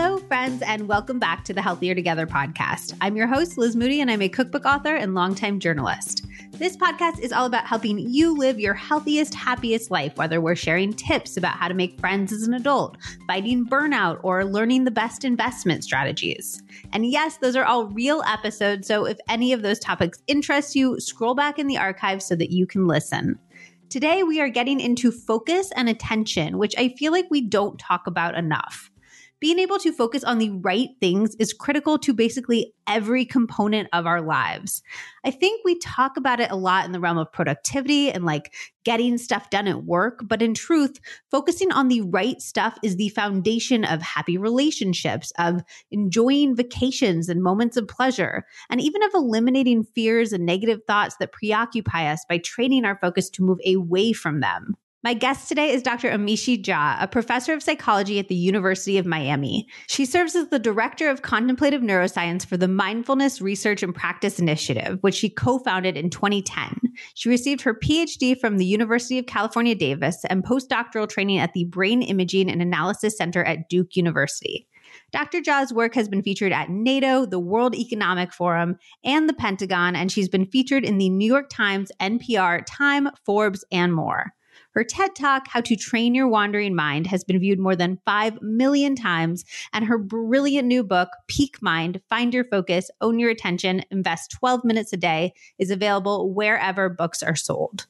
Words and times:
Hello, 0.00 0.16
friends, 0.16 0.62
and 0.62 0.86
welcome 0.86 1.18
back 1.18 1.44
to 1.44 1.52
the 1.52 1.60
Healthier 1.60 1.92
Together 1.92 2.24
podcast. 2.24 2.96
I'm 3.00 3.16
your 3.16 3.26
host, 3.26 3.58
Liz 3.58 3.74
Moody, 3.74 4.00
and 4.00 4.08
I'm 4.08 4.22
a 4.22 4.28
cookbook 4.28 4.64
author 4.64 4.94
and 4.94 5.12
longtime 5.12 5.58
journalist. 5.58 6.24
This 6.52 6.76
podcast 6.76 7.18
is 7.18 7.32
all 7.32 7.46
about 7.46 7.66
helping 7.66 7.98
you 7.98 8.32
live 8.32 8.60
your 8.60 8.74
healthiest, 8.74 9.34
happiest 9.34 9.90
life, 9.90 10.16
whether 10.16 10.40
we're 10.40 10.54
sharing 10.54 10.92
tips 10.92 11.36
about 11.36 11.56
how 11.56 11.66
to 11.66 11.74
make 11.74 11.98
friends 11.98 12.32
as 12.32 12.44
an 12.44 12.54
adult, 12.54 12.96
fighting 13.26 13.66
burnout, 13.66 14.20
or 14.22 14.44
learning 14.44 14.84
the 14.84 14.92
best 14.92 15.24
investment 15.24 15.82
strategies. 15.82 16.62
And 16.92 17.04
yes, 17.04 17.38
those 17.38 17.56
are 17.56 17.64
all 17.64 17.86
real 17.86 18.22
episodes, 18.22 18.86
so 18.86 19.04
if 19.04 19.18
any 19.28 19.52
of 19.52 19.62
those 19.62 19.80
topics 19.80 20.22
interest 20.28 20.76
you, 20.76 21.00
scroll 21.00 21.34
back 21.34 21.58
in 21.58 21.66
the 21.66 21.78
archive 21.78 22.22
so 22.22 22.36
that 22.36 22.52
you 22.52 22.68
can 22.68 22.86
listen. 22.86 23.36
Today, 23.88 24.22
we 24.22 24.40
are 24.40 24.48
getting 24.48 24.78
into 24.78 25.10
focus 25.10 25.72
and 25.74 25.88
attention, 25.88 26.56
which 26.56 26.76
I 26.78 26.90
feel 26.90 27.10
like 27.10 27.26
we 27.32 27.40
don't 27.40 27.80
talk 27.80 28.06
about 28.06 28.36
enough 28.36 28.92
being 29.40 29.58
able 29.58 29.78
to 29.78 29.92
focus 29.92 30.24
on 30.24 30.38
the 30.38 30.50
right 30.50 30.88
things 31.00 31.34
is 31.36 31.52
critical 31.52 31.98
to 31.98 32.12
basically 32.12 32.72
every 32.86 33.24
component 33.24 33.88
of 33.92 34.06
our 34.06 34.20
lives. 34.20 34.82
I 35.24 35.30
think 35.30 35.62
we 35.64 35.78
talk 35.78 36.16
about 36.16 36.40
it 36.40 36.50
a 36.50 36.56
lot 36.56 36.86
in 36.86 36.92
the 36.92 37.00
realm 37.00 37.18
of 37.18 37.32
productivity 37.32 38.10
and 38.10 38.24
like 38.24 38.54
getting 38.84 39.18
stuff 39.18 39.50
done 39.50 39.68
at 39.68 39.84
work, 39.84 40.20
but 40.24 40.40
in 40.40 40.54
truth, 40.54 40.98
focusing 41.30 41.70
on 41.72 41.88
the 41.88 42.00
right 42.00 42.40
stuff 42.40 42.78
is 42.82 42.96
the 42.96 43.10
foundation 43.10 43.84
of 43.84 44.00
happy 44.00 44.38
relationships, 44.38 45.32
of 45.38 45.62
enjoying 45.90 46.56
vacations 46.56 47.28
and 47.28 47.42
moments 47.42 47.76
of 47.76 47.86
pleasure, 47.86 48.46
and 48.70 48.80
even 48.80 49.02
of 49.02 49.10
eliminating 49.14 49.84
fears 49.84 50.32
and 50.32 50.46
negative 50.46 50.80
thoughts 50.86 51.16
that 51.20 51.32
preoccupy 51.32 52.10
us 52.10 52.24
by 52.28 52.38
training 52.38 52.84
our 52.84 52.98
focus 53.00 53.28
to 53.30 53.42
move 53.42 53.58
away 53.66 54.12
from 54.12 54.40
them. 54.40 54.76
My 55.04 55.14
guest 55.14 55.48
today 55.48 55.70
is 55.70 55.84
Dr. 55.84 56.10
Amishi 56.10 56.60
Jha, 56.60 57.00
a 57.00 57.06
professor 57.06 57.52
of 57.52 57.62
psychology 57.62 58.18
at 58.18 58.26
the 58.26 58.34
University 58.34 58.98
of 58.98 59.06
Miami. 59.06 59.68
She 59.86 60.04
serves 60.04 60.34
as 60.34 60.48
the 60.48 60.58
director 60.58 61.08
of 61.08 61.22
contemplative 61.22 61.82
neuroscience 61.82 62.44
for 62.44 62.56
the 62.56 62.66
Mindfulness 62.66 63.40
Research 63.40 63.84
and 63.84 63.94
Practice 63.94 64.40
Initiative, 64.40 64.98
which 65.02 65.14
she 65.14 65.30
co 65.30 65.60
founded 65.60 65.96
in 65.96 66.10
2010. 66.10 66.80
She 67.14 67.28
received 67.28 67.60
her 67.60 67.74
PhD 67.74 68.36
from 68.40 68.58
the 68.58 68.66
University 68.66 69.20
of 69.20 69.26
California, 69.26 69.76
Davis, 69.76 70.24
and 70.28 70.44
postdoctoral 70.44 71.08
training 71.08 71.38
at 71.38 71.52
the 71.52 71.66
Brain 71.66 72.02
Imaging 72.02 72.50
and 72.50 72.60
Analysis 72.60 73.16
Center 73.16 73.44
at 73.44 73.68
Duke 73.68 73.94
University. 73.94 74.66
Dr. 75.12 75.40
Jha's 75.40 75.72
work 75.72 75.94
has 75.94 76.08
been 76.08 76.24
featured 76.24 76.50
at 76.50 76.70
NATO, 76.70 77.24
the 77.24 77.38
World 77.38 77.76
Economic 77.76 78.32
Forum, 78.32 78.76
and 79.04 79.28
the 79.28 79.34
Pentagon, 79.34 79.94
and 79.94 80.10
she's 80.10 80.28
been 80.28 80.46
featured 80.46 80.84
in 80.84 80.98
the 80.98 81.08
New 81.08 81.32
York 81.32 81.48
Times, 81.50 81.92
NPR, 82.00 82.64
Time, 82.66 83.08
Forbes, 83.24 83.64
and 83.70 83.94
more. 83.94 84.32
Her 84.78 84.84
TED 84.84 85.16
Talk, 85.16 85.48
How 85.48 85.60
to 85.62 85.74
Train 85.74 86.14
Your 86.14 86.28
Wandering 86.28 86.72
Mind, 86.72 87.08
has 87.08 87.24
been 87.24 87.40
viewed 87.40 87.58
more 87.58 87.74
than 87.74 87.98
5 88.06 88.40
million 88.42 88.94
times, 88.94 89.44
and 89.72 89.84
her 89.84 89.98
brilliant 89.98 90.68
new 90.68 90.84
book, 90.84 91.08
Peak 91.26 91.60
Mind 91.60 92.00
Find 92.08 92.32
Your 92.32 92.44
Focus, 92.44 92.88
Own 93.00 93.18
Your 93.18 93.28
Attention, 93.28 93.82
Invest 93.90 94.30
12 94.38 94.64
Minutes 94.64 94.92
a 94.92 94.96
Day, 94.96 95.32
is 95.58 95.72
available 95.72 96.32
wherever 96.32 96.88
books 96.88 97.24
are 97.24 97.34
sold. 97.34 97.88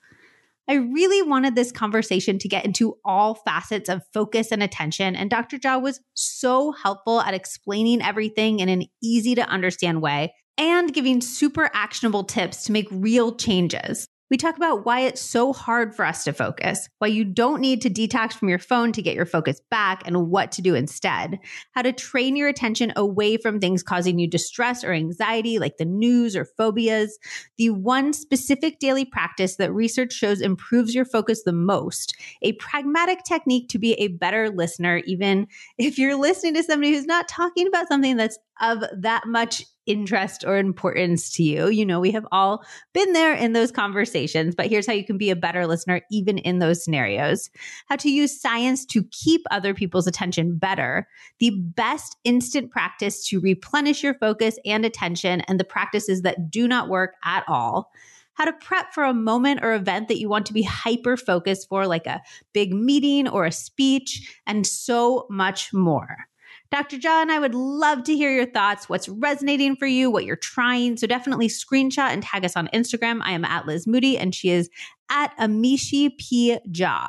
I 0.67 0.77
really 0.77 1.21
wanted 1.21 1.55
this 1.55 1.73
conversation 1.73 2.39
to 2.39 2.49
get 2.49 2.65
into 2.65 2.97
all 3.05 3.35
facets 3.35 3.91
of 3.91 4.01
focus 4.15 4.51
and 4.51 4.63
attention, 4.63 5.15
and 5.15 5.29
Dr. 5.29 5.59
Jha 5.59 5.83
was 5.83 6.01
so 6.15 6.73
helpful 6.73 7.21
at 7.21 7.35
explaining 7.35 8.01
everything 8.01 8.61
in 8.61 8.71
an 8.71 8.85
easy 9.03 9.35
to 9.35 9.47
understand 9.47 10.01
way 10.01 10.33
and 10.57 10.95
giving 10.95 11.21
super 11.21 11.69
actionable 11.75 12.25
tips 12.25 12.65
to 12.65 12.73
make 12.73 12.89
real 12.91 13.37
changes. 13.37 14.09
We 14.31 14.37
talk 14.37 14.57
about 14.57 14.85
why 14.85 15.01
it's 15.01 15.21
so 15.21 15.53
hard 15.53 15.95
for 15.95 16.05
us 16.05 16.25
to 16.25 16.33
focus, 16.33 16.89
why 16.99 17.09
you 17.09 17.25
don't 17.25 17.61
need 17.61 17.81
to 17.83 17.91
detox 17.91 18.35
from 18.35 18.49
your 18.49 18.59
phone 18.59 18.93
to 18.93 19.03
get 19.03 19.15
your 19.15 19.25
focus 19.25 19.61
back, 19.71 20.03
and 20.07 20.29
what 20.31 20.53
to 20.53 20.63
do 20.63 20.75
instead, 20.75 21.39
how 21.73 21.83
to 21.83 21.93
train 21.93 22.37
your 22.37 22.49
attention 22.49 22.93
away 22.97 23.37
from 23.39 23.59
things 23.59 23.83
causing 23.83 24.19
you 24.19 24.29
distress 24.29 24.85
or 24.85 24.93
anxiety, 24.93 25.59
like 25.59 25.79
the 25.79 25.85
news 25.85 26.37
or 26.37 26.45
phobias, 26.45 27.19
the 27.57 27.71
one 27.71 28.13
specific 28.13 28.79
daily 28.79 29.05
practice 29.05 29.57
that 29.57 29.73
research 29.73 30.13
shows 30.13 30.41
improves 30.41 30.95
your 30.95 31.05
focus 31.05 31.43
the 31.45 31.53
most, 31.53 32.15
a 32.43 32.53
pragmatic 32.53 33.25
technique 33.25 33.69
to 33.69 33.79
be 33.79 33.95
a 33.95 34.09
better 34.09 34.51
listener, 34.51 34.99
even 35.07 35.47
if 35.79 35.99
you're 35.99 36.17
listening 36.17 36.55
to 36.55 36.63
somebody 36.63 36.93
who's 36.93 37.07
not 37.07 37.29
talking 37.29 37.67
about 37.67 37.89
something 37.89 38.17
that's 38.17 38.39
of 38.61 38.83
that 38.97 39.27
much 39.27 39.65
interest 39.89 40.45
or 40.47 40.59
importance 40.59 41.33
to 41.33 41.43
you. 41.43 41.69
You 41.69 41.85
know, 41.85 41.99
we 41.99 42.11
have 42.11 42.27
all 42.31 42.63
been 42.93 43.15
there 43.15 43.35
in 43.35 43.55
those 43.55 43.73
conversations, 43.73 44.55
but 44.55 44.67
here's 44.67 44.87
how 44.87 44.93
you 44.93 45.05
can 45.05 45.17
be 45.17 45.31
a 45.31 45.37
better 45.37 45.67
listener 45.67 46.03
even 46.11 46.39
in 46.39 46.59
those 46.59 46.85
scenarios. 46.85 47.51
How 47.87 47.97
to 47.97 48.11
use 48.11 48.39
science 48.39 48.85
to 48.87 49.03
keep 49.11 49.41
other 49.51 49.73
people's 49.73 50.07
attention 50.07 50.59
better, 50.59 51.09
the 51.39 51.51
best 51.51 52.17
instant 52.25 52.71
practice 52.71 53.27
to 53.29 53.41
replenish 53.41 54.03
your 54.03 54.15
focus 54.15 54.59
and 54.67 54.85
attention, 54.85 55.41
and 55.43 55.59
the 55.59 55.65
practices 55.65 56.23
that 56.23 56.51
do 56.51 56.69
not 56.69 56.89
work 56.89 57.15
at 57.25 57.45
all 57.49 57.91
how 58.35 58.45
to 58.45 58.53
prep 58.53 58.95
for 58.95 59.03
a 59.03 59.13
moment 59.13 59.59
or 59.65 59.75
event 59.75 60.07
that 60.07 60.21
you 60.21 60.29
want 60.29 60.47
to 60.47 60.53
be 60.53 60.63
hyper 60.63 61.17
focused 61.17 61.69
for, 61.69 61.89
like 61.89 62.07
a 62.07 62.23
big 62.53 62.73
meeting 62.73 63.27
or 63.27 63.45
a 63.45 63.51
speech, 63.51 64.41
and 64.47 64.65
so 64.65 65.27
much 65.29 65.75
more. 65.75 66.28
Dr. 66.71 66.99
Jha, 66.99 67.31
I 67.31 67.39
would 67.39 67.55
love 67.55 68.05
to 68.05 68.15
hear 68.15 68.31
your 68.31 68.47
thoughts, 68.47 68.89
what's 68.89 69.09
resonating 69.09 69.75
for 69.75 69.87
you, 69.87 70.11
what 70.11 70.25
you're 70.25 70.37
trying. 70.37 70.99
So 70.99 71.07
definitely 71.07 71.49
screenshot 71.49 72.11
and 72.11 72.23
tag 72.23 72.45
us 72.45 72.57
on 72.57 72.69
Instagram. 72.75 73.21
I 73.23 73.33
am 73.33 73.45
at 73.45 73.67
Liz 73.67 73.87
Moody 73.87 74.19
and 74.19 74.35
she 74.35 74.51
is 74.51 74.69
at 75.11 75.35
Amishi 75.39 76.11
P. 76.19 76.59
Jha. 76.71 77.09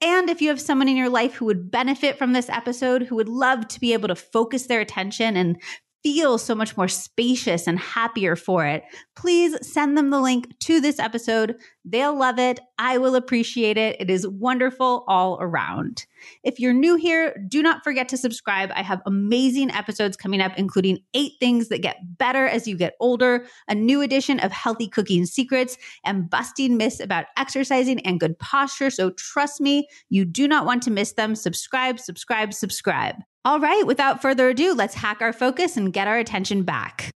And 0.00 0.30
if 0.30 0.40
you 0.40 0.48
have 0.48 0.60
someone 0.60 0.88
in 0.88 0.96
your 0.96 1.08
life 1.08 1.34
who 1.34 1.44
would 1.46 1.70
benefit 1.70 2.16
from 2.16 2.32
this 2.32 2.48
episode, 2.48 3.02
who 3.02 3.16
would 3.16 3.28
love 3.28 3.68
to 3.68 3.80
be 3.80 3.92
able 3.92 4.08
to 4.08 4.16
focus 4.16 4.66
their 4.66 4.80
attention 4.80 5.36
and 5.36 5.60
feel 6.02 6.36
so 6.38 6.54
much 6.54 6.76
more 6.76 6.88
spacious 6.88 7.66
and 7.66 7.78
happier 7.78 8.34
for 8.34 8.66
it, 8.66 8.82
please 9.14 9.56
send 9.66 9.96
them 9.96 10.10
the 10.10 10.20
link 10.20 10.48
to 10.60 10.80
this 10.80 10.98
episode. 10.98 11.56
They'll 11.84 12.16
love 12.16 12.38
it. 12.38 12.60
I 12.78 12.98
will 12.98 13.14
appreciate 13.14 13.76
it. 13.76 13.96
It 14.00 14.10
is 14.10 14.26
wonderful 14.26 15.04
all 15.06 15.38
around. 15.40 16.06
If 16.44 16.60
you're 16.60 16.72
new 16.72 16.96
here, 16.96 17.36
do 17.48 17.62
not 17.62 17.84
forget 17.84 18.08
to 18.10 18.16
subscribe. 18.16 18.70
I 18.74 18.82
have 18.82 19.02
amazing 19.06 19.70
episodes 19.70 20.16
coming 20.16 20.40
up, 20.40 20.52
including 20.56 20.98
eight 21.14 21.32
things 21.40 21.68
that 21.68 21.82
get 21.82 21.96
better 22.18 22.46
as 22.46 22.66
you 22.66 22.76
get 22.76 22.94
older, 23.00 23.46
a 23.68 23.74
new 23.74 24.00
edition 24.00 24.40
of 24.40 24.52
healthy 24.52 24.88
cooking 24.88 25.26
secrets, 25.26 25.76
and 26.04 26.28
busting 26.28 26.76
myths 26.76 27.00
about 27.00 27.26
exercising 27.36 28.00
and 28.06 28.20
good 28.20 28.38
posture. 28.38 28.90
So 28.90 29.10
trust 29.10 29.60
me, 29.60 29.88
you 30.08 30.24
do 30.24 30.46
not 30.46 30.66
want 30.66 30.82
to 30.84 30.90
miss 30.90 31.12
them. 31.12 31.34
Subscribe, 31.34 31.98
subscribe, 31.98 32.52
subscribe. 32.52 33.16
All 33.44 33.58
right, 33.58 33.84
without 33.84 34.22
further 34.22 34.50
ado, 34.50 34.72
let's 34.72 34.94
hack 34.94 35.20
our 35.20 35.32
focus 35.32 35.76
and 35.76 35.92
get 35.92 36.06
our 36.06 36.16
attention 36.16 36.62
back. 36.62 37.10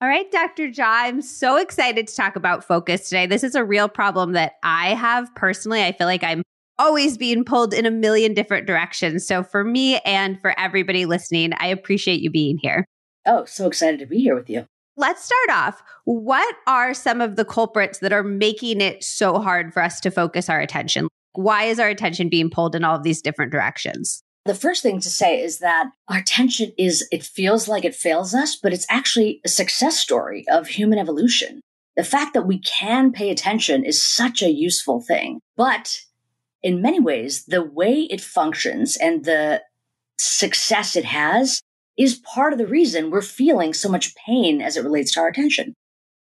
All 0.00 0.08
right, 0.08 0.30
Dr. 0.30 0.68
Jha, 0.68 0.84
I'm 0.86 1.20
so 1.20 1.56
excited 1.56 2.06
to 2.06 2.14
talk 2.14 2.36
about 2.36 2.62
focus 2.62 3.08
today. 3.08 3.26
This 3.26 3.42
is 3.42 3.56
a 3.56 3.64
real 3.64 3.88
problem 3.88 4.32
that 4.32 4.52
I 4.62 4.90
have 4.94 5.34
personally. 5.34 5.82
I 5.82 5.90
feel 5.90 6.06
like 6.06 6.22
I'm 6.22 6.42
always 6.78 7.18
being 7.18 7.44
pulled 7.44 7.74
in 7.74 7.86
a 7.86 7.90
million 7.90 8.34
different 8.34 8.66
directions. 8.66 9.26
So, 9.26 9.42
for 9.42 9.64
me 9.64 9.98
and 10.00 10.40
for 10.40 10.56
everybody 10.60 11.06
listening, 11.06 11.52
I 11.58 11.66
appreciate 11.68 12.20
you 12.20 12.30
being 12.30 12.58
here. 12.58 12.84
Oh, 13.24 13.46
so 13.46 13.66
excited 13.66 13.98
to 14.00 14.06
be 14.06 14.20
here 14.20 14.36
with 14.36 14.48
you. 14.48 14.66
Let's 14.96 15.24
start 15.24 15.58
off. 15.58 15.82
What 16.04 16.54
are 16.68 16.94
some 16.94 17.20
of 17.20 17.34
the 17.34 17.44
culprits 17.44 17.98
that 17.98 18.12
are 18.12 18.22
making 18.22 18.80
it 18.80 19.02
so 19.02 19.40
hard 19.40 19.72
for 19.72 19.82
us 19.82 19.98
to 20.00 20.10
focus 20.10 20.48
our 20.48 20.60
attention? 20.60 21.08
Why 21.32 21.64
is 21.64 21.80
our 21.80 21.88
attention 21.88 22.28
being 22.28 22.48
pulled 22.48 22.76
in 22.76 22.84
all 22.84 22.96
of 22.96 23.02
these 23.02 23.20
different 23.20 23.50
directions? 23.50 24.22
The 24.46 24.54
first 24.54 24.80
thing 24.80 25.00
to 25.00 25.10
say 25.10 25.42
is 25.42 25.58
that 25.58 25.88
our 26.08 26.18
attention 26.18 26.72
is, 26.78 27.08
it 27.10 27.24
feels 27.24 27.66
like 27.66 27.84
it 27.84 27.96
fails 27.96 28.32
us, 28.32 28.54
but 28.54 28.72
it's 28.72 28.86
actually 28.88 29.40
a 29.44 29.48
success 29.48 29.98
story 29.98 30.44
of 30.48 30.68
human 30.68 31.00
evolution. 31.00 31.60
The 31.96 32.04
fact 32.04 32.32
that 32.34 32.46
we 32.46 32.60
can 32.60 33.10
pay 33.10 33.30
attention 33.30 33.84
is 33.84 34.00
such 34.00 34.42
a 34.42 34.52
useful 34.52 35.00
thing. 35.00 35.40
But 35.56 35.98
in 36.62 36.80
many 36.80 37.00
ways, 37.00 37.44
the 37.46 37.64
way 37.64 38.02
it 38.02 38.20
functions 38.20 38.96
and 38.96 39.24
the 39.24 39.62
success 40.16 40.94
it 40.94 41.06
has 41.06 41.60
is 41.96 42.14
part 42.14 42.52
of 42.52 42.60
the 42.60 42.68
reason 42.68 43.10
we're 43.10 43.22
feeling 43.22 43.74
so 43.74 43.88
much 43.88 44.14
pain 44.14 44.62
as 44.62 44.76
it 44.76 44.84
relates 44.84 45.12
to 45.14 45.20
our 45.20 45.28
attention. 45.28 45.74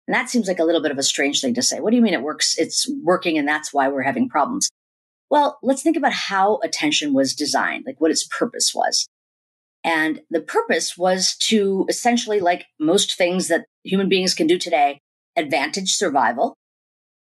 And 0.08 0.14
that 0.14 0.30
seems 0.30 0.48
like 0.48 0.60
a 0.60 0.64
little 0.64 0.82
bit 0.82 0.92
of 0.92 1.00
a 1.00 1.04
strange 1.04 1.42
thing 1.42 1.56
to 1.56 1.64
say. 1.64 1.80
What 1.80 1.90
do 1.90 1.96
you 1.96 2.04
mean 2.04 2.14
it 2.14 2.22
works? 2.22 2.56
It's 2.60 2.88
working 3.04 3.40
and 3.40 3.48
that's 3.48 3.74
why 3.74 3.88
we're 3.88 4.04
having 4.04 4.30
problems. 4.30 4.70
Well, 5.32 5.58
let's 5.64 5.82
think 5.82 5.96
about 5.96 6.12
how 6.12 6.60
attention 6.62 7.14
was 7.14 7.34
designed, 7.34 7.86
like 7.88 8.02
what 8.02 8.12
its 8.12 8.28
purpose 8.28 8.74
was. 8.76 9.08
And 9.82 10.22
the 10.30 10.42
purpose 10.42 10.98
was 10.98 11.38
to 11.38 11.86
essentially, 11.88 12.42
like 12.42 12.66
most 12.80 13.18
things 13.18 13.48
that 13.48 13.66
human 13.84 14.10
beings 14.10 14.34
can 14.34 14.46
do 14.46 14.60
today, 14.60 15.00
advantage 15.38 15.94
survival, 15.94 16.56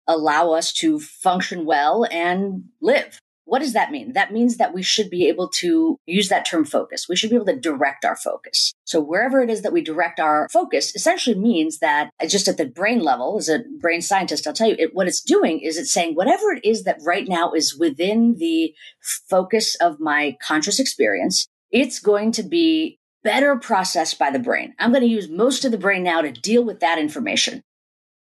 allow 0.07 0.51
us 0.51 0.73
to 0.73 0.99
function 0.99 1.65
well 1.65 2.05
and 2.11 2.65
live. 2.81 3.17
What 3.51 3.59
does 3.59 3.73
that 3.73 3.91
mean? 3.91 4.13
That 4.13 4.31
means 4.31 4.55
that 4.55 4.73
we 4.73 4.81
should 4.81 5.09
be 5.09 5.27
able 5.27 5.49
to 5.49 5.97
use 6.05 6.29
that 6.29 6.45
term 6.45 6.63
focus. 6.63 7.09
We 7.09 7.17
should 7.17 7.31
be 7.31 7.35
able 7.35 7.47
to 7.47 7.59
direct 7.59 8.05
our 8.05 8.15
focus. 8.15 8.73
So 8.85 9.01
wherever 9.01 9.41
it 9.41 9.49
is 9.49 9.61
that 9.63 9.73
we 9.73 9.81
direct 9.81 10.21
our 10.21 10.47
focus 10.49 10.95
essentially 10.95 11.37
means 11.37 11.79
that 11.79 12.11
just 12.29 12.47
at 12.47 12.55
the 12.55 12.65
brain 12.65 13.01
level, 13.01 13.37
as 13.37 13.49
a 13.49 13.65
brain 13.81 14.01
scientist, 14.01 14.47
I'll 14.47 14.53
tell 14.53 14.69
you 14.69 14.77
it, 14.79 14.95
what 14.95 15.09
it's 15.09 15.19
doing 15.19 15.59
is 15.59 15.77
it's 15.77 15.91
saying 15.91 16.15
whatever 16.15 16.53
it 16.53 16.63
is 16.63 16.83
that 16.85 17.01
right 17.05 17.27
now 17.27 17.51
is 17.51 17.77
within 17.77 18.35
the 18.37 18.73
focus 19.01 19.75
of 19.81 19.99
my 19.99 20.37
conscious 20.41 20.79
experience 20.79 21.49
it's 21.71 21.99
going 21.99 22.31
to 22.33 22.43
be 22.43 22.99
better 23.23 23.55
processed 23.55 24.19
by 24.19 24.31
the 24.31 24.39
brain. 24.39 24.73
I'm 24.79 24.91
going 24.91 25.03
to 25.03 25.09
use 25.09 25.29
most 25.29 25.63
of 25.65 25.71
the 25.71 25.77
brain 25.77 26.03
now 26.03 26.21
to 26.21 26.31
deal 26.31 26.63
with 26.63 26.79
that 26.79 26.97
information. 26.97 27.63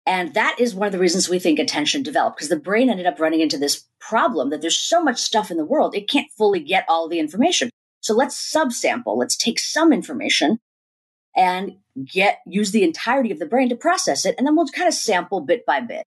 And 0.07 0.35
that 0.35 0.57
is 0.59 0.75
one 0.75 0.87
of 0.87 0.93
the 0.93 0.99
reasons 0.99 1.29
we 1.29 1.39
think 1.39 1.59
attention 1.59 2.03
developed 2.03 2.37
because 2.37 2.51
the 2.51 2.57
brain 2.57 2.91
ended 2.91 3.07
up 3.07 3.19
running 3.19 3.41
into 3.41 3.57
this 3.57 3.87
problem 4.01 4.51
that 4.51 4.61
there's 4.61 4.79
so 4.79 5.03
much 5.03 5.19
stuff 5.19 5.51
in 5.51 5.57
the 5.57 5.65
world, 5.65 5.95
it 5.95 6.09
can't 6.09 6.31
fully 6.37 6.61
get 6.61 6.85
all 6.89 7.09
the 7.09 7.19
information. 7.19 7.71
So 8.01 8.15
let's 8.15 8.37
subsample. 8.37 9.17
Let's 9.17 9.37
take 9.37 9.59
some 9.59 9.93
information 9.93 10.59
and 11.35 11.73
get, 12.05 12.41
use 12.47 12.71
the 12.71 12.85
entirety 12.85 13.31
of 13.31 13.39
the 13.39 13.47
brain 13.47 13.71
to 13.71 13.77
process 13.77 14.27
it. 14.27 14.35
And 14.37 14.47
then 14.47 14.55
we'll 14.55 14.69
kind 14.69 14.89
of 14.89 14.95
sample 14.95 15.41
bit 15.41 15.65
by 15.65 15.81
bit. 15.81 16.05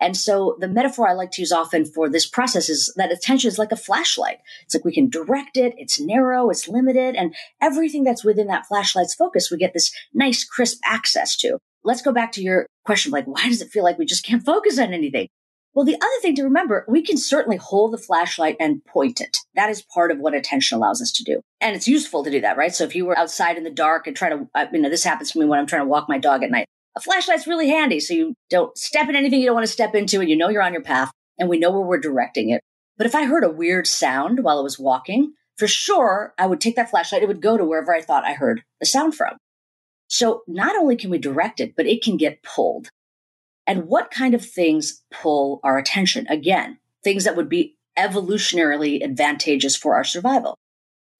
And 0.00 0.16
so 0.16 0.56
the 0.58 0.68
metaphor 0.68 1.08
I 1.08 1.12
like 1.12 1.30
to 1.32 1.42
use 1.42 1.52
often 1.52 1.84
for 1.84 2.08
this 2.08 2.26
process 2.26 2.68
is 2.68 2.92
that 2.96 3.12
attention 3.12 3.48
is 3.48 3.58
like 3.58 3.70
a 3.70 3.76
flashlight. 3.76 4.38
It's 4.62 4.74
like 4.74 4.84
we 4.84 4.94
can 4.94 5.08
direct 5.08 5.56
it. 5.56 5.74
It's 5.76 6.00
narrow. 6.00 6.50
It's 6.50 6.68
limited 6.68 7.14
and 7.16 7.34
everything 7.60 8.02
that's 8.02 8.24
within 8.24 8.48
that 8.48 8.66
flashlight's 8.66 9.14
focus, 9.14 9.50
we 9.50 9.58
get 9.58 9.74
this 9.74 9.92
nice 10.12 10.44
crisp 10.44 10.80
access 10.84 11.36
to. 11.38 11.58
Let's 11.84 12.02
go 12.02 12.12
back 12.12 12.32
to 12.32 12.42
your 12.42 12.66
question. 12.84 13.12
Like, 13.12 13.26
why 13.26 13.48
does 13.48 13.60
it 13.60 13.70
feel 13.70 13.84
like 13.84 13.98
we 13.98 14.06
just 14.06 14.24
can't 14.24 14.44
focus 14.44 14.78
on 14.78 14.92
anything? 14.92 15.28
Well, 15.74 15.86
the 15.86 15.96
other 15.96 16.20
thing 16.20 16.34
to 16.36 16.42
remember, 16.42 16.84
we 16.86 17.02
can 17.02 17.16
certainly 17.16 17.56
hold 17.56 17.92
the 17.92 17.98
flashlight 17.98 18.56
and 18.60 18.84
point 18.84 19.20
it. 19.20 19.38
That 19.54 19.70
is 19.70 19.82
part 19.82 20.10
of 20.10 20.18
what 20.18 20.34
attention 20.34 20.76
allows 20.76 21.00
us 21.00 21.10
to 21.12 21.24
do. 21.24 21.40
And 21.62 21.74
it's 21.74 21.88
useful 21.88 22.22
to 22.24 22.30
do 22.30 22.42
that, 22.42 22.58
right? 22.58 22.74
So 22.74 22.84
if 22.84 22.94
you 22.94 23.06
were 23.06 23.18
outside 23.18 23.56
in 23.56 23.64
the 23.64 23.70
dark 23.70 24.06
and 24.06 24.14
try 24.14 24.28
to, 24.28 24.48
uh, 24.54 24.66
you 24.70 24.80
know, 24.80 24.90
this 24.90 25.04
happens 25.04 25.32
to 25.32 25.38
me 25.38 25.46
when 25.46 25.58
I'm 25.58 25.66
trying 25.66 25.82
to 25.82 25.88
walk 25.88 26.10
my 26.10 26.18
dog 26.18 26.42
at 26.42 26.50
night 26.50 26.66
a 26.96 27.00
flashlight's 27.00 27.46
really 27.46 27.68
handy 27.68 28.00
so 28.00 28.14
you 28.14 28.34
don't 28.50 28.76
step 28.76 29.08
in 29.08 29.16
anything 29.16 29.40
you 29.40 29.46
don't 29.46 29.54
want 29.54 29.66
to 29.66 29.72
step 29.72 29.94
into 29.94 30.20
and 30.20 30.28
you 30.28 30.36
know 30.36 30.48
you're 30.48 30.62
on 30.62 30.72
your 30.72 30.82
path 30.82 31.10
and 31.38 31.48
we 31.48 31.58
know 31.58 31.70
where 31.70 31.80
we're 31.80 31.98
directing 31.98 32.50
it. 32.50 32.60
But 32.96 33.06
if 33.06 33.14
I 33.14 33.24
heard 33.24 33.44
a 33.44 33.50
weird 33.50 33.86
sound 33.86 34.44
while 34.44 34.58
I 34.58 34.62
was 34.62 34.78
walking, 34.78 35.32
for 35.56 35.66
sure 35.66 36.34
I 36.38 36.46
would 36.46 36.60
take 36.60 36.76
that 36.76 36.90
flashlight. 36.90 37.22
It 37.22 37.28
would 37.28 37.42
go 37.42 37.56
to 37.56 37.64
wherever 37.64 37.94
I 37.94 38.02
thought 38.02 38.24
I 38.24 38.34
heard 38.34 38.62
the 38.80 38.86
sound 38.86 39.14
from. 39.14 39.36
So 40.12 40.42
not 40.46 40.76
only 40.76 40.96
can 40.96 41.10
we 41.10 41.18
direct 41.18 41.60
it, 41.60 41.74
but 41.76 41.86
it 41.86 42.02
can 42.02 42.16
get 42.16 42.42
pulled. 42.42 42.88
And 43.66 43.86
what 43.86 44.10
kind 44.10 44.34
of 44.34 44.44
things 44.44 45.02
pull 45.10 45.60
our 45.64 45.78
attention? 45.78 46.26
Again, 46.28 46.78
things 47.02 47.24
that 47.24 47.36
would 47.36 47.48
be 47.48 47.76
evolutionarily 47.98 49.02
advantageous 49.02 49.76
for 49.76 49.94
our 49.94 50.04
survival. 50.04 50.58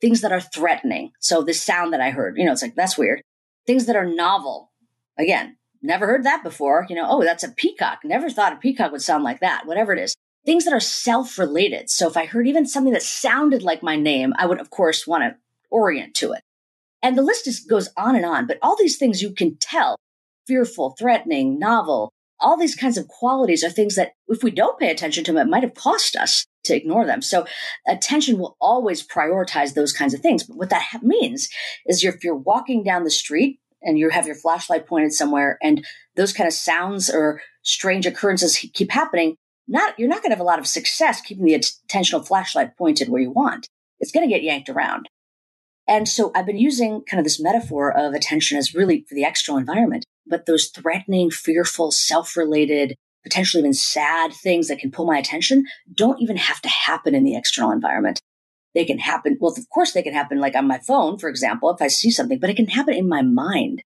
Things 0.01 0.21
that 0.21 0.33
are 0.33 0.41
threatening. 0.41 1.13
So 1.21 1.43
this 1.43 1.63
sound 1.63 1.93
that 1.93 2.01
I 2.01 2.11
heard, 2.11 2.37
you 2.37 2.45
know, 2.45 2.53
it's 2.53 2.63
like, 2.63 2.75
that's 2.75 2.99
weird. 2.99 3.23
Things 3.67 3.87
that 3.87 3.97
are 3.97 4.07
novel. 4.07 4.73
Again, 5.19 5.57
Never 5.83 6.07
heard 6.07 6.25
that 6.25 6.45
before. 6.45 6.87
You 6.89 6.97
know, 6.97 7.07
oh, 7.09 7.25
that's 7.25 7.43
a 7.43 7.51
peacock. 7.51 8.01
Never 8.05 8.31
thought 8.31 8.53
a 8.53 8.57
peacock 8.57 8.93
would 8.93 9.03
sound 9.03 9.25
like 9.25 9.41
that, 9.41 9.67
whatever 9.67 9.93
it 9.93 9.99
is. 9.99 10.15
Things 10.47 10.65
that 10.65 10.73
are 10.73 10.81
self 10.81 11.39
related. 11.39 11.91
So 11.91 12.09
if 12.09 12.17
I 12.17 12.25
heard 12.25 12.47
even 12.47 12.67
something 12.67 12.93
that 12.93 13.03
sounded 13.03 13.63
like 13.63 13.83
my 13.83 13.97
name, 13.97 14.33
I 14.39 14.47
would, 14.47 14.61
of 14.61 14.71
course, 14.71 15.07
want 15.07 15.25
to 15.25 15.37
orient 15.71 16.15
to 16.15 16.33
it. 16.33 16.43
And 17.03 17.19
the 17.19 17.23
list 17.23 17.47
just 17.47 17.69
goes 17.69 17.89
on 17.97 18.17
and 18.17 18.25
on. 18.25 18.47
But 18.47 18.59
all 18.63 18.77
these 18.77 18.97
things 18.97 19.23
you 19.23 19.33
can 19.33 19.57
tell 19.61 19.97
fearful, 20.47 20.95
threatening, 20.99 21.59
novel, 21.59 22.11
all 22.43 22.57
these 22.57 22.75
kinds 22.75 22.99
of 22.99 23.09
qualities 23.09 23.63
are 23.63 23.71
things 23.71 23.95
that 23.95 24.13
if 24.29 24.43
we 24.43 24.51
don't 24.51 24.79
pay 24.79 24.91
attention 24.91 25.25
to 25.25 25.33
them, 25.33 25.47
it 25.47 25.51
might 25.51 25.63
have 25.63 25.75
cost 25.75 26.17
us 26.17 26.45
to 26.65 26.77
ignore 26.77 27.07
them. 27.07 27.23
So 27.23 27.47
attention 27.87 28.39
will 28.39 28.57
always 28.61 29.07
prioritize 29.07 29.75
those 29.75 29.93
kinds 29.93 30.13
of 30.15 30.21
things. 30.21 30.43
But 30.43 30.57
what 30.57 30.71
that 30.71 31.03
means 31.03 31.49
is 31.87 32.05
if 32.05 32.23
you're 32.25 32.35
walking 32.35 32.83
down 32.83 33.05
the 33.05 33.11
street 33.11 33.61
and 33.81 33.99
you 33.99 34.11
have 34.11 34.27
your 34.27 34.37
flashlight 34.37 34.87
pointed 34.87 35.13
somewhere 35.13 35.59
and 35.63 35.85
those 36.17 36.33
kind 36.33 36.47
of 36.47 36.53
sounds 36.53 37.11
or 37.11 37.41
strange 37.63 38.07
occurrences 38.07 38.57
keep 38.73 38.91
happening, 38.91 39.37
not, 39.69 39.99
you're 39.99 40.09
not 40.09 40.23
going 40.23 40.31
to 40.31 40.37
have 40.37 40.41
a 40.41 40.45
lot 40.45 40.59
of 40.59 40.67
success 40.67 41.21
keeping 41.21 41.45
the 41.45 41.55
attentional 41.55 42.27
flashlight 42.27 42.77
pointed 42.77 43.09
where 43.09 43.23
you 43.23 43.31
want. 43.31 43.69
It's 44.01 44.13
going 44.13 44.29
to 44.29 44.33
get 44.33 44.43
yanked 44.43 44.69
around. 44.69 45.09
And 45.93 46.09
so 46.09 46.33
I've 46.35 46.47
been 46.47 46.57
using 46.57 47.03
kind 47.03 47.19
of 47.19 47.25
this 47.25 47.39
metaphor 47.39 47.95
of 47.95 48.15
attention 48.15 48.57
as 48.57 48.75
really 48.75 49.05
for 49.07 49.15
the 49.15 49.25
external 49.25 49.59
environment, 49.59 50.07
but 50.27 50.47
those 50.47 50.69
threatening, 50.69 51.31
fearful, 51.31 51.91
self-related, 51.91 52.95
potentially 53.23 53.61
even 53.61 53.75
sad 53.75 54.33
things 54.33 54.69
that 54.69 54.79
can 54.79 54.91
pull 54.91 55.05
my 55.05 55.19
attention 55.19 55.67
don't 55.93 56.23
even 56.23 56.39
have 56.39 56.63
to 56.63 56.69
happen 56.71 57.15
in 57.15 57.25
the 57.25 57.37
external 57.37 57.71
environment. 57.71 58.21
They 58.75 58.87
can 58.87 59.01
happen. 59.01 59.37
Well, 59.39 59.53
of 59.53 59.69
course 59.69 59.93
they 59.93 60.03
can 60.03 60.15
happen 60.15 60.41
like 60.41 60.57
on 60.57 60.67
my 60.67 60.79
phone, 60.79 61.19
for 61.19 61.29
example, 61.29 61.69
if 61.69 61.83
I 61.83 61.89
see 61.89 62.11
something, 62.11 62.39
but 62.39 62.49
it 62.49 62.57
can 62.57 62.69
happen 62.69 62.95
in 62.95 63.07
my 63.07 63.21
mind. 63.21 63.83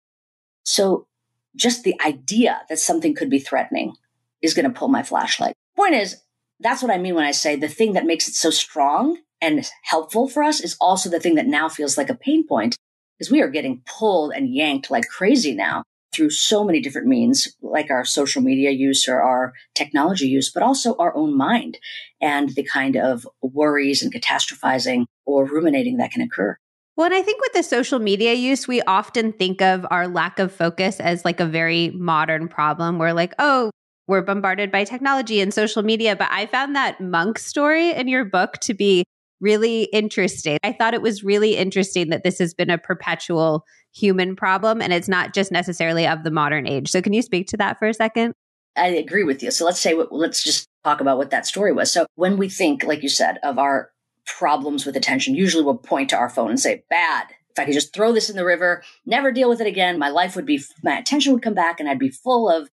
So 0.65 1.07
just 1.55 1.85
the 1.85 2.01
idea 2.03 2.63
that 2.71 2.79
something 2.79 3.15
could 3.15 3.29
be 3.29 3.41
threatening 3.41 3.93
is 4.41 4.55
going 4.55 4.65
to 4.65 4.79
pull 4.79 4.89
my 4.89 5.03
flashlight. 5.03 5.53
Point 5.77 5.97
is, 5.97 6.23
that's 6.61 6.81
what 6.81 6.91
I 6.91 6.97
mean 6.97 7.15
when 7.15 7.27
I 7.27 7.33
say 7.33 7.57
the 7.57 7.69
thing 7.69 7.93
that 7.93 8.07
makes 8.07 8.27
it 8.27 8.35
so 8.35 8.49
strong 8.49 9.19
and 9.41 9.69
helpful 9.83 10.29
for 10.29 10.43
us 10.43 10.61
is 10.61 10.77
also 10.81 11.09
the 11.09 11.21
thing 11.21 11.35
that 11.37 11.47
now 11.47 11.69
feels 11.69 11.97
like 11.97 12.11
a 12.11 12.15
pain 12.15 12.47
point 12.47 12.77
because 13.19 13.31
we 13.31 13.43
are 13.43 13.49
getting 13.49 13.83
pulled 13.87 14.33
and 14.33 14.55
yanked 14.55 14.91
like 14.91 15.09
crazy 15.09 15.55
now 15.55 15.83
through 16.13 16.31
so 16.31 16.65
many 16.65 16.81
different 16.81 17.07
means, 17.07 17.55
like 17.63 17.91
our 17.91 18.05
social 18.05 18.43
media 18.43 18.71
use 18.71 19.07
or 19.09 19.23
our 19.23 19.53
technology 19.75 20.27
use, 20.27 20.51
but 20.51 20.63
also 20.63 20.97
our 20.97 21.15
own 21.15 21.37
mind 21.37 21.79
and 22.21 22.51
the 22.51 22.65
kind 22.65 22.97
of 22.97 23.27
worries 23.43 24.03
and 24.03 24.13
catastrophizing 24.13 25.05
or 25.25 25.45
ruminating 25.45 25.99
that 25.99 26.11
can 26.11 26.23
occur. 26.23 26.57
Well, 26.97 27.07
and 27.07 27.15
I 27.15 27.23
think 27.23 27.41
with 27.41 27.53
the 27.53 27.63
social 27.63 27.99
media 27.99 28.35
use, 28.35 28.67
we 28.67 28.83
often 28.83 29.33
think 29.33 29.63
of 29.63 29.87
our 29.91 30.09
lack 30.09 30.39
of 30.39 30.53
focus 30.53 30.99
as 31.01 31.25
like 31.25 31.41
a 31.41 31.47
very 31.47 31.91
modern 31.91 32.49
problem. 32.49 32.99
We're 32.99 33.13
like, 33.13 33.35
oh, 33.39 33.71
we're 34.07 34.23
bombarded 34.23 34.73
by 34.73 34.85
technology 34.85 35.41
and 35.41 35.55
social 35.55 35.83
media. 35.83 36.17
But 36.17 36.29
I 36.33 36.47
found 36.47 36.75
that 36.75 37.01
monk 37.01 37.39
story 37.39 37.93
in 37.93 38.09
your 38.09 38.25
book 38.25 38.59
to 38.63 38.75
be 38.75 39.05
really 39.41 39.85
interesting. 39.85 40.59
I 40.63 40.73
thought 40.73 40.95
it 40.95 41.03
was 41.03 41.25
really 41.25 41.57
interesting 41.57 42.11
that 42.11 42.25
this 42.25 42.39
has 42.39 42.55
been 42.55 42.71
a 42.71 42.79
perpetual 42.79 43.65
human 43.93 44.37
problem 44.37 44.81
and 44.81 44.93
it's 44.93 45.09
not 45.09 45.35
just 45.35 45.51
necessarily 45.51 46.07
of 46.07 46.25
the 46.25 46.31
modern 46.31 46.67
age. 46.67 46.91
So, 46.91 47.03
can 47.03 47.13
you 47.13 47.23
speak 47.23 47.47
to 47.49 47.57
that 47.57 47.79
for 47.79 47.89
a 47.89 47.95
second? 47.95 48.35
I 48.77 48.89
agree 48.89 49.25
with 49.25 49.43
you. 49.43 49.51
So, 49.51 49.65
let's 49.65 49.81
say, 49.81 49.95
let's 50.11 50.43
just 50.43 50.67
talk 50.85 51.01
about 51.01 51.19
what 51.19 51.31
that 51.31 51.47
story 51.47 51.73
was. 51.73 51.91
So, 51.91 52.07
when 52.15 52.37
we 52.37 52.49
think, 52.49 52.85
like 52.85 53.03
you 53.03 53.09
said, 53.09 53.39
of 53.43 53.59
our 53.59 53.91
problems 54.27 54.87
with 54.87 54.97
attention, 54.97 55.35
usually 55.35 55.65
we'll 55.65 55.77
point 55.77 56.11
to 56.11 56.17
our 56.17 56.29
phone 56.29 56.51
and 56.51 56.61
say, 56.61 56.85
bad. 56.89 57.27
If 57.51 57.59
I 57.59 57.65
could 57.65 57.75
just 57.75 57.93
throw 57.93 58.13
this 58.13 58.31
in 58.31 58.37
the 58.37 58.45
river, 58.45 58.85
never 59.05 59.33
deal 59.33 59.49
with 59.49 59.61
it 59.61 59.67
again, 59.67 59.99
my 59.99 60.09
life 60.09 60.37
would 60.37 60.47
be, 60.47 60.63
my 60.85 60.99
attention 60.99 61.33
would 61.33 61.43
come 61.43 61.55
back 61.55 61.81
and 61.81 61.89
I'd 61.89 61.99
be 61.99 62.11
full 62.11 62.49
of 62.49 62.69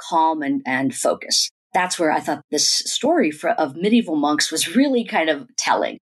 calm 0.00 0.42
and, 0.42 0.62
and 0.64 0.94
focus. 0.94 1.50
That's 1.74 1.98
where 1.98 2.12
I 2.12 2.20
thought 2.20 2.42
this 2.50 2.68
story 2.68 3.32
for, 3.32 3.50
of 3.50 3.74
medieval 3.74 4.14
monks 4.14 4.52
was 4.52 4.76
really 4.76 5.04
kind 5.04 5.28
of 5.28 5.48
telling 5.56 5.98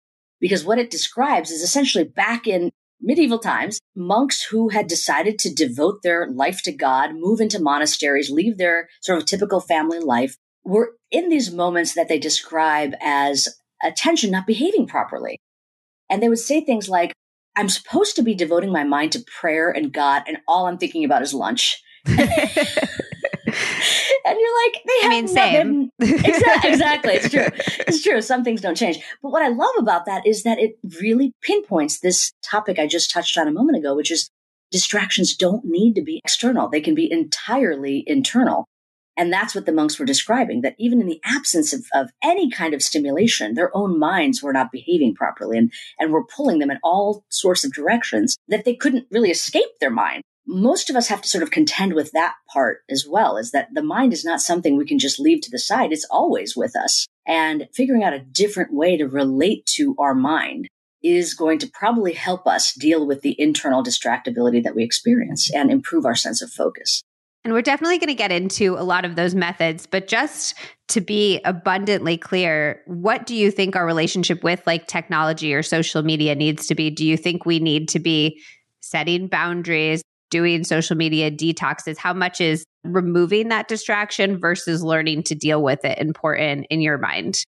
because 0.44 0.62
what 0.62 0.79
it 0.79 0.91
describes 0.91 1.50
is 1.50 1.62
essentially 1.62 2.05
back 2.05 2.46
in 2.46 2.70
medieval 3.01 3.39
times, 3.39 3.81
monks 3.96 4.43
who 4.43 4.69
had 4.69 4.86
decided 4.86 5.39
to 5.39 5.55
devote 5.55 6.03
their 6.03 6.31
life 6.31 6.60
to 6.65 6.70
God, 6.70 7.15
move 7.15 7.41
into 7.41 7.58
monasteries, 7.58 8.29
leave 8.29 8.58
their 8.58 8.91
sort 9.01 9.19
of 9.19 9.24
typical 9.24 9.58
family 9.58 10.01
life, 10.01 10.36
were 10.63 10.96
in 11.10 11.31
these 11.31 11.51
moments 11.51 11.94
that 11.94 12.10
they 12.10 12.19
describe 12.19 12.93
as 13.01 13.48
attention 13.82 14.31
not 14.31 14.46
behaving 14.46 14.86
properly. 14.86 15.39
And 16.10 16.22
they 16.22 16.29
would 16.29 16.39
say 16.39 16.60
things 16.60 16.91
like, 16.91 17.15
I'm 17.56 17.70
supposed 17.70 18.15
to 18.17 18.22
be 18.22 18.34
devoting 18.34 18.70
my 18.70 18.84
mind 18.84 19.13
to 19.13 19.24
prayer 19.41 19.70
and 19.70 19.94
God, 19.94 20.24
and 20.29 20.36
all 20.46 20.67
I'm 20.67 20.77
thinking 20.77 21.06
about 21.06 21.22
is 21.22 21.32
lunch. 21.32 21.82
and 24.25 24.39
you're 24.39 24.65
like, 24.65 24.83
they 24.87 25.03
have 25.03 25.13
I 25.13 25.15
mean, 25.15 25.29
same. 25.29 25.91
exactly, 26.01 26.71
exactly. 26.71 27.13
It's 27.15 27.31
true. 27.31 27.47
It's 27.87 28.03
true. 28.03 28.23
Some 28.23 28.43
things 28.43 28.61
don't 28.61 28.77
change. 28.77 28.99
But 29.23 29.31
what 29.31 29.43
I 29.43 29.49
love 29.49 29.75
about 29.79 30.07
that 30.07 30.27
is 30.27 30.45
that 30.45 30.59
it 30.59 30.79
really 31.01 31.33
pinpoints 31.43 32.01
this 32.01 32.33
topic 32.43 32.79
I 32.79 32.87
just 32.87 33.11
touched 33.11 33.37
on 33.37 33.49
a 33.49 33.53
moment 33.53 33.79
ago, 33.79 33.95
which 33.95 34.11
is 34.11 34.31
distractions 34.71 35.37
don't 35.37 35.65
need 35.65 35.95
to 35.95 36.03
be 36.03 36.21
external. 36.25 36.69
They 36.69 36.81
can 36.81 36.95
be 36.95 37.11
entirely 37.11 38.03
internal. 38.07 38.67
And 39.17 39.33
that's 39.33 39.55
what 39.55 39.67
the 39.67 39.73
monks 39.73 39.99
were 39.99 40.07
describing, 40.07 40.63
that 40.63 40.75
even 40.79 41.01
in 41.01 41.07
the 41.07 41.21
absence 41.25 41.73
of, 41.73 41.85
of 41.95 42.11
any 42.23 42.51
kind 42.51 42.75
of 42.75 42.83
stimulation, 42.83 43.55
their 43.55 43.71
own 43.77 43.99
minds 43.99 44.43
were 44.43 44.53
not 44.53 44.73
behaving 44.73 45.15
properly 45.15 45.57
and, 45.57 45.73
and 46.01 46.13
were 46.13 46.25
pulling 46.25 46.59
them 46.59 46.71
in 46.71 46.81
all 46.83 47.25
sorts 47.29 47.65
of 47.65 47.73
directions 47.73 48.37
that 48.49 48.65
they 48.65 48.75
couldn't 48.75 49.07
really 49.11 49.31
escape 49.31 49.69
their 49.81 49.91
mind 49.91 50.25
most 50.46 50.91
of 50.91 50.96
us 50.96 51.08
have 51.08 51.22
to 51.22 51.29
sort 51.29 51.43
of 51.43 51.51
contend 51.51 51.94
with 51.94 52.13
that 52.13 52.34
part 52.53 52.82
as 52.91 53.06
well 53.08 53.36
is 53.36 53.53
that 53.53 53.69
the 53.72 53.82
mind 53.82 54.13
is 54.13 54.24
not 54.24 54.41
something 54.41 54.77
we 54.77 54.86
can 54.86 54.98
just 54.98 55.19
leave 55.19 55.41
to 55.43 55.51
the 55.51 55.58
side. 55.58 55.93
It's 55.93 56.06
always 56.10 56.56
with 56.56 56.77
us. 56.77 57.06
And 57.27 57.69
figuring 57.72 58.05
out 58.05 58.13
a 58.13 58.19
different 58.19 58.72
way 58.72 58.96
to 58.96 59.08
relate 59.08 59.65
to 59.77 59.94
our 59.98 60.15
mind 60.15 60.69
is 61.03 61.34
going 61.34 61.58
to 61.58 61.70
probably 61.72 62.13
help 62.13 62.46
us 62.46 62.74
deal 62.74 63.06
with 63.06 63.20
the 63.22 63.36
internal 63.39 63.82
distractibility 63.82 64.63
that 64.63 64.74
we 64.74 64.82
experience 64.82 65.51
and 65.53 65.70
improve 65.70 66.06
our 66.06 66.15
sense 66.15 66.43
of 66.43 66.51
focus. 66.51 67.03
And 67.44 67.53
we're 67.53 67.60
definitely 67.60 67.98
going 67.98 68.08
to 68.08 68.15
get 68.15 68.32
into 68.32 68.74
a 68.79 68.82
lot 68.82 69.05
of 69.05 69.17
those 69.17 69.34
methods, 69.34 69.86
but 69.86 70.08
just 70.08 70.55
to 70.89 71.03
be 71.03 71.41
abundantly 71.44 72.17
clear, 72.17 72.81
what 72.86 73.27
do 73.27 73.34
you 73.34 73.51
think 73.51 73.77
our 73.77 73.84
relationship 73.84 74.43
with 74.43 74.67
like 74.67 74.86
technology 74.86 75.53
or 75.53 75.63
social 75.63 76.03
media 76.03 76.34
needs 76.34 76.67
to 76.69 76.74
be? 76.74 76.89
Do 76.89 77.05
you 77.05 77.19
think 77.19 77.44
we 77.44 77.58
need 77.58 77.91
to 77.91 77.98
be 77.98 78.41
setting 78.81 79.29
boundaries, 79.29 80.03
doing 80.34 80.64
social 80.64 80.96
media 80.96 81.31
detoxes, 81.31 81.96
how 81.96 82.12
much 82.12 82.41
is 82.41 82.64
removing 82.82 83.50
that 83.50 83.69
distraction 83.69 84.36
versus 84.36 84.82
learning 84.82 85.22
to 85.22 85.36
deal 85.36 85.62
with 85.62 85.84
it 85.84 85.96
important 85.98 86.67
in 86.70 86.81
your 86.81 86.98
mind? 86.98 87.44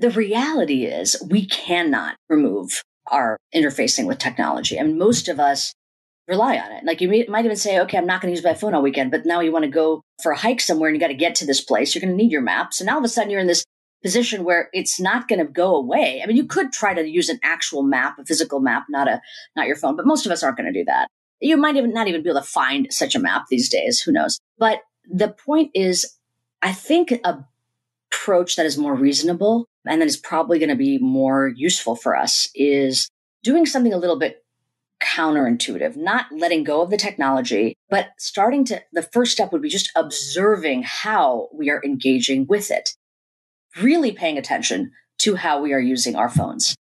The 0.00 0.10
reality 0.10 0.84
is 0.84 1.16
we 1.30 1.46
cannot 1.46 2.16
remove 2.28 2.82
our 3.06 3.36
interfacing 3.54 4.08
with 4.08 4.18
technology. 4.18 4.76
Mean, 4.82 4.98
most 4.98 5.28
of 5.28 5.38
us 5.38 5.72
rely 6.26 6.56
on 6.56 6.72
it. 6.72 6.84
Like 6.84 7.00
you 7.00 7.08
might 7.28 7.44
even 7.44 7.56
say, 7.56 7.78
okay, 7.78 7.98
I'm 7.98 8.06
not 8.06 8.20
going 8.20 8.34
to 8.34 8.36
use 8.36 8.44
my 8.44 8.54
phone 8.54 8.74
all 8.74 8.82
weekend, 8.82 9.12
but 9.12 9.24
now 9.24 9.38
you 9.38 9.52
want 9.52 9.64
to 9.64 9.70
go 9.70 10.00
for 10.24 10.32
a 10.32 10.36
hike 10.36 10.60
somewhere 10.60 10.88
and 10.88 10.96
you 10.96 11.00
got 11.00 11.06
to 11.06 11.14
get 11.14 11.36
to 11.36 11.46
this 11.46 11.60
place. 11.60 11.94
You're 11.94 12.02
going 12.02 12.16
to 12.16 12.20
need 12.20 12.32
your 12.32 12.42
map. 12.42 12.74
So 12.74 12.84
now 12.84 12.94
all 12.94 12.98
of 12.98 13.04
a 13.04 13.08
sudden 13.08 13.30
you're 13.30 13.40
in 13.40 13.46
this 13.46 13.64
position 14.02 14.42
where 14.42 14.70
it's 14.72 14.98
not 14.98 15.28
going 15.28 15.38
to 15.38 15.52
go 15.52 15.76
away. 15.76 16.20
I 16.20 16.26
mean, 16.26 16.36
you 16.36 16.46
could 16.46 16.72
try 16.72 16.94
to 16.94 17.08
use 17.08 17.28
an 17.28 17.38
actual 17.44 17.84
map, 17.84 18.18
a 18.18 18.24
physical 18.24 18.58
map, 18.58 18.86
not 18.90 19.06
a, 19.06 19.20
not 19.54 19.68
your 19.68 19.76
phone, 19.76 19.94
but 19.94 20.04
most 20.04 20.26
of 20.26 20.32
us 20.32 20.42
aren't 20.42 20.56
going 20.56 20.72
to 20.72 20.80
do 20.80 20.84
that. 20.86 21.06
You 21.42 21.56
might 21.56 21.76
even 21.76 21.92
not 21.92 22.08
even 22.08 22.22
be 22.22 22.30
able 22.30 22.40
to 22.40 22.46
find 22.46 22.86
such 22.90 23.14
a 23.14 23.20
map 23.20 23.44
these 23.50 23.68
days. 23.68 24.00
Who 24.00 24.12
knows? 24.12 24.38
But 24.58 24.80
the 25.10 25.28
point 25.28 25.72
is, 25.74 26.16
I 26.62 26.72
think 26.72 27.12
a 27.24 27.44
approach 28.12 28.56
that 28.56 28.66
is 28.66 28.78
more 28.78 28.94
reasonable 28.94 29.66
and 29.86 30.00
that 30.00 30.06
is 30.06 30.16
probably 30.16 30.58
going 30.58 30.68
to 30.68 30.76
be 30.76 30.98
more 30.98 31.48
useful 31.48 31.96
for 31.96 32.16
us 32.16 32.48
is 32.54 33.08
doing 33.42 33.66
something 33.66 33.92
a 33.92 33.98
little 33.98 34.18
bit 34.18 34.44
counterintuitive, 35.02 35.96
not 35.96 36.26
letting 36.30 36.62
go 36.62 36.82
of 36.82 36.90
the 36.90 36.96
technology, 36.96 37.74
but 37.90 38.10
starting 38.18 38.64
to, 38.64 38.80
the 38.92 39.02
first 39.02 39.32
step 39.32 39.50
would 39.52 39.62
be 39.62 39.68
just 39.68 39.90
observing 39.96 40.84
how 40.84 41.48
we 41.52 41.70
are 41.70 41.82
engaging 41.84 42.46
with 42.46 42.70
it, 42.70 42.90
really 43.80 44.12
paying 44.12 44.38
attention 44.38 44.92
to 45.18 45.34
how 45.34 45.60
we 45.60 45.72
are 45.72 45.80
using 45.80 46.14
our 46.14 46.28
phones 46.28 46.76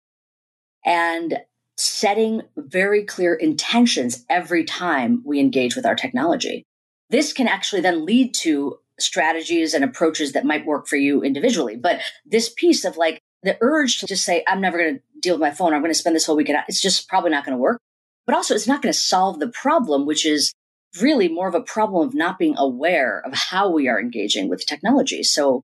and 0.86 1.39
setting 1.81 2.43
very 2.55 3.03
clear 3.03 3.33
intentions 3.33 4.23
every 4.29 4.63
time 4.63 5.23
we 5.25 5.39
engage 5.39 5.75
with 5.75 5.85
our 5.85 5.95
technology. 5.95 6.63
This 7.09 7.33
can 7.33 7.47
actually 7.47 7.81
then 7.81 8.05
lead 8.05 8.33
to 8.35 8.77
strategies 9.00 9.73
and 9.73 9.83
approaches 9.83 10.33
that 10.33 10.45
might 10.45 10.65
work 10.65 10.88
for 10.88 10.95
you 10.95 11.23
individually. 11.23 11.75
But 11.75 12.00
this 12.23 12.50
piece 12.50 12.85
of 12.85 12.97
like 12.97 13.19
the 13.41 13.57
urge 13.61 14.00
to 14.00 14.05
just 14.05 14.23
say, 14.23 14.43
I'm 14.47 14.61
never 14.61 14.77
going 14.77 14.95
to 14.95 15.01
deal 15.19 15.33
with 15.33 15.41
my 15.41 15.50
phone. 15.50 15.73
I'm 15.73 15.81
going 15.81 15.91
to 15.91 15.97
spend 15.97 16.15
this 16.15 16.25
whole 16.25 16.35
weekend. 16.35 16.59
It's 16.67 16.81
just 16.81 17.09
probably 17.09 17.31
not 17.31 17.45
going 17.45 17.57
to 17.57 17.61
work. 17.61 17.79
But 18.27 18.35
also, 18.35 18.53
it's 18.53 18.67
not 18.67 18.83
going 18.83 18.93
to 18.93 19.00
solve 19.00 19.39
the 19.39 19.47
problem, 19.47 20.05
which 20.05 20.23
is 20.23 20.53
really 21.01 21.27
more 21.27 21.47
of 21.47 21.55
a 21.55 21.61
problem 21.61 22.07
of 22.07 22.13
not 22.13 22.38
being 22.38 22.55
aware 22.57 23.23
of 23.25 23.33
how 23.33 23.71
we 23.71 23.88
are 23.88 24.00
engaging 24.00 24.47
with 24.47 24.67
technology. 24.67 25.23
So, 25.23 25.63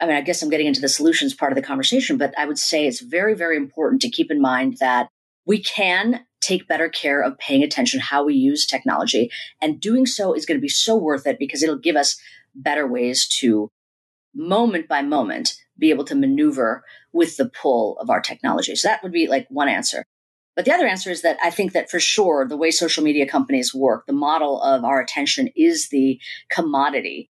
I 0.00 0.06
mean, 0.06 0.16
I 0.16 0.22
guess 0.22 0.42
I'm 0.42 0.50
getting 0.50 0.66
into 0.66 0.80
the 0.80 0.88
solutions 0.88 1.34
part 1.34 1.52
of 1.52 1.56
the 1.56 1.62
conversation, 1.62 2.18
but 2.18 2.34
I 2.36 2.46
would 2.46 2.58
say 2.58 2.86
it's 2.86 3.00
very, 3.00 3.34
very 3.34 3.56
important 3.56 4.02
to 4.02 4.10
keep 4.10 4.32
in 4.32 4.40
mind 4.40 4.78
that 4.80 5.08
we 5.50 5.60
can 5.60 6.24
take 6.40 6.68
better 6.68 6.88
care 6.88 7.20
of 7.20 7.36
paying 7.38 7.64
attention 7.64 7.98
how 7.98 8.22
we 8.22 8.34
use 8.34 8.64
technology. 8.64 9.32
And 9.60 9.80
doing 9.80 10.06
so 10.06 10.32
is 10.32 10.46
going 10.46 10.56
to 10.56 10.62
be 10.62 10.68
so 10.68 10.96
worth 10.96 11.26
it 11.26 11.40
because 11.40 11.60
it'll 11.60 11.76
give 11.76 11.96
us 11.96 12.16
better 12.54 12.86
ways 12.86 13.26
to 13.40 13.68
moment 14.32 14.86
by 14.86 15.02
moment 15.02 15.56
be 15.76 15.90
able 15.90 16.04
to 16.04 16.14
maneuver 16.14 16.84
with 17.12 17.36
the 17.36 17.50
pull 17.50 17.98
of 17.98 18.10
our 18.10 18.20
technology. 18.20 18.76
So 18.76 18.86
that 18.86 19.02
would 19.02 19.10
be 19.10 19.26
like 19.26 19.48
one 19.50 19.68
answer. 19.68 20.04
But 20.54 20.66
the 20.66 20.72
other 20.72 20.86
answer 20.86 21.10
is 21.10 21.22
that 21.22 21.36
I 21.42 21.50
think 21.50 21.72
that 21.72 21.90
for 21.90 21.98
sure, 21.98 22.46
the 22.46 22.56
way 22.56 22.70
social 22.70 23.02
media 23.02 23.26
companies 23.26 23.74
work, 23.74 24.06
the 24.06 24.12
model 24.12 24.62
of 24.62 24.84
our 24.84 25.00
attention 25.00 25.48
is 25.56 25.88
the 25.88 26.20
commodity. 26.52 27.28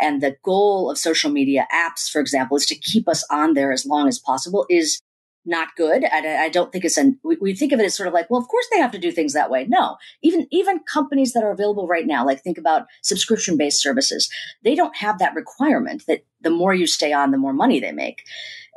And 0.00 0.20
the 0.20 0.34
goal 0.42 0.90
of 0.90 0.98
social 0.98 1.30
media 1.30 1.68
apps, 1.72 2.10
for 2.10 2.20
example, 2.20 2.56
is 2.56 2.66
to 2.66 2.74
keep 2.74 3.08
us 3.08 3.24
on 3.30 3.54
there 3.54 3.70
as 3.70 3.86
long 3.86 4.08
as 4.08 4.18
possible, 4.18 4.66
is 4.68 5.00
not 5.44 5.74
good. 5.76 6.04
I, 6.04 6.44
I 6.44 6.48
don't 6.48 6.70
think 6.70 6.84
it's 6.84 6.96
an, 6.96 7.18
we, 7.24 7.36
we, 7.40 7.54
think 7.54 7.72
of 7.72 7.80
it 7.80 7.84
as 7.84 7.96
sort 7.96 8.06
of 8.06 8.14
like, 8.14 8.30
well, 8.30 8.40
of 8.40 8.48
course 8.48 8.66
they 8.70 8.78
have 8.78 8.92
to 8.92 8.98
do 8.98 9.10
things 9.10 9.32
that 9.32 9.50
way. 9.50 9.66
No, 9.68 9.96
even, 10.22 10.46
even 10.50 10.80
companies 10.80 11.32
that 11.32 11.42
are 11.42 11.50
available 11.50 11.86
right 11.86 12.06
now, 12.06 12.24
like 12.24 12.42
think 12.42 12.58
about 12.58 12.86
subscription 13.02 13.56
based 13.56 13.82
services, 13.82 14.30
they 14.62 14.74
don't 14.74 14.96
have 14.96 15.18
that 15.18 15.34
requirement 15.34 16.04
that 16.06 16.24
the 16.40 16.50
more 16.50 16.74
you 16.74 16.86
stay 16.86 17.12
on, 17.12 17.30
the 17.30 17.38
more 17.38 17.52
money 17.52 17.80
they 17.80 17.92
make. 17.92 18.22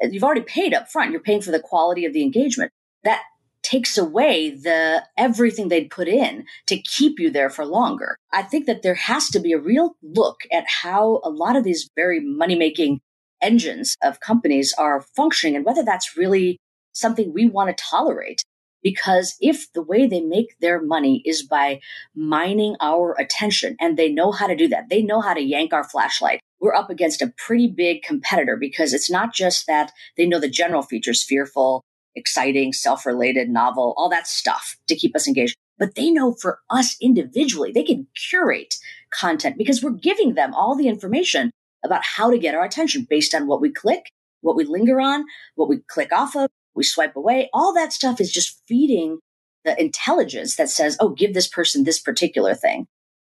You've 0.02 0.24
already 0.24 0.42
paid 0.42 0.74
up 0.74 0.90
front. 0.90 1.12
You're 1.12 1.22
paying 1.22 1.42
for 1.42 1.52
the 1.52 1.60
quality 1.60 2.06
of 2.06 2.14
the 2.14 2.24
engagement. 2.24 2.72
That 3.04 3.22
takes 3.66 3.98
away 3.98 4.52
the 4.52 5.04
everything 5.18 5.70
they'd 5.70 5.90
put 5.90 6.08
in 6.08 6.46
to 6.68 6.80
keep 6.82 7.20
you 7.20 7.32
there 7.32 7.50
for 7.50 7.66
longer. 7.66 8.18
I 8.32 8.44
think 8.44 8.68
that 8.68 8.84
there 8.84 8.94
has 8.94 9.30
to 9.30 9.40
be 9.40 9.54
a 9.54 9.60
real 9.60 9.96
look 10.04 10.42
at 10.52 10.66
how 10.84 11.20
a 11.24 11.30
lot 11.30 11.56
of 11.56 11.64
these 11.64 11.90
very 11.96 12.20
money 12.20 12.56
making 12.56 13.02
engines 13.42 13.96
of 14.04 14.20
companies 14.20 14.74
are 14.78 15.06
functioning 15.16 15.56
and 15.56 15.66
whether 15.66 15.84
that's 15.84 16.18
really 16.18 16.58
something 16.94 17.34
we 17.34 17.48
want 17.48 17.76
to 17.76 17.84
tolerate. 17.84 18.44
Because 18.82 19.36
if 19.42 19.72
the 19.74 19.82
way 19.82 20.06
they 20.06 20.22
make 20.22 20.60
their 20.60 20.80
money 20.80 21.24
is 21.26 21.42
by 21.42 21.80
mining 22.16 22.76
our 22.80 23.16
attention 23.20 23.76
and 23.80 23.98
they 23.98 24.12
know 24.12 24.32
how 24.32 24.46
to 24.46 24.56
do 24.56 24.68
that, 24.68 24.90
they 24.90 25.02
know 25.02 25.22
how 25.22 25.34
to 25.34 25.42
yank 25.42 25.74
our 25.74 25.84
flashlight. 25.84 26.40
We're 26.60 26.76
up 26.76 26.92
against 26.92 27.22
a 27.22 27.34
pretty 27.36 27.68
big 27.68 28.04
competitor 28.04 28.58
because 28.58 28.94
it's 28.94 29.10
not 29.10 29.34
just 29.34 29.66
that 29.66 29.92
they 30.18 30.28
know 30.28 30.40
the 30.40 30.50
general 30.50 30.84
features, 30.84 31.24
fearful, 31.24 31.82
exciting, 32.16 32.74
self-related, 32.74 33.50
novel, 33.50 33.96
all 33.98 34.10
that 34.10 34.28
stuff 34.28 34.78
to 34.88 34.96
keep 34.96 35.16
us 35.16 35.28
engaged. 35.28 35.56
But 35.78 35.96
they 35.96 36.12
know 36.12 36.36
for 36.40 36.60
us 36.70 36.96
individually, 37.02 37.72
they 37.72 37.84
can 37.84 38.08
curate 38.30 38.76
content 39.10 39.58
because 39.58 39.84
we're 39.84 39.92
giving 39.92 40.36
them 40.36 40.54
all 40.54 40.76
the 40.76 40.88
information 40.88 41.52
about 41.86 42.04
how 42.04 42.30
to 42.30 42.38
get 42.38 42.56
our 42.56 42.66
attention 42.66 43.08
based 43.10 43.34
on 43.34 43.48
what 43.48 43.62
we 43.62 43.72
click, 43.72 44.12
what 44.42 44.56
we 44.56 44.66
linger 44.66 45.00
on, 45.00 45.26
what 45.56 45.70
we 45.70 45.80
click 45.88 46.12
off 46.12 46.36
of, 46.36 46.50
we 46.76 46.84
swipe 46.84 47.16
away. 47.16 47.50
All 47.54 47.74
that 47.74 47.94
stuff 47.94 48.20
is 48.20 48.32
just 48.32 48.62
feeding 48.68 49.20
the 49.64 49.80
intelligence 49.82 50.56
that 50.58 50.70
says, 50.70 50.98
oh, 51.00 51.10
give 51.10 51.34
this 51.34 51.48
person 51.48 51.84
this 51.84 52.00
particular 52.00 52.54
thing. 52.54 52.86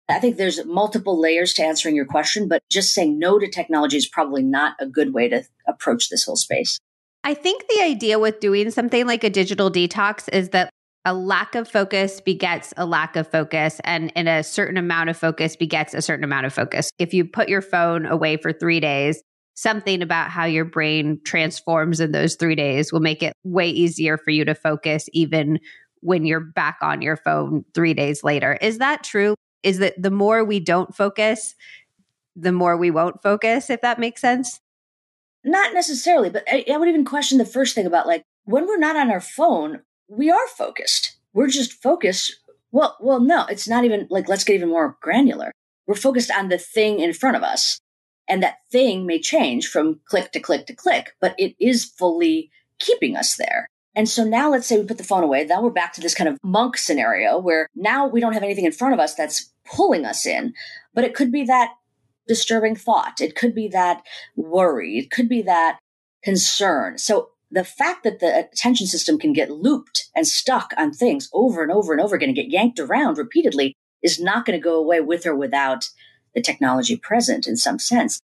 I 0.09 0.21
think 0.21 0.37
there's 0.37 0.65
multiple 0.65 1.21
layers 1.21 1.53
to 1.55 1.65
answering 1.65 1.95
your 1.95 2.07
question, 2.07 2.49
but 2.49 2.63
just 2.71 2.95
saying 2.95 3.19
no 3.19 3.39
to 3.39 3.49
technology 3.49 3.99
is 3.99 4.09
probably 4.09 4.43
not 4.43 4.75
a 4.81 4.87
good 4.87 5.13
way 5.13 5.29
to 5.29 5.45
approach 5.67 6.09
this 6.09 6.25
whole 6.25 6.37
space. 6.37 6.79
I 7.25 7.35
think 7.35 7.65
the 7.69 7.83
idea 7.83 8.19
with 8.19 8.41
doing 8.41 8.71
something 8.71 9.07
like 9.07 9.23
a 9.23 9.29
digital 9.29 9.71
detox 9.71 10.29
is 10.33 10.51
that 10.51 10.71
a 11.09 11.15
lack 11.15 11.55
of 11.55 11.67
focus 11.67 12.21
begets 12.21 12.75
a 12.77 12.85
lack 12.85 13.17
of 13.17 13.27
focus 13.27 13.81
and 13.83 14.13
in 14.15 14.29
a 14.29 14.43
certain 14.43 14.77
amount 14.77 15.09
of 15.09 15.17
focus 15.17 15.57
begets 15.57 15.95
a 15.95 16.03
certain 16.03 16.23
amount 16.23 16.45
of 16.45 16.53
focus. 16.53 16.91
If 16.99 17.15
you 17.15 17.25
put 17.25 17.49
your 17.49 17.63
phone 17.63 18.05
away 18.05 18.37
for 18.37 18.53
three 18.53 18.79
days 18.79 19.23
something 19.55 20.03
about 20.03 20.31
how 20.31 20.45
your 20.45 20.67
brain 20.67 21.19
transforms 21.25 21.99
in 21.99 22.13
those 22.13 22.37
three 22.37 22.55
days 22.55 22.93
will 22.93 23.01
make 23.01 23.23
it 23.23 23.33
way 23.43 23.71
easier 23.71 24.19
for 24.19 24.31
you 24.31 24.45
to 24.45 24.55
focus 24.55 25.09
even 25.15 25.59
when 26.01 26.27
you're 26.27 26.39
back 26.41 26.77
on 26.83 27.01
your 27.01 27.17
phone 27.17 27.65
three 27.75 27.95
days 27.95 28.23
later. 28.23 28.59
Is 28.61 28.77
that 28.77 29.03
true? 29.03 29.35
Is 29.63 29.79
that 29.79 30.01
the 30.01 30.11
more 30.11 30.45
we 30.45 30.61
don't 30.61 30.95
focus 30.95 31.55
the 32.37 32.53
more 32.53 32.77
we 32.77 32.91
won't 32.91 33.23
focus 33.23 33.71
if 33.71 33.81
that 33.81 33.99
makes 33.99 34.21
sense? 34.21 34.61
Not 35.43 35.73
necessarily 35.73 36.29
but 36.29 36.45
I, 36.47 36.67
I 36.71 36.77
would 36.77 36.89
even 36.91 37.07
question 37.07 37.39
the 37.39 37.47
first 37.47 37.75
thing 37.75 37.87
about 37.87 38.07
like 38.07 38.25
when 38.45 38.67
we're 38.67 38.77
not 38.77 38.95
on 38.95 39.11
our 39.11 39.23
phone 39.23 39.81
we 40.09 40.31
are 40.31 40.49
focused. 40.57 41.17
We're 41.33 41.49
just 41.49 41.73
focused. 41.73 42.37
Well, 42.73 42.97
well, 43.01 43.21
no, 43.21 43.47
it's 43.47 43.69
not 43.69 43.85
even 43.85 44.07
like, 44.11 44.29
let's 44.29 44.45
get 44.45 44.55
even 44.55 44.71
more 44.71 44.97
granular. 45.01 45.53
We're 45.87 45.95
focused 45.95 46.31
on 46.31 46.49
the 46.49 46.59
thing 46.59 47.01
in 47.01 47.13
front 47.13 47.37
of 47.37 47.43
us. 47.43 47.79
And 48.29 48.43
that 48.43 48.59
thing 48.71 49.07
may 49.07 49.21
change 49.21 49.69
from 49.69 50.01
click 50.05 50.33
to 50.33 50.41
click 50.41 50.67
to 50.67 50.75
click, 50.75 51.15
but 51.21 51.35
it 51.39 51.55
is 51.59 51.85
fully 51.85 52.51
keeping 52.79 53.17
us 53.17 53.37
there. 53.37 53.69
And 53.95 54.09
so 54.09 54.23
now 54.23 54.51
let's 54.51 54.67
say 54.67 54.79
we 54.79 54.85
put 54.87 54.99
the 54.99 55.05
phone 55.05 55.25
away. 55.25 55.45
Now 55.45 55.63
we're 55.63 55.71
back 55.71 55.95
to 55.95 56.01
this 56.01 56.15
kind 56.15 56.29
of 56.29 56.39
monk 56.43 56.77
scenario 56.77 57.39
where 57.39 57.69
now 57.75 58.07
we 58.07 58.21
don't 58.21 58.35
have 58.35 58.43
anything 58.43 58.67
in 58.67 58.73
front 58.73 58.95
of 58.95 59.01
us 59.01 59.15
that's 59.15 59.53
pulling 59.65 60.05
us 60.05 60.27
in, 60.27 60.55
but 60.95 61.05
it 61.05 61.15
could 61.15 61.33
be 61.33 61.45
that 61.45 61.73
disturbing 62.29 62.77
thought. 62.77 63.21
It 63.21 63.35
could 63.35 63.55
be 63.55 63.69
that 63.69 64.03
worry. 64.37 64.99
It 64.99 65.11
could 65.11 65.29
be 65.29 65.43
that 65.43 65.79
concern. 66.23 66.99
So 66.99 67.31
the 67.51 67.65
fact 67.65 68.05
that 68.05 68.21
the 68.21 68.39
attention 68.39 68.87
system 68.87 69.19
can 69.19 69.33
get 69.33 69.51
looped 69.51 70.09
and 70.15 70.27
stuck 70.27 70.73
on 70.77 70.93
things 70.93 71.29
over 71.33 71.63
and 71.63 71.73
over 71.73 71.93
and 71.93 72.01
over 72.01 72.17
again 72.17 72.29
and 72.31 72.37
get 72.37 72.51
yanked 72.51 72.79
around 72.79 73.17
repeatedly 73.17 73.75
is 74.03 74.21
not 74.21 74.45
going 74.45 74.59
to 74.59 74.63
go 74.63 74.77
away 74.77 75.01
with 75.01 75.27
or 75.27 75.35
without 75.35 75.89
the 76.35 76.43
technology 76.43 76.97
present 76.97 77.47
in 77.47 77.57
some 77.57 77.79
sense. 77.79 78.21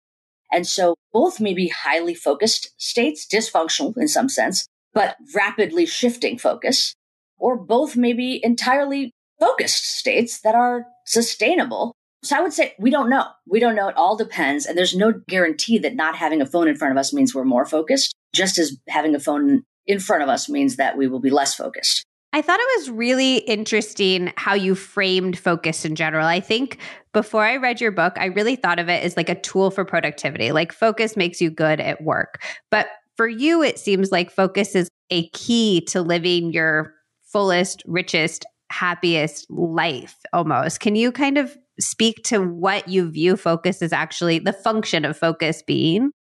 And 0.51 0.67
so 0.67 0.97
both 1.13 1.41
may 1.41 1.55
be 1.55 1.69
highly 1.69 2.15
focused 2.15 2.71
states, 2.77 3.27
dysfunctional 3.27 3.97
in 3.97 4.09
some 4.09 4.29
sense, 4.29 4.67
but 4.93 5.17
rapidly 5.35 5.87
shifting 5.87 6.37
focus, 6.37 6.95
or 7.39 7.57
both 7.57 7.97
may 7.97 8.13
be 8.13 8.41
entirely 8.45 9.13
focused 9.41 9.85
states 9.99 10.41
that 10.41 10.55
are 10.55 10.87
sustainable. 11.07 11.95
So 12.23 12.37
I 12.37 12.43
would 12.43 12.53
say 12.53 12.75
we 12.79 12.91
don't 12.91 13.09
know. 13.09 13.25
We 13.49 13.61
don't 13.61 13.75
know. 13.75 13.89
It 13.89 13.97
all 13.97 14.17
depends. 14.17 14.67
And 14.67 14.77
there's 14.77 14.95
no 14.95 15.13
guarantee 15.29 15.79
that 15.79 15.97
not 15.97 16.17
having 16.17 16.43
a 16.43 16.47
phone 16.47 16.69
in 16.69 16.77
front 16.77 16.93
of 16.93 16.99
us 16.99 17.15
means 17.15 17.35
we're 17.35 17.45
more 17.45 17.65
focused 17.65 18.15
just 18.33 18.59
as 18.59 18.77
having 18.89 19.15
a 19.15 19.21
phone 19.21 19.63
in 19.87 20.01
front 20.01 20.23
of 20.23 20.29
us 20.29 20.49
means 20.49 20.77
that 20.77 20.97
we 20.97 21.07
will 21.07 21.21
be 21.21 21.31
less 21.31 21.55
focused. 21.55 22.05
I 22.35 22.41
thought 22.41 22.61
it 22.61 22.81
was 22.81 22.91
really 22.91 23.39
interesting 23.39 24.33
how 24.37 24.55
you 24.55 24.75
framed 24.75 25.39
focus 25.39 25.85
in 25.85 25.95
general. 25.95 26.27
I 26.27 26.41
think 26.41 26.79
before 27.13 27.45
I 27.45 27.57
read 27.57 27.81
your 27.81 27.91
book, 27.91 28.15
I 28.17 28.27
really 28.27 28.57
thought 28.57 28.79
of 28.79 28.89
it 28.89 29.05
as 29.05 29.19
like 29.19 29.29
a 29.29 29.39
tool 29.39 29.71
for 29.71 29.85
productivity. 29.85 30.51
Like 30.51 30.73
focus 30.73 31.15
makes 31.15 31.43
you 31.43 31.51
good 31.51 31.79
at 31.79 32.03
work. 32.03 32.43
But 32.71 32.89
for 33.19 33.29
you, 33.29 33.63
it 33.63 33.79
seems 33.79 34.11
like 34.11 34.31
focus 34.31 34.75
is 34.75 34.89
a 35.11 35.29
key 35.31 35.83
to 35.89 36.01
living 36.01 36.53
your 36.53 36.95
fullest, 37.25 37.83
richest, 37.87 38.47
happiest 38.71 39.47
life 39.51 40.17
almost. 40.33 40.81
Can 40.81 40.97
you 40.97 41.13
kind 41.13 41.37
of 41.37 41.55
speak 41.79 42.23
to 42.25 42.39
what 42.39 42.89
you 42.89 43.11
view 43.11 43.37
focus 43.37 43.83
as 43.83 43.93
actually 43.93 44.39
the 44.39 44.55
function 44.55 45.05
of 45.05 45.19
focus 45.19 45.63
being? 45.67 46.13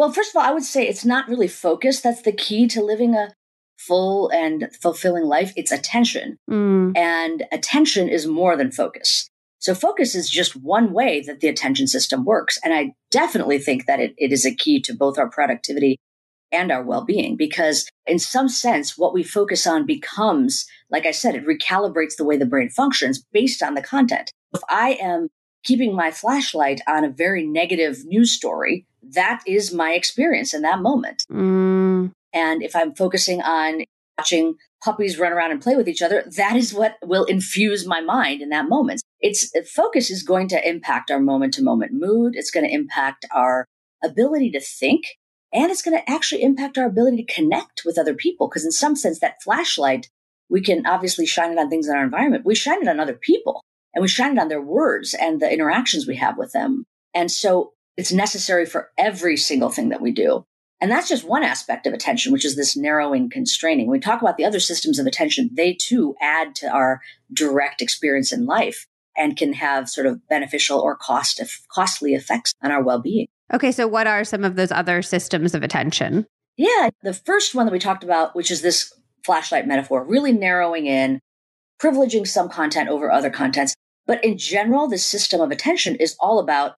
Well, 0.00 0.10
first 0.10 0.30
of 0.30 0.36
all, 0.36 0.48
I 0.48 0.52
would 0.52 0.64
say 0.64 0.88
it's 0.88 1.04
not 1.04 1.28
really 1.28 1.46
focus 1.46 2.00
that's 2.00 2.22
the 2.22 2.32
key 2.32 2.66
to 2.68 2.82
living 2.82 3.14
a 3.14 3.34
full 3.76 4.30
and 4.30 4.70
fulfilling 4.80 5.24
life, 5.24 5.52
it's 5.56 5.70
attention. 5.70 6.38
Mm. 6.50 6.96
And 6.96 7.44
attention 7.52 8.08
is 8.08 8.26
more 8.26 8.56
than 8.56 8.72
focus. 8.72 9.28
So 9.58 9.74
focus 9.74 10.14
is 10.14 10.30
just 10.30 10.56
one 10.56 10.94
way 10.94 11.20
that 11.26 11.40
the 11.40 11.48
attention 11.48 11.86
system 11.86 12.24
works. 12.24 12.58
And 12.64 12.72
I 12.72 12.94
definitely 13.10 13.58
think 13.58 13.84
that 13.84 14.00
it, 14.00 14.14
it 14.16 14.32
is 14.32 14.46
a 14.46 14.54
key 14.54 14.80
to 14.80 14.94
both 14.94 15.18
our 15.18 15.28
productivity 15.28 15.98
and 16.50 16.72
our 16.72 16.82
well-being 16.82 17.36
because 17.36 17.86
in 18.06 18.18
some 18.18 18.48
sense 18.48 18.96
what 18.96 19.12
we 19.12 19.22
focus 19.22 19.68
on 19.68 19.86
becomes 19.86 20.66
like 20.90 21.06
i 21.06 21.12
said 21.12 21.36
it 21.36 21.46
recalibrates 21.46 22.16
the 22.16 22.24
way 22.24 22.36
the 22.36 22.44
brain 22.44 22.68
functions 22.68 23.24
based 23.32 23.62
on 23.62 23.74
the 23.74 23.80
content 23.80 24.32
if 24.52 24.60
i 24.68 24.98
am 25.00 25.28
keeping 25.62 25.94
my 25.94 26.10
flashlight 26.10 26.80
on 26.88 27.04
a 27.04 27.08
very 27.08 27.46
negative 27.46 28.04
news 28.04 28.32
story 28.32 28.84
that 29.14 29.42
is 29.46 29.72
my 29.72 29.92
experience 29.92 30.54
in 30.54 30.62
that 30.62 30.80
moment 30.80 31.24
mm. 31.30 32.10
and 32.32 32.62
if 32.62 32.74
i'm 32.74 32.94
focusing 32.94 33.40
on 33.42 33.84
watching 34.18 34.54
puppies 34.84 35.18
run 35.18 35.32
around 35.32 35.50
and 35.50 35.62
play 35.62 35.76
with 35.76 35.88
each 35.88 36.02
other 36.02 36.24
that 36.36 36.56
is 36.56 36.74
what 36.74 36.96
will 37.02 37.24
infuse 37.24 37.86
my 37.86 38.00
mind 38.00 38.42
in 38.42 38.50
that 38.50 38.68
moment 38.68 39.02
it's 39.20 39.50
focus 39.68 40.10
is 40.10 40.22
going 40.22 40.48
to 40.48 40.68
impact 40.68 41.10
our 41.10 41.20
moment 41.20 41.54
to 41.54 41.62
moment 41.62 41.92
mood 41.92 42.34
it's 42.34 42.50
going 42.50 42.66
to 42.66 42.74
impact 42.74 43.24
our 43.32 43.66
ability 44.02 44.50
to 44.50 44.60
think 44.60 45.04
and 45.52 45.70
it's 45.70 45.82
going 45.82 45.96
to 45.96 46.10
actually 46.10 46.42
impact 46.42 46.78
our 46.78 46.86
ability 46.86 47.24
to 47.24 47.32
connect 47.32 47.82
with 47.84 47.98
other 47.98 48.14
people. 48.14 48.48
Because 48.48 48.64
in 48.64 48.72
some 48.72 48.94
sense, 48.94 49.18
that 49.20 49.42
flashlight, 49.42 50.08
we 50.48 50.60
can 50.60 50.86
obviously 50.86 51.26
shine 51.26 51.52
it 51.52 51.58
on 51.58 51.68
things 51.68 51.88
in 51.88 51.96
our 51.96 52.04
environment. 52.04 52.44
We 52.44 52.54
shine 52.54 52.82
it 52.82 52.88
on 52.88 53.00
other 53.00 53.14
people 53.14 53.62
and 53.94 54.02
we 54.02 54.08
shine 54.08 54.36
it 54.36 54.40
on 54.40 54.48
their 54.48 54.62
words 54.62 55.14
and 55.14 55.40
the 55.40 55.52
interactions 55.52 56.06
we 56.06 56.16
have 56.16 56.38
with 56.38 56.52
them. 56.52 56.84
And 57.14 57.30
so 57.30 57.72
it's 58.00 58.10
necessary 58.10 58.64
for 58.64 58.88
every 58.96 59.36
single 59.36 59.68
thing 59.68 59.90
that 59.90 60.00
we 60.00 60.10
do. 60.10 60.46
And 60.80 60.90
that's 60.90 61.10
just 61.10 61.28
one 61.28 61.42
aspect 61.42 61.86
of 61.86 61.92
attention, 61.92 62.32
which 62.32 62.46
is 62.46 62.56
this 62.56 62.74
narrowing 62.74 63.28
constraining. 63.28 63.86
When 63.86 63.98
we 63.98 64.00
talk 64.00 64.22
about 64.22 64.38
the 64.38 64.46
other 64.46 64.58
systems 64.58 64.98
of 64.98 65.06
attention, 65.06 65.50
they 65.52 65.74
too 65.74 66.14
add 66.22 66.54
to 66.56 66.68
our 66.68 67.02
direct 67.30 67.82
experience 67.82 68.32
in 68.32 68.46
life 68.46 68.86
and 69.18 69.36
can 69.36 69.52
have 69.52 69.90
sort 69.90 70.06
of 70.06 70.26
beneficial 70.28 70.80
or 70.80 70.96
cost 70.96 71.42
costly 71.70 72.14
effects 72.14 72.54
on 72.62 72.70
our 72.70 72.82
well-being. 72.82 73.26
Okay, 73.52 73.70
so 73.70 73.86
what 73.86 74.06
are 74.06 74.24
some 74.24 74.44
of 74.44 74.56
those 74.56 74.72
other 74.72 75.02
systems 75.02 75.54
of 75.54 75.62
attention? 75.62 76.26
Yeah, 76.56 76.88
the 77.02 77.12
first 77.12 77.54
one 77.54 77.66
that 77.66 77.72
we 77.72 77.78
talked 77.78 78.02
about, 78.02 78.34
which 78.34 78.50
is 78.50 78.62
this 78.62 78.94
flashlight 79.26 79.66
metaphor, 79.66 80.02
really 80.02 80.32
narrowing 80.32 80.86
in, 80.86 81.20
privileging 81.78 82.26
some 82.26 82.48
content 82.48 82.88
over 82.88 83.12
other 83.12 83.28
contents. 83.28 83.74
But 84.06 84.24
in 84.24 84.38
general, 84.38 84.88
the 84.88 84.96
system 84.96 85.42
of 85.42 85.50
attention 85.50 85.96
is 85.96 86.16
all 86.18 86.38
about 86.38 86.76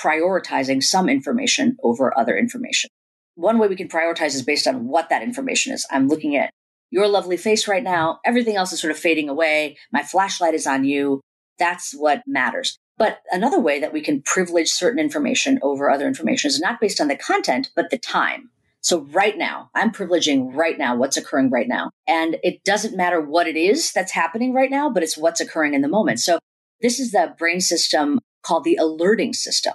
prioritizing 0.00 0.82
some 0.82 1.08
information 1.08 1.76
over 1.82 2.16
other 2.18 2.36
information. 2.36 2.90
One 3.34 3.58
way 3.58 3.68
we 3.68 3.76
can 3.76 3.88
prioritize 3.88 4.34
is 4.34 4.42
based 4.42 4.66
on 4.66 4.88
what 4.88 5.08
that 5.10 5.22
information 5.22 5.72
is. 5.72 5.86
I'm 5.90 6.08
looking 6.08 6.36
at 6.36 6.50
your 6.90 7.06
lovely 7.06 7.36
face 7.36 7.68
right 7.68 7.82
now. 7.82 8.20
Everything 8.24 8.56
else 8.56 8.72
is 8.72 8.80
sort 8.80 8.90
of 8.90 8.98
fading 8.98 9.28
away. 9.28 9.76
My 9.92 10.02
flashlight 10.02 10.54
is 10.54 10.66
on 10.66 10.84
you. 10.84 11.20
That's 11.58 11.92
what 11.92 12.22
matters. 12.26 12.78
But 12.96 13.20
another 13.30 13.60
way 13.60 13.78
that 13.78 13.92
we 13.92 14.00
can 14.00 14.22
privilege 14.22 14.68
certain 14.68 14.98
information 14.98 15.58
over 15.62 15.90
other 15.90 16.06
information 16.06 16.48
is 16.48 16.60
not 16.60 16.80
based 16.80 17.00
on 17.00 17.08
the 17.08 17.16
content, 17.16 17.70
but 17.76 17.90
the 17.90 17.98
time. 17.98 18.50
So 18.80 19.02
right 19.12 19.36
now, 19.36 19.70
I'm 19.74 19.92
privileging 19.92 20.54
right 20.54 20.78
now 20.78 20.96
what's 20.96 21.16
occurring 21.16 21.50
right 21.50 21.68
now. 21.68 21.90
And 22.06 22.38
it 22.42 22.64
doesn't 22.64 22.96
matter 22.96 23.20
what 23.20 23.46
it 23.46 23.56
is 23.56 23.92
that's 23.92 24.12
happening 24.12 24.52
right 24.52 24.70
now, 24.70 24.88
but 24.90 25.02
it's 25.02 25.18
what's 25.18 25.40
occurring 25.40 25.74
in 25.74 25.82
the 25.82 25.88
moment. 25.88 26.20
So 26.20 26.38
this 26.80 26.98
is 26.98 27.12
the 27.12 27.34
brain 27.38 27.60
system 27.60 28.20
called 28.42 28.64
the 28.64 28.76
alerting 28.76 29.32
system. 29.32 29.74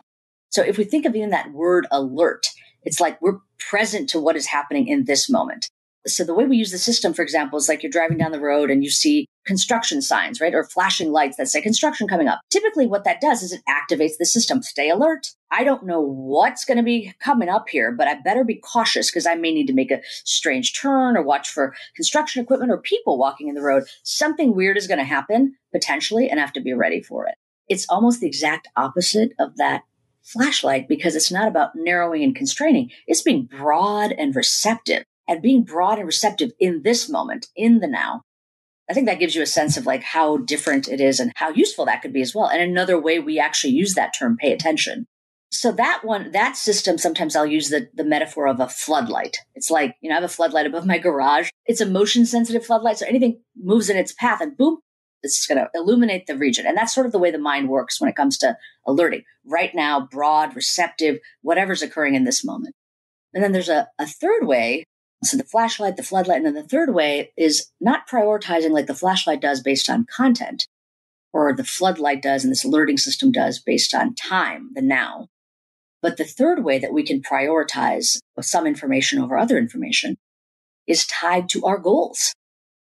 So 0.53 0.61
if 0.61 0.77
we 0.77 0.83
think 0.83 1.07
of 1.07 1.15
even 1.15 1.31
that 1.31 1.51
word 1.51 1.87
alert, 1.89 2.45
it's 2.83 2.99
like 2.99 3.19
we're 3.21 3.39
present 3.57 4.07
to 4.09 4.19
what 4.19 4.35
is 4.35 4.45
happening 4.45 4.87
in 4.87 5.05
this 5.05 5.27
moment. 5.27 5.67
So 6.05 6.23
the 6.23 6.35
way 6.35 6.45
we 6.45 6.57
use 6.57 6.69
the 6.69 6.77
system, 6.77 7.11
for 7.11 7.23
example, 7.23 7.57
is 7.57 7.67
like 7.67 7.81
you're 7.81 7.91
driving 7.91 8.19
down 8.19 8.33
the 8.33 8.39
road 8.39 8.69
and 8.69 8.83
you 8.83 8.91
see 8.91 9.25
construction 9.47 9.99
signs, 9.99 10.39
right? 10.39 10.53
Or 10.53 10.63
flashing 10.63 11.11
lights 11.11 11.37
that 11.37 11.47
say 11.47 11.59
construction 11.59 12.07
coming 12.07 12.27
up. 12.27 12.39
Typically 12.51 12.85
what 12.85 13.03
that 13.03 13.19
does 13.19 13.41
is 13.41 13.51
it 13.51 13.63
activates 13.67 14.17
the 14.19 14.27
system. 14.27 14.61
Stay 14.61 14.91
alert. 14.91 15.31
I 15.49 15.63
don't 15.63 15.87
know 15.87 16.01
what's 16.01 16.65
going 16.65 16.77
to 16.77 16.83
be 16.83 17.15
coming 17.19 17.49
up 17.49 17.67
here, 17.69 17.91
but 17.91 18.07
I 18.07 18.21
better 18.21 18.43
be 18.43 18.55
cautious 18.55 19.09
because 19.09 19.25
I 19.25 19.33
may 19.33 19.53
need 19.53 19.67
to 19.67 19.73
make 19.73 19.89
a 19.89 20.01
strange 20.23 20.79
turn 20.79 21.17
or 21.17 21.23
watch 21.23 21.49
for 21.49 21.73
construction 21.95 22.43
equipment 22.43 22.71
or 22.71 22.77
people 22.77 23.17
walking 23.17 23.47
in 23.47 23.55
the 23.55 23.63
road. 23.63 23.85
Something 24.03 24.53
weird 24.53 24.77
is 24.77 24.87
going 24.87 24.99
to 24.99 25.03
happen 25.03 25.55
potentially 25.71 26.29
and 26.29 26.39
I 26.39 26.43
have 26.43 26.53
to 26.53 26.61
be 26.61 26.73
ready 26.73 27.01
for 27.01 27.25
it. 27.25 27.35
It's 27.69 27.87
almost 27.89 28.19
the 28.19 28.27
exact 28.27 28.67
opposite 28.75 29.31
of 29.39 29.55
that 29.57 29.81
flashlight 30.23 30.87
because 30.87 31.15
it's 31.15 31.31
not 31.31 31.47
about 31.47 31.75
narrowing 31.75 32.23
and 32.23 32.35
constraining. 32.35 32.91
It's 33.07 33.21
being 33.21 33.45
broad 33.45 34.11
and 34.11 34.35
receptive 34.35 35.03
and 35.27 35.41
being 35.41 35.63
broad 35.63 35.97
and 35.97 36.05
receptive 36.05 36.51
in 36.59 36.81
this 36.83 37.09
moment, 37.09 37.47
in 37.55 37.79
the 37.79 37.87
now. 37.87 38.21
I 38.89 38.93
think 38.93 39.05
that 39.07 39.19
gives 39.19 39.35
you 39.35 39.41
a 39.41 39.47
sense 39.47 39.77
of 39.77 39.85
like 39.85 40.03
how 40.03 40.37
different 40.37 40.89
it 40.89 40.99
is 40.99 41.19
and 41.19 41.31
how 41.35 41.49
useful 41.49 41.85
that 41.85 42.01
could 42.01 42.13
be 42.13 42.21
as 42.21 42.35
well. 42.35 42.49
And 42.49 42.61
another 42.61 42.99
way 42.99 43.19
we 43.19 43.39
actually 43.39 43.73
use 43.73 43.93
that 43.93 44.13
term, 44.17 44.37
pay 44.37 44.51
attention. 44.51 45.05
So 45.51 45.71
that 45.73 46.01
one, 46.03 46.31
that 46.31 46.57
system, 46.57 46.97
sometimes 46.97 47.35
I'll 47.35 47.45
use 47.45 47.69
the, 47.69 47.87
the 47.93 48.03
metaphor 48.03 48.47
of 48.47 48.59
a 48.59 48.67
floodlight. 48.67 49.37
It's 49.53 49.69
like, 49.69 49.95
you 50.01 50.09
know, 50.09 50.15
I 50.15 50.19
have 50.19 50.29
a 50.29 50.33
floodlight 50.33 50.65
above 50.65 50.85
my 50.85 50.97
garage. 50.97 51.49
It's 51.67 51.79
a 51.79 51.85
motion 51.85 52.25
sensitive 52.25 52.65
floodlight. 52.65 52.97
So 52.97 53.05
anything 53.05 53.39
moves 53.55 53.89
in 53.89 53.95
its 53.95 54.13
path 54.13 54.41
and 54.41 54.57
boom, 54.57 54.79
it's 55.23 55.47
going 55.47 55.57
to 55.57 55.69
illuminate 55.73 56.27
the 56.27 56.37
region. 56.37 56.65
And 56.67 56.77
that's 56.77 56.93
sort 56.93 57.05
of 57.05 57.11
the 57.11 57.19
way 57.19 57.31
the 57.31 57.39
mind 57.39 57.69
works 57.69 57.99
when 57.99 58.09
it 58.09 58.15
comes 58.15 58.37
to 58.39 58.57
alerting. 58.85 59.23
Right 59.45 59.73
now, 59.73 60.01
broad, 60.01 60.55
receptive, 60.55 61.19
whatever's 61.41 61.81
occurring 61.81 62.15
in 62.15 62.25
this 62.25 62.45
moment. 62.45 62.75
And 63.33 63.43
then 63.43 63.51
there's 63.51 63.69
a, 63.69 63.89
a 63.97 64.05
third 64.05 64.45
way 64.45 64.83
so 65.25 65.37
the 65.37 65.43
flashlight, 65.43 65.95
the 65.95 66.03
floodlight, 66.03 66.37
and 66.37 66.45
then 66.45 66.53
the 66.53 66.67
third 66.67 66.93
way 66.93 67.31
is 67.37 67.71
not 67.79 68.07
prioritizing 68.09 68.71
like 68.71 68.87
the 68.87 68.95
flashlight 68.95 69.41
does 69.41 69.61
based 69.61 69.89
on 69.89 70.05
content 70.05 70.67
or 71.31 71.53
the 71.53 71.63
floodlight 71.63 72.21
does 72.21 72.43
and 72.43 72.51
this 72.51 72.65
alerting 72.65 72.97
system 72.97 73.31
does 73.31 73.59
based 73.59 73.93
on 73.93 74.15
time, 74.15 74.69
the 74.73 74.81
now. 74.81 75.27
But 76.01 76.17
the 76.17 76.25
third 76.25 76.63
way 76.63 76.79
that 76.79 76.93
we 76.93 77.03
can 77.03 77.21
prioritize 77.21 78.19
some 78.41 78.67
information 78.67 79.19
over 79.19 79.37
other 79.37 79.57
information 79.57 80.17
is 80.85 81.07
tied 81.07 81.47
to 81.49 81.65
our 81.65 81.77
goals. 81.77 82.33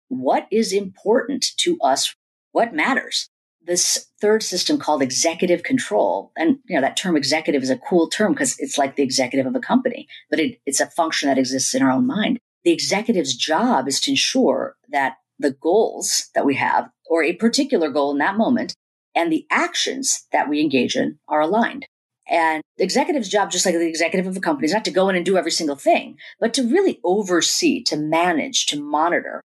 What 0.08 0.46
is 0.50 0.72
important 0.72 1.46
to 1.58 1.78
us? 1.80 2.14
What 2.54 2.72
matters? 2.72 3.28
this 3.66 4.10
third 4.20 4.42
system 4.42 4.78
called 4.78 5.02
executive 5.02 5.62
control 5.62 6.30
and 6.36 6.58
you 6.66 6.74
know 6.74 6.82
that 6.82 6.98
term 6.98 7.16
executive 7.16 7.62
is 7.62 7.70
a 7.70 7.78
cool 7.78 8.08
term 8.08 8.32
because 8.32 8.58
it's 8.58 8.76
like 8.76 8.94
the 8.94 9.02
executive 9.02 9.46
of 9.46 9.56
a 9.56 9.60
company 9.60 10.06
but 10.28 10.38
it, 10.38 10.60
it's 10.66 10.80
a 10.80 10.90
function 10.90 11.28
that 11.28 11.38
exists 11.38 11.74
in 11.74 11.82
our 11.82 11.90
own 11.90 12.06
mind 12.06 12.38
the 12.64 12.72
executive's 12.72 13.34
job 13.34 13.88
is 13.88 14.00
to 14.00 14.10
ensure 14.10 14.76
that 14.90 15.14
the 15.38 15.52
goals 15.52 16.28
that 16.34 16.44
we 16.44 16.56
have 16.56 16.90
or 17.06 17.22
a 17.22 17.32
particular 17.32 17.88
goal 17.88 18.12
in 18.12 18.18
that 18.18 18.36
moment 18.36 18.74
and 19.14 19.32
the 19.32 19.46
actions 19.50 20.26
that 20.30 20.46
we 20.46 20.60
engage 20.60 20.94
in 20.94 21.18
are 21.26 21.40
aligned 21.40 21.86
and 22.28 22.62
the 22.76 22.84
executive's 22.84 23.30
job 23.30 23.50
just 23.50 23.64
like 23.64 23.74
the 23.74 23.88
executive 23.88 24.26
of 24.26 24.36
a 24.36 24.40
company 24.40 24.66
is 24.66 24.74
not 24.74 24.84
to 24.84 24.90
go 24.90 25.08
in 25.08 25.16
and 25.16 25.24
do 25.24 25.38
every 25.38 25.50
single 25.50 25.76
thing 25.76 26.18
but 26.38 26.52
to 26.52 26.62
really 26.62 27.00
oversee 27.02 27.82
to 27.82 27.96
manage 27.96 28.66
to 28.66 28.78
monitor 28.78 29.40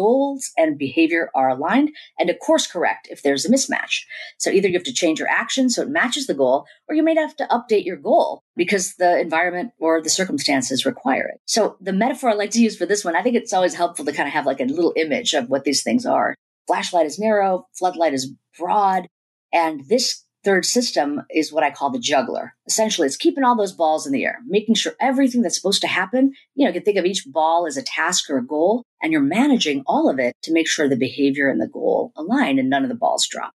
goals 0.00 0.50
and 0.56 0.78
behavior 0.78 1.30
are 1.34 1.50
aligned 1.50 1.90
and 2.18 2.28
to 2.28 2.34
course 2.34 2.66
correct 2.66 3.06
if 3.10 3.22
there's 3.22 3.44
a 3.44 3.50
mismatch. 3.50 4.04
So 4.38 4.50
either 4.50 4.68
you 4.68 4.78
have 4.78 4.84
to 4.84 4.94
change 4.94 5.18
your 5.18 5.28
action 5.28 5.68
so 5.68 5.82
it 5.82 5.90
matches 5.90 6.26
the 6.26 6.32
goal, 6.32 6.64
or 6.88 6.94
you 6.94 7.02
may 7.02 7.14
have 7.14 7.36
to 7.36 7.46
update 7.48 7.84
your 7.84 7.98
goal 7.98 8.42
because 8.56 8.94
the 8.94 9.20
environment 9.20 9.72
or 9.78 10.00
the 10.00 10.08
circumstances 10.08 10.86
require 10.86 11.28
it. 11.28 11.40
So 11.44 11.76
the 11.82 11.92
metaphor 11.92 12.30
I 12.30 12.34
like 12.34 12.52
to 12.52 12.62
use 12.62 12.78
for 12.78 12.86
this 12.86 13.04
one, 13.04 13.14
I 13.14 13.22
think 13.22 13.36
it's 13.36 13.52
always 13.52 13.74
helpful 13.74 14.06
to 14.06 14.12
kind 14.12 14.26
of 14.26 14.32
have 14.32 14.46
like 14.46 14.60
a 14.60 14.64
little 14.64 14.94
image 14.96 15.34
of 15.34 15.50
what 15.50 15.64
these 15.64 15.82
things 15.82 16.06
are. 16.06 16.34
Flashlight 16.66 17.04
is 17.04 17.18
narrow, 17.18 17.66
floodlight 17.78 18.14
is 18.14 18.32
broad, 18.58 19.06
and 19.52 19.86
this 19.88 20.24
third 20.44 20.64
system 20.64 21.22
is 21.30 21.52
what 21.52 21.64
I 21.64 21.70
call 21.70 21.90
the 21.90 21.98
juggler. 21.98 22.54
Essentially, 22.66 23.06
it's 23.06 23.16
keeping 23.16 23.44
all 23.44 23.56
those 23.56 23.72
balls 23.72 24.06
in 24.06 24.12
the 24.12 24.24
air, 24.24 24.38
making 24.46 24.74
sure 24.74 24.94
everything 25.00 25.42
that's 25.42 25.56
supposed 25.56 25.80
to 25.82 25.86
happen, 25.86 26.32
you 26.54 26.64
know, 26.64 26.70
you 26.70 26.74
can 26.74 26.82
think 26.82 26.98
of 26.98 27.04
each 27.04 27.24
ball 27.26 27.66
as 27.66 27.76
a 27.76 27.82
task 27.82 28.30
or 28.30 28.38
a 28.38 28.46
goal, 28.46 28.84
and 29.02 29.12
you're 29.12 29.20
managing 29.20 29.82
all 29.86 30.08
of 30.10 30.18
it 30.18 30.34
to 30.42 30.52
make 30.52 30.68
sure 30.68 30.88
the 30.88 30.96
behavior 30.96 31.48
and 31.48 31.60
the 31.60 31.68
goal 31.68 32.12
align 32.16 32.58
and 32.58 32.70
none 32.70 32.82
of 32.82 32.88
the 32.88 32.94
balls 32.94 33.26
drop. 33.30 33.52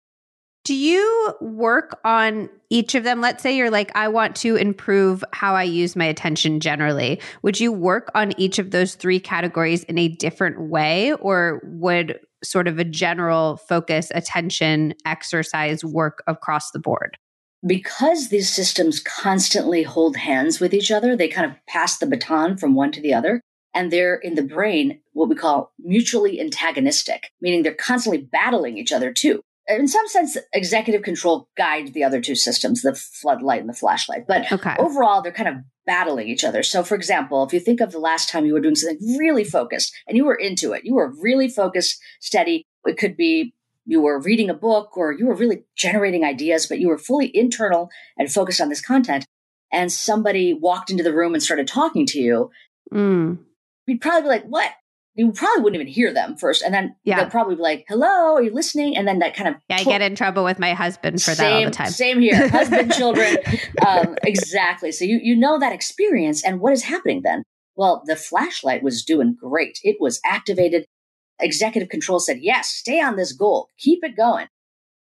Do 0.66 0.74
you 0.74 1.36
work 1.42 2.00
on 2.04 2.50
each 2.72 2.96
of 2.96 3.04
them? 3.04 3.22
Let's 3.22 3.44
say 3.44 3.56
you're 3.56 3.70
like, 3.70 3.92
I 3.96 4.08
want 4.08 4.36
to 4.38 4.56
improve 4.56 5.24
how 5.32 5.54
I 5.54 5.62
use 5.62 5.96
my 5.96 6.06
attention 6.06 6.60
generally. 6.60 7.22
Would 7.44 7.60
you 7.60 7.72
work 7.72 8.10
on 8.16 8.34
each 8.40 8.58
of 8.58 8.72
those 8.72 8.96
three 8.96 9.20
categories 9.20 9.84
in 9.84 10.00
a 10.00 10.08
different 10.08 10.60
way, 10.60 11.14
or 11.14 11.62
would 11.66 12.20
sort 12.44 12.68
of 12.68 12.80
a 12.80 12.84
general 12.84 13.58
focus, 13.58 14.12
attention, 14.16 14.96
exercise 15.06 15.86
work 15.86 16.24
across 16.26 16.72
the 16.72 16.80
board? 16.80 17.16
Because 17.64 18.30
these 18.30 18.50
systems 18.50 19.00
constantly 19.00 19.84
hold 19.84 20.18
hands 20.18 20.60
with 20.60 20.74
each 20.74 20.90
other, 20.90 21.16
they 21.16 21.28
kind 21.28 21.50
of 21.50 21.58
pass 21.68 22.00
the 22.00 22.08
baton 22.08 22.58
from 22.58 22.74
one 22.74 22.92
to 22.94 23.02
the 23.02 23.14
other. 23.14 23.40
And 23.76 23.92
they're 23.92 24.16
in 24.16 24.34
the 24.34 24.42
brain 24.42 25.02
what 25.14 25.30
we 25.30 25.36
call 25.36 25.74
mutually 25.78 26.42
antagonistic, 26.42 27.30
meaning 27.40 27.62
they're 27.62 27.76
constantly 27.76 28.24
battling 28.24 28.80
each 28.80 28.92
other 28.92 29.14
too. 29.14 29.42
In 29.68 29.88
some 29.88 30.08
sense, 30.08 30.38
executive 30.54 31.02
control 31.02 31.50
guides 31.58 31.92
the 31.92 32.04
other 32.04 32.22
two 32.22 32.36
systems, 32.36 32.82
the 32.82 32.94
floodlight 32.94 33.62
and 33.62 33.70
the 33.70 33.74
flashlight. 33.74 34.28
But 34.28 34.52
okay. 34.52 34.76
overall, 34.78 35.22
they're 35.22 35.32
kind 35.32 35.50
of 35.50 35.56
battling 35.86 36.28
each 36.28 36.44
other. 36.44 36.64
So, 36.64 36.84
for 36.84 36.96
example, 36.96 37.44
if 37.44 37.54
you 37.54 37.60
think 37.60 37.82
of 37.82 37.92
the 37.92 38.00
last 38.00 38.30
time 38.30 38.46
you 38.46 38.54
were 38.54 38.60
doing 38.60 38.76
something 38.76 39.18
really 39.18 39.44
focused 39.44 39.94
and 40.08 40.18
you 40.18 40.26
were 40.26 40.36
into 40.36 40.74
it, 40.74 40.86
you 40.86 40.96
were 40.96 41.14
really 41.20 41.48
focused, 41.48 42.00
steady. 42.20 42.66
It 42.86 42.98
could 42.98 43.18
be 43.18 43.54
you 43.86 44.02
were 44.02 44.20
reading 44.20 44.50
a 44.50 44.56
book 44.56 44.98
or 44.98 45.12
you 45.12 45.28
were 45.28 45.36
really 45.36 45.64
generating 45.76 46.24
ideas, 46.24 46.68
but 46.68 46.80
you 46.80 46.88
were 46.88 46.98
fully 46.98 47.36
internal 47.36 47.90
and 48.18 48.32
focused 48.32 48.62
on 48.62 48.70
this 48.70 48.82
content. 48.82 49.26
And 49.72 49.92
somebody 49.92 50.54
walked 50.54 50.90
into 50.90 51.04
the 51.04 51.14
room 51.14 51.34
and 51.34 51.42
started 51.44 51.68
talking 51.68 52.06
to 52.08 52.20
you. 52.20 52.52
Mm. 52.94 53.40
You'd 53.88 54.02
probably 54.02 54.22
be 54.24 54.28
like, 54.28 54.46
what? 54.46 54.72
You 55.16 55.32
probably 55.32 55.64
wouldn't 55.64 55.82
even 55.82 55.92
hear 55.92 56.14
them 56.14 56.36
first. 56.36 56.62
And 56.62 56.74
then 56.74 56.96
yeah. 57.04 57.18
they'll 57.18 57.30
probably 57.30 57.56
be 57.56 57.62
like, 57.62 57.86
hello, 57.88 58.36
are 58.36 58.44
you 58.44 58.54
listening? 58.54 58.98
And 58.98 59.08
then 59.08 59.20
that 59.20 59.36
kind 59.36 59.50
of. 59.50 59.56
Yeah, 59.70 59.78
I 59.78 59.84
get 59.84 60.02
in 60.02 60.16
trouble 60.16 60.44
with 60.44 60.60
my 60.60 60.74
husband 60.74 61.22
for 61.22 61.34
same, 61.34 61.38
that 61.38 61.54
all 61.54 61.66
the 61.66 61.72
time. 61.72 61.90
Same 61.90 62.20
here. 62.20 62.50
Husband, 62.56 62.92
children. 62.94 63.38
Um, 63.86 64.18
exactly. 64.24 64.92
So 64.92 65.06
you, 65.06 65.20
you 65.24 65.36
know 65.36 65.58
that 65.60 65.74
experience. 65.74 66.44
And 66.44 66.60
what 66.60 66.74
is 66.74 66.84
happening 66.84 67.22
then? 67.24 67.44
Well, 67.76 68.04
the 68.06 68.16
flashlight 68.16 68.84
was 68.84 69.04
doing 69.04 69.36
great. 69.40 69.80
It 69.84 69.98
was 70.00 70.20
activated. 70.26 70.86
Executive 71.40 71.90
control 71.90 72.20
said, 72.20 72.40
yes, 72.42 72.70
stay 72.70 73.02
on 73.02 73.16
this 73.16 73.32
goal. 73.32 73.70
Keep 73.78 74.04
it 74.04 74.18
going. 74.18 74.48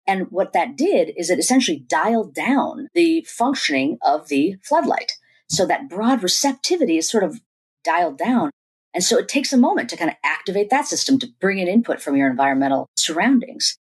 And 0.07 0.27
what 0.31 0.53
that 0.53 0.77
did 0.77 1.12
is 1.16 1.31
it 1.31 1.38
essentially 1.38 1.85
dialed 1.88 2.35
down 2.35 2.88
the 2.94 3.27
functioning 3.29 3.98
of 4.03 4.29
the 4.29 4.57
floodlight. 4.62 5.12
So 5.48 5.66
that 5.66 5.88
broad 5.88 6.22
receptivity 6.22 6.98
is 6.98 7.09
sort 7.09 7.25
of 7.25 7.40
dialed 7.85 8.18
down. 8.18 8.51
And 8.94 9.02
so 9.02 9.18
it 9.18 9.28
takes 9.28 9.52
a 9.52 9.59
moment 9.59 9.88
to 9.90 9.96
kind 9.96 10.11
of 10.11 10.16
activate 10.24 10.70
that 10.70 10.87
system 10.87 11.18
to 11.20 11.28
bring 11.40 11.59
in 11.59 11.68
input 11.68 12.00
from 12.00 12.16
your 12.16 12.28
environmental 12.28 12.88
surroundings. 12.96 13.76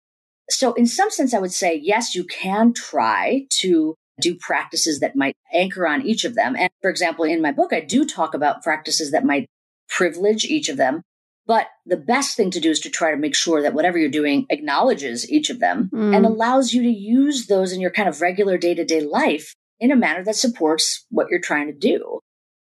So 0.50 0.74
in 0.74 0.86
some 0.86 1.10
sense, 1.10 1.34
I 1.34 1.39
would 1.39 1.54
say, 1.54 1.80
yes, 1.82 2.15
you 2.15 2.24
can 2.24 2.74
try 2.74 3.46
to 3.60 3.96
do 4.20 4.36
practices 4.36 5.00
that 5.00 5.15
might 5.15 5.36
anchor 5.54 5.88
on 5.88 6.06
each 6.06 6.26
of 6.26 6.36
them. 6.36 6.56
And 6.56 6.70
for 6.82 6.89
example, 6.89 7.26
in 7.26 7.41
my 7.41 7.52
book, 7.52 7.72
I 7.72 7.82
do 7.82 8.06
talk 8.06 8.34
about 8.34 8.63
practices 8.63 9.12
that 9.12 9.26
might 9.26 9.48
privilege 9.89 10.46
each 10.46 10.70
of 10.70 10.78
them. 10.78 11.02
But 11.46 11.67
the 11.86 11.98
best 11.98 12.36
thing 12.36 12.52
to 12.52 12.60
do 12.60 12.70
is 12.72 12.80
to 12.82 12.89
try 12.89 13.12
to 13.12 13.17
make 13.17 13.36
sure 13.36 13.62
that 13.62 13.74
whatever 13.74 13.98
you're 13.98 14.10
doing 14.10 14.46
acknowledges 14.50 15.30
each 15.32 15.50
of 15.50 15.60
them 15.60 15.89
mm. 15.93 16.13
and 16.13 16.26
allows 16.26 16.74
you 16.74 16.82
to 16.84 16.89
use 16.89 17.48
those 17.48 17.72
in 17.72 17.80
your 17.80 17.91
kind 17.91 18.10
of 18.10 18.20
regular 18.20 18.58
day 18.58 18.74
to 18.74 18.84
day 18.84 19.00
life 19.00 19.54
in 19.80 19.91
a 19.91 19.96
manner 19.96 20.24
that 20.26 20.36
supports 20.36 21.06
what 21.10 21.28
you're 21.30 21.39
trying 21.39 21.67
to 21.67 21.74
do 21.74 22.20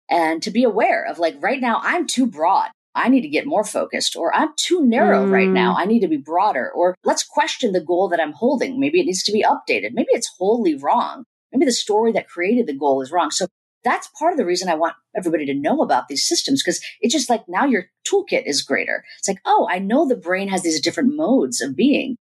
and 0.10 0.42
to 0.44 0.52
be 0.52 0.63
aware 0.63 1.06
of 1.06 1.20
like 1.20 1.36
right 1.39 1.62
now 1.62 1.80
I'm 1.84 2.08
too 2.08 2.26
broad. 2.26 2.70
I 2.96 3.10
need 3.10 3.22
to 3.22 3.28
get 3.28 3.48
more 3.48 3.63
focused 3.63 4.16
or 4.16 4.36
I'm 4.36 4.50
too 4.56 4.86
narrow 4.86 5.26
mm. 5.26 5.32
right 5.32 5.50
now. 5.50 5.76
I 5.76 5.86
need 5.86 6.02
to 6.02 6.08
be 6.08 6.18
broader 6.18 6.72
or 6.72 6.96
let's 7.04 7.24
question 7.24 7.72
the 7.72 7.82
goal 7.82 8.08
that 8.10 8.22
I'm 8.22 8.34
holding. 8.34 8.80
Maybe 8.80 9.00
it 9.00 9.06
needs 9.06 9.24
to 9.24 9.32
be 9.32 9.44
updated. 9.44 9.92
Maybe 9.94 10.10
it's 10.12 10.32
wholly 10.38 10.76
wrong. 10.76 11.24
Maybe 11.52 11.66
the 11.66 11.72
story 11.72 12.12
that 12.12 12.28
created 12.28 12.68
the 12.68 12.78
goal 12.78 13.02
is 13.02 13.12
wrong. 13.12 13.32
So 13.32 13.48
that's 13.84 14.10
part 14.18 14.32
of 14.34 14.38
the 14.38 14.46
reason 14.46 14.70
I 14.70 14.76
want 14.76 14.96
everybody 15.16 15.46
to 15.48 15.54
know 15.54 15.82
about 15.82 16.08
these 16.08 16.26
systems 16.26 16.63
because 16.63 16.82
it's 17.02 17.13
just 17.13 17.30
like 17.30 17.44
now 17.48 17.66
your 17.66 17.86
toolkit 18.08 18.44
is 18.46 18.62
greater. 18.62 19.04
It's 19.20 19.28
like, 19.28 19.42
oh, 19.46 19.68
I 19.70 19.80
know 19.80 20.08
the 20.08 20.16
brain 20.16 20.48
has 20.50 20.62
these 20.63 20.82
different 20.82 21.16
modes 21.16 21.62
of 21.62 21.76
being. 21.76 22.16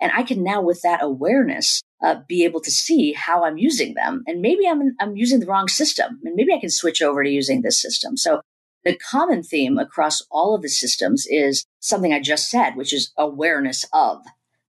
And 0.00 0.12
I 0.14 0.22
can 0.24 0.42
now, 0.42 0.60
with 0.60 0.82
that 0.82 1.02
awareness, 1.02 1.80
uh, 2.02 2.16
be 2.28 2.44
able 2.44 2.60
to 2.60 2.70
see 2.70 3.12
how 3.12 3.44
I'm 3.44 3.58
using 3.58 3.94
them. 3.94 4.22
And 4.26 4.40
maybe 4.40 4.66
I'm, 4.68 4.94
I'm 5.00 5.16
using 5.16 5.40
the 5.40 5.46
wrong 5.46 5.68
system 5.68 6.20
and 6.24 6.34
maybe 6.34 6.52
I 6.52 6.60
can 6.60 6.70
switch 6.70 7.02
over 7.02 7.24
to 7.24 7.30
using 7.30 7.62
this 7.62 7.80
system. 7.80 8.16
So 8.16 8.40
the 8.84 8.96
common 8.96 9.42
theme 9.42 9.78
across 9.78 10.22
all 10.30 10.54
of 10.54 10.62
the 10.62 10.68
systems 10.68 11.26
is 11.28 11.64
something 11.80 12.12
I 12.12 12.20
just 12.20 12.48
said, 12.50 12.76
which 12.76 12.92
is 12.92 13.12
awareness 13.16 13.84
of 13.92 14.22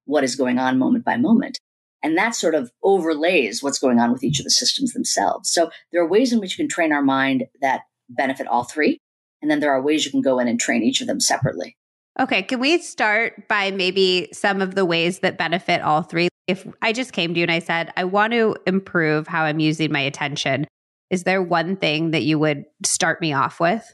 what 0.05 0.23
is 0.23 0.35
going 0.35 0.57
on 0.57 0.79
moment 0.79 1.05
by 1.05 1.17
moment. 1.17 1.59
And 2.01 2.17
that 2.17 2.35
sort 2.35 2.55
of 2.55 2.71
overlays 2.83 3.61
what's 3.61 3.79
going 3.79 3.99
on 3.99 4.11
with 4.11 4.23
each 4.23 4.39
of 4.39 4.43
the 4.43 4.51
systems 4.51 4.93
themselves. 4.93 5.49
So 5.49 5.69
there 5.91 6.01
are 6.01 6.07
ways 6.07 6.31
in 6.31 6.39
which 6.39 6.57
you 6.57 6.63
can 6.63 6.69
train 6.69 6.93
our 6.93 7.01
mind 7.01 7.45
that 7.61 7.81
benefit 8.09 8.47
all 8.47 8.63
three. 8.63 8.99
And 9.41 9.51
then 9.51 9.59
there 9.59 9.71
are 9.71 9.81
ways 9.81 10.05
you 10.05 10.11
can 10.11 10.21
go 10.21 10.39
in 10.39 10.47
and 10.47 10.59
train 10.59 10.83
each 10.83 11.01
of 11.01 11.07
them 11.07 11.19
separately. 11.19 11.75
Okay, 12.19 12.41
can 12.41 12.59
we 12.59 12.79
start 12.79 13.47
by 13.47 13.69
maybe 13.69 14.29
some 14.33 14.61
of 14.61 14.73
the 14.73 14.85
ways 14.85 15.19
that 15.19 15.37
benefit 15.37 15.81
all 15.81 16.01
three? 16.01 16.29
If 16.47 16.67
I 16.81 16.91
just 16.91 17.13
came 17.13 17.33
to 17.33 17.39
you 17.39 17.43
and 17.43 17.51
I 17.51 17.59
said, 17.59 17.93
I 17.95 18.05
want 18.05 18.33
to 18.33 18.55
improve 18.65 19.27
how 19.27 19.43
I'm 19.43 19.59
using 19.59 19.91
my 19.91 19.99
attention, 19.99 20.65
is 21.11 21.23
there 21.23 21.43
one 21.43 21.75
thing 21.75 22.11
that 22.11 22.23
you 22.23 22.39
would 22.39 22.65
start 22.83 23.21
me 23.21 23.33
off 23.33 23.59
with? 23.59 23.93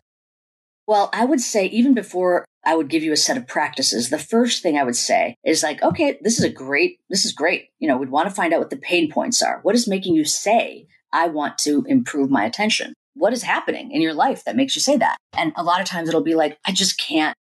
Well, 0.88 1.10
I 1.14 1.26
would 1.26 1.42
say 1.42 1.66
even 1.68 1.94
before 1.94 2.46
I 2.66 2.76
would 2.76 2.88
give 2.88 3.04
you 3.04 3.12
a 3.12 3.18
set 3.18 3.38
of 3.38 3.48
practices, 3.48 4.10
the 4.10 4.18
first 4.18 4.64
thing 4.64 4.78
I 4.78 4.84
would 4.84 4.96
say 4.96 5.36
is 5.44 5.64
like, 5.64 5.84
okay, 5.84 6.18
this 6.22 6.38
is 6.40 6.46
a 6.46 6.50
great, 6.50 7.00
this 7.10 7.26
is 7.26 7.34
great. 7.34 7.70
You 7.80 7.90
know, 7.90 7.98
we'd 7.98 8.10
want 8.10 8.30
to 8.30 8.36
find 8.36 8.54
out 8.54 8.60
what 8.60 8.70
the 8.70 8.78
pain 8.78 9.12
points 9.12 9.42
are. 9.42 9.60
What 9.64 9.76
is 9.76 9.88
making 9.88 10.16
you 10.16 10.24
say, 10.24 10.88
I 11.12 11.28
want 11.28 11.58
to 11.60 11.84
improve 11.90 12.30
my 12.30 12.46
attention? 12.46 12.94
What 13.16 13.34
is 13.34 13.44
happening 13.44 13.92
in 13.92 14.02
your 14.02 14.14
life 14.14 14.46
that 14.46 14.56
makes 14.56 14.76
you 14.76 14.82
say 14.82 14.98
that? 14.98 15.18
And 15.34 15.52
a 15.56 15.64
lot 15.64 15.82
of 15.82 15.88
times 15.88 16.08
it'll 16.08 16.24
be 16.24 16.36
like, 16.36 16.58
I 16.66 16.72
just 16.72 16.98
can't 16.98 17.36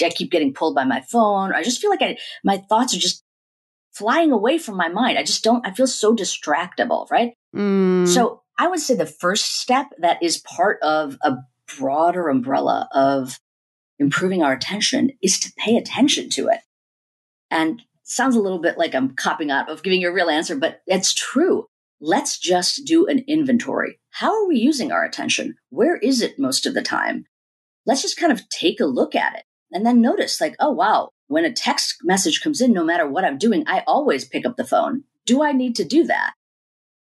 I 0.00 0.10
keep 0.10 0.30
getting 0.30 0.54
pulled 0.54 0.74
by 0.74 0.84
my 0.84 1.00
phone. 1.00 1.52
I 1.52 1.62
just 1.62 1.80
feel 1.80 1.90
like 1.90 2.02
I, 2.02 2.16
my 2.44 2.58
thoughts 2.58 2.94
are 2.94 3.00
just 3.00 3.24
flying 3.92 4.32
away 4.32 4.58
from 4.58 4.76
my 4.76 4.88
mind. 4.88 5.18
I 5.18 5.22
just 5.22 5.44
don't, 5.44 5.66
I 5.66 5.72
feel 5.72 5.86
so 5.86 6.14
distractible, 6.14 7.10
right? 7.10 7.34
Mm. 7.54 8.08
So 8.08 8.42
I 8.58 8.68
would 8.68 8.80
say 8.80 8.94
the 8.94 9.06
first 9.06 9.60
step 9.60 9.88
that 9.98 10.22
is 10.22 10.38
part 10.38 10.80
of 10.82 11.18
a 11.22 11.36
broader 11.78 12.28
umbrella 12.28 12.88
of 12.92 13.38
improving 13.98 14.42
our 14.42 14.52
attention 14.52 15.10
is 15.22 15.38
to 15.40 15.52
pay 15.56 15.76
attention 15.76 16.30
to 16.30 16.48
it. 16.48 16.60
And 17.50 17.82
sounds 18.02 18.36
a 18.36 18.40
little 18.40 18.58
bit 18.58 18.78
like 18.78 18.94
I'm 18.94 19.14
copping 19.14 19.50
out 19.50 19.70
of 19.70 19.82
giving 19.82 20.00
you 20.00 20.08
a 20.08 20.12
real 20.12 20.30
answer, 20.30 20.56
but 20.56 20.80
it's 20.86 21.14
true. 21.14 21.66
Let's 22.00 22.38
just 22.38 22.84
do 22.84 23.06
an 23.06 23.24
inventory. 23.28 24.00
How 24.10 24.34
are 24.34 24.48
we 24.48 24.58
using 24.58 24.90
our 24.90 25.04
attention? 25.04 25.56
Where 25.70 25.96
is 25.96 26.20
it 26.20 26.38
most 26.38 26.66
of 26.66 26.74
the 26.74 26.82
time? 26.82 27.26
Let's 27.86 28.02
just 28.02 28.16
kind 28.16 28.32
of 28.32 28.48
take 28.48 28.80
a 28.80 28.86
look 28.86 29.14
at 29.14 29.36
it. 29.36 29.44
And 29.72 29.86
then 29.86 30.00
notice, 30.00 30.40
like, 30.40 30.54
oh, 30.60 30.70
wow, 30.70 31.10
when 31.28 31.44
a 31.44 31.52
text 31.52 31.98
message 32.04 32.40
comes 32.42 32.60
in, 32.60 32.72
no 32.72 32.84
matter 32.84 33.08
what 33.08 33.24
I'm 33.24 33.38
doing, 33.38 33.64
I 33.66 33.82
always 33.86 34.24
pick 34.24 34.44
up 34.44 34.56
the 34.56 34.66
phone. 34.66 35.04
Do 35.24 35.42
I 35.42 35.52
need 35.52 35.76
to 35.76 35.84
do 35.84 36.04
that? 36.04 36.34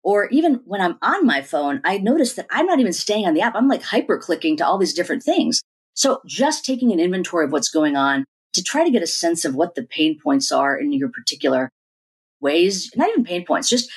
Or 0.02 0.28
even 0.28 0.61
when 0.64 0.81
I'm 0.81 0.98
on 1.02 1.26
my 1.26 1.42
phone, 1.42 1.81
I 1.85 1.98
notice 1.98 2.35
that 2.35 2.46
I'm 2.50 2.66
not 2.66 2.81
even 2.81 2.92
staying 2.92 3.26
on 3.26 3.35
the 3.35 3.40
app. 3.40 3.54
I'm 3.54 3.68
like 3.68 3.83
hyper 3.83 4.18
clicking 4.18 4.57
to 4.59 4.66
all 4.66 4.78
these 4.78 4.94
different 4.94 5.22
things. 5.22 5.62
So 5.94 6.20
just 6.26 6.64
taking 6.64 6.92
an 6.92 7.00
inventory 7.00 7.44
of 7.44 7.52
what's 7.52 7.68
going 7.70 7.96
on 7.96 8.24
to 8.52 8.62
try 8.62 8.85
to 8.85 8.90
get 8.90 9.02
a 9.02 9.07
sense 9.07 9.44
of 9.44 9.54
what 9.54 9.74
the 9.74 9.83
pain 9.83 10.18
points 10.18 10.52
are 10.52 10.78
in 10.78 10.92
your 10.92 11.09
particular 11.09 11.70
ways, 12.40 12.90
not 12.96 13.09
even 13.09 13.24
pain 13.24 13.44
points, 13.44 13.68
just 13.68 13.90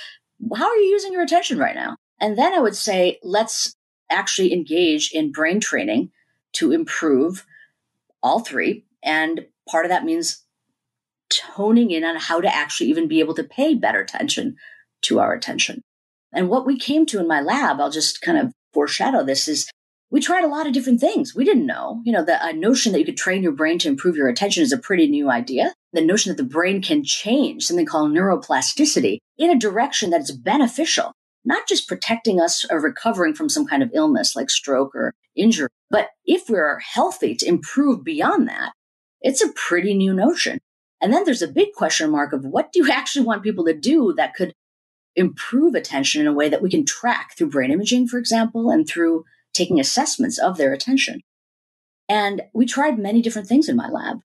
how 0.56 0.68
are 0.68 0.76
you 0.76 0.90
using 0.90 1.14
your 1.14 1.22
attention 1.22 1.58
right 1.58 1.76
now? 1.76 1.96
And 2.20 2.38
then 2.38 2.54
I 2.54 2.60
would 2.60 2.76
say, 2.76 3.20
let's 3.24 3.74
actually 4.10 4.54
engage 4.54 5.12
in 5.12 5.32
brain 5.32 5.60
training 5.60 6.12
to 6.54 6.72
improve 6.72 7.46
all 8.24 8.40
three. 8.40 8.86
And 9.04 9.46
part 9.70 9.86
of 9.86 9.90
that 9.90 10.06
means 10.06 10.44
toning 11.30 11.92
in 11.92 12.04
on 12.04 12.18
how 12.18 12.42
to 12.42 12.54
actually 12.54 12.90
even 12.90 13.08
be 13.08 13.20
able 13.20 13.34
to 13.36 13.44
pay 13.44 13.74
better 13.74 14.02
attention 14.02 14.56
to 15.04 15.20
our 15.20 15.34
attention. 15.34 15.82
And 16.34 16.50
what 16.50 16.66
we 16.66 16.78
came 16.78 17.06
to 17.08 17.20
in 17.20 17.28
my 17.28 17.42
lab, 17.42 17.80
I'll 17.80 17.92
just 17.92 18.22
kind 18.22 18.38
of 18.38 18.54
foreshadow 18.74 19.24
this 19.24 19.48
is 19.48 19.70
we 20.12 20.20
tried 20.20 20.44
a 20.44 20.50
lot 20.50 20.68
of 20.68 20.74
different 20.74 21.00
things. 21.00 21.34
We 21.34 21.46
didn't 21.46 21.66
know, 21.66 22.02
you 22.04 22.12
know, 22.12 22.24
the 22.24 22.38
notion 22.54 22.92
that 22.92 23.00
you 23.00 23.06
could 23.06 23.18
train 23.18 23.42
your 23.42 23.54
brain 23.54 23.80
to 23.80 23.88
improve 23.88 24.18
your 24.18 24.28
attention 24.28 24.62
is 24.62 24.74
a 24.74 24.78
pretty 24.78 25.08
new 25.08 25.32
idea. 25.32 25.74
The 25.94 26.02
notion 26.02 26.30
that 26.30 26.38
the 26.38 26.48
brain 26.48 26.82
can 26.82 27.04
change 27.04 27.64
something 27.64 27.86
called 27.86 28.12
neuroplasticity 28.12 29.18
in 29.38 29.50
a 29.50 29.58
direction 29.58 30.10
that 30.10 30.22
is 30.22 30.32
beneficial, 30.32 31.14
not 31.44 31.68
just 31.68 31.88
protecting 31.88 32.40
us 32.40 32.66
or 32.70 32.80
recovering 32.80 33.34
from 33.34 33.50
some 33.50 33.66
kind 33.66 33.82
of 33.82 33.92
illness 33.94 34.36
like 34.36 34.50
stroke 34.50 34.96
or 34.96 35.14
injury, 35.36 35.70
but 35.90 36.10
if 36.26 36.50
we're 36.50 36.80
healthy 36.80 37.36
to 37.36 37.48
improve 37.48 38.04
beyond 38.04 38.48
that, 38.48 38.74
it's 39.22 39.42
a 39.42 39.54
pretty 39.54 39.94
new 39.94 40.14
notion. 40.14 40.60
And 41.02 41.12
then 41.12 41.24
there's 41.24 41.42
a 41.42 41.48
big 41.48 41.74
question 41.74 42.12
mark 42.12 42.34
of 42.34 42.46
what 42.46 42.72
do 42.72 42.80
you 42.80 42.92
actually 42.92 43.26
want 43.26 43.44
people 43.44 43.66
to 43.66 43.74
do 43.74 44.14
that 44.18 44.36
could 44.36 44.54
improve 45.16 45.76
attention 45.76 46.22
in 46.22 46.28
a 46.28 46.34
way 46.34 46.48
that 46.48 46.62
we 46.62 46.70
can 46.70 46.86
track 46.86 47.36
through 47.38 47.50
brain 47.50 47.72
imaging, 47.72 48.08
for 48.08 48.18
example, 48.18 48.70
and 48.70 48.88
through 48.88 49.26
taking 49.54 49.80
assessments 49.80 50.40
of 50.40 50.58
their 50.58 50.72
attention. 50.72 51.22
And 52.08 52.44
we 52.54 52.66
tried 52.66 52.98
many 52.98 53.22
different 53.22 53.48
things 53.48 53.68
in 53.68 53.76
my 53.76 53.90
lab. 53.90 54.20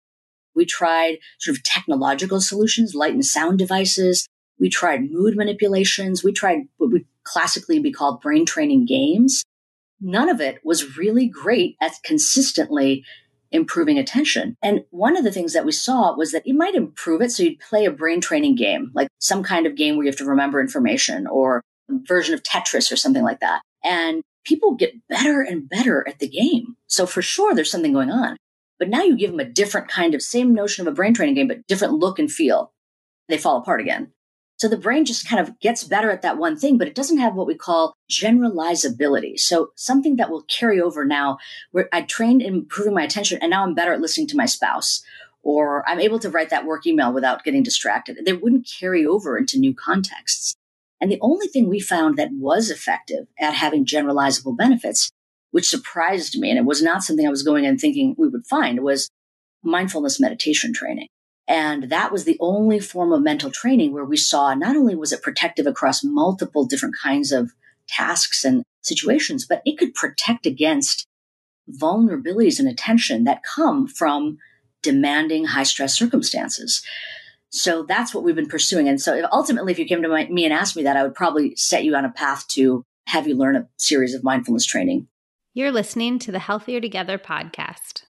We 0.55 0.65
tried 0.65 1.19
sort 1.39 1.57
of 1.57 1.65
technological 1.65 2.41
solutions, 2.41 2.95
light 2.95 3.15
and 3.15 3.25
sound 3.25 3.59
devices. 3.59 4.27
We 4.59 4.69
tried 4.69 5.11
mood 5.11 5.37
manipulations. 5.37 6.25
We 6.25 6.33
tried 6.33 6.69
what 6.79 6.91
would 6.91 7.05
classically 7.25 7.79
be 7.79 7.93
called 7.93 8.21
brain 8.21 8.47
training 8.47 8.87
games 8.87 9.45
none 10.01 10.29
of 10.29 10.41
it 10.41 10.59
was 10.65 10.97
really 10.97 11.27
great 11.27 11.77
at 11.81 11.93
consistently 12.05 13.05
improving 13.53 13.99
attention. 13.99 14.57
And 14.63 14.85
one 14.91 15.17
of 15.17 15.25
the 15.25 15.33
things 15.33 15.53
that 15.53 15.65
we 15.65 15.73
saw 15.73 16.17
was 16.17 16.33
that 16.33 16.47
it 16.47 16.55
might 16.55 16.75
improve 16.75 17.23
it. 17.23 17.31
So 17.31 17.45
you'd 17.45 17.61
play 17.61 17.85
a 17.85 17.91
brain 17.91 18.21
training 18.21 18.57
game, 18.57 18.91
like 18.95 19.09
some 19.19 19.43
kind 19.43 19.67
of 19.67 19.77
game 19.77 19.97
where 19.97 20.05
you 20.05 20.11
have 20.11 20.19
to 20.19 20.25
remember 20.25 20.61
information 20.61 21.27
or 21.27 21.63
version 21.89 22.35
of 22.35 22.43
Tetris 22.43 22.91
or 22.93 22.97
something 22.97 23.23
like 23.23 23.41
that. 23.41 23.63
And 23.85 24.23
people 24.45 24.75
get 24.75 24.95
better 25.09 25.43
and 25.43 25.69
better 25.69 26.07
at 26.09 26.19
the 26.19 26.29
game. 26.29 26.77
So 26.89 27.07
for 27.07 27.23
sure, 27.23 27.55
there's 27.55 27.71
something 27.71 27.93
going 27.93 28.11
on. 28.11 28.37
But 28.79 28.89
now 28.89 29.03
you 29.03 29.17
give 29.17 29.31
them 29.31 29.41
a 29.41 29.45
different 29.45 29.89
kind 29.89 30.15
of 30.15 30.21
same 30.21 30.53
notion 30.53 30.87
of 30.87 30.93
a 30.93 30.95
brain 30.95 31.15
training 31.15 31.37
game, 31.37 31.49
but 31.49 31.67
different 31.67 31.95
look 31.95 32.19
and 32.19 32.31
feel. 32.31 32.73
they 33.29 33.39
fall 33.39 33.57
apart 33.59 33.81
again. 33.81 34.13
So 34.59 34.69
the 34.69 34.79
brain 34.79 35.05
just 35.05 35.29
kind 35.29 35.47
of 35.47 35.59
gets 35.61 35.85
better 35.85 36.11
at 36.11 36.23
that 36.23 36.39
one 36.39 36.57
thing, 36.57 36.79
but 36.79 36.89
it 36.89 36.95
doesn't 36.95 37.19
have 37.19 37.35
what 37.35 37.47
we 37.47 37.55
call 37.55 37.95
generalizability. 38.11 39.39
So 39.39 39.71
something 39.77 40.17
that 40.17 40.31
will 40.31 40.45
carry 40.45 40.81
over 40.81 41.05
now 41.05 41.39
where 41.73 41.89
I 41.93 42.03
trained 42.03 42.41
in 42.41 42.55
improving 42.55 42.95
my 42.95 43.03
attention 43.03 43.39
and 43.43 43.51
now 43.51 43.65
I'm 43.65 43.75
better 43.75 43.93
at 43.93 44.01
listening 44.01 44.29
to 44.29 44.37
my 44.37 44.47
spouse 44.47 45.03
or 45.43 45.89
I'm 45.89 46.01
able 46.01 46.19
to 46.21 46.31
write 46.31 46.51
that 46.51 46.65
work 46.65 46.87
email 46.87 47.13
without 47.13 47.45
getting 47.45 47.63
distracted. 47.63 48.19
They 48.25 48.33
wouldn't 48.33 48.69
carry 48.81 49.07
over 49.07 49.37
into 49.37 49.59
new 49.59 49.75
contexts. 49.75 50.55
And 51.01 51.13
the 51.13 51.21
only 51.21 51.47
thing 51.49 51.69
we 51.69 51.79
found 51.79 52.17
that 52.17 52.31
was 52.33 52.71
effective 52.71 53.27
at 53.39 53.55
having 53.55 53.85
generalizable 53.85 54.57
benefits, 54.57 55.11
which 55.51 55.69
surprised 55.69 56.39
me, 56.39 56.51
and 56.51 56.59
it 56.59 56.65
was 56.65 56.83
not 56.83 57.03
something 57.03 57.27
I 57.27 57.31
was 57.31 57.43
going 57.43 57.67
and 57.67 57.79
thinking 57.79 58.15
we 58.17 58.29
would 58.29 58.47
find, 58.47 58.83
was 58.83 59.11
mindfulness 59.63 60.19
meditation 60.19 60.73
training. 60.73 61.09
And 61.49 61.85
that 61.85 62.11
was 62.11 62.25
the 62.25 62.37
only 62.41 62.81
form 62.81 63.13
of 63.13 63.23
mental 63.23 63.51
training 63.51 63.93
where 63.93 64.05
we 64.05 64.17
saw 64.17 64.55
not 64.55 64.77
only 64.77 64.97
was 64.97 65.13
it 65.13 65.23
protective 65.23 65.67
across 65.67 66.03
multiple 66.03 66.65
different 66.65 66.97
kinds 67.01 67.31
of 67.31 67.53
tasks 67.89 68.45
and 68.45 68.65
situations, 68.83 69.47
but 69.47 69.63
it 69.65 69.79
could 69.79 69.95
protect 69.95 70.47
against 70.47 71.07
vulnerabilities 71.71 72.59
and 72.59 72.69
attention 72.69 73.25
that 73.25 73.43
come 73.45 73.87
from 73.87 74.39
demanding 74.83 75.45
high 75.45 75.63
stress 75.63 75.97
circumstances. 75.97 76.83
So 77.51 77.85
that's 77.85 78.13
what 78.15 78.25
we've 78.25 78.35
been 78.35 78.49
pursuing. 78.49 78.89
And 78.89 79.01
so 79.01 79.27
ultimately, 79.33 79.73
if 79.73 79.79
you 79.79 79.87
came 79.87 80.03
to 80.03 80.09
my, 80.09 80.27
me 80.27 80.45
and 80.45 80.53
asked 80.53 80.77
me 80.77 80.83
that, 80.83 80.97
I 80.97 81.03
would 81.03 81.15
probably 81.15 81.55
set 81.57 81.85
you 81.85 81.95
on 81.95 82.05
a 82.05 82.11
path 82.11 82.47
to 82.49 82.83
have 83.07 83.29
you 83.29 83.37
learn 83.37 83.57
a 83.57 83.69
series 83.77 84.15
of 84.15 84.25
mindfulness 84.25 84.67
training. 84.67 85.09
You're 85.55 85.73
listening 85.73 86.19
to 86.21 86.33
the 86.33 86.41
Healthier 86.41 86.81
Together 86.81 87.19
podcast. 87.19 88.06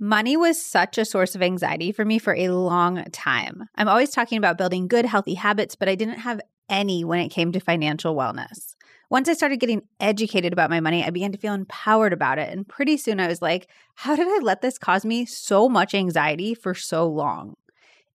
Money 0.00 0.36
was 0.36 0.64
such 0.64 0.96
a 0.96 1.04
source 1.04 1.34
of 1.34 1.42
anxiety 1.42 1.90
for 1.90 2.04
me 2.04 2.20
for 2.20 2.32
a 2.36 2.50
long 2.50 3.02
time. 3.10 3.64
I'm 3.74 3.88
always 3.88 4.10
talking 4.10 4.38
about 4.38 4.56
building 4.56 4.86
good, 4.86 5.04
healthy 5.04 5.34
habits, 5.34 5.74
but 5.74 5.88
I 5.88 5.96
didn't 5.96 6.20
have 6.20 6.40
any 6.68 7.02
when 7.02 7.18
it 7.18 7.30
came 7.30 7.50
to 7.50 7.58
financial 7.58 8.14
wellness. 8.14 8.76
Once 9.10 9.28
I 9.28 9.32
started 9.32 9.58
getting 9.58 9.82
educated 9.98 10.52
about 10.52 10.70
my 10.70 10.78
money, 10.78 11.02
I 11.02 11.10
began 11.10 11.32
to 11.32 11.38
feel 11.38 11.52
empowered 11.52 12.12
about 12.12 12.38
it. 12.38 12.48
And 12.48 12.68
pretty 12.68 12.96
soon 12.96 13.18
I 13.18 13.26
was 13.26 13.42
like, 13.42 13.68
how 13.96 14.14
did 14.14 14.28
I 14.28 14.38
let 14.40 14.60
this 14.60 14.78
cause 14.78 15.04
me 15.04 15.26
so 15.26 15.68
much 15.68 15.94
anxiety 15.94 16.54
for 16.54 16.74
so 16.74 17.08
long? 17.08 17.56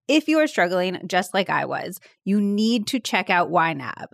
If 0.08 0.30
you 0.30 0.40
are 0.40 0.48
struggling 0.48 1.02
just 1.06 1.34
like 1.34 1.50
I 1.50 1.66
was, 1.66 2.00
you 2.24 2.40
need 2.40 2.88
to 2.88 3.00
check 3.00 3.30
out 3.30 3.52
YNAB. 3.52 4.08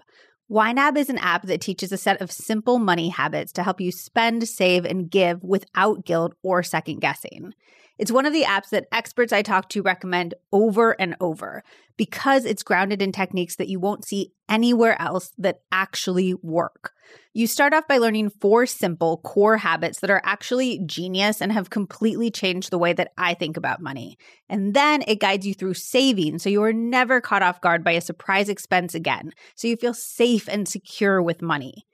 YNAB 0.49 0.97
is 0.97 1.09
an 1.09 1.19
app 1.19 1.43
that 1.43 1.61
teaches 1.61 1.91
a 1.91 1.97
set 1.97 2.21
of 2.21 2.31
simple 2.31 2.79
money 2.79 3.09
habits 3.09 3.51
to 3.51 3.63
help 3.63 3.79
you 3.79 3.91
spend, 3.91 4.47
save, 4.47 4.83
and 4.83 5.09
give 5.09 5.43
without 5.43 6.05
guilt 6.05 6.33
or 6.41 6.63
second 6.63 7.01
guessing. 7.01 7.53
It's 7.99 8.13
one 8.13 8.25
of 8.25 8.31
the 8.31 8.43
apps 8.43 8.69
that 8.69 8.87
experts 8.93 9.33
I 9.33 9.41
talk 9.41 9.67
to 9.69 9.81
recommend 9.81 10.33
over 10.53 10.95
and 11.01 11.17
over 11.19 11.63
because 11.97 12.45
it's 12.45 12.63
grounded 12.63 13.01
in 13.01 13.11
techniques 13.11 13.57
that 13.57 13.67
you 13.67 13.77
won't 13.77 14.05
see 14.05 14.31
anywhere 14.47 14.99
else 15.01 15.33
that 15.37 15.59
actually 15.69 16.33
work. 16.35 16.93
You 17.33 17.45
start 17.45 17.73
off 17.73 17.89
by 17.89 17.97
learning 17.97 18.29
four 18.29 18.65
simple 18.65 19.17
core 19.17 19.57
habits 19.57 19.99
that 19.99 20.09
are 20.09 20.21
actually 20.23 20.79
genius 20.85 21.41
and 21.41 21.51
have 21.51 21.69
completely 21.69 22.31
changed 22.31 22.71
the 22.71 22.77
way 22.77 22.93
that 22.93 23.11
I 23.17 23.33
think 23.33 23.57
about 23.57 23.81
money. 23.81 24.17
And 24.47 24.73
then 24.73 25.03
it 25.05 25.19
guides 25.19 25.45
you 25.45 25.53
through 25.53 25.73
saving 25.73 26.39
so 26.39 26.49
you 26.49 26.63
are 26.63 26.71
never 26.71 27.19
caught 27.19 27.43
off 27.43 27.59
guard 27.59 27.83
by 27.83 27.91
a 27.91 28.01
surprise 28.01 28.47
expense 28.47 28.95
again. 28.95 29.33
So 29.55 29.67
you 29.67 29.75
feel 29.75 29.93
safe 29.93 30.47
and 30.47 30.69
secure 30.69 31.21
with 31.21 31.41
money. 31.41 31.85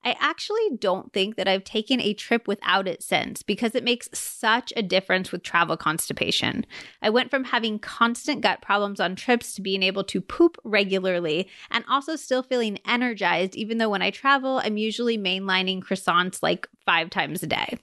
I 0.05 0.15
actually 0.21 0.77
don't 0.79 1.13
think 1.13 1.35
that 1.35 1.49
I've 1.49 1.65
taken 1.65 2.01
a 2.01 2.15
trip 2.15 2.47
without 2.47 2.87
it 2.87 3.03
since 3.03 3.43
because 3.43 3.75
it 3.75 3.83
makes 3.83 4.09
such 4.13 4.73
a 4.77 4.83
difference 4.83 5.33
with 5.33 5.43
travel 5.43 5.77
constipation. 5.77 6.65
I 7.03 7.11
went 7.11 7.29
from 7.29 7.43
having 7.43 7.81
constant 7.81 8.41
gut 8.41 8.63
problems 8.63 9.01
on 9.01 9.17
trips 9.17 9.55
to 9.55 9.63
being 9.63 9.83
able 9.83 10.05
to 10.05 10.21
poop 10.21 10.59
regularly 10.63 11.49
and 11.73 11.85
also 11.89 12.15
still 12.15 12.45
feeling 12.45 12.79
energized, 12.87 13.57
even 13.57 13.79
though 13.79 13.91
when 13.91 14.03
I 14.03 14.11
travel, 14.13 14.61
I'm 14.63 14.77
usually 14.77 15.19
mainlining 15.19 15.83
croissants 15.83 16.41
like 16.41 16.69
five 16.87 17.11
times 17.11 17.43
a 17.43 17.47
day. 17.47 17.79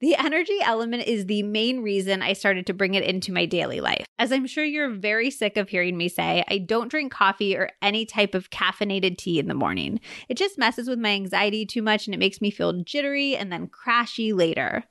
The 0.00 0.16
energy 0.16 0.58
element 0.62 1.06
is 1.06 1.26
the 1.26 1.42
main 1.42 1.82
reason 1.82 2.22
I 2.22 2.32
started 2.32 2.66
to 2.66 2.74
bring 2.74 2.94
it 2.94 3.04
into 3.04 3.32
my 3.32 3.46
daily 3.46 3.80
life. 3.80 4.04
As 4.18 4.32
I'm 4.32 4.46
sure 4.46 4.64
you're 4.64 4.90
very 4.90 5.30
sick 5.30 5.56
of 5.56 5.68
hearing 5.68 5.96
me 5.96 6.08
say, 6.08 6.44
I 6.48 6.58
don't 6.58 6.90
drink 6.90 7.12
coffee 7.12 7.56
or 7.56 7.70
any 7.80 8.04
type 8.04 8.34
of 8.34 8.50
caffeinated 8.50 9.18
tea 9.18 9.38
in 9.38 9.48
the 9.48 9.54
morning. 9.54 10.00
It 10.28 10.36
just 10.36 10.58
messes 10.58 10.88
with 10.88 10.98
my 10.98 11.10
anxiety 11.10 11.64
too 11.64 11.82
much 11.82 12.06
and 12.06 12.14
it 12.14 12.18
makes 12.18 12.40
me 12.40 12.50
feel 12.50 12.82
jittery 12.82 13.36
and 13.36 13.52
then 13.52 13.68
crashy 13.68 14.34
later. 14.34 14.84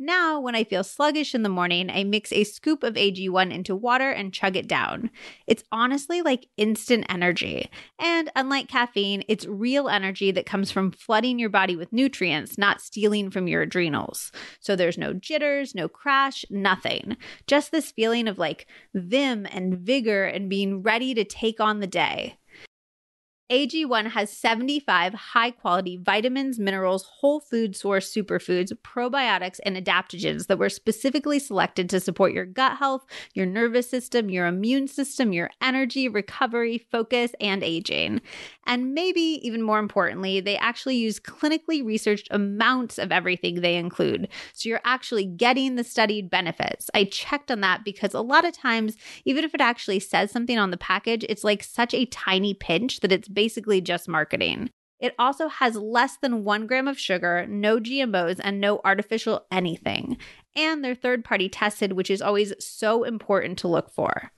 Now, 0.00 0.38
when 0.38 0.54
I 0.54 0.62
feel 0.62 0.84
sluggish 0.84 1.34
in 1.34 1.42
the 1.42 1.48
morning, 1.48 1.90
I 1.90 2.04
mix 2.04 2.32
a 2.32 2.44
scoop 2.44 2.84
of 2.84 2.94
AG1 2.94 3.52
into 3.52 3.74
water 3.74 4.10
and 4.12 4.32
chug 4.32 4.54
it 4.54 4.68
down. 4.68 5.10
It's 5.48 5.64
honestly 5.72 6.22
like 6.22 6.46
instant 6.56 7.06
energy. 7.08 7.68
And 7.98 8.30
unlike 8.36 8.68
caffeine, 8.68 9.24
it's 9.26 9.44
real 9.46 9.88
energy 9.88 10.30
that 10.30 10.46
comes 10.46 10.70
from 10.70 10.92
flooding 10.92 11.40
your 11.40 11.48
body 11.48 11.74
with 11.74 11.92
nutrients, 11.92 12.56
not 12.56 12.80
stealing 12.80 13.28
from 13.32 13.48
your 13.48 13.62
adrenals. 13.62 14.30
So 14.60 14.76
there's 14.76 14.98
no 14.98 15.14
jitters, 15.14 15.74
no 15.74 15.88
crash, 15.88 16.44
nothing. 16.48 17.16
Just 17.48 17.72
this 17.72 17.90
feeling 17.90 18.28
of 18.28 18.38
like 18.38 18.68
vim 18.94 19.48
and 19.50 19.78
vigor 19.78 20.26
and 20.26 20.48
being 20.48 20.80
ready 20.80 21.12
to 21.14 21.24
take 21.24 21.58
on 21.58 21.80
the 21.80 21.88
day. 21.88 22.38
AG1 23.50 24.10
has 24.10 24.30
75 24.30 25.14
high 25.14 25.50
quality 25.50 25.96
vitamins, 25.96 26.58
minerals, 26.58 27.04
whole 27.04 27.40
food 27.40 27.74
source 27.74 28.12
superfoods, 28.12 28.72
probiotics, 28.84 29.58
and 29.64 29.74
adaptogens 29.74 30.48
that 30.48 30.58
were 30.58 30.68
specifically 30.68 31.38
selected 31.38 31.88
to 31.88 31.98
support 31.98 32.34
your 32.34 32.44
gut 32.44 32.76
health, 32.76 33.06
your 33.32 33.46
nervous 33.46 33.88
system, 33.88 34.28
your 34.28 34.46
immune 34.46 34.86
system, 34.86 35.32
your 35.32 35.48
energy, 35.62 36.08
recovery, 36.10 36.76
focus, 36.90 37.32
and 37.40 37.64
aging. 37.64 38.20
And 38.66 38.92
maybe 38.92 39.40
even 39.42 39.62
more 39.62 39.78
importantly, 39.78 40.40
they 40.40 40.58
actually 40.58 40.96
use 40.96 41.18
clinically 41.18 41.82
researched 41.82 42.28
amounts 42.30 42.98
of 42.98 43.10
everything 43.10 43.62
they 43.62 43.76
include. 43.76 44.28
So 44.52 44.68
you're 44.68 44.80
actually 44.84 45.24
getting 45.24 45.76
the 45.76 45.84
studied 45.84 46.28
benefits. 46.28 46.90
I 46.92 47.04
checked 47.04 47.50
on 47.50 47.62
that 47.62 47.82
because 47.82 48.12
a 48.12 48.20
lot 48.20 48.44
of 48.44 48.52
times, 48.52 48.98
even 49.24 49.42
if 49.42 49.54
it 49.54 49.62
actually 49.62 50.00
says 50.00 50.30
something 50.30 50.58
on 50.58 50.70
the 50.70 50.76
package, 50.76 51.24
it's 51.30 51.44
like 51.44 51.62
such 51.62 51.94
a 51.94 52.04
tiny 52.04 52.52
pinch 52.52 53.00
that 53.00 53.10
it's 53.10 53.37
basically 53.38 53.80
just 53.80 54.08
marketing. 54.08 54.68
It 54.98 55.14
also 55.16 55.46
has 55.46 55.76
less 55.76 56.16
than 56.16 56.42
one 56.42 56.66
gram 56.66 56.88
of 56.88 56.98
sugar, 56.98 57.46
no 57.48 57.78
GMOs, 57.78 58.40
and 58.42 58.60
no 58.60 58.80
artificial 58.84 59.46
anything. 59.52 60.16
And 60.56 60.82
they're 60.82 60.96
third 60.96 61.24
party 61.24 61.48
tested, 61.48 61.92
which 61.92 62.10
is 62.10 62.20
always 62.20 62.52
so 62.58 63.04
important 63.04 63.56
to 63.60 63.68
look 63.68 63.92
for. 63.92 64.32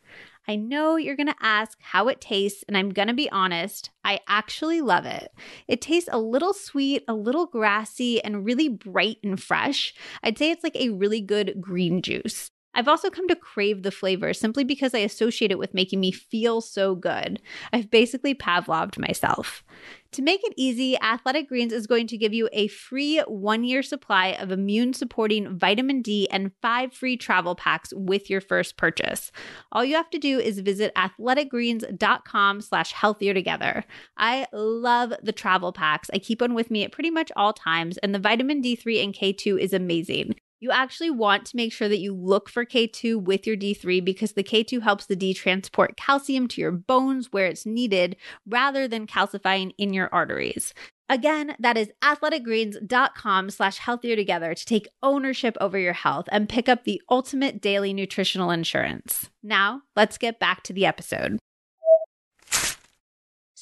I 0.47 0.57
know 0.57 0.97
you're 0.97 1.17
going 1.17 1.29
to 1.29 1.35
ask 1.41 1.79
how 1.81 2.09
it 2.09 2.21
tastes, 2.21 2.63
and 2.69 2.77
I'm 2.77 2.91
going 2.91 3.09
to 3.09 3.15
be 3.15 3.31
honest, 3.31 3.89
I 4.05 4.21
actually 4.29 4.83
love 4.83 5.07
it. 5.07 5.31
It 5.67 5.81
tastes 5.81 6.11
a 6.13 6.19
little 6.19 6.53
sweet, 6.53 7.03
a 7.09 7.15
little 7.15 7.47
grassy, 7.47 8.23
and 8.23 8.45
really 8.45 8.69
bright 8.69 9.17
and 9.25 9.43
fresh. 9.43 9.95
I'd 10.23 10.37
say 10.37 10.51
it's 10.51 10.63
like 10.63 10.77
a 10.77 10.91
really 10.91 11.23
good 11.23 11.55
green 11.59 12.03
juice. 12.03 12.51
I've 12.74 12.88
also 12.88 13.11
come 13.11 13.28
to 13.28 13.37
crave 13.37 13.83
the 13.83 13.90
flavor 13.90 14.33
simply 14.33 14.64
because 14.64 14.94
I 14.94 14.98
associate 14.98 15.50
it 15.50 15.59
with 15.59 15.74
making 15.74 16.00
me 16.00 16.12
feel 16.12 16.61
so 16.61 16.94
good. 16.94 17.40
I've 17.72 17.90
basically 17.90 18.35
Pavloved 18.35 18.98
myself. 18.98 19.64
To 20.12 20.22
make 20.22 20.40
it 20.42 20.54
easy, 20.56 20.98
Athletic 21.00 21.48
Greens 21.48 21.72
is 21.72 21.87
going 21.87 22.09
to 22.09 22.18
give 22.18 22.33
you 22.33 22.48
a 22.52 22.66
free 22.68 23.20
one 23.28 23.62
year 23.62 23.83
supply 23.83 24.28
of 24.28 24.50
immune 24.50 24.92
supporting 24.92 25.56
vitamin 25.56 26.02
D 26.02 26.28
and 26.30 26.50
five 26.61 26.92
free 26.92 27.16
travel 27.16 27.54
packs 27.54 27.92
with 27.94 28.28
your 28.28 28.40
first 28.40 28.76
purchase. 28.76 29.30
All 29.70 29.85
you 29.85 29.94
have 29.94 30.11
to 30.11 30.18
do 30.18 30.40
is 30.40 30.61
visit 30.61 30.92
athleticgreens.com 30.96 32.61
slash 32.61 32.92
healthier 32.92 33.35
together. 33.35 33.85
I 34.16 34.46
love 34.52 35.12
the 35.22 35.33
travel 35.33 35.72
packs. 35.72 36.11
I 36.12 36.18
keep 36.18 36.40
one 36.40 36.54
with 36.54 36.70
me 36.70 36.85
at 36.85 36.92
pretty 36.92 37.11
much 37.11 37.30
all 37.37 37.52
times, 37.52 37.96
and 37.98 38.14
the 38.14 38.18
vitamin 38.18 38.62
D3 38.62 39.04
and 39.04 39.14
K2 39.14 39.61
is 39.61 39.72
amazing. 39.72 40.35
You 40.61 40.70
actually 40.70 41.11
want 41.11 41.46
to 41.46 41.57
make 41.57 41.73
sure 41.73 41.88
that 41.88 42.01
you 42.01 42.14
look 42.14 42.51
for 42.51 42.66
K2 42.66 43.23
with 43.23 43.46
your 43.46 43.57
D3 43.57 44.05
because 44.05 44.33
the 44.33 44.44
K2 44.44 44.83
helps 44.83 45.07
the 45.07 45.16
D 45.16 45.33
transport 45.33 45.96
calcium 45.96 46.46
to 46.49 46.61
your 46.61 46.70
bones 46.70 47.33
where 47.33 47.46
it's 47.46 47.64
needed 47.64 48.16
rather 48.46 48.87
than 48.87 49.07
calcifying 49.07 49.73
in 49.79 49.94
your 49.94 50.11
arteries. 50.12 50.75
Again, 51.09 51.57
that 51.59 51.77
is 51.77 51.90
athleticgreens.com 52.03 53.51
slash 53.51 53.79
healthier 53.79 54.14
together 54.14 54.55
to 54.55 54.64
take 54.64 54.87
ownership 55.03 55.57
over 55.61 55.79
your 55.79 55.94
health 55.94 56.29
and 56.31 56.49
pick 56.49 56.68
up 56.68 56.85
the 56.85 57.03
ultimate 57.11 57.61
daily 57.61 57.92
nutritional 57.92 58.51
insurance. 58.51 59.31
Now, 59.42 59.83
let's 59.96 60.18
get 60.18 60.38
back 60.38 60.62
to 60.64 60.73
the 60.73 60.87
episode. 60.87 61.38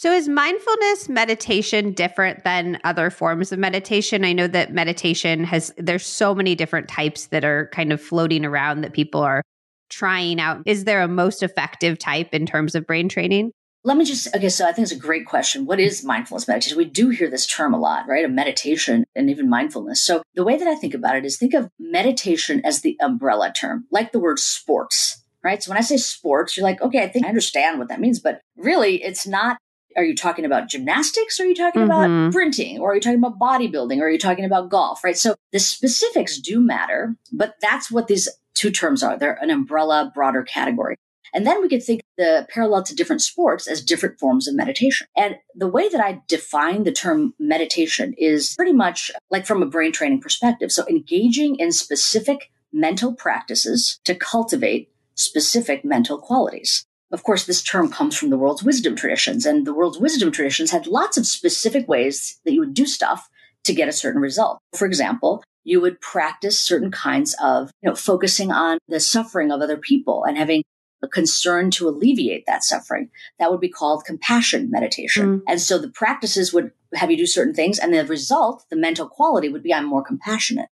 So, 0.00 0.12
is 0.12 0.28
mindfulness 0.28 1.08
meditation 1.08 1.90
different 1.90 2.44
than 2.44 2.78
other 2.84 3.10
forms 3.10 3.50
of 3.50 3.58
meditation? 3.58 4.24
I 4.24 4.32
know 4.32 4.46
that 4.46 4.72
meditation 4.72 5.42
has, 5.42 5.74
there's 5.76 6.06
so 6.06 6.36
many 6.36 6.54
different 6.54 6.86
types 6.86 7.26
that 7.26 7.44
are 7.44 7.68
kind 7.72 7.92
of 7.92 8.00
floating 8.00 8.44
around 8.44 8.82
that 8.82 8.92
people 8.92 9.20
are 9.22 9.42
trying 9.88 10.38
out. 10.38 10.62
Is 10.66 10.84
there 10.84 11.02
a 11.02 11.08
most 11.08 11.42
effective 11.42 11.98
type 11.98 12.32
in 12.32 12.46
terms 12.46 12.76
of 12.76 12.86
brain 12.86 13.08
training? 13.08 13.50
Let 13.82 13.96
me 13.96 14.04
just, 14.04 14.32
okay, 14.36 14.50
so 14.50 14.68
I 14.68 14.72
think 14.72 14.84
it's 14.84 14.92
a 14.92 14.96
great 14.96 15.26
question. 15.26 15.66
What 15.66 15.80
is 15.80 16.04
mindfulness 16.04 16.46
meditation? 16.46 16.78
We 16.78 16.84
do 16.84 17.08
hear 17.08 17.28
this 17.28 17.44
term 17.44 17.74
a 17.74 17.80
lot, 17.80 18.06
right? 18.06 18.24
Of 18.24 18.30
meditation 18.30 19.04
and 19.16 19.28
even 19.28 19.50
mindfulness. 19.50 20.00
So 20.00 20.22
the 20.36 20.44
way 20.44 20.56
that 20.56 20.68
I 20.68 20.76
think 20.76 20.94
about 20.94 21.16
it 21.16 21.24
is 21.24 21.38
think 21.38 21.54
of 21.54 21.70
meditation 21.80 22.64
as 22.64 22.82
the 22.82 22.96
umbrella 23.00 23.52
term, 23.52 23.88
like 23.90 24.12
the 24.12 24.20
word 24.20 24.38
sports, 24.38 25.24
right? 25.42 25.60
So 25.60 25.72
when 25.72 25.78
I 25.78 25.82
say 25.82 25.96
sports, 25.96 26.56
you're 26.56 26.62
like, 26.62 26.80
okay, 26.80 27.02
I 27.02 27.08
think 27.08 27.26
I 27.26 27.30
understand 27.30 27.80
what 27.80 27.88
that 27.88 27.98
means, 27.98 28.20
but 28.20 28.40
really 28.56 29.02
it's 29.02 29.26
not 29.26 29.58
are 29.96 30.04
you 30.04 30.14
talking 30.14 30.44
about 30.44 30.68
gymnastics? 30.68 31.40
Or 31.40 31.44
are 31.44 31.46
you 31.46 31.54
talking 31.54 31.82
mm-hmm. 31.82 32.26
about 32.26 32.32
printing? 32.32 32.78
Or 32.78 32.92
are 32.92 32.94
you 32.94 33.00
talking 33.00 33.18
about 33.18 33.38
bodybuilding? 33.38 33.98
Or 34.00 34.06
are 34.06 34.10
you 34.10 34.18
talking 34.18 34.44
about 34.44 34.68
golf? 34.68 35.02
Right. 35.02 35.16
So 35.16 35.34
the 35.52 35.58
specifics 35.58 36.38
do 36.38 36.60
matter, 36.60 37.16
but 37.32 37.54
that's 37.60 37.90
what 37.90 38.06
these 38.06 38.28
two 38.54 38.70
terms 38.70 39.02
are. 39.02 39.18
They're 39.18 39.38
an 39.40 39.50
umbrella, 39.50 40.10
broader 40.14 40.42
category. 40.42 40.96
And 41.34 41.46
then 41.46 41.60
we 41.60 41.68
could 41.68 41.82
think 41.82 42.00
the 42.16 42.46
parallel 42.50 42.82
to 42.84 42.94
different 42.94 43.22
sports 43.22 43.66
as 43.66 43.84
different 43.84 44.18
forms 44.18 44.48
of 44.48 44.54
meditation. 44.54 45.06
And 45.16 45.36
the 45.54 45.68
way 45.68 45.88
that 45.88 46.00
I 46.00 46.22
define 46.26 46.84
the 46.84 46.92
term 46.92 47.34
meditation 47.38 48.14
is 48.16 48.54
pretty 48.56 48.72
much 48.72 49.10
like 49.30 49.46
from 49.46 49.62
a 49.62 49.66
brain 49.66 49.92
training 49.92 50.20
perspective. 50.20 50.72
So 50.72 50.86
engaging 50.88 51.56
in 51.56 51.72
specific 51.72 52.50
mental 52.72 53.14
practices 53.14 54.00
to 54.04 54.14
cultivate 54.14 54.90
specific 55.14 55.84
mental 55.84 56.18
qualities. 56.18 56.86
Of 57.10 57.22
course, 57.22 57.46
this 57.46 57.62
term 57.62 57.90
comes 57.90 58.16
from 58.16 58.30
the 58.30 58.36
world's 58.36 58.62
wisdom 58.62 58.94
traditions, 58.94 59.46
and 59.46 59.66
the 59.66 59.74
world's 59.74 59.98
wisdom 59.98 60.30
traditions 60.30 60.70
had 60.70 60.86
lots 60.86 61.16
of 61.16 61.26
specific 61.26 61.88
ways 61.88 62.38
that 62.44 62.52
you 62.52 62.60
would 62.60 62.74
do 62.74 62.86
stuff 62.86 63.28
to 63.64 63.72
get 63.72 63.88
a 63.88 63.92
certain 63.92 64.20
result. 64.20 64.58
For 64.74 64.86
example, 64.86 65.42
you 65.64 65.80
would 65.80 66.00
practice 66.00 66.58
certain 66.58 66.90
kinds 66.90 67.34
of, 67.42 67.70
you 67.82 67.88
know, 67.88 67.94
focusing 67.94 68.52
on 68.52 68.78
the 68.88 69.00
suffering 69.00 69.50
of 69.50 69.60
other 69.60 69.76
people 69.76 70.24
and 70.24 70.36
having 70.36 70.62
a 71.02 71.08
concern 71.08 71.70
to 71.70 71.88
alleviate 71.88 72.44
that 72.46 72.64
suffering. 72.64 73.10
That 73.38 73.50
would 73.50 73.60
be 73.60 73.68
called 73.68 74.04
compassion 74.04 74.70
meditation. 74.70 75.40
Mm. 75.40 75.42
And 75.46 75.60
so 75.60 75.78
the 75.78 75.90
practices 75.90 76.52
would 76.52 76.72
have 76.94 77.10
you 77.10 77.16
do 77.16 77.26
certain 77.26 77.54
things, 77.54 77.78
and 77.78 77.92
the 77.92 78.04
result, 78.04 78.64
the 78.70 78.76
mental 78.76 79.08
quality 79.08 79.48
would 79.48 79.62
be 79.62 79.72
I'm 79.72 79.84
more 79.84 80.02
compassionate. 80.02 80.68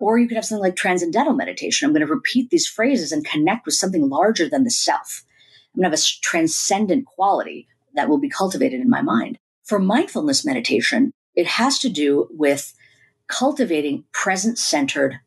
Or 0.00 0.18
you 0.18 0.28
could 0.28 0.36
have 0.36 0.44
something 0.44 0.62
like 0.62 0.76
transcendental 0.76 1.34
meditation. 1.34 1.86
I'm 1.86 1.92
going 1.92 2.06
to 2.06 2.12
repeat 2.12 2.50
these 2.50 2.68
phrases 2.68 3.10
and 3.10 3.24
connect 3.24 3.66
with 3.66 3.74
something 3.74 4.08
larger 4.08 4.48
than 4.48 4.64
the 4.64 4.70
self. 4.70 5.24
I'm 5.74 5.82
going 5.82 5.90
to 5.90 5.96
have 5.96 5.98
a 5.98 6.20
transcendent 6.22 7.06
quality 7.06 7.68
that 7.94 8.08
will 8.08 8.18
be 8.18 8.28
cultivated 8.28 8.80
in 8.80 8.90
my 8.90 9.02
mind. 9.02 9.38
For 9.64 9.78
mindfulness 9.78 10.44
meditation, 10.44 11.12
it 11.34 11.46
has 11.46 11.78
to 11.80 11.88
do 11.88 12.28
with 12.30 12.74
cultivating 13.28 14.04
present 14.12 14.58
centered, 14.58 15.20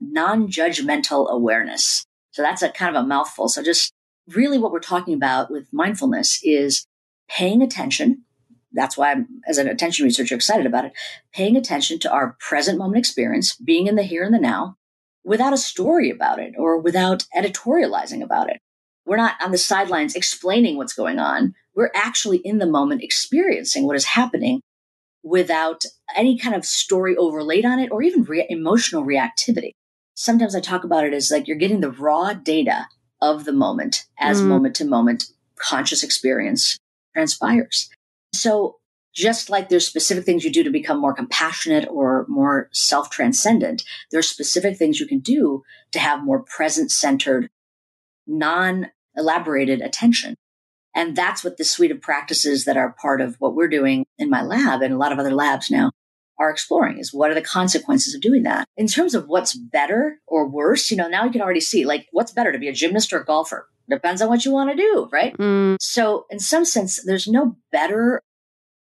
non 0.00 0.48
judgmental 0.48 1.28
awareness. 1.30 2.04
So 2.30 2.42
that's 2.42 2.62
a 2.62 2.68
kind 2.68 2.94
of 2.94 3.02
a 3.02 3.06
mouthful. 3.06 3.48
So 3.48 3.62
just 3.62 3.92
really 4.28 4.58
what 4.58 4.72
we're 4.72 4.80
talking 4.80 5.14
about 5.14 5.50
with 5.50 5.72
mindfulness 5.72 6.40
is 6.42 6.86
paying 7.28 7.62
attention. 7.62 8.22
That's 8.72 8.96
why 8.96 9.12
I'm, 9.12 9.26
as 9.48 9.58
an 9.58 9.68
attention 9.68 10.04
researcher, 10.04 10.34
excited 10.34 10.66
about 10.66 10.84
it. 10.84 10.92
Paying 11.32 11.56
attention 11.56 11.98
to 12.00 12.12
our 12.12 12.36
present 12.40 12.78
moment 12.78 12.98
experience, 12.98 13.56
being 13.56 13.86
in 13.86 13.96
the 13.96 14.02
here 14.02 14.22
and 14.22 14.34
the 14.34 14.38
now 14.38 14.76
without 15.24 15.52
a 15.52 15.58
story 15.58 16.10
about 16.10 16.38
it 16.38 16.54
or 16.56 16.78
without 16.78 17.24
editorializing 17.36 18.22
about 18.22 18.50
it. 18.50 18.60
We're 19.06 19.16
not 19.16 19.36
on 19.42 19.52
the 19.52 19.58
sidelines 19.58 20.14
explaining 20.14 20.76
what's 20.76 20.92
going 20.92 21.18
on. 21.18 21.54
We're 21.74 21.92
actually 21.94 22.38
in 22.38 22.58
the 22.58 22.66
moment 22.66 23.02
experiencing 23.02 23.86
what 23.86 23.96
is 23.96 24.04
happening 24.04 24.60
without 25.22 25.84
any 26.14 26.38
kind 26.38 26.54
of 26.54 26.64
story 26.64 27.16
overlaid 27.16 27.64
on 27.64 27.78
it 27.78 27.90
or 27.90 28.02
even 28.02 28.24
re- 28.24 28.46
emotional 28.48 29.04
reactivity. 29.04 29.72
Sometimes 30.14 30.54
I 30.54 30.60
talk 30.60 30.84
about 30.84 31.04
it 31.04 31.12
as 31.12 31.30
like 31.30 31.46
you're 31.46 31.56
getting 31.56 31.80
the 31.80 31.90
raw 31.90 32.32
data 32.32 32.86
of 33.20 33.44
the 33.44 33.52
moment 33.52 34.04
as 34.18 34.40
mm. 34.40 34.46
moment 34.46 34.76
to 34.76 34.84
moment 34.84 35.24
conscious 35.58 36.02
experience 36.02 36.76
transpires. 37.14 37.88
So 38.32 38.76
just 39.14 39.48
like 39.48 39.68
there's 39.68 39.86
specific 39.86 40.24
things 40.24 40.44
you 40.44 40.52
do 40.52 40.62
to 40.62 40.70
become 40.70 41.00
more 41.00 41.14
compassionate 41.14 41.88
or 41.90 42.26
more 42.28 42.68
self 42.72 43.10
transcendent, 43.10 43.82
there's 44.10 44.28
specific 44.28 44.76
things 44.76 45.00
you 45.00 45.06
can 45.06 45.20
do 45.20 45.62
to 45.92 45.98
have 45.98 46.24
more 46.24 46.42
present 46.42 46.90
centered, 46.90 47.48
non 48.26 48.90
elaborated 49.16 49.80
attention. 49.80 50.36
And 50.94 51.14
that's 51.14 51.44
what 51.44 51.58
the 51.58 51.64
suite 51.64 51.90
of 51.90 52.00
practices 52.00 52.64
that 52.64 52.76
are 52.76 52.96
part 53.00 53.20
of 53.20 53.36
what 53.38 53.54
we're 53.54 53.68
doing 53.68 54.06
in 54.18 54.30
my 54.30 54.42
lab 54.42 54.82
and 54.82 54.94
a 54.94 54.96
lot 54.96 55.12
of 55.12 55.18
other 55.18 55.34
labs 55.34 55.70
now 55.70 55.92
are 56.38 56.50
exploring 56.50 56.98
is 56.98 57.14
what 57.14 57.30
are 57.30 57.34
the 57.34 57.42
consequences 57.42 58.14
of 58.14 58.20
doing 58.20 58.42
that 58.42 58.66
in 58.76 58.86
terms 58.86 59.14
of 59.14 59.26
what's 59.26 59.54
better 59.54 60.20
or 60.26 60.46
worse 60.46 60.90
you 60.90 60.96
know 60.96 61.08
now 61.08 61.24
you 61.24 61.30
can 61.30 61.40
already 61.40 61.60
see 61.60 61.84
like 61.84 62.06
what's 62.12 62.32
better 62.32 62.52
to 62.52 62.58
be 62.58 62.68
a 62.68 62.72
gymnast 62.72 63.12
or 63.12 63.20
a 63.20 63.24
golfer 63.24 63.68
depends 63.88 64.20
on 64.20 64.28
what 64.28 64.44
you 64.44 64.52
want 64.52 64.70
to 64.70 64.76
do 64.76 65.08
right 65.10 65.36
mm. 65.38 65.76
so 65.80 66.26
in 66.30 66.38
some 66.38 66.64
sense 66.64 67.02
there's 67.04 67.26
no 67.26 67.56
better 67.72 68.20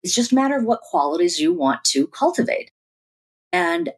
it's 0.02 0.14
just 0.14 0.32
a 0.32 0.34
matter 0.34 0.56
of 0.56 0.64
what 0.64 0.80
qualities 0.80 1.38
you 1.38 1.52
want 1.52 1.84
to 1.84 2.06
cultivate 2.06 2.70
and 3.52 3.90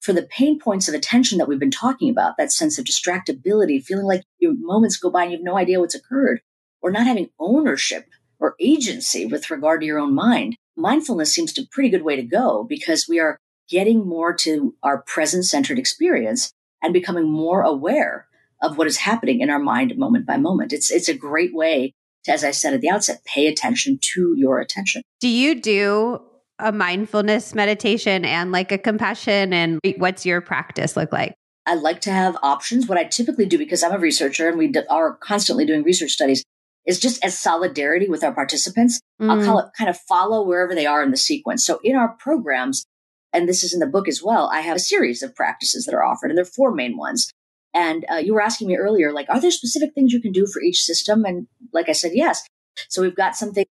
for 0.00 0.12
the 0.12 0.22
pain 0.22 0.58
points 0.58 0.88
of 0.88 0.94
attention 0.94 1.38
that 1.38 1.48
we've 1.48 1.58
been 1.58 1.70
talking 1.70 2.10
about, 2.10 2.36
that 2.36 2.52
sense 2.52 2.78
of 2.78 2.84
distractibility, 2.84 3.84
feeling 3.84 4.06
like 4.06 4.22
your 4.38 4.54
moments 4.56 4.96
go 4.96 5.10
by 5.10 5.24
and 5.24 5.32
you 5.32 5.38
have 5.38 5.44
no 5.44 5.56
idea 5.56 5.78
what's 5.78 5.94
occurred, 5.94 6.40
or 6.82 6.90
not 6.90 7.06
having 7.06 7.30
ownership 7.38 8.06
or 8.38 8.54
agency 8.58 9.26
with 9.26 9.50
regard 9.50 9.80
to 9.80 9.86
your 9.86 9.98
own 9.98 10.14
mind, 10.14 10.56
mindfulness 10.76 11.32
seems 11.32 11.52
to 11.52 11.60
be 11.60 11.66
a 11.66 11.68
pretty 11.70 11.90
good 11.90 12.02
way 12.02 12.16
to 12.16 12.22
go 12.22 12.64
because 12.68 13.06
we 13.08 13.20
are 13.20 13.38
getting 13.68 14.06
more 14.06 14.34
to 14.34 14.74
our 14.82 15.02
present 15.02 15.44
centered 15.44 15.78
experience 15.78 16.50
and 16.82 16.92
becoming 16.92 17.30
more 17.30 17.62
aware 17.62 18.26
of 18.62 18.78
what 18.78 18.86
is 18.86 18.96
happening 18.98 19.40
in 19.40 19.50
our 19.50 19.58
mind 19.58 19.96
moment 19.96 20.26
by 20.26 20.36
moment. 20.36 20.72
It's, 20.72 20.90
it's 20.90 21.08
a 21.08 21.14
great 21.14 21.54
way 21.54 21.92
to, 22.24 22.32
as 22.32 22.42
I 22.42 22.50
said 22.50 22.74
at 22.74 22.80
the 22.80 22.90
outset, 22.90 23.24
pay 23.24 23.46
attention 23.46 23.98
to 24.14 24.34
your 24.36 24.58
attention. 24.58 25.02
Do 25.20 25.28
you 25.28 25.60
do 25.60 26.22
a 26.62 26.72
mindfulness 26.72 27.54
meditation 27.54 28.24
and 28.24 28.52
like 28.52 28.72
a 28.72 28.78
compassion? 28.78 29.52
And 29.52 29.80
what's 29.98 30.24
your 30.24 30.40
practice 30.40 30.96
look 30.96 31.12
like? 31.12 31.34
I 31.66 31.74
like 31.74 32.00
to 32.02 32.10
have 32.10 32.36
options. 32.42 32.86
What 32.86 32.98
I 32.98 33.04
typically 33.04 33.46
do, 33.46 33.58
because 33.58 33.82
I'm 33.82 33.92
a 33.92 33.98
researcher 33.98 34.48
and 34.48 34.58
we 34.58 34.72
are 34.88 35.16
constantly 35.16 35.66
doing 35.66 35.82
research 35.82 36.10
studies, 36.10 36.42
is 36.86 36.98
just 36.98 37.22
as 37.24 37.38
solidarity 37.38 38.08
with 38.08 38.24
our 38.24 38.32
participants. 38.32 39.00
Mm. 39.20 39.30
I'll 39.30 39.44
call 39.44 39.58
it 39.60 39.70
kind 39.76 39.90
of 39.90 39.98
follow 40.08 40.42
wherever 40.42 40.74
they 40.74 40.86
are 40.86 41.02
in 41.02 41.10
the 41.10 41.16
sequence. 41.16 41.64
So 41.64 41.78
in 41.84 41.96
our 41.96 42.16
programs, 42.18 42.84
and 43.32 43.48
this 43.48 43.62
is 43.62 43.72
in 43.74 43.80
the 43.80 43.86
book 43.86 44.08
as 44.08 44.22
well, 44.22 44.50
I 44.52 44.60
have 44.60 44.76
a 44.76 44.80
series 44.80 45.22
of 45.22 45.36
practices 45.36 45.84
that 45.84 45.94
are 45.94 46.02
offered, 46.02 46.30
and 46.30 46.38
there 46.38 46.42
are 46.42 46.46
four 46.46 46.72
main 46.74 46.96
ones. 46.96 47.30
And 47.72 48.04
uh, 48.10 48.16
you 48.16 48.34
were 48.34 48.40
asking 48.40 48.66
me 48.66 48.76
earlier, 48.76 49.12
like, 49.12 49.28
are 49.28 49.40
there 49.40 49.52
specific 49.52 49.94
things 49.94 50.12
you 50.12 50.20
can 50.20 50.32
do 50.32 50.46
for 50.46 50.60
each 50.60 50.82
system? 50.82 51.24
And 51.24 51.46
like 51.72 51.88
I 51.88 51.92
said, 51.92 52.12
yes. 52.14 52.42
So 52.88 53.02
we've 53.02 53.14
got 53.14 53.36
something 53.36 53.64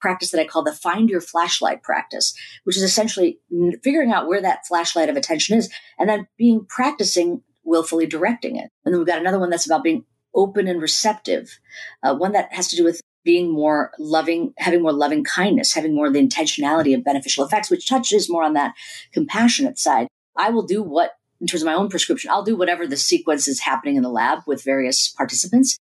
practice 0.00 0.30
that 0.30 0.40
I 0.40 0.46
call 0.46 0.62
the 0.62 0.72
find 0.72 1.08
your 1.08 1.20
flashlight 1.20 1.82
practice, 1.82 2.34
which 2.64 2.76
is 2.76 2.82
essentially 2.82 3.38
figuring 3.82 4.12
out 4.12 4.28
where 4.28 4.42
that 4.42 4.66
flashlight 4.66 5.08
of 5.08 5.16
attention 5.16 5.56
is 5.56 5.70
and 5.98 6.08
then 6.08 6.26
being 6.36 6.64
practicing 6.68 7.42
willfully 7.64 8.06
directing 8.06 8.56
it. 8.56 8.70
And 8.84 8.92
then 8.94 8.98
we've 8.98 9.06
got 9.06 9.20
another 9.20 9.38
one 9.38 9.50
that's 9.50 9.66
about 9.66 9.82
being 9.82 10.04
open 10.34 10.68
and 10.68 10.80
receptive, 10.80 11.58
uh, 12.02 12.14
one 12.14 12.32
that 12.32 12.52
has 12.52 12.68
to 12.68 12.76
do 12.76 12.84
with 12.84 13.00
being 13.24 13.50
more 13.50 13.90
loving, 13.98 14.54
having 14.58 14.82
more 14.82 14.92
loving 14.92 15.24
kindness, 15.24 15.74
having 15.74 15.94
more 15.94 16.06
of 16.06 16.12
the 16.12 16.24
intentionality 16.24 16.94
of 16.94 17.02
beneficial 17.02 17.44
effects, 17.44 17.70
which 17.70 17.88
touches 17.88 18.30
more 18.30 18.44
on 18.44 18.52
that 18.52 18.74
compassionate 19.12 19.78
side. 19.78 20.06
I 20.36 20.50
will 20.50 20.62
do 20.62 20.82
what 20.82 21.12
in 21.40 21.46
terms 21.46 21.62
of 21.62 21.66
my 21.66 21.74
own 21.74 21.88
prescription, 21.88 22.30
I'll 22.30 22.42
do 22.42 22.56
whatever 22.56 22.86
the 22.86 22.96
sequence 22.96 23.46
is 23.46 23.60
happening 23.60 23.96
in 23.96 24.02
the 24.02 24.08
lab 24.08 24.40
with 24.46 24.64
various 24.64 25.08
participants. 25.08 25.78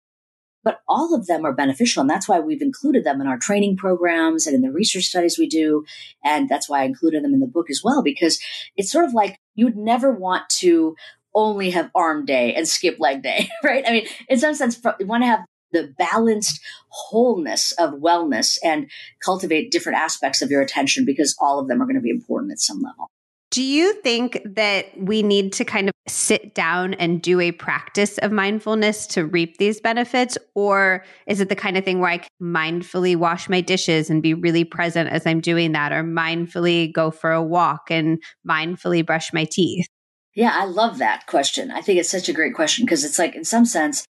But 0.63 0.81
all 0.89 1.15
of 1.15 1.27
them 1.27 1.45
are 1.47 1.55
beneficial. 1.55 2.03
And 2.03 2.11
that's 2.11 2.29
why 2.29 2.41
we've 2.41 2.63
included 2.63 3.05
them 3.05 3.21
in 3.21 3.27
our 3.27 3.39
training 3.39 3.77
programs 3.77 4.47
and 4.47 4.55
in 4.55 4.61
the 4.61 4.71
research 4.71 5.05
studies 5.05 5.39
we 5.39 5.49
do. 5.49 5.85
And 6.25 6.49
that's 6.49 6.69
why 6.69 6.83
I 6.83 6.85
included 6.85 7.25
them 7.25 7.33
in 7.33 7.41
the 7.41 7.47
book 7.47 7.71
as 7.71 7.81
well, 7.83 8.03
because 8.03 8.39
it's 8.77 8.93
sort 8.93 9.07
of 9.07 9.15
like 9.15 9.39
you 9.55 9.65
would 9.65 9.77
never 9.77 10.13
want 10.13 10.49
to 10.59 10.97
only 11.35 11.71
have 11.71 11.91
arm 11.95 12.27
day 12.27 12.55
and 12.55 12.69
skip 12.69 12.99
leg 12.99 13.23
day, 13.23 13.49
right? 13.65 13.85
I 13.87 13.93
mean, 13.93 14.07
in 14.29 14.39
some 14.39 14.55
sense, 14.55 14.81
you 14.99 15.07
want 15.07 15.23
to 15.23 15.29
have 15.29 15.41
the 15.73 15.95
balanced 15.99 16.61
wholeness 16.89 17.73
of 17.73 17.95
wellness 17.95 18.59
and 18.65 18.91
cultivate 19.25 19.71
different 19.71 19.99
aspects 19.99 20.43
of 20.43 20.51
your 20.51 20.63
attention 20.63 21.05
because 21.05 21.37
all 21.41 21.61
of 21.61 21.69
them 21.69 21.81
are 21.81 21.87
going 21.87 21.95
to 21.95 22.01
be 22.01 22.11
important 22.11 22.53
at 22.53 22.59
some 22.59 22.81
level. 22.81 23.11
Do 23.51 23.63
you 23.63 23.95
think 24.03 24.41
that 24.45 24.87
we 24.97 25.23
need 25.25 25.53
to 25.55 25.65
kind 25.65 25.89
of 25.89 25.95
sit 26.07 26.55
down 26.55 26.95
and 26.95 27.21
do 27.21 27.41
a 27.41 27.51
practice 27.51 28.17
of 28.19 28.31
mindfulness 28.31 29.09
to 29.09 29.27
reap 29.27 29.59
these 29.59 29.81
benefits? 29.81 30.39
Or 30.55 31.05
is 31.27 31.41
it 31.41 31.49
the 31.49 31.57
kind 31.57 31.77
of 31.77 31.85
thing 31.85 31.99
where 31.99 32.11
I 32.11 32.19
can 32.19 32.29
mindfully 32.41 33.17
wash 33.17 33.49
my 33.49 33.61
dishes 33.61 34.09
and 34.09 34.23
be 34.23 34.35
really 34.35 34.63
present 34.63 35.11
as 35.11 35.27
I'm 35.27 35.41
doing 35.41 35.73
that, 35.73 35.93
or 35.93 36.05
mindfully 36.05 36.93
go 36.93 37.11
for 37.11 37.33
a 37.33 37.43
walk 37.43 37.91
and 37.91 38.23
mindfully 38.49 39.05
brush 39.05 39.33
my 39.33 39.45
teeth? 39.51 39.89
Yeah, 40.35 40.53
I 40.55 40.65
love 40.67 40.99
that 40.99 41.27
question. 41.27 41.73
I 41.73 41.81
think 41.81 41.99
it's 41.99 42.11
such 42.11 42.29
a 42.29 42.33
great 42.33 42.55
question 42.55 42.85
because 42.85 43.05
it's 43.05 43.19
like, 43.19 43.35
in 43.35 43.45
some 43.45 43.65
sense, 43.65 44.05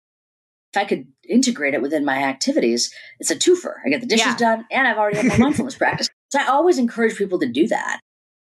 if 0.73 0.81
I 0.81 0.83
could 0.83 1.07
integrate 1.27 1.73
it 1.73 1.81
within 1.81 2.03
my 2.03 2.23
activities, 2.23 2.93
it's 3.19 3.31
a 3.31 3.35
twofer. 3.37 3.75
I 3.85 3.89
get 3.89 4.01
the 4.01 4.07
dishes 4.07 4.25
yeah. 4.25 4.37
done 4.37 4.65
and 4.69 4.85
I've 4.85 4.97
already 4.97 5.17
had 5.17 5.27
my 5.27 5.37
mindfulness 5.37 5.75
practice. 5.77 6.09
So 6.29 6.39
I 6.39 6.47
always 6.47 6.77
encourage 6.77 7.17
people 7.17 7.39
to 7.39 7.47
do 7.47 7.67
that. 7.69 8.01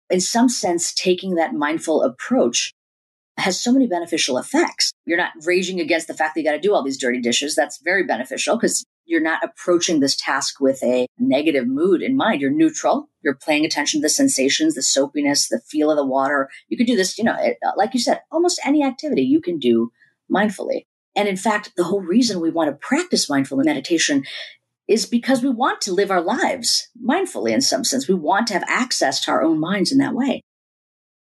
In 0.09 0.21
some 0.21 0.49
sense, 0.49 0.93
taking 0.93 1.35
that 1.35 1.53
mindful 1.53 2.03
approach 2.03 2.73
has 3.37 3.59
so 3.59 3.71
many 3.71 3.87
beneficial 3.87 4.37
effects. 4.37 4.91
You're 5.05 5.17
not 5.17 5.31
raging 5.45 5.79
against 5.79 6.07
the 6.07 6.13
fact 6.13 6.35
that 6.35 6.41
you 6.41 6.45
got 6.45 6.53
to 6.53 6.59
do 6.59 6.73
all 6.73 6.83
these 6.83 6.97
dirty 6.97 7.21
dishes. 7.21 7.55
That's 7.55 7.81
very 7.83 8.03
beneficial 8.03 8.57
because 8.57 8.83
you're 9.05 9.21
not 9.21 9.43
approaching 9.43 9.99
this 9.99 10.15
task 10.15 10.59
with 10.59 10.83
a 10.83 11.07
negative 11.17 11.67
mood 11.67 12.01
in 12.01 12.15
mind. 12.15 12.41
You're 12.41 12.51
neutral. 12.51 13.09
You're 13.23 13.35
paying 13.35 13.65
attention 13.65 14.01
to 14.01 14.05
the 14.05 14.09
sensations, 14.09 14.75
the 14.75 14.81
soapiness, 14.81 15.49
the 15.49 15.61
feel 15.67 15.89
of 15.89 15.97
the 15.97 16.05
water. 16.05 16.49
You 16.67 16.77
can 16.77 16.85
do 16.85 16.95
this, 16.95 17.17
you 17.17 17.23
know, 17.23 17.33
uh, 17.33 17.71
like 17.75 17.93
you 17.93 17.99
said, 17.99 18.21
almost 18.31 18.59
any 18.63 18.83
activity 18.83 19.23
you 19.23 19.41
can 19.41 19.57
do 19.57 19.91
mindfully. 20.31 20.85
And 21.15 21.27
in 21.27 21.37
fact, 21.37 21.73
the 21.75 21.83
whole 21.83 22.01
reason 22.01 22.39
we 22.39 22.51
want 22.51 22.69
to 22.69 22.87
practice 22.87 23.29
mindful 23.29 23.57
meditation 23.57 24.25
is 24.89 25.05
because 25.05 25.43
we 25.43 25.49
want 25.51 25.79
to 25.81 25.93
live 25.93 26.09
our 26.09 26.19
lives 26.19 26.89
mindfully 27.01 27.51
in 27.51 27.61
some 27.61 27.83
sense. 27.83 28.07
We 28.07 28.15
want 28.15 28.47
to 28.47 28.53
have 28.53 28.63
access 28.67 29.23
to 29.23 29.31
our 29.31 29.43
own 29.43 29.59
minds 29.59 29.91
in 29.91 29.99
that 29.99 30.15
way. 30.15 30.41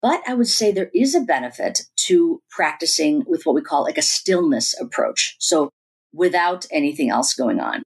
But 0.03 0.22
I 0.28 0.36
would 0.36 0.47
say 0.47 0.72
there 0.72 0.91
is 0.93 1.16
a 1.16 1.22
benefit 1.22 1.82
to 2.01 2.43
practicing 2.51 3.24
with 3.26 3.43
what 3.43 3.55
we 3.55 3.63
call 3.63 3.82
like 3.82 3.97
a 3.97 4.03
stillness 4.03 4.80
approach. 4.80 5.36
So 5.39 5.72
without 6.13 6.68
anything 6.72 7.09
else 7.09 7.34
going 7.34 7.59
on. 7.59 7.82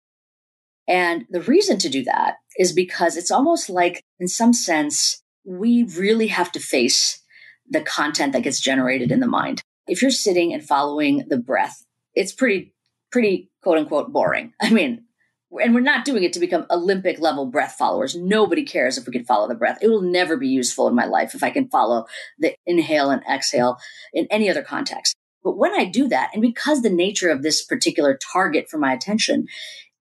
And 0.85 1.25
the 1.29 1.41
reason 1.41 1.77
to 1.79 1.89
do 1.89 2.03
that 2.03 2.35
is 2.57 2.73
because 2.73 3.15
it's 3.15 3.31
almost 3.31 3.69
like, 3.69 4.03
in 4.19 4.27
some 4.27 4.51
sense, 4.51 5.21
we 5.45 5.83
really 5.83 6.27
have 6.27 6.51
to 6.51 6.59
face 6.59 7.23
the 7.69 7.81
content 7.81 8.33
that 8.33 8.43
gets 8.43 8.59
generated 8.59 9.13
in 9.13 9.21
the 9.21 9.27
mind. 9.27 9.61
If 9.87 10.01
you're 10.01 10.11
sitting 10.11 10.53
and 10.53 10.61
following 10.61 11.23
the 11.29 11.37
breath, 11.37 11.85
it's 12.15 12.33
pretty, 12.33 12.73
pretty 13.11 13.49
quote 13.61 13.77
unquote 13.77 14.11
boring. 14.11 14.53
I 14.61 14.71
mean, 14.71 15.05
and 15.51 15.73
we're 15.73 15.81
not 15.81 16.05
doing 16.05 16.23
it 16.23 16.33
to 16.33 16.39
become 16.39 16.65
Olympic 16.69 17.19
level 17.19 17.45
breath 17.45 17.75
followers. 17.77 18.15
Nobody 18.15 18.63
cares 18.63 18.97
if 18.97 19.07
we 19.07 19.13
can 19.13 19.25
follow 19.25 19.47
the 19.47 19.55
breath. 19.55 19.79
It 19.81 19.87
will 19.87 20.01
never 20.01 20.37
be 20.37 20.47
useful 20.47 20.87
in 20.87 20.95
my 20.95 21.05
life 21.05 21.33
if 21.33 21.43
I 21.43 21.49
can 21.49 21.69
follow 21.69 22.05
the 22.37 22.53
inhale 22.65 23.09
and 23.09 23.23
exhale 23.31 23.77
in 24.13 24.27
any 24.29 24.49
other 24.49 24.61
context. 24.61 25.15
But 25.43 25.57
when 25.57 25.73
I 25.73 25.85
do 25.85 26.07
that, 26.09 26.29
and 26.33 26.41
because 26.41 26.81
the 26.81 26.89
nature 26.89 27.29
of 27.29 27.41
this 27.41 27.63
particular 27.63 28.19
target 28.31 28.69
for 28.69 28.77
my 28.77 28.93
attention 28.93 29.47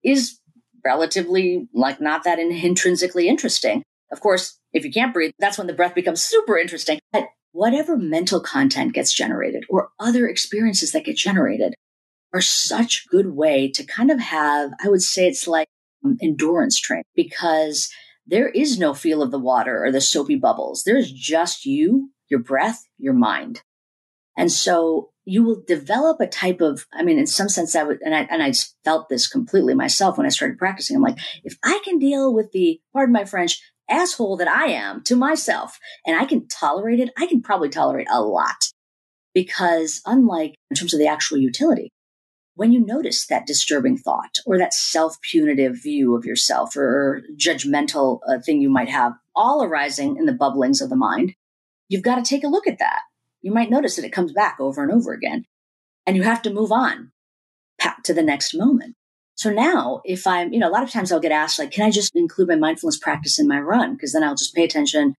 is 0.03 0.39
relatively 0.85 1.67
like 1.73 1.99
not 1.99 2.23
that 2.23 2.39
intrinsically 2.39 3.27
interesting. 3.27 3.83
Of 4.11 4.21
course, 4.21 4.59
if 4.73 4.85
you 4.85 4.91
can't 4.91 5.13
breathe, 5.13 5.31
that's 5.39 5.57
when 5.57 5.67
the 5.67 5.73
breath 5.73 5.95
becomes 5.95 6.21
super 6.21 6.57
interesting. 6.57 6.99
But 7.11 7.27
whatever 7.51 7.97
mental 7.97 8.39
content 8.39 8.93
gets 8.93 9.13
generated 9.13 9.65
or 9.69 9.89
other 9.99 10.27
experiences 10.27 10.91
that 10.91 11.05
get 11.05 11.17
generated 11.17 11.73
are 12.33 12.41
such 12.41 13.07
good 13.09 13.33
way 13.33 13.69
to 13.71 13.83
kind 13.83 14.11
of 14.11 14.19
have, 14.19 14.71
I 14.83 14.89
would 14.89 15.01
say 15.01 15.27
it's 15.27 15.47
like 15.47 15.67
um, 16.05 16.17
endurance 16.21 16.79
training 16.79 17.03
because 17.15 17.89
there 18.27 18.49
is 18.49 18.77
no 18.77 18.93
feel 18.93 19.21
of 19.21 19.31
the 19.31 19.39
water 19.39 19.83
or 19.83 19.91
the 19.91 20.01
soapy 20.01 20.35
bubbles. 20.35 20.83
There's 20.83 21.11
just 21.11 21.65
you, 21.65 22.11
your 22.29 22.39
breath, 22.39 22.83
your 22.97 23.13
mind. 23.13 23.63
And 24.37 24.51
so 24.51 25.09
you 25.25 25.43
will 25.43 25.63
develop 25.67 26.19
a 26.21 26.27
type 26.27 26.61
of, 26.61 26.85
I 26.93 27.03
mean, 27.03 27.19
in 27.19 27.27
some 27.27 27.49
sense, 27.49 27.75
I 27.75 27.83
would, 27.83 27.99
and 28.03 28.15
I, 28.15 28.21
and 28.29 28.41
I 28.41 28.53
felt 28.83 29.09
this 29.09 29.27
completely 29.27 29.73
myself 29.73 30.17
when 30.17 30.25
I 30.25 30.29
started 30.29 30.57
practicing. 30.57 30.95
I'm 30.95 31.01
like, 31.01 31.17
if 31.43 31.57
I 31.63 31.81
can 31.83 31.99
deal 31.99 32.33
with 32.33 32.51
the, 32.51 32.79
pardon 32.93 33.13
my 33.13 33.25
French, 33.25 33.59
asshole 33.89 34.37
that 34.37 34.47
I 34.47 34.67
am 34.67 35.03
to 35.03 35.15
myself 35.15 35.79
and 36.05 36.15
I 36.15 36.25
can 36.25 36.47
tolerate 36.47 36.99
it, 36.99 37.09
I 37.17 37.25
can 37.25 37.41
probably 37.41 37.69
tolerate 37.69 38.07
a 38.11 38.21
lot 38.21 38.71
because 39.33 40.01
unlike 40.05 40.55
in 40.69 40.75
terms 40.75 40.93
of 40.93 40.99
the 40.99 41.07
actual 41.07 41.37
utility, 41.37 41.91
when 42.59 42.73
you 42.73 42.85
notice 42.85 43.25
that 43.27 43.47
disturbing 43.47 43.97
thought 43.97 44.35
or 44.45 44.57
that 44.57 44.73
self 44.73 45.21
punitive 45.21 45.81
view 45.81 46.13
of 46.13 46.25
yourself 46.25 46.75
or 46.75 47.21
judgmental 47.37 48.19
uh, 48.27 48.37
thing 48.45 48.61
you 48.61 48.69
might 48.69 48.89
have, 48.89 49.13
all 49.33 49.63
arising 49.63 50.17
in 50.17 50.25
the 50.25 50.33
bubblings 50.33 50.81
of 50.81 50.89
the 50.89 50.95
mind, 50.97 51.33
you've 51.87 52.03
got 52.03 52.15
to 52.15 52.21
take 52.21 52.43
a 52.43 52.49
look 52.49 52.67
at 52.67 52.79
that. 52.79 52.99
You 53.41 53.53
might 53.53 53.69
notice 53.69 53.95
that 53.95 54.03
it 54.03 54.11
comes 54.11 54.33
back 54.33 54.57
over 54.59 54.83
and 54.83 54.91
over 54.91 55.13
again, 55.13 55.45
and 56.05 56.17
you 56.17 56.23
have 56.23 56.41
to 56.41 56.53
move 56.53 56.73
on 56.73 57.13
to 58.03 58.13
the 58.13 58.21
next 58.21 58.53
moment. 58.53 58.95
So 59.35 59.49
now, 59.49 60.01
if 60.03 60.27
I'm, 60.27 60.51
you 60.51 60.59
know, 60.59 60.67
a 60.67 60.73
lot 60.73 60.83
of 60.83 60.91
times 60.91 61.13
I'll 61.13 61.21
get 61.21 61.31
asked, 61.31 61.59
like, 61.59 61.71
can 61.71 61.85
I 61.85 61.91
just 61.91 62.13
include 62.13 62.49
my 62.49 62.55
mindfulness 62.55 62.99
practice 62.99 63.39
in 63.39 63.47
my 63.47 63.61
run? 63.61 63.93
Because 63.93 64.11
then 64.11 64.23
I'll 64.25 64.35
just 64.35 64.53
pay 64.53 64.65
attention 64.65 65.15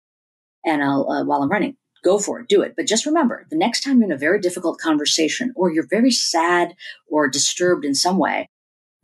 and 0.66 0.84
I'll, 0.84 1.10
uh, 1.10 1.24
while 1.24 1.42
I'm 1.42 1.50
running 1.50 1.78
go 2.02 2.18
for 2.18 2.40
it, 2.40 2.48
do 2.48 2.62
it. 2.62 2.74
But 2.76 2.86
just 2.86 3.06
remember 3.06 3.46
the 3.50 3.56
next 3.56 3.82
time 3.82 3.98
you're 3.98 4.06
in 4.06 4.12
a 4.12 4.18
very 4.18 4.40
difficult 4.40 4.78
conversation 4.78 5.52
or 5.56 5.70
you're 5.70 5.86
very 5.88 6.10
sad 6.10 6.74
or 7.08 7.28
disturbed 7.28 7.84
in 7.84 7.94
some 7.94 8.18
way, 8.18 8.48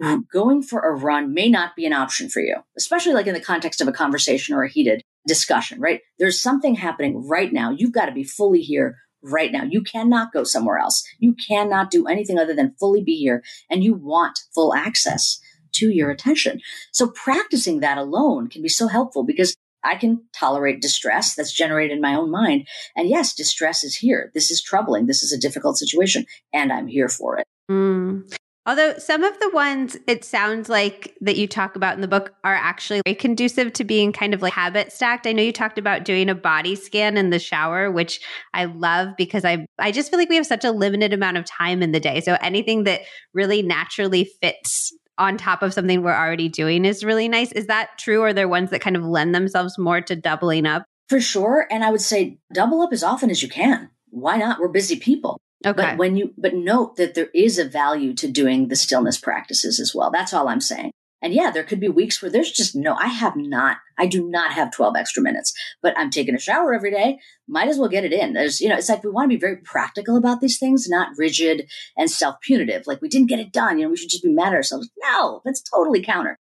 um, 0.03 0.27
going 0.31 0.63
for 0.63 0.81
a 0.81 0.95
run 0.95 1.33
may 1.33 1.49
not 1.49 1.75
be 1.75 1.87
an 1.87 1.93
option 1.93 2.29
for 2.29 2.41
you, 2.41 2.57
especially 2.77 3.15
like 3.15 3.27
in 3.27 3.35
the 3.35 3.41
context 3.41 3.81
of 3.81 3.89
a 3.89 3.93
conversation 3.93 4.55
or 4.55 4.63
a 4.63 4.69
heated 4.69 5.03
discussion, 5.27 5.81
right? 5.81 6.01
There's 6.19 6.41
something 6.41 6.75
happening 6.75 7.27
right 7.27 7.53
now. 7.53 7.71
You've 7.71 7.93
got 7.93 8.07
to 8.07 8.13
be 8.13 8.25
fully 8.25 8.61
here 8.61 8.97
right 9.23 9.51
now. 9.51 9.65
You 9.65 9.83
cannot 9.83 10.33
go 10.33 10.45
somewhere 10.45 10.79
else. 10.79 11.05
You 11.19 11.35
cannot 11.35 11.91
do 11.91 12.07
anything 12.07 12.39
other 12.39 12.55
than 12.55 12.75
fully 12.79 13.03
be 13.03 13.17
here 13.17 13.43
and 13.71 13.83
you 13.83 13.95
want 13.95 14.41
full 14.55 14.75
access 14.75 15.41
to 15.73 15.91
your 15.91 16.11
attention. 16.11 16.61
So 16.93 17.09
practicing 17.09 17.81
that 17.81 17.99
alone 17.99 18.49
can 18.49 18.63
be 18.63 18.69
so 18.69 18.89
helpful 18.89 19.25
because 19.25 19.55
I 19.87 19.97
can 19.97 20.23
tolerate 20.33 20.83
distress 20.83 21.35
that's 21.35 21.53
generated 21.53 21.97
in 21.97 22.03
my 22.03 22.15
own 22.15 22.31
mind. 22.31 22.67
And 22.97 23.09
yes, 23.09 23.35
distress 23.35 23.85
is 23.85 23.97
here. 23.97 24.31
This 24.35 24.51
is 24.51 24.63
troubling. 24.63 25.07
This 25.07 25.23
is 25.23 25.33
a 25.33 25.39
difficult 25.39 25.79
situation, 25.79 26.27
and 26.53 26.73
I'm 26.73 26.87
here 26.87 27.09
for 27.09 27.39
it. 27.39 27.47
Mm. 27.71 28.31
Although 28.67 28.99
some 28.99 29.23
of 29.23 29.39
the 29.39 29.51
ones 29.51 29.97
it 30.09 30.25
sounds 30.25 30.69
like 30.69 31.17
that 31.21 31.37
you 31.37 31.47
talk 31.47 31.77
about 31.77 31.95
in 31.95 32.01
the 32.01 32.09
book 32.09 32.35
are 32.43 32.55
actually 32.55 33.01
very 33.07 33.15
conducive 33.15 33.73
to 33.75 33.85
being 33.85 34.13
kind 34.13 34.35
of 34.35 34.43
like 34.43 34.53
habit 34.53 34.93
stacked. 34.93 35.25
I 35.25 35.33
know 35.33 35.43
you 35.43 35.53
talked 35.53 35.79
about 35.79 36.05
doing 36.05 36.29
a 36.29 36.35
body 36.35 36.75
scan 36.75 37.17
in 37.17 37.31
the 37.31 37.39
shower, 37.39 37.93
which 37.93 38.21
I 38.55 38.65
love 38.65 39.11
because 39.17 39.45
I 39.45 39.67
I 39.79 39.93
just 39.93 40.11
feel 40.11 40.19
like 40.19 40.29
we 40.29 40.35
have 40.35 40.47
such 40.47 40.65
a 40.65 40.73
limited 40.73 41.13
amount 41.13 41.37
of 41.37 41.45
time 41.45 41.81
in 41.81 41.93
the 41.93 42.01
day. 42.01 42.21
So 42.21 42.37
anything 42.41 42.83
that 42.85 43.03
really 43.33 43.63
naturally 43.63 44.29
fits 44.43 44.93
on 45.19 45.37
top 45.37 45.63
of 45.63 45.73
something 45.73 46.03
we're 46.03 46.15
already 46.15 46.49
doing 46.49 46.85
is 46.85 47.05
really 47.05 47.29
nice. 47.29 47.53
Is 47.53 47.67
that 47.67 47.99
true? 47.99 48.23
Or 48.23 48.29
are 48.29 48.33
there 48.33 48.49
ones 48.49 48.71
that 48.71 48.81
kind 48.81 48.97
of 48.97 49.05
lend 49.05 49.35
themselves 49.35 49.79
more 49.79 50.01
to 50.01 50.17
doubling 50.17 50.67
up? 50.67 50.85
For 51.09 51.21
sure. 51.21 51.67
And 51.71 51.85
I 51.85 51.91
would 51.91 52.01
say 52.01 52.39
double 52.53 52.83
up 52.83 52.93
as 52.93 53.03
often 53.03 53.31
as 53.31 53.43
you 53.43 53.49
can. 53.49 53.91
Why 54.11 54.37
not? 54.37 54.61
We're 54.61 54.69
busy 54.69 54.97
people. 54.97 55.39
Okay. 55.65 55.83
But 55.83 55.99
when 55.99 56.17
you, 56.17 56.35
but 56.37 56.55
note 56.55 56.97
that 56.97 57.15
there 57.15 57.31
is 57.35 57.59
a 57.59 57.65
value 57.65 58.15
to 58.15 58.29
doing 58.29 58.69
the 58.69 58.77
stillness 58.77 59.19
practices 59.19 59.81
as 59.81 59.95
well. 59.95 60.11
That's 60.11 60.35
all 60.35 60.49
I'm 60.49 60.61
saying. 60.61 60.93
And 61.23 61.33
yeah, 61.33 61.51
there 61.51 61.65
could 61.65 61.81
be 61.81 61.89
weeks 61.89 62.21
where 62.21 62.31
there's 62.31 62.53
just 62.53 62.77
no, 62.77 62.95
I 62.95 63.07
have 63.07 63.37
not, 63.37 63.79
I 63.99 64.07
do 64.07 64.29
not 64.29 64.53
have 64.53 64.71
12 64.71 64.97
extra 64.97 65.23
minutes, 65.23 65.55
but 65.83 65.97
I'm 65.97 66.11
taking 66.11 66.35
a 66.35 66.39
shower 66.39 66.75
every 66.75 66.91
day. 66.91 67.19
Might 67.49 67.69
as 67.69 67.79
well 67.79 67.89
get 67.89 68.05
it 68.05 68.13
in. 68.13 68.35
There's, 68.35 68.61
you 68.61 68.69
know, 68.69 68.77
it's 68.77 68.89
like 68.89 69.03
we 69.03 69.11
want 69.11 69.31
to 69.31 69.37
be 69.37 69.41
very 69.41 69.57
practical 69.57 70.17
about 70.17 70.41
these 70.41 70.59
things, 70.59 70.89
not 70.89 71.17
rigid 71.17 71.69
and 71.97 72.11
self 72.11 72.37
punitive. 72.43 72.87
Like 72.87 73.01
we 73.01 73.09
didn't 73.09 73.29
get 73.29 73.41
it 73.41 73.53
done. 73.53 73.79
You 73.79 73.85
know, 73.87 73.91
we 73.91 73.97
should 73.97 74.11
just 74.11 74.25
be 74.25 74.33
mad 74.33 74.49
at 74.49 74.55
ourselves. 74.55 74.91
No, 75.03 75.41
that's 75.45 75.63
totally 75.63 76.03
counter. 76.03 76.39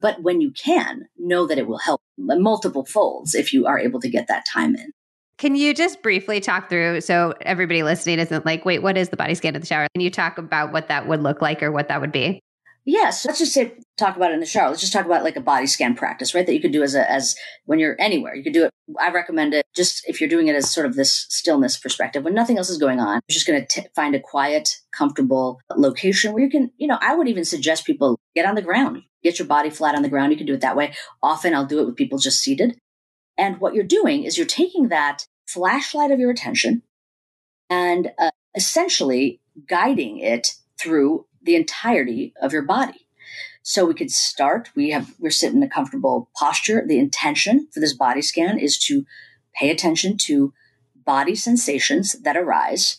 But 0.00 0.22
when 0.22 0.40
you 0.40 0.50
can, 0.50 1.06
know 1.16 1.46
that 1.46 1.58
it 1.58 1.66
will 1.66 1.78
help 1.78 2.02
multiple 2.18 2.84
folds 2.84 3.34
if 3.34 3.52
you 3.52 3.66
are 3.66 3.78
able 3.78 4.00
to 4.00 4.10
get 4.10 4.26
that 4.26 4.44
time 4.52 4.74
in. 4.74 4.92
Can 5.38 5.56
you 5.56 5.72
just 5.74 6.02
briefly 6.02 6.40
talk 6.40 6.68
through 6.68 7.00
so 7.00 7.34
everybody 7.40 7.82
listening 7.82 8.18
isn't 8.18 8.44
like, 8.44 8.64
wait, 8.64 8.80
what 8.80 8.98
is 8.98 9.08
the 9.08 9.16
body 9.16 9.34
scan 9.34 9.54
in 9.54 9.60
the 9.60 9.66
shower? 9.66 9.86
Can 9.94 10.00
you 10.00 10.10
talk 10.10 10.38
about 10.38 10.72
what 10.72 10.88
that 10.88 11.08
would 11.08 11.22
look 11.22 11.40
like 11.40 11.62
or 11.62 11.72
what 11.72 11.88
that 11.88 12.00
would 12.00 12.12
be? 12.12 12.40
Yes, 12.84 13.24
let's 13.24 13.38
just 13.38 13.52
say 13.52 13.74
talk 13.96 14.16
about 14.16 14.32
it 14.32 14.34
in 14.34 14.40
the 14.40 14.46
shower. 14.46 14.68
Let's 14.68 14.80
just 14.80 14.92
talk 14.92 15.06
about 15.06 15.22
like 15.22 15.36
a 15.36 15.40
body 15.40 15.66
scan 15.66 15.94
practice, 15.94 16.34
right? 16.34 16.44
That 16.44 16.54
you 16.54 16.60
could 16.60 16.72
do 16.72 16.82
as 16.82 16.96
a 16.96 17.08
as 17.08 17.36
when 17.64 17.78
you're 17.78 17.94
anywhere. 18.00 18.34
You 18.34 18.42
could 18.42 18.52
do 18.52 18.64
it. 18.64 18.70
I 18.98 19.12
recommend 19.12 19.54
it 19.54 19.64
just 19.76 20.02
if 20.08 20.20
you're 20.20 20.28
doing 20.28 20.48
it 20.48 20.56
as 20.56 20.72
sort 20.72 20.86
of 20.86 20.96
this 20.96 21.26
stillness 21.28 21.76
perspective 21.76 22.24
when 22.24 22.34
nothing 22.34 22.58
else 22.58 22.70
is 22.70 22.78
going 22.78 22.98
on. 22.98 23.20
You're 23.28 23.34
just 23.34 23.46
going 23.46 23.64
to 23.64 23.88
find 23.94 24.16
a 24.16 24.20
quiet, 24.20 24.80
comfortable 24.90 25.60
location 25.76 26.32
where 26.32 26.42
you 26.42 26.50
can, 26.50 26.72
you 26.76 26.88
know, 26.88 26.98
I 27.00 27.14
would 27.14 27.28
even 27.28 27.44
suggest 27.44 27.86
people 27.86 28.18
get 28.34 28.46
on 28.46 28.56
the 28.56 28.62
ground, 28.62 29.02
get 29.22 29.38
your 29.38 29.46
body 29.46 29.70
flat 29.70 29.94
on 29.94 30.02
the 30.02 30.08
ground. 30.08 30.32
You 30.32 30.38
can 30.38 30.46
do 30.46 30.54
it 30.54 30.60
that 30.62 30.76
way. 30.76 30.92
Often 31.22 31.54
I'll 31.54 31.66
do 31.66 31.78
it 31.78 31.86
with 31.86 31.96
people 31.96 32.18
just 32.18 32.40
seated. 32.40 32.76
And 33.38 33.60
what 33.60 33.74
you're 33.74 33.84
doing 33.84 34.24
is 34.24 34.36
you're 34.36 34.46
taking 34.46 34.88
that 34.88 35.26
flashlight 35.46 36.10
of 36.10 36.18
your 36.18 36.30
attention 36.32 36.82
and 37.70 38.10
uh, 38.18 38.30
essentially 38.56 39.40
guiding 39.68 40.18
it 40.18 40.54
through 40.78 41.26
the 41.42 41.56
entirety 41.56 42.32
of 42.40 42.52
your 42.52 42.62
body. 42.62 43.06
So 43.62 43.84
we 43.84 43.94
could 43.94 44.10
start, 44.10 44.70
we 44.74 44.90
have, 44.90 45.14
we're 45.18 45.30
sitting 45.30 45.58
in 45.58 45.62
a 45.62 45.68
comfortable 45.68 46.30
posture. 46.36 46.84
The 46.86 46.98
intention 46.98 47.68
for 47.72 47.80
this 47.80 47.94
body 47.94 48.22
scan 48.22 48.58
is 48.58 48.78
to 48.86 49.04
pay 49.54 49.70
attention 49.70 50.16
to 50.22 50.52
body 51.04 51.34
sensations 51.34 52.12
that 52.22 52.36
arise 52.36 52.98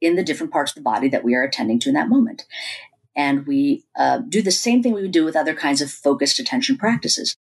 in 0.00 0.16
the 0.16 0.24
different 0.24 0.52
parts 0.52 0.72
of 0.72 0.76
the 0.76 0.82
body 0.82 1.08
that 1.08 1.24
we 1.24 1.34
are 1.34 1.44
attending 1.44 1.78
to 1.80 1.88
in 1.88 1.94
that 1.94 2.08
moment. 2.08 2.44
And 3.14 3.46
we 3.46 3.84
uh, 3.96 4.18
do 4.18 4.42
the 4.42 4.50
same 4.50 4.82
thing 4.82 4.92
we 4.92 5.02
would 5.02 5.12
do 5.12 5.24
with 5.24 5.36
other 5.36 5.54
kinds 5.54 5.80
of 5.80 5.90
focused 5.90 6.38
attention 6.38 6.76
practices. 6.76 7.36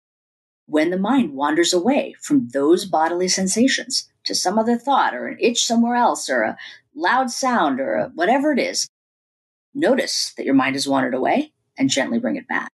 When 0.66 0.90
the 0.90 0.98
mind 0.98 1.34
wanders 1.34 1.72
away 1.72 2.14
from 2.20 2.48
those 2.52 2.84
bodily 2.84 3.28
sensations 3.28 4.08
to 4.24 4.34
some 4.34 4.58
other 4.58 4.76
thought 4.76 5.14
or 5.14 5.26
an 5.28 5.38
itch 5.40 5.64
somewhere 5.64 5.94
else 5.94 6.28
or 6.28 6.42
a 6.42 6.56
loud 6.94 7.30
sound 7.30 7.80
or 7.80 7.94
a, 7.94 8.08
whatever 8.14 8.52
it 8.52 8.58
is, 8.58 8.88
notice 9.74 10.32
that 10.36 10.44
your 10.44 10.54
mind 10.54 10.74
has 10.74 10.88
wandered 10.88 11.14
away 11.14 11.52
and 11.78 11.90
gently 11.90 12.18
bring 12.18 12.36
it 12.36 12.48
back. 12.48 12.70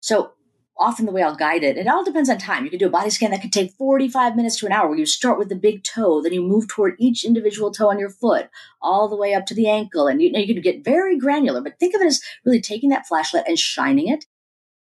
So 0.00 0.32
often 0.78 1.06
the 1.06 1.12
way 1.12 1.22
I'll 1.22 1.34
guide 1.34 1.64
it, 1.64 1.76
it 1.76 1.88
all 1.88 2.04
depends 2.04 2.30
on 2.30 2.38
time. 2.38 2.64
You 2.64 2.70
can 2.70 2.78
do 2.78 2.86
a 2.86 2.90
body 2.90 3.10
scan 3.10 3.30
that 3.32 3.42
could 3.42 3.52
take 3.52 3.72
45 3.72 4.36
minutes 4.36 4.56
to 4.58 4.66
an 4.66 4.72
hour 4.72 4.88
where 4.88 4.98
you 4.98 5.06
start 5.06 5.38
with 5.38 5.48
the 5.48 5.56
big 5.56 5.82
toe, 5.82 6.22
then 6.22 6.32
you 6.32 6.42
move 6.42 6.68
toward 6.68 6.94
each 6.98 7.24
individual 7.24 7.72
toe 7.72 7.90
on 7.90 7.98
your 7.98 8.10
foot, 8.10 8.48
all 8.80 9.08
the 9.08 9.16
way 9.16 9.34
up 9.34 9.46
to 9.46 9.54
the 9.54 9.68
ankle. 9.68 10.06
And 10.06 10.22
you, 10.22 10.30
you 10.32 10.54
can 10.54 10.62
get 10.62 10.84
very 10.84 11.18
granular, 11.18 11.60
but 11.60 11.78
think 11.78 11.94
of 11.94 12.00
it 12.00 12.06
as 12.06 12.20
really 12.44 12.60
taking 12.60 12.90
that 12.90 13.06
flashlight 13.06 13.44
and 13.48 13.58
shining 13.58 14.08
it 14.08 14.26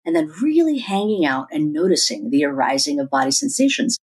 and 0.05 0.15
then 0.15 0.31
really 0.41 0.79
hanging 0.79 1.25
out 1.25 1.47
and 1.51 1.73
noticing 1.73 2.29
the 2.29 2.45
arising 2.45 2.99
of 2.99 3.09
body 3.09 3.31
sensations 3.31 3.97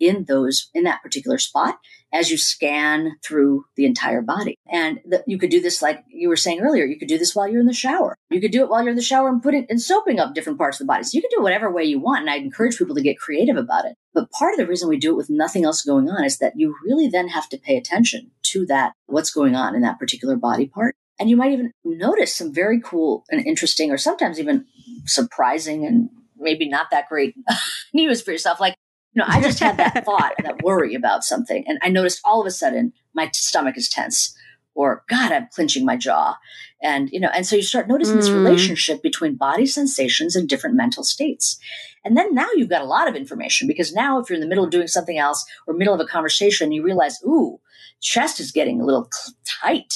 in 0.00 0.24
those, 0.26 0.70
in 0.74 0.84
that 0.84 1.02
particular 1.02 1.38
spot 1.38 1.78
as 2.12 2.30
you 2.30 2.38
scan 2.38 3.16
through 3.24 3.64
the 3.76 3.84
entire 3.84 4.22
body. 4.22 4.56
And 4.70 5.00
the, 5.04 5.24
you 5.26 5.36
could 5.36 5.50
do 5.50 5.60
this, 5.60 5.82
like 5.82 6.04
you 6.08 6.28
were 6.28 6.36
saying 6.36 6.60
earlier, 6.60 6.84
you 6.84 6.96
could 6.96 7.08
do 7.08 7.18
this 7.18 7.34
while 7.34 7.48
you're 7.48 7.60
in 7.60 7.66
the 7.66 7.72
shower. 7.72 8.14
You 8.30 8.40
could 8.40 8.52
do 8.52 8.62
it 8.62 8.68
while 8.68 8.82
you're 8.82 8.90
in 8.90 8.96
the 8.96 9.02
shower 9.02 9.28
and 9.28 9.42
put 9.42 9.54
it 9.54 9.66
and 9.68 9.82
soaping 9.82 10.20
up 10.20 10.32
different 10.32 10.58
parts 10.58 10.80
of 10.80 10.86
the 10.86 10.90
body. 10.90 11.02
So 11.02 11.16
you 11.16 11.22
can 11.22 11.30
do 11.36 11.42
whatever 11.42 11.70
way 11.72 11.82
you 11.82 11.98
want. 11.98 12.20
And 12.20 12.30
I'd 12.30 12.42
encourage 12.42 12.78
people 12.78 12.94
to 12.94 13.02
get 13.02 13.18
creative 13.18 13.56
about 13.56 13.84
it. 13.84 13.96
But 14.14 14.30
part 14.30 14.54
of 14.54 14.58
the 14.58 14.66
reason 14.66 14.88
we 14.88 14.96
do 14.96 15.10
it 15.10 15.16
with 15.16 15.28
nothing 15.28 15.64
else 15.64 15.82
going 15.82 16.08
on 16.08 16.24
is 16.24 16.38
that 16.38 16.52
you 16.56 16.76
really 16.84 17.08
then 17.08 17.28
have 17.28 17.48
to 17.48 17.58
pay 17.58 17.76
attention 17.76 18.30
to 18.44 18.64
that, 18.66 18.92
what's 19.06 19.32
going 19.32 19.56
on 19.56 19.74
in 19.74 19.82
that 19.82 19.98
particular 19.98 20.36
body 20.36 20.66
part. 20.66 20.94
And 21.18 21.28
you 21.28 21.36
might 21.36 21.52
even 21.52 21.72
notice 21.84 22.34
some 22.34 22.52
very 22.52 22.80
cool 22.80 23.24
and 23.28 23.44
interesting, 23.44 23.90
or 23.90 23.98
sometimes 23.98 24.38
even 24.38 24.66
surprising 25.04 25.84
and 25.84 26.10
maybe 26.36 26.68
not 26.68 26.90
that 26.90 27.08
great 27.08 27.34
news 27.92 28.22
for 28.22 28.30
yourself. 28.30 28.60
Like 28.60 28.76
you 29.14 29.22
know, 29.22 29.26
I 29.28 29.40
just 29.40 29.60
had 29.60 29.76
that 29.76 30.04
thought, 30.04 30.34
that 30.42 30.62
worry 30.62 30.94
about 30.94 31.24
something. 31.24 31.64
And 31.66 31.78
I 31.82 31.88
noticed 31.88 32.20
all 32.24 32.40
of 32.40 32.46
a 32.46 32.50
sudden 32.50 32.92
my 33.14 33.30
stomach 33.32 33.76
is 33.76 33.88
tense 33.88 34.36
or 34.74 35.04
God, 35.08 35.32
I'm 35.32 35.48
clenching 35.52 35.84
my 35.84 35.96
jaw. 35.96 36.36
And, 36.82 37.08
you 37.12 37.20
know, 37.20 37.30
and 37.34 37.46
so 37.46 37.56
you 37.56 37.62
start 37.62 37.88
noticing 37.88 38.16
mm. 38.16 38.20
this 38.20 38.30
relationship 38.30 39.02
between 39.02 39.36
body 39.36 39.66
sensations 39.66 40.36
and 40.36 40.48
different 40.48 40.76
mental 40.76 41.04
states. 41.04 41.58
And 42.04 42.16
then 42.16 42.34
now 42.34 42.48
you've 42.56 42.68
got 42.68 42.82
a 42.82 42.86
lot 42.86 43.08
of 43.08 43.14
information 43.14 43.68
because 43.68 43.94
now 43.94 44.18
if 44.18 44.28
you're 44.28 44.34
in 44.34 44.42
the 44.42 44.48
middle 44.48 44.64
of 44.64 44.70
doing 44.70 44.88
something 44.88 45.16
else 45.16 45.44
or 45.66 45.74
middle 45.74 45.94
of 45.94 46.00
a 46.00 46.06
conversation, 46.06 46.72
you 46.72 46.82
realize, 46.82 47.18
ooh, 47.24 47.60
chest 48.00 48.40
is 48.40 48.52
getting 48.52 48.80
a 48.80 48.84
little 48.84 49.08
tight. 49.62 49.94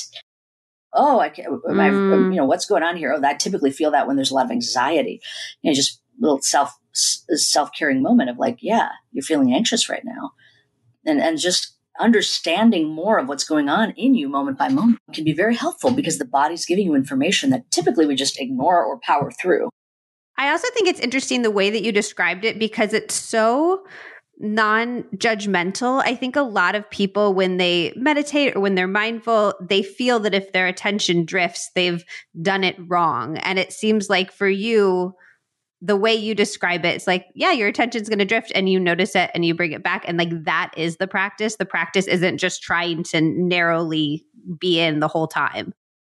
Oh, 0.95 1.19
I 1.19 1.29
can't, 1.29 1.49
mm. 1.49 1.81
I, 1.81 1.89
you 1.89 2.37
know, 2.37 2.47
what's 2.47 2.64
going 2.64 2.83
on 2.83 2.97
here? 2.97 3.12
Oh, 3.12 3.23
I 3.23 3.35
typically 3.35 3.73
feel 3.73 3.91
that 3.91 4.07
when 4.07 4.16
there's 4.16 4.31
a 4.31 4.35
lot 4.35 4.47
of 4.47 4.51
anxiety, 4.51 5.21
you 5.61 5.71
know, 5.71 5.75
just 5.75 6.01
little 6.21 6.41
self 6.43 6.73
self-caring 6.93 8.03
moment 8.03 8.31
of 8.31 8.39
like, 8.39 8.59
yeah, 8.61 8.89
you're 9.12 9.23
feeling 9.23 9.55
anxious 9.55 9.89
right 9.89 10.05
now. 10.05 10.33
And, 11.07 11.21
and 11.21 11.39
just 11.39 11.77
understanding 12.01 12.89
more 12.89 13.19
of 13.19 13.29
what's 13.29 13.45
going 13.45 13.69
on 13.69 13.91
in 13.93 14.14
you 14.14 14.29
moment 14.29 14.59
by 14.59 14.69
moment 14.69 14.99
can 15.12 15.25
be 15.25 15.33
very 15.33 15.55
helpful 15.55 15.91
because 15.91 16.19
the 16.19 16.25
body's 16.25 16.66
giving 16.66 16.87
you 16.87 16.95
information 16.95 17.51
that 17.51 17.71
typically 17.71 18.07
we 18.07 18.14
just 18.14 18.41
ignore 18.41 18.85
or 18.85 18.99
power 19.01 19.31
through. 19.31 19.69
I 20.37 20.51
also 20.51 20.69
think 20.75 20.89
it's 20.89 21.01
interesting 21.01 21.43
the 21.43 21.51
way 21.51 21.71
that 21.71 21.83
you 21.83 21.91
described 21.91 22.45
it 22.45 22.59
because 22.59 22.93
it's 22.93 23.14
so 23.14 23.85
non 24.39 25.03
judgmental. 25.16 26.01
I 26.05 26.14
think 26.14 26.37
a 26.37 26.43
lot 26.43 26.77
of 26.77 26.89
people, 26.91 27.35
when 27.35 27.57
they 27.57 27.93
meditate 27.97 28.55
or 28.55 28.61
when 28.61 28.77
they're 28.77 28.87
mindful, 28.87 29.55
they 29.61 29.83
feel 29.83 30.21
that 30.21 30.35
if 30.35 30.53
their 30.53 30.69
attention 30.69 31.25
drifts, 31.25 31.71
they've 31.75 32.05
done 32.41 32.62
it 32.62 32.77
wrong. 32.87 33.39
And 33.39 33.59
it 33.59 33.73
seems 33.73 34.09
like 34.09 34.31
for 34.31 34.49
you, 34.49 35.14
the 35.81 35.97
way 35.97 36.14
you 36.14 36.35
describe 36.35 36.85
it, 36.85 36.97
it's 36.97 37.07
like, 37.07 37.26
yeah, 37.35 37.53
your 37.53 37.68
attention's 37.68 38.09
going 38.09 38.18
to 38.18 38.24
drift 38.24 38.51
and 38.55 38.68
you 38.68 38.81
notice 38.81 39.14
it 39.14 39.31
and 39.35 39.45
you 39.45 39.55
bring 39.55 39.72
it 39.72 39.83
back. 39.83 40.05
And 40.09 40.18
like 40.18 40.45
that 40.45 40.72
is 40.76 40.97
the 40.97 41.07
practice. 41.07 41.57
The 41.57 41.64
practice 41.64 42.07
isn't 42.07 42.39
just 42.39 42.62
trying 42.62 43.05
to 43.05 43.20
narrowly 43.20 44.24
be 44.59 44.81
in 44.81 45.01
the 45.01 45.09
whole 45.09 45.29
time. 45.29 45.72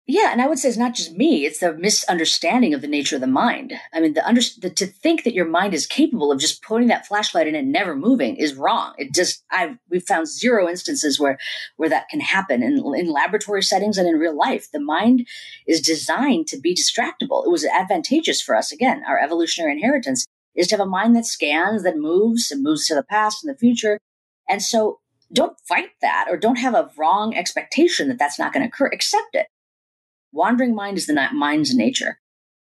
Yeah, 0.08 0.32
and 0.32 0.42
I 0.42 0.48
would 0.48 0.58
say 0.58 0.68
it's 0.68 0.76
not 0.76 0.96
just 0.96 1.16
me; 1.16 1.46
it's 1.46 1.60
the 1.60 1.74
misunderstanding 1.74 2.74
of 2.74 2.80
the 2.80 2.88
nature 2.88 3.14
of 3.14 3.20
the 3.20 3.28
mind. 3.28 3.74
I 3.94 4.00
mean, 4.00 4.14
the, 4.14 4.26
under, 4.26 4.40
the 4.60 4.68
to 4.68 4.86
think 4.86 5.22
that 5.22 5.32
your 5.32 5.44
mind 5.44 5.74
is 5.74 5.86
capable 5.86 6.32
of 6.32 6.40
just 6.40 6.60
putting 6.60 6.88
that 6.88 7.06
flashlight 7.06 7.46
in 7.46 7.54
and 7.54 7.70
never 7.70 7.94
moving 7.94 8.34
is 8.34 8.56
wrong. 8.56 8.94
It 8.98 9.14
just 9.14 9.44
I've 9.52 9.78
we've 9.88 10.02
found 10.02 10.26
zero 10.26 10.68
instances 10.68 11.20
where 11.20 11.38
where 11.76 11.88
that 11.88 12.08
can 12.08 12.18
happen 12.18 12.64
in 12.64 12.82
in 12.96 13.12
laboratory 13.12 13.62
settings 13.62 13.96
and 13.96 14.08
in 14.08 14.16
real 14.16 14.36
life. 14.36 14.68
The 14.72 14.80
mind 14.80 15.28
is 15.68 15.80
designed 15.80 16.48
to 16.48 16.58
be 16.58 16.74
distractible. 16.74 17.46
It 17.46 17.50
was 17.50 17.64
advantageous 17.64 18.42
for 18.42 18.56
us. 18.56 18.72
Again, 18.72 19.04
our 19.06 19.20
evolutionary 19.20 19.72
inheritance 19.72 20.26
is 20.56 20.66
to 20.68 20.74
have 20.74 20.86
a 20.86 20.90
mind 20.90 21.14
that 21.14 21.26
scans, 21.26 21.84
that 21.84 21.96
moves, 21.96 22.50
and 22.50 22.60
moves 22.60 22.88
to 22.88 22.96
the 22.96 23.04
past 23.04 23.44
and 23.44 23.54
the 23.54 23.58
future, 23.58 24.00
and 24.48 24.62
so 24.62 24.98
don't 25.32 25.56
fight 25.68 25.90
that 26.00 26.26
or 26.28 26.36
don't 26.36 26.56
have 26.58 26.74
a 26.74 26.90
wrong 26.98 27.36
expectation 27.36 28.08
that 28.08 28.18
that's 28.18 28.38
not 28.38 28.52
going 28.52 28.64
to 28.64 28.68
occur. 28.68 28.90
Accept 28.92 29.34
it 29.34 29.46
Wandering 30.32 30.74
mind 30.74 30.98
is 30.98 31.06
the 31.06 31.28
mind's 31.32 31.74
nature. 31.74 32.18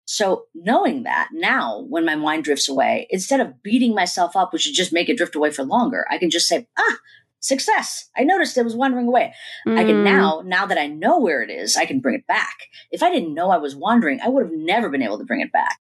So 0.04 0.46
knowing 0.54 1.04
that 1.04 1.28
now, 1.32 1.84
when 1.88 2.04
my 2.04 2.16
mind 2.16 2.44
drifts 2.44 2.68
away, 2.68 3.06
instead 3.10 3.38
of 3.38 3.62
beating 3.62 3.94
myself 3.94 4.34
up, 4.34 4.52
which 4.52 4.66
would 4.66 4.74
just 4.74 4.92
make 4.92 5.08
it 5.08 5.16
drift 5.16 5.36
away 5.36 5.50
for 5.50 5.62
longer, 5.62 6.04
I 6.10 6.18
can 6.18 6.30
just 6.30 6.48
say, 6.48 6.66
ah, 6.76 6.96
success. 7.38 8.08
I 8.16 8.24
noticed 8.24 8.58
it 8.58 8.64
was 8.64 8.74
wandering 8.74 9.06
away. 9.06 9.32
Mm. 9.66 9.78
I 9.78 9.84
can 9.84 9.96
mm. 9.96 10.04
now, 10.04 10.42
now 10.44 10.66
that 10.66 10.78
I 10.78 10.88
know 10.88 11.20
where 11.20 11.42
it 11.42 11.50
is, 11.50 11.76
I 11.76 11.86
can 11.86 12.00
bring 12.00 12.16
it 12.16 12.26
back. 12.26 12.56
If 12.90 13.02
I 13.02 13.10
didn't 13.10 13.34
know 13.34 13.50
I 13.50 13.58
was 13.58 13.76
wandering, 13.76 14.20
I 14.20 14.28
would 14.28 14.44
have 14.44 14.52
never 14.52 14.88
been 14.88 15.02
able 15.02 15.18
to 15.18 15.24
bring 15.24 15.42
it 15.42 15.52
back. 15.52 15.78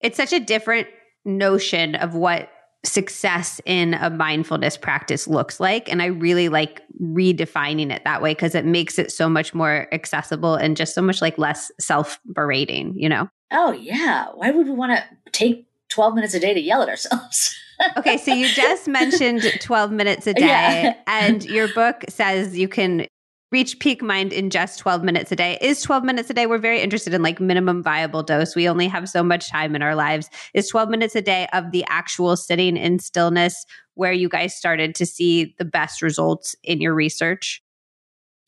It's 0.00 0.16
such 0.16 0.32
a 0.32 0.40
different 0.40 0.88
notion 1.24 1.94
of 1.94 2.14
what 2.14 2.50
success 2.86 3.60
in 3.64 3.94
a 3.94 4.10
mindfulness 4.10 4.76
practice 4.76 5.26
looks 5.26 5.60
like. 5.60 5.90
And 5.90 6.02
I 6.02 6.06
really 6.06 6.48
like 6.48 6.82
redefining 7.00 7.92
it 7.92 8.02
that 8.04 8.22
way 8.22 8.32
because 8.32 8.54
it 8.54 8.64
makes 8.64 8.98
it 8.98 9.10
so 9.10 9.28
much 9.28 9.54
more 9.54 9.88
accessible 9.92 10.54
and 10.54 10.76
just 10.76 10.94
so 10.94 11.02
much 11.02 11.20
like 11.20 11.38
less 11.38 11.70
self 11.80 12.20
berating, 12.26 12.94
you 12.96 13.08
know? 13.08 13.28
Oh, 13.52 13.72
yeah. 13.72 14.26
Why 14.34 14.50
would 14.50 14.66
we 14.66 14.72
want 14.72 14.92
to 14.92 15.30
take 15.32 15.66
12 15.88 16.14
minutes 16.14 16.34
a 16.34 16.40
day 16.40 16.54
to 16.54 16.60
yell 16.60 16.82
at 16.82 16.88
ourselves? 16.88 17.54
okay, 17.96 18.16
so 18.16 18.32
you 18.32 18.48
just 18.48 18.88
mentioned 18.88 19.42
12 19.60 19.92
minutes 19.92 20.26
a 20.26 20.34
day, 20.34 20.40
yeah. 20.46 20.94
and 21.06 21.44
your 21.44 21.68
book 21.74 22.04
says 22.08 22.56
you 22.56 22.68
can 22.68 23.06
reach 23.52 23.78
peak 23.78 24.02
mind 24.02 24.32
in 24.32 24.50
just 24.50 24.78
12 24.78 25.04
minutes 25.04 25.30
a 25.30 25.36
day. 25.36 25.58
Is 25.60 25.80
12 25.82 26.04
minutes 26.04 26.30
a 26.30 26.34
day? 26.34 26.46
We're 26.46 26.58
very 26.58 26.80
interested 26.80 27.14
in 27.14 27.22
like 27.22 27.40
minimum 27.40 27.82
viable 27.82 28.22
dose. 28.22 28.56
We 28.56 28.68
only 28.68 28.88
have 28.88 29.08
so 29.08 29.22
much 29.22 29.48
time 29.48 29.76
in 29.76 29.82
our 29.82 29.94
lives. 29.94 30.28
Is 30.54 30.68
12 30.68 30.88
minutes 30.88 31.14
a 31.14 31.22
day 31.22 31.46
of 31.52 31.70
the 31.70 31.84
actual 31.88 32.36
sitting 32.36 32.76
in 32.76 32.98
stillness 32.98 33.64
where 33.94 34.12
you 34.12 34.28
guys 34.28 34.54
started 34.54 34.94
to 34.96 35.06
see 35.06 35.54
the 35.58 35.64
best 35.64 36.02
results 36.02 36.56
in 36.62 36.80
your 36.80 36.94
research? 36.94 37.62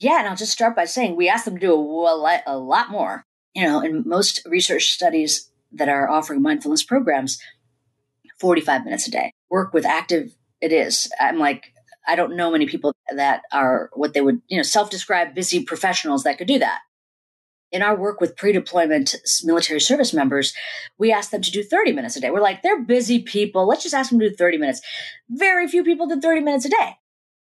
Yeah, 0.01 0.19
and 0.19 0.29
I'll 0.29 0.37
just 0.37 0.53
start 0.53 0.77
by 0.77 0.85
saying 0.85 1.17
we 1.17 1.29
asked 1.29 1.45
them 1.45 1.55
to 1.55 1.61
do 1.61 1.75
a 1.75 2.43
a 2.47 2.59
lot 2.59 2.91
more. 2.91 3.25
You 3.55 3.65
know, 3.65 3.81
in 3.81 4.05
most 4.07 4.43
research 4.47 4.93
studies 4.93 5.51
that 5.73 5.89
are 5.89 6.09
offering 6.09 6.43
mindfulness 6.43 6.85
programs, 6.85 7.41
45 8.39 8.85
minutes 8.85 9.09
a 9.09 9.11
day. 9.11 9.33
Work 9.51 9.73
with 9.73 9.85
active 9.85 10.35
it 10.61 10.73
is. 10.73 11.11
I'm 11.21 11.39
like, 11.39 11.73
I 12.09 12.17
don't 12.17 12.37
know 12.37 12.51
many 12.51 12.67
people 12.67 12.95
that 13.15 13.43
are 13.53 13.91
what 13.93 14.15
they 14.15 14.23
would, 14.23 14.41
you 14.49 14.57
know, 14.57 14.63
self-described 14.63 15.35
busy 15.35 15.63
professionals 15.63 16.25
that 16.25 16.39
could 16.39 16.49
do 16.49 16.59
that. 16.59 16.81
In 17.71 17.83
our 17.83 17.95
work 17.95 18.19
with 18.19 18.35
pre-deployment 18.35 19.15
military 19.45 19.79
service 19.79 20.15
members, 20.15 20.55
we 20.99 21.13
asked 21.13 21.31
them 21.31 21.43
to 21.43 21.51
do 21.51 21.63
30 21.63 21.93
minutes 21.93 22.17
a 22.17 22.21
day. 22.21 22.31
We're 22.31 22.41
like, 22.41 22.63
they're 22.63 22.81
busy 22.81 23.21
people. 23.23 23.69
Let's 23.69 23.83
just 23.83 23.95
ask 23.95 24.09
them 24.09 24.19
to 24.21 24.31
do 24.31 24.35
30 24.35 24.57
minutes. 24.57 24.81
Very 25.29 25.69
few 25.69 25.85
people 25.85 26.07
did 26.07 26.23
30 26.23 26.41
minutes 26.41 26.65
a 26.65 26.71
day. 26.71 26.97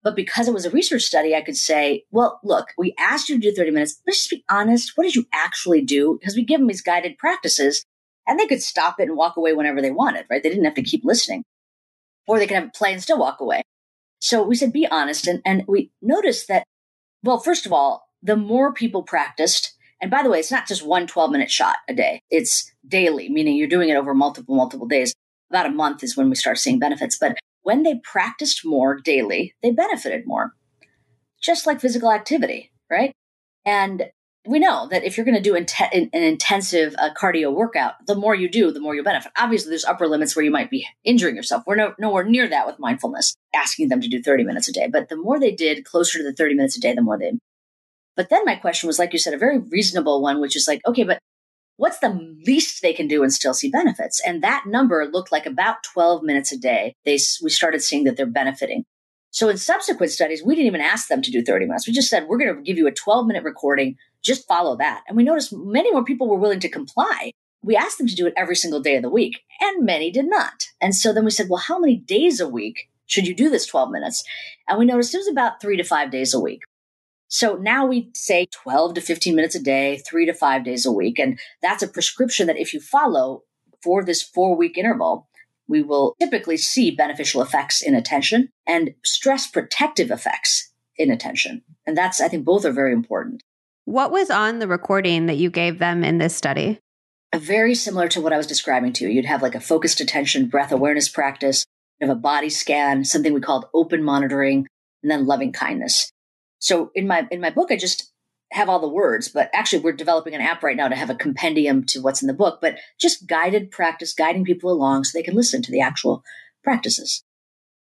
But 0.05 0.15
because 0.15 0.47
it 0.47 0.55
was 0.55 0.65
a 0.65 0.71
research 0.71 1.03
study, 1.03 1.35
I 1.35 1.43
could 1.43 1.57
say, 1.57 2.05
well, 2.13 2.41
look, 2.45 2.69
we 2.79 2.95
asked 2.99 3.29
you 3.29 3.37
to 3.37 3.51
do 3.51 3.55
30 3.55 3.73
minutes. 3.73 4.01
Let's 4.07 4.21
just 4.21 4.31
be 4.31 4.45
honest. 4.49 4.93
What 4.95 5.05
did 5.05 5.17
you 5.17 5.27
actually 5.33 5.83
do? 5.83 6.19
Because 6.21 6.37
we 6.37 6.45
give 6.45 6.61
them 6.61 6.69
these 6.69 6.83
guided 6.83 7.19
practices 7.19 7.85
and 8.27 8.39
they 8.39 8.47
could 8.47 8.63
stop 8.63 9.01
it 9.01 9.09
and 9.09 9.17
walk 9.17 9.37
away 9.37 9.55
whenever 9.55 9.83
they 9.83 9.91
wanted, 9.91 10.27
right? 10.31 10.43
They 10.43 10.49
didn't 10.49 10.65
have 10.65 10.75
to 10.75 10.83
keep 10.83 11.05
listening 11.05 11.43
or 12.27 12.39
they 12.39 12.47
could 12.47 12.55
have 12.55 12.65
it 12.65 12.75
play 12.75 12.93
and 12.93 13.03
still 13.03 13.19
walk 13.19 13.41
away. 13.41 13.63
So 14.23 14.45
we 14.45 14.55
said, 14.55 14.73
be 14.73 14.87
honest. 14.87 15.27
And, 15.27 15.43
and 15.45 15.65
we 15.67 15.91
noticed 16.01 16.47
that, 16.47 16.65
well, 17.25 17.41
first 17.41 17.67
of 17.67 17.73
all, 17.73 18.09
the 18.23 18.37
more 18.37 18.73
people 18.73 19.03
practiced, 19.03 19.77
and 20.01 20.13
by 20.13 20.23
the 20.23 20.31
way, 20.31 20.39
it's 20.39 20.51
not 20.51 20.69
just 20.69 20.87
one 20.87 21.09
12 21.09 21.33
minute 21.33 21.51
shot 21.51 21.79
a 21.89 21.95
day. 21.95 22.21
It's 22.31 22.73
daily, 22.87 23.29
meaning 23.29 23.57
you're 23.57 23.67
doing 23.67 23.89
it 23.89 23.97
over 23.97 24.15
multiple, 24.15 24.55
multiple 24.55 24.87
days. 24.87 25.13
About 25.51 25.67
a 25.67 25.71
month 25.71 26.05
is 26.05 26.17
when 26.17 26.31
we 26.31 26.37
start 26.37 26.59
seeing 26.59 26.79
benefits. 26.79 27.19
But 27.19 27.37
when 27.63 27.83
they 27.83 28.01
practiced 28.05 28.65
more 28.65 29.01
daily, 29.01 29.55
they 29.61 29.73
benefited 29.73 30.23
more, 30.25 30.53
just 31.43 31.67
like 31.67 31.81
physical 31.81 32.13
activity, 32.13 32.71
right? 32.89 33.13
And 33.67 34.05
we 34.45 34.59
know 34.59 34.89
that 34.91 35.05
if 35.05 35.17
you're 35.17 35.27
going 35.27 35.41
to 35.41 35.41
do 35.41 35.55
an 35.55 36.11
intensive 36.13 36.97
uh, 36.99 37.11
cardio 37.15 37.55
workout, 37.55 37.95
the 38.07 38.17
more 38.17 38.35
you 38.35 38.49
do, 38.49 38.73
the 38.73 38.81
more 38.81 38.95
you 38.95 39.03
benefit. 39.05 39.31
Obviously, 39.39 39.71
there's 39.71 39.85
upper 39.85 40.09
limits 40.09 40.35
where 40.35 40.45
you 40.45 40.51
might 40.51 40.71
be 40.71 40.87
injuring 41.05 41.37
yourself. 41.37 41.63
We're 41.65 41.77
no, 41.77 41.95
nowhere 41.99 42.25
near 42.25 42.49
that 42.49 42.67
with 42.67 42.81
mindfulness, 42.81 43.37
asking 43.55 43.89
them 43.89 44.01
to 44.01 44.09
do 44.09 44.21
30 44.21 44.43
minutes 44.43 44.69
a 44.69 44.73
day. 44.73 44.89
But 44.91 45.09
the 45.09 45.17
more 45.17 45.39
they 45.39 45.53
did 45.53 45.85
closer 45.85 46.19
to 46.19 46.25
the 46.25 46.33
30 46.33 46.55
minutes 46.55 46.77
a 46.77 46.81
day, 46.81 46.93
the 46.93 47.03
more 47.03 47.19
they. 47.19 47.33
But 48.17 48.31
then 48.31 48.45
my 48.45 48.57
question 48.57 48.89
was, 48.89 48.99
like 48.99 49.13
you 49.13 49.19
said, 49.19 49.33
a 49.33 49.39
very 49.39 49.59
reasonable 49.59 50.21
one, 50.21 50.41
which 50.41 50.57
is 50.57 50.67
like, 50.67 50.81
okay, 50.87 51.05
but 51.05 51.21
what's 51.77 52.01
the 52.01 52.37
least 52.45 52.83
they 52.83 52.93
can 52.93 53.07
do 53.07 53.23
and 53.23 53.33
still 53.33 53.55
see 53.55 53.71
benefits? 53.71 54.21
And 54.27 54.43
that 54.43 54.65
number 54.67 55.07
looked 55.07 55.31
like 55.31 55.47
about 55.47 55.85
12 55.85 56.25
minutes 56.25 56.51
a 56.53 56.59
day. 56.59 56.95
They, 57.05 57.19
we 57.43 57.49
started 57.51 57.81
seeing 57.81 58.05
that 58.05 58.17
they're 58.17 58.27
benefiting. 58.27 58.85
So 59.31 59.49
in 59.49 59.57
subsequent 59.57 60.13
studies, 60.13 60.43
we 60.45 60.55
didn't 60.55 60.67
even 60.67 60.83
ask 60.83 61.09
them 61.09 61.23
to 61.23 61.31
do 61.31 61.43
30 61.43 61.65
minutes. 61.67 61.87
We 61.87 61.95
just 61.95 62.11
said, 62.11 62.27
we're 62.29 62.39
going 62.39 62.55
to 62.55 62.63
give 62.63 62.77
you 62.77 62.87
a 62.87 62.93
12 62.93 63.27
minute 63.27 63.45
recording. 63.45 63.97
Just 64.23 64.47
follow 64.47 64.77
that. 64.77 65.03
And 65.09 65.17
we 65.17 65.25
noticed 65.25 65.53
many 65.53 65.93
more 65.93 66.05
people 66.05 66.29
were 66.29 66.39
willing 66.39 66.61
to 66.61 66.69
comply. 66.69 67.33
We 67.63 67.77
asked 67.77 67.99
them 67.99 68.09
to 68.09 68.15
do 68.15 68.27
it 68.27 68.35
every 68.37 68.57
single 68.57 68.81
day 68.81 68.97
of 68.97 69.03
the 69.03 69.11
week 69.11 69.41
and 69.61 69.85
many 69.85 70.11
did 70.11 70.29
not. 70.29 70.67
And 70.81 70.95
so 70.95 71.13
then 71.13 71.25
we 71.25 71.31
said, 71.31 71.49
well, 71.49 71.63
how 71.67 71.79
many 71.79 71.97
days 71.97 72.41
a 72.41 72.49
week 72.49 72.89
should 73.07 73.27
you 73.27 73.35
do 73.35 73.51
this 73.51 73.67
12 73.67 73.91
minutes? 73.91 74.25
And 74.69 74.79
we 74.79 74.85
noticed 74.85 75.15
it 75.15 75.19
was 75.19 75.29
about 75.29 75.61
three 75.61 75.77
to 75.77 75.85
five 75.85 76.11
days 76.11 76.35
a 76.35 76.41
week. 76.41 76.63
So 77.29 77.57
now 77.57 77.87
we 77.87 78.11
say 78.15 78.47
12 78.53 78.95
to 78.95 79.01
15 79.01 79.35
minutes 79.35 79.55
a 79.55 79.63
day, 79.63 79.99
three 79.99 80.27
to 80.27 80.35
five 80.35 80.65
days 80.65 80.85
a 80.85 80.93
week. 80.93 81.19
And 81.19 81.39
that's 81.63 81.83
a 81.83 81.89
prescription 81.89 82.47
that 82.47 82.59
if 82.59 82.75
you 82.75 82.81
follow 82.81 83.43
for 83.83 84.05
this 84.05 84.23
four 84.23 84.57
week 84.57 84.77
interval, 84.77 85.29
we 85.67 85.83
will 85.83 86.15
typically 86.21 86.57
see 86.57 86.91
beneficial 86.91 87.41
effects 87.41 87.81
in 87.81 87.95
attention 87.95 88.51
and 88.67 88.95
stress 89.05 89.47
protective 89.47 90.11
effects 90.11 90.73
in 90.97 91.11
attention. 91.11 91.63
And 91.87 91.97
that's, 91.97 92.21
I 92.21 92.29
think 92.29 92.45
both 92.45 92.65
are 92.65 92.73
very 92.73 92.93
important. 92.93 93.43
What 93.93 94.11
was 94.11 94.31
on 94.31 94.59
the 94.59 94.67
recording 94.67 95.27
that 95.27 95.37
you 95.37 95.51
gave 95.51 95.79
them 95.79 96.03
in 96.03 96.17
this 96.17 96.35
study? 96.35 96.79
Very 97.37 97.75
similar 97.75 98.09
to 98.09 98.23
what 98.23 98.33
I 98.33 98.39
was 98.39 98.47
describing 98.47 98.95
to 98.95 99.05
you. 99.05 99.11
You'd 99.11 99.27
have 99.27 99.43
like 99.43 99.55
a 99.55 99.61
focused 99.61 100.01
attention, 100.01 100.49
breath 100.49 100.73
awareness 100.73 101.11
practice, 101.11 101.67
you 102.01 102.09
have 102.09 102.17
a 102.17 102.19
body 102.19 102.49
scan, 102.49 103.05
something 103.05 103.35
we 103.35 103.43
called 103.43 103.67
open 103.75 104.03
monitoring, 104.03 104.67
and 105.03 105.11
then 105.11 105.27
loving 105.27 105.53
kindness. 105.53 106.11
So 106.59 106.91
in 106.95 107.07
my 107.07 107.29
in 107.31 107.43
my 107.43 107.51
book, 107.51 107.71
I 107.71 107.77
just 107.77 108.11
have 108.53 108.71
all 108.71 108.81
the 108.81 108.89
words, 108.89 109.29
but 109.29 109.51
actually 109.53 109.81
we're 109.81 109.93
developing 109.93 110.35
an 110.35 110.41
app 110.41 110.63
right 110.63 110.75
now 110.77 110.89
to 110.89 110.97
have 110.97 111.11
a 111.11 111.15
compendium 111.15 111.85
to 111.89 112.01
what's 112.01 112.23
in 112.23 112.29
the 112.29 112.33
book, 112.33 112.61
but 112.63 112.79
just 112.99 113.27
guided 113.27 113.71
practice, 113.71 114.15
guiding 114.15 114.47
people 114.47 114.73
along 114.73 115.05
so 115.05 115.19
they 115.19 115.23
can 115.23 115.37
listen 115.37 115.61
to 115.61 115.71
the 115.71 115.83
actual 115.83 116.25
practices. 116.65 117.23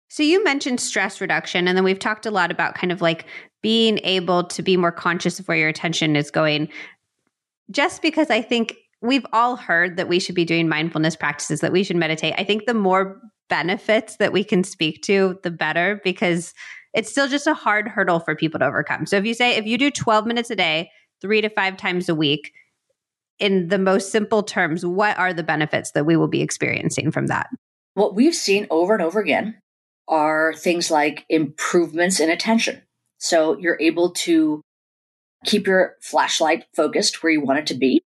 So 0.09 0.23
you 0.23 0.45
mentioned 0.45 0.81
stress 0.81 1.21
reduction, 1.21 1.67
and 1.67 1.77
then 1.77 1.83
we've 1.83 1.99
talked 1.99 2.27
a 2.27 2.31
lot 2.31 2.53
about 2.53 2.77
kind 2.77 2.93
of 2.93 3.03
like 3.03 3.27
being 3.67 3.99
able 4.05 4.45
to 4.45 4.63
be 4.63 4.77
more 4.77 4.93
conscious 4.93 5.41
of 5.41 5.49
where 5.49 5.57
your 5.57 5.69
attention 5.69 6.15
is 6.15 6.31
going. 6.31 6.69
Just 7.69 8.01
because 8.01 8.31
I 8.31 8.41
think 8.41 8.77
we've 9.03 9.27
all 9.33 9.57
heard 9.57 9.97
that 9.97 10.07
we 10.07 10.21
should 10.21 10.37
be 10.37 10.45
doing 10.45 10.69
mindfulness 10.69 11.17
practices, 11.17 11.63
that 11.63 11.73
we 11.73 11.83
should 11.83 11.97
meditate. 11.97 12.35
I 12.39 12.45
think 12.45 12.67
the 12.67 12.75
more 12.75 13.21
benefits 13.49 14.19
that 14.19 14.33
we 14.33 14.45
can 14.45 14.63
speak 14.63 15.03
to, 15.03 15.41
the 15.43 15.51
better, 15.51 16.01
because 16.05 16.55
it's 16.95 17.11
still 17.11 17.27
just 17.27 17.49
a 17.49 17.55
hard 17.55 17.89
hurdle 17.89 18.21
for 18.21 18.37
people 18.37 18.61
to 18.61 18.67
overcome. 18.67 19.05
So 19.05 19.17
if 19.17 19.27
you 19.27 19.35
say, 19.35 19.57
if 19.57 19.67
you 19.67 19.77
do 19.79 19.91
12 19.91 20.27
minutes 20.27 20.51
a 20.51 20.55
day, 20.55 20.89
three 21.21 21.41
to 21.41 21.49
five 21.49 21.77
times 21.77 22.09
a 22.09 22.15
week, 22.15 22.53
in 23.41 23.67
the 23.67 23.79
most 23.81 24.13
simple 24.13 24.45
terms, 24.45 24.87
what 24.87 25.19
are 25.19 25.33
the 25.33 25.43
benefits 25.43 25.91
that 25.91 26.07
we 26.07 26.15
will 26.15 26.29
be 26.29 26.41
experiencing 26.41 27.11
from 27.11 27.27
that? 27.27 27.49
What 27.95 28.15
we've 28.15 28.33
seen 28.33 28.69
over 28.71 28.95
and 28.95 29.03
over 29.03 29.19
again 29.19 29.61
are 30.07 30.55
things 30.55 30.89
like 30.89 31.27
improvements 31.29 32.21
in 32.21 32.31
attention. 32.31 32.83
So 33.19 33.57
you're 33.59 33.79
able 33.81 34.11
to 34.11 34.63
keep 35.45 35.67
your 35.67 35.97
flashlight 36.01 36.65
focused 36.75 37.23
where 37.23 37.33
you 37.33 37.41
want 37.41 37.61
it 37.61 37.67
to 37.69 37.75
be. 37.75 38.03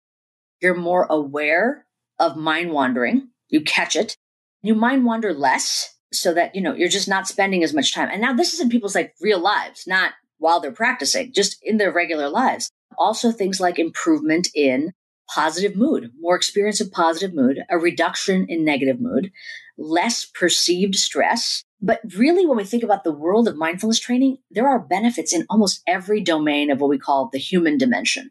You're 0.60 0.74
more 0.74 1.06
aware 1.08 1.86
of 2.18 2.36
mind 2.36 2.72
wandering. 2.72 3.28
You 3.48 3.62
catch 3.62 3.96
it. 3.96 4.16
You 4.62 4.74
mind 4.74 5.04
wander 5.04 5.32
less 5.32 5.94
so 6.12 6.34
that, 6.34 6.54
you 6.54 6.60
know, 6.60 6.74
you're 6.74 6.88
just 6.88 7.08
not 7.08 7.28
spending 7.28 7.62
as 7.62 7.74
much 7.74 7.94
time. 7.94 8.08
And 8.10 8.20
now 8.20 8.32
this 8.32 8.54
is 8.54 8.60
in 8.60 8.68
people's 8.68 8.94
like 8.94 9.14
real 9.20 9.40
lives, 9.40 9.86
not 9.86 10.12
while 10.38 10.60
they're 10.60 10.72
practicing, 10.72 11.32
just 11.32 11.58
in 11.62 11.76
their 11.76 11.92
regular 11.92 12.28
lives. 12.28 12.70
Also 12.96 13.30
things 13.30 13.60
like 13.60 13.78
improvement 13.78 14.48
in 14.54 14.92
positive 15.28 15.76
mood, 15.76 16.10
more 16.18 16.36
experience 16.36 16.80
of 16.80 16.90
positive 16.90 17.34
mood, 17.34 17.58
a 17.70 17.78
reduction 17.78 18.46
in 18.48 18.64
negative 18.64 19.00
mood, 19.00 19.30
less 19.76 20.24
perceived 20.24 20.96
stress. 20.96 21.62
But 21.80 22.00
really, 22.16 22.44
when 22.44 22.56
we 22.56 22.64
think 22.64 22.82
about 22.82 23.04
the 23.04 23.12
world 23.12 23.46
of 23.46 23.56
mindfulness 23.56 24.00
training, 24.00 24.38
there 24.50 24.68
are 24.68 24.80
benefits 24.80 25.32
in 25.32 25.46
almost 25.48 25.82
every 25.86 26.20
domain 26.20 26.70
of 26.70 26.80
what 26.80 26.90
we 26.90 26.98
call 26.98 27.28
the 27.32 27.38
human 27.38 27.78
dimension. 27.78 28.30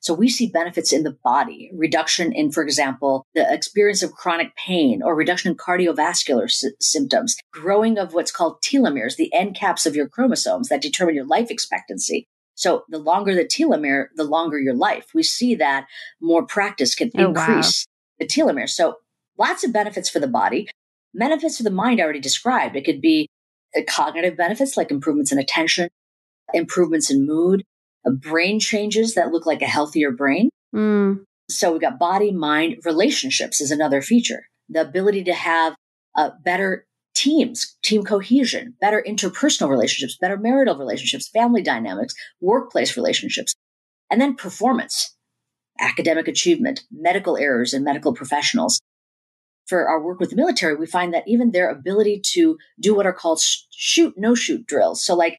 So 0.00 0.14
we 0.14 0.30
see 0.30 0.46
benefits 0.46 0.92
in 0.92 1.02
the 1.02 1.16
body, 1.22 1.70
reduction 1.74 2.32
in, 2.32 2.50
for 2.50 2.62
example, 2.62 3.26
the 3.34 3.52
experience 3.52 4.02
of 4.02 4.12
chronic 4.12 4.56
pain 4.56 5.02
or 5.02 5.14
reduction 5.14 5.50
in 5.50 5.56
cardiovascular 5.58 6.50
sy- 6.50 6.68
symptoms, 6.80 7.36
growing 7.52 7.98
of 7.98 8.14
what's 8.14 8.32
called 8.32 8.62
telomeres, 8.62 9.16
the 9.16 9.32
end 9.34 9.54
caps 9.54 9.84
of 9.84 9.94
your 9.94 10.08
chromosomes 10.08 10.68
that 10.68 10.80
determine 10.80 11.14
your 11.14 11.26
life 11.26 11.50
expectancy. 11.50 12.26
So 12.54 12.84
the 12.88 12.98
longer 12.98 13.34
the 13.34 13.44
telomere, 13.44 14.06
the 14.16 14.24
longer 14.24 14.58
your 14.58 14.74
life. 14.74 15.08
We 15.14 15.22
see 15.22 15.54
that 15.56 15.86
more 16.20 16.46
practice 16.46 16.94
can 16.94 17.10
oh, 17.16 17.28
increase 17.28 17.86
wow. 17.86 18.20
the 18.20 18.26
telomere. 18.26 18.68
So 18.68 18.96
lots 19.38 19.64
of 19.64 19.72
benefits 19.72 20.08
for 20.08 20.18
the 20.18 20.26
body. 20.26 20.68
Benefits 21.14 21.56
for 21.56 21.62
the 21.62 21.70
mind 21.70 22.00
I 22.00 22.04
already 22.04 22.20
described. 22.20 22.76
It 22.76 22.84
could 22.84 23.00
be 23.00 23.28
uh, 23.76 23.82
cognitive 23.88 24.36
benefits 24.36 24.76
like 24.76 24.90
improvements 24.90 25.32
in 25.32 25.38
attention, 25.38 25.88
improvements 26.54 27.10
in 27.10 27.26
mood, 27.26 27.64
brain 28.04 28.60
changes 28.60 29.14
that 29.14 29.30
look 29.30 29.46
like 29.46 29.62
a 29.62 29.66
healthier 29.66 30.10
brain. 30.10 30.50
Mm. 30.74 31.24
So 31.48 31.72
we've 31.72 31.80
got 31.80 31.98
body, 31.98 32.32
mind, 32.32 32.76
relationships 32.84 33.60
is 33.60 33.70
another 33.70 34.02
feature. 34.02 34.44
The 34.68 34.82
ability 34.82 35.24
to 35.24 35.34
have 35.34 35.74
uh, 36.16 36.30
better 36.44 36.86
teams, 37.14 37.76
team 37.82 38.04
cohesion, 38.04 38.74
better 38.80 39.04
interpersonal 39.06 39.68
relationships, 39.68 40.16
better 40.20 40.36
marital 40.36 40.78
relationships, 40.78 41.28
family 41.28 41.62
dynamics, 41.62 42.14
workplace 42.40 42.96
relationships, 42.96 43.54
and 44.10 44.20
then 44.20 44.36
performance, 44.36 45.16
academic 45.80 46.28
achievement, 46.28 46.84
medical 46.90 47.36
errors 47.36 47.74
in 47.74 47.84
medical 47.84 48.14
professionals. 48.14 48.80
For 49.70 49.88
our 49.88 50.02
work 50.02 50.18
with 50.18 50.30
the 50.30 50.36
military, 50.36 50.74
we 50.74 50.86
find 50.86 51.14
that 51.14 51.22
even 51.28 51.52
their 51.52 51.70
ability 51.70 52.20
to 52.32 52.58
do 52.80 52.92
what 52.92 53.06
are 53.06 53.12
called 53.12 53.40
shoot 53.70 54.14
no 54.16 54.34
shoot 54.34 54.66
drills. 54.66 55.04
So 55.04 55.14
like 55.14 55.38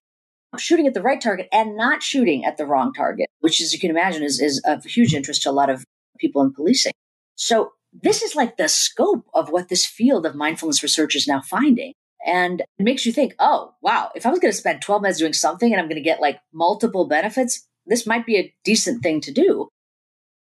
shooting 0.57 0.87
at 0.87 0.93
the 0.93 1.01
right 1.01 1.19
target 1.19 1.49
and 1.51 1.75
not 1.75 2.01
shooting 2.01 2.45
at 2.45 2.55
the 2.55 2.65
wrong 2.65 2.93
target, 2.93 3.27
which, 3.41 3.59
as 3.59 3.73
you 3.73 3.79
can 3.79 3.89
imagine, 3.89 4.23
is, 4.23 4.39
is 4.39 4.61
of 4.65 4.85
huge 4.85 5.13
interest 5.13 5.43
to 5.43 5.49
a 5.49 5.51
lot 5.51 5.69
of 5.69 5.83
people 6.17 6.41
in 6.41 6.53
policing. 6.53 6.93
So 7.35 7.73
this 7.91 8.21
is 8.21 8.33
like 8.33 8.55
the 8.55 8.69
scope 8.69 9.25
of 9.33 9.49
what 9.49 9.67
this 9.67 9.85
field 9.85 10.25
of 10.25 10.33
mindfulness 10.33 10.81
research 10.81 11.13
is 11.13 11.27
now 11.27 11.41
finding. 11.41 11.91
And 12.25 12.61
it 12.61 12.83
makes 12.83 13.05
you 13.05 13.11
think, 13.11 13.35
oh, 13.37 13.73
wow, 13.81 14.11
if 14.15 14.25
I 14.25 14.29
was 14.29 14.39
going 14.39 14.53
to 14.53 14.57
spend 14.57 14.81
12 14.81 15.01
minutes 15.01 15.19
doing 15.19 15.33
something 15.33 15.73
and 15.73 15.81
I'm 15.81 15.87
going 15.87 15.95
to 15.95 16.01
get 16.01 16.21
like 16.21 16.39
multiple 16.53 17.05
benefits, 17.05 17.67
this 17.85 18.07
might 18.07 18.25
be 18.25 18.37
a 18.37 18.53
decent 18.63 19.03
thing 19.03 19.19
to 19.19 19.33
do. 19.33 19.67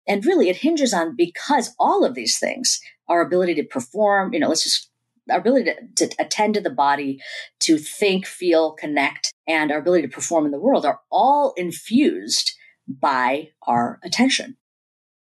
And 0.06 0.24
really, 0.26 0.48
it 0.48 0.56
hinges 0.56 0.92
on 0.92 1.14
because 1.16 1.74
all 1.78 2.04
of 2.04 2.14
these 2.14 2.38
things, 2.38 2.80
our 3.08 3.20
ability 3.20 3.54
to 3.56 3.64
perform, 3.64 4.32
you 4.32 4.40
know, 4.40 4.48
let's 4.48 4.64
just 4.64 4.90
our 5.30 5.38
ability 5.38 5.70
to, 5.96 6.06
to 6.06 6.14
attend 6.18 6.54
to 6.54 6.60
the 6.60 6.70
body, 6.70 7.20
to 7.60 7.78
think, 7.78 8.26
feel, 8.26 8.72
connect, 8.72 9.32
and 9.46 9.70
our 9.70 9.78
ability 9.78 10.02
to 10.02 10.12
perform 10.12 10.44
in 10.44 10.50
the 10.50 10.58
world 10.58 10.84
are 10.84 11.00
all 11.10 11.52
infused 11.56 12.52
by 12.88 13.50
our 13.66 14.00
attention. 14.02 14.56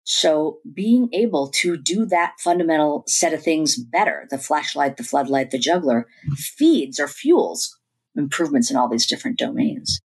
So 0.03 0.59
being 0.71 1.09
able 1.15 1.49
to 1.51 1.77
do 1.77 2.05
that 2.07 2.35
fundamental 2.39 3.05
set 3.07 3.33
of 3.33 3.43
things 3.43 3.77
better, 3.77 4.27
the 4.31 4.39
flashlight, 4.39 4.97
the 4.97 5.05
floodlight, 5.05 5.51
the 5.51 5.59
juggler, 5.59 6.07
feeds 6.37 7.01
or 7.01 7.09
fuels 7.09 7.79
improvements 8.15 8.71
in 8.71 8.77
all 8.77 8.89
these 8.89 9.07
different 9.07 9.39
domains. 9.39 10.01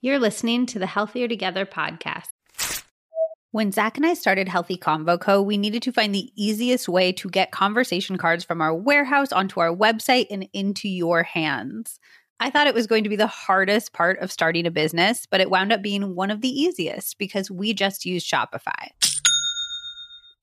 You're 0.00 0.18
listening 0.18 0.66
to 0.66 0.78
the 0.78 0.86
Healthier 0.86 1.28
Together 1.28 1.64
podcast. 1.64 2.33
When 3.54 3.70
Zach 3.70 3.96
and 3.96 4.04
I 4.04 4.14
started 4.14 4.48
Healthy 4.48 4.78
Convo 4.78 5.16
Co., 5.16 5.40
we 5.40 5.56
needed 5.56 5.80
to 5.84 5.92
find 5.92 6.12
the 6.12 6.28
easiest 6.34 6.88
way 6.88 7.12
to 7.12 7.30
get 7.30 7.52
conversation 7.52 8.18
cards 8.18 8.42
from 8.42 8.60
our 8.60 8.74
warehouse 8.74 9.30
onto 9.30 9.60
our 9.60 9.72
website 9.72 10.26
and 10.28 10.48
into 10.52 10.88
your 10.88 11.22
hands. 11.22 12.00
I 12.40 12.50
thought 12.50 12.66
it 12.66 12.74
was 12.74 12.88
going 12.88 13.04
to 13.04 13.08
be 13.08 13.14
the 13.14 13.28
hardest 13.28 13.92
part 13.92 14.18
of 14.18 14.32
starting 14.32 14.66
a 14.66 14.72
business, 14.72 15.24
but 15.30 15.40
it 15.40 15.50
wound 15.50 15.70
up 15.70 15.82
being 15.82 16.16
one 16.16 16.32
of 16.32 16.40
the 16.40 16.48
easiest 16.48 17.16
because 17.16 17.48
we 17.48 17.72
just 17.72 18.04
use 18.04 18.28
Shopify. 18.28 18.88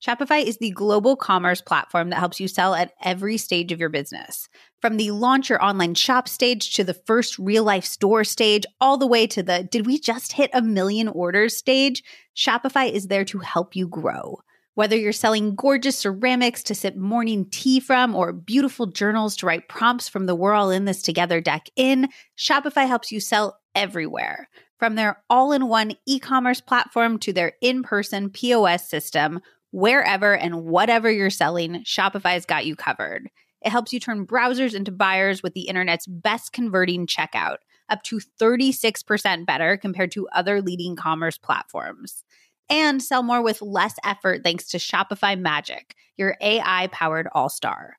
Shopify 0.04 0.44
is 0.44 0.58
the 0.58 0.70
global 0.70 1.14
commerce 1.14 1.60
platform 1.60 2.10
that 2.10 2.18
helps 2.18 2.40
you 2.40 2.48
sell 2.48 2.74
at 2.74 2.92
every 3.04 3.36
stage 3.36 3.70
of 3.70 3.78
your 3.78 3.88
business. 3.88 4.48
From 4.80 4.96
the 4.96 5.12
launch 5.12 5.48
your 5.48 5.64
online 5.64 5.94
shop 5.94 6.28
stage 6.28 6.74
to 6.74 6.82
the 6.82 6.94
first 7.06 7.38
real 7.38 7.62
life 7.62 7.84
store 7.84 8.24
stage, 8.24 8.64
all 8.80 8.98
the 8.98 9.06
way 9.06 9.28
to 9.28 9.44
the 9.44 9.62
did 9.70 9.86
we 9.86 10.00
just 10.00 10.32
hit 10.32 10.50
a 10.52 10.60
million 10.60 11.06
orders 11.06 11.56
stage, 11.56 12.02
Shopify 12.36 12.90
is 12.90 13.06
there 13.06 13.24
to 13.26 13.38
help 13.38 13.76
you 13.76 13.86
grow. 13.86 14.40
Whether 14.74 14.96
you're 14.96 15.12
selling 15.12 15.54
gorgeous 15.54 15.98
ceramics 15.98 16.64
to 16.64 16.74
sip 16.74 16.96
morning 16.96 17.46
tea 17.48 17.78
from 17.78 18.16
or 18.16 18.32
beautiful 18.32 18.86
journals 18.86 19.36
to 19.36 19.46
write 19.46 19.68
prompts 19.68 20.08
from 20.08 20.26
the 20.26 20.34
We're 20.34 20.54
All 20.54 20.70
in 20.70 20.84
This 20.84 21.02
Together 21.02 21.40
deck 21.40 21.66
in, 21.76 22.08
Shopify 22.36 22.88
helps 22.88 23.12
you 23.12 23.20
sell 23.20 23.60
everywhere. 23.76 24.48
From 24.78 24.96
their 24.96 25.22
all 25.30 25.52
in 25.52 25.68
one 25.68 25.92
e 26.06 26.18
commerce 26.18 26.60
platform 26.60 27.18
to 27.20 27.32
their 27.32 27.52
in 27.60 27.84
person 27.84 28.30
POS 28.30 28.88
system, 28.88 29.40
wherever 29.72 30.34
and 30.36 30.64
whatever 30.64 31.10
you're 31.10 31.30
selling, 31.30 31.82
Shopify's 31.84 32.46
got 32.46 32.64
you 32.64 32.76
covered. 32.76 33.28
It 33.60 33.70
helps 33.70 33.92
you 33.92 34.00
turn 34.00 34.26
browsers 34.26 34.74
into 34.74 34.92
buyers 34.92 35.42
with 35.42 35.54
the 35.54 35.62
internet's 35.62 36.06
best 36.06 36.52
converting 36.52 37.06
checkout, 37.06 37.56
up 37.88 38.02
to 38.04 38.20
36% 38.40 39.46
better 39.46 39.76
compared 39.76 40.12
to 40.12 40.28
other 40.28 40.62
leading 40.62 40.96
commerce 40.96 41.38
platforms 41.38 42.24
and 42.72 43.02
sell 43.02 43.22
more 43.22 43.42
with 43.42 43.60
less 43.60 43.94
effort 44.04 44.42
thanks 44.42 44.68
to 44.68 44.78
Shopify 44.78 45.38
Magic, 45.38 45.94
your 46.16 46.36
AI 46.40 46.88
powered 46.90 47.28
all 47.32 47.50
star. 47.50 47.98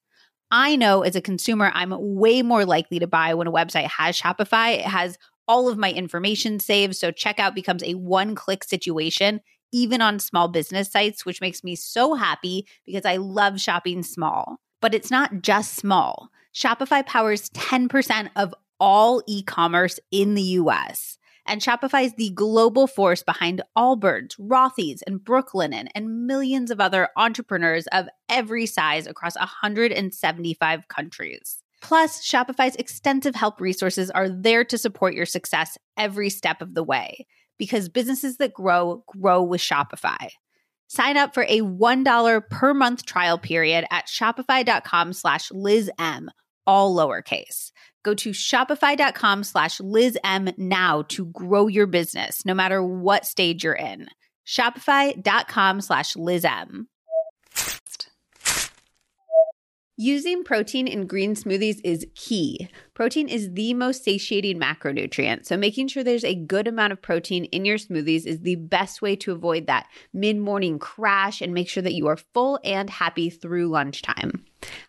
I 0.50 0.76
know 0.76 1.02
as 1.02 1.16
a 1.16 1.22
consumer, 1.22 1.72
I'm 1.74 1.94
way 1.98 2.42
more 2.42 2.66
likely 2.66 3.00
to 3.00 3.08
buy 3.08 3.34
when 3.34 3.48
a 3.48 3.52
website 3.52 3.88
has 3.88 4.20
Shopify. 4.20 4.76
It 4.76 4.86
has 4.86 5.18
all 5.48 5.70
of 5.70 5.78
my 5.78 5.92
information 5.92 6.60
saved, 6.60 6.96
so 6.96 7.12
checkout 7.12 7.54
becomes 7.54 7.84
a 7.84 7.94
one 7.96 8.34
click 8.34 8.64
situation, 8.64 9.42
even 9.74 10.02
on 10.02 10.20
small 10.20 10.48
business 10.48 10.90
sites, 10.90 11.26
which 11.26 11.42
makes 11.42 11.64
me 11.64 11.76
so 11.76 12.14
happy 12.14 12.66
because 12.86 13.04
I 13.04 13.18
love 13.18 13.60
shopping 13.60 14.04
small. 14.04 14.60
But 14.80 14.94
it's 14.94 15.12
not 15.12 15.42
just 15.42 15.74
small. 15.74 16.30
Shopify 16.54 17.06
powers 17.06 17.50
10% 17.50 18.30
of 18.36 18.54
all 18.80 19.22
e 19.28 19.44
commerce 19.44 20.00
in 20.12 20.36
the 20.36 20.42
US. 20.42 21.18
And 21.46 21.60
Shopify 21.60 22.06
is 22.06 22.14
the 22.14 22.30
global 22.30 22.88
force 22.88 23.24
behind 23.24 23.62
Allbirds, 23.78 24.40
Rothy's, 24.40 25.02
and 25.02 25.20
Brooklinen, 25.20 25.88
and 25.94 26.26
millions 26.26 26.72
of 26.72 26.80
other 26.80 27.10
entrepreneurs 27.18 27.86
of 27.88 28.08
every 28.30 28.66
size 28.66 29.08
across 29.08 29.36
175 29.36 30.88
countries. 30.88 31.64
Plus, 31.82 32.26
Shopify's 32.26 32.78
extensive 32.78 33.36
help 33.36 33.60
resources 33.60 34.10
are 34.10 34.30
there 34.30 34.64
to 34.64 34.78
support 34.78 35.16
your 35.16 35.26
success 35.26 35.78
every 35.98 36.30
step 36.30 36.62
of 36.62 36.76
the 36.76 36.84
way 36.84 37.26
because 37.58 37.90
businesses 37.90 38.38
that 38.38 38.54
grow, 38.54 39.04
grow 39.08 39.44
with 39.44 39.62
Shopify. 39.62 40.30
Sign 40.88 41.18
up 41.18 41.34
for 41.34 41.44
a 41.44 41.62
$1 41.62 42.50
per 42.50 42.74
month 42.74 43.06
trial 43.06 43.38
period 43.38 43.86
at 43.90 44.08
shopify.com 44.08 45.14
slash 45.14 45.50
LizM, 45.50 46.28
all 46.68 46.96
lowercase. 46.96 47.72
Go 48.04 48.14
to 48.14 48.32
shopify.com 48.32 49.44
slash 49.44 49.80
LizM 49.80 50.58
now 50.58 51.04
to 51.04 51.26
grow 51.28 51.68
your 51.68 51.88
business, 51.88 52.46
no 52.46 52.54
matter 52.54 52.84
what 52.84 53.26
stage 53.26 53.64
you're 53.64 53.74
in. 53.74 54.08
Shopify.com 54.46 55.82
slash 55.82 56.14
LizM. 56.14 56.86
Using 59.96 60.44
protein 60.44 60.88
in 60.88 61.06
green 61.06 61.36
smoothies 61.36 61.80
is 61.84 62.08
key. 62.16 62.68
Protein 62.96 63.30
is 63.30 63.54
the 63.54 63.76
most 63.76 64.04
satiating 64.04 64.60
macronutrient, 64.60 65.46
so 65.46 65.56
making 65.56 65.88
sure 65.88 66.04
there's 66.04 66.24
a 66.24 66.34
good 66.34 66.68
amount 66.68 66.94
of 66.94 67.02
protein 67.02 67.46
in 67.46 67.64
your 67.64 67.78
smoothies 67.78 68.26
is 68.26 68.40
the 68.40 68.56
best 68.56 69.04
way 69.04 69.16
to 69.18 69.32
avoid 69.32 69.68
that 69.68 69.86
mid 70.12 70.38
morning 70.38 70.80
crash 70.80 71.42
and 71.42 71.54
make 71.54 71.70
sure 71.70 71.84
that 71.84 71.94
you 71.94 72.08
are 72.08 72.18
full 72.18 72.60
and 72.64 72.90
happy 72.90 73.30
through 73.30 73.68
lunchtime. 73.68 74.44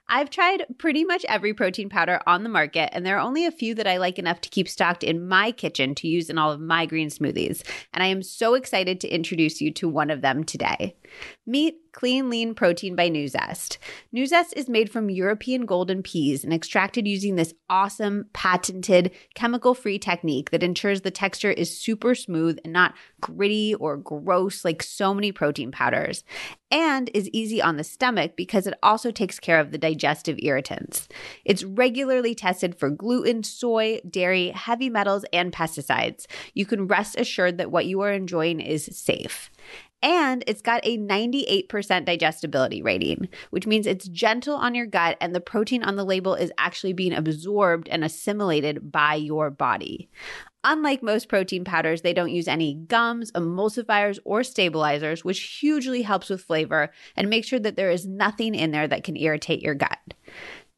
I've 0.09 0.31
tried 0.31 0.65
pretty 0.79 1.05
much 1.05 1.27
every 1.29 1.53
protein 1.53 1.91
powder 1.91 2.21
on 2.27 2.43
the 2.43 2.49
market, 2.49 2.89
and 2.95 3.05
there 3.05 3.19
are 3.19 3.27
only 3.27 3.45
a 3.45 3.51
few 3.51 3.75
that 3.75 3.87
I 3.87 3.99
like 3.99 4.19
enough 4.19 4.41
to 4.41 4.49
keep 4.49 4.69
stocked 4.69 5.05
in 5.05 5.29
my 5.29 5.53
kitchen 5.53 5.95
to 5.97 6.09
use 6.09 6.31
in 6.31 6.39
all 6.39 6.51
of 6.51 6.61
my 6.61 6.87
green 6.87 7.09
smoothies. 7.09 7.63
And 7.93 8.03
I 8.03 8.07
am 8.07 8.23
so 8.23 8.55
excited 8.55 9.01
to 9.01 9.09
introduce 9.09 9.61
you 9.61 9.71
to 9.73 9.89
one 9.89 10.11
of 10.11 10.23
them 10.23 10.45
today. 10.45 10.97
Meet 11.47 11.77
Clean 11.95 12.28
Lean 12.28 12.55
Protein 12.55 12.97
by 12.97 13.09
Nuzest. 13.09 13.78
Nuzest 14.14 14.53
is 14.57 14.68
made 14.68 14.90
from 14.90 15.09
European 15.09 15.64
golden 15.64 16.03
peas 16.03 16.42
and 16.42 16.53
extracted 16.53 17.07
using 17.07 17.36
this 17.36 17.55
awesome, 17.70 18.26
patented, 18.32 19.12
chemical 19.34 19.74
free 19.74 19.99
technique 19.99 20.51
that 20.51 20.64
ensures 20.64 21.01
the 21.03 21.12
texture 21.12 21.53
is 21.53 21.78
super 21.78 22.16
smooth 22.16 22.59
and 22.64 22.72
not 22.72 22.95
gritty 23.20 23.76
or 23.76 23.97
gross 23.97 24.64
like 24.64 24.82
so 24.82 25.14
many 25.14 25.30
protein 25.30 25.70
powders, 25.70 26.24
and 26.70 27.11
is 27.14 27.30
easy 27.32 27.62
on 27.62 27.76
the 27.76 27.84
stomach 27.84 28.32
because 28.36 28.66
it 28.66 28.74
also 28.82 29.12
takes 29.12 29.38
care 29.38 29.61
of 29.61 29.70
the 29.70 29.78
digestive 29.78 30.36
irritants. 30.42 31.09
It's 31.45 31.62
regularly 31.62 32.34
tested 32.34 32.76
for 32.76 32.90
gluten, 32.90 33.45
soy, 33.45 34.01
dairy, 34.11 34.49
heavy 34.51 34.90
metals, 34.90 35.24
and 35.32 35.53
pesticides. 35.53 36.26
You 36.55 36.66
can 36.66 36.88
rest 36.88 37.16
assured 37.16 37.59
that 37.59 37.70
what 37.70 37.86
you 37.86 38.01
are 38.01 38.12
enjoying 38.12 38.59
is 38.59 38.84
safe. 38.84 39.51
And 40.05 40.45
it's 40.47 40.61
got 40.61 40.83
a 40.85 40.99
98% 40.99 42.05
digestibility 42.05 42.83
rating, 42.83 43.27
which 43.49 43.67
means 43.67 43.87
it's 43.87 44.07
gentle 44.07 44.55
on 44.55 44.75
your 44.75 44.85
gut 44.85 45.17
and 45.19 45.35
the 45.35 45.41
protein 45.41 45.83
on 45.83 45.97
the 45.97 46.05
label 46.05 46.35
is 46.35 46.53
actually 46.59 46.93
being 46.93 47.15
absorbed 47.15 47.89
and 47.89 48.05
assimilated 48.05 48.93
by 48.93 49.15
your 49.15 49.51
body. 49.51 50.11
Unlike 50.63 51.03
most 51.03 51.31
protein 51.31 51.65
powders, 51.65 52.03
they 52.03 52.13
don't 52.13 52.31
use 52.31 52.49
any 52.49 52.75
gums, 52.75 53.33
emulsifiers, 53.33 54.19
or 54.27 54.45
stabilizers, 54.45 55.25
which 55.25 55.41
hugely 55.41 56.03
helps 56.03 56.29
with 56.29 56.43
flavor 56.43 56.91
and 57.17 57.31
make 57.31 57.47
sure 57.47 57.59
that 57.59 57.77
there 57.77 57.91
is 57.91 58.07
nothing 58.07 58.55
in 58.55 58.73
there 58.73 58.89
that 58.89 59.05
can 59.05 59.17
irritate 59.17 59.63
your 59.63 59.75
gut. 59.75 59.99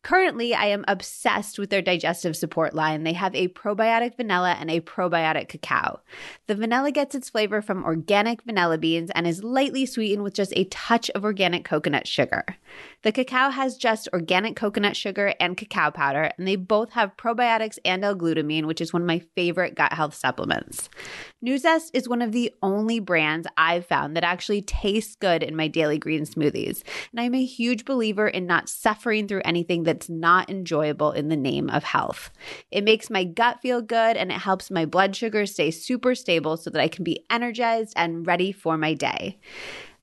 Currently, 0.07 0.55
I 0.55 0.67
am 0.67 0.85
obsessed 0.87 1.59
with 1.59 1.71
their 1.71 1.83
digestive 1.83 2.37
support 2.37 2.75
line. 2.75 3.03
They 3.03 3.15
have 3.15 3.35
a 3.35 3.49
probiotic 3.49 4.17
vanilla 4.17 4.57
and 4.57 4.71
a 4.71 4.79
probiotic 4.79 5.49
cacao. 5.49 5.99
The 6.47 6.55
vanilla 6.55 6.93
gets 6.93 7.17
its 7.17 7.29
flavor 7.29 7.61
from 7.61 7.83
organic 7.83 8.43
vanilla 8.43 8.79
beans 8.79 9.11
and 9.17 9.27
is 9.27 9.43
lightly 9.43 9.85
sweetened 9.85 10.23
with 10.23 10.33
just 10.33 10.53
a 10.55 10.63
touch 10.67 11.11
of 11.11 11.25
organic 11.25 11.65
coconut 11.65 12.07
sugar. 12.07 12.45
The 13.03 13.11
cacao 13.11 13.51
has 13.51 13.77
just 13.77 14.09
organic 14.13 14.55
coconut 14.55 14.95
sugar 14.95 15.35
and 15.41 15.57
cacao 15.57 15.91
powder, 15.91 16.31
and 16.39 16.47
they 16.47 16.55
both 16.55 16.93
have 16.93 17.17
probiotics 17.17 17.81
and 17.85 18.05
L-glutamine, 18.05 18.67
which 18.67 18.81
is 18.81 18.93
one 18.93 19.03
of 19.03 19.09
my 19.09 19.19
favorite 19.35 19.75
gut 19.75 19.93
health 19.93 20.15
supplements. 20.15 20.89
Nuzest 21.45 21.91
is 21.95 22.09
one 22.09 22.23
of 22.23 22.31
the 22.31 22.55
only 22.63 23.01
brands 23.01 23.49
I've 23.57 23.87
found 23.87 24.15
that 24.15 24.23
actually 24.23 24.63
tastes 24.63 25.17
good 25.17 25.43
in 25.43 25.57
my 25.57 25.67
daily 25.67 25.99
green 25.99 26.23
smoothies, 26.23 26.85
and 27.11 27.21
I'm 27.21 27.35
a 27.35 27.45
huge 27.45 27.85
believer 27.85 28.29
in 28.29 28.47
not 28.47 28.69
suffering 28.69 29.27
through 29.27 29.43
anything 29.45 29.83
that 29.83 29.96
that's 29.97 30.11
not 30.11 30.51
enjoyable 30.51 31.13
in 31.13 31.31
the 31.31 31.37
name 31.37 31.71
of 31.71 31.83
health. 31.83 32.31
It 32.71 32.85
makes 32.85 33.09
my 33.09 33.25
gut 33.25 33.63
feel 33.63 33.81
good 33.81 34.19
and 34.19 34.31
it 34.31 34.35
helps 34.35 34.71
my 34.71 34.85
blood 34.85 35.17
sugar 35.17 35.47
stay 35.47 35.71
super 35.71 36.15
stable 36.15 36.59
so 36.59 36.69
that 36.69 36.83
I 36.83 36.89
can 36.89 37.03
be 37.03 37.25
energized 37.31 37.95
and 37.97 38.27
ready 38.27 38.53
for 38.53 38.77
my 38.77 38.93
day. 38.93 39.39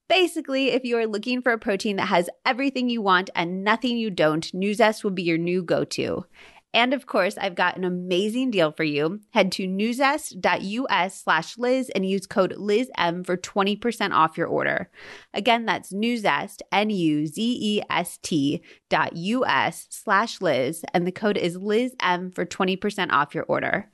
Basically, 0.10 0.72
if 0.72 0.84
you 0.84 0.98
are 0.98 1.06
looking 1.06 1.44
for 1.44 1.52
a 1.52 1.60
protein 1.60 1.98
that 1.98 2.08
has 2.08 2.28
everything 2.44 2.90
you 2.90 3.04
want 3.04 3.30
and 3.36 3.64
nothing 3.64 3.98
you 3.98 4.10
don't, 4.10 4.52
Nuzest 4.52 5.04
will 5.04 5.12
be 5.12 5.24
your 5.24 5.38
new 5.38 5.62
go 5.62 5.84
to. 5.84 6.26
And 6.74 6.94
of 6.94 7.06
course, 7.06 7.38
I've 7.38 7.56
got 7.56 7.78
an 7.78 7.84
amazing 7.84 8.50
deal 8.52 8.72
for 8.72 8.84
you. 8.84 9.20
Head 9.32 9.52
to 9.54 9.68
nuzest.us 9.68 11.22
slash 11.22 11.58
Liz 11.58 11.92
and 11.94 12.06
use 12.06 12.26
code 12.26 12.56
LizM 12.58 13.26
for 13.26 13.38
20% 13.38 14.12
off 14.12 14.38
your 14.38 14.48
order. 14.48 14.90
Again, 15.34 15.66
that's 15.66 15.94
nuzest, 15.94 16.62
N-U-Z-E-S-T 16.72 18.64
dot 18.90 19.16
U-S 19.16 19.88
slash 19.90 20.42
Liz, 20.42 20.84
and 20.94 21.06
the 21.06 21.12
code 21.12 21.38
is 21.38 21.58
LizM 21.58 22.34
for 22.34 22.46
20% 22.46 23.12
off 23.12 23.36
your 23.36 23.46
order. 23.46 23.90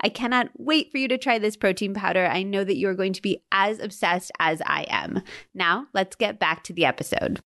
I 0.00 0.08
cannot 0.08 0.50
wait 0.58 0.90
for 0.90 0.98
you 0.98 1.06
to 1.08 1.18
try 1.18 1.38
this 1.38 1.56
protein 1.56 1.94
powder. 1.94 2.26
I 2.26 2.42
know 2.42 2.64
that 2.64 2.76
you're 2.76 2.94
going 2.94 3.12
to 3.12 3.22
be 3.22 3.42
as 3.52 3.78
obsessed 3.78 4.32
as 4.40 4.60
I 4.66 4.86
am. 4.88 5.22
Now, 5.54 5.86
let's 5.94 6.16
get 6.16 6.40
back 6.40 6.64
to 6.64 6.72
the 6.72 6.84
episode. 6.84 7.40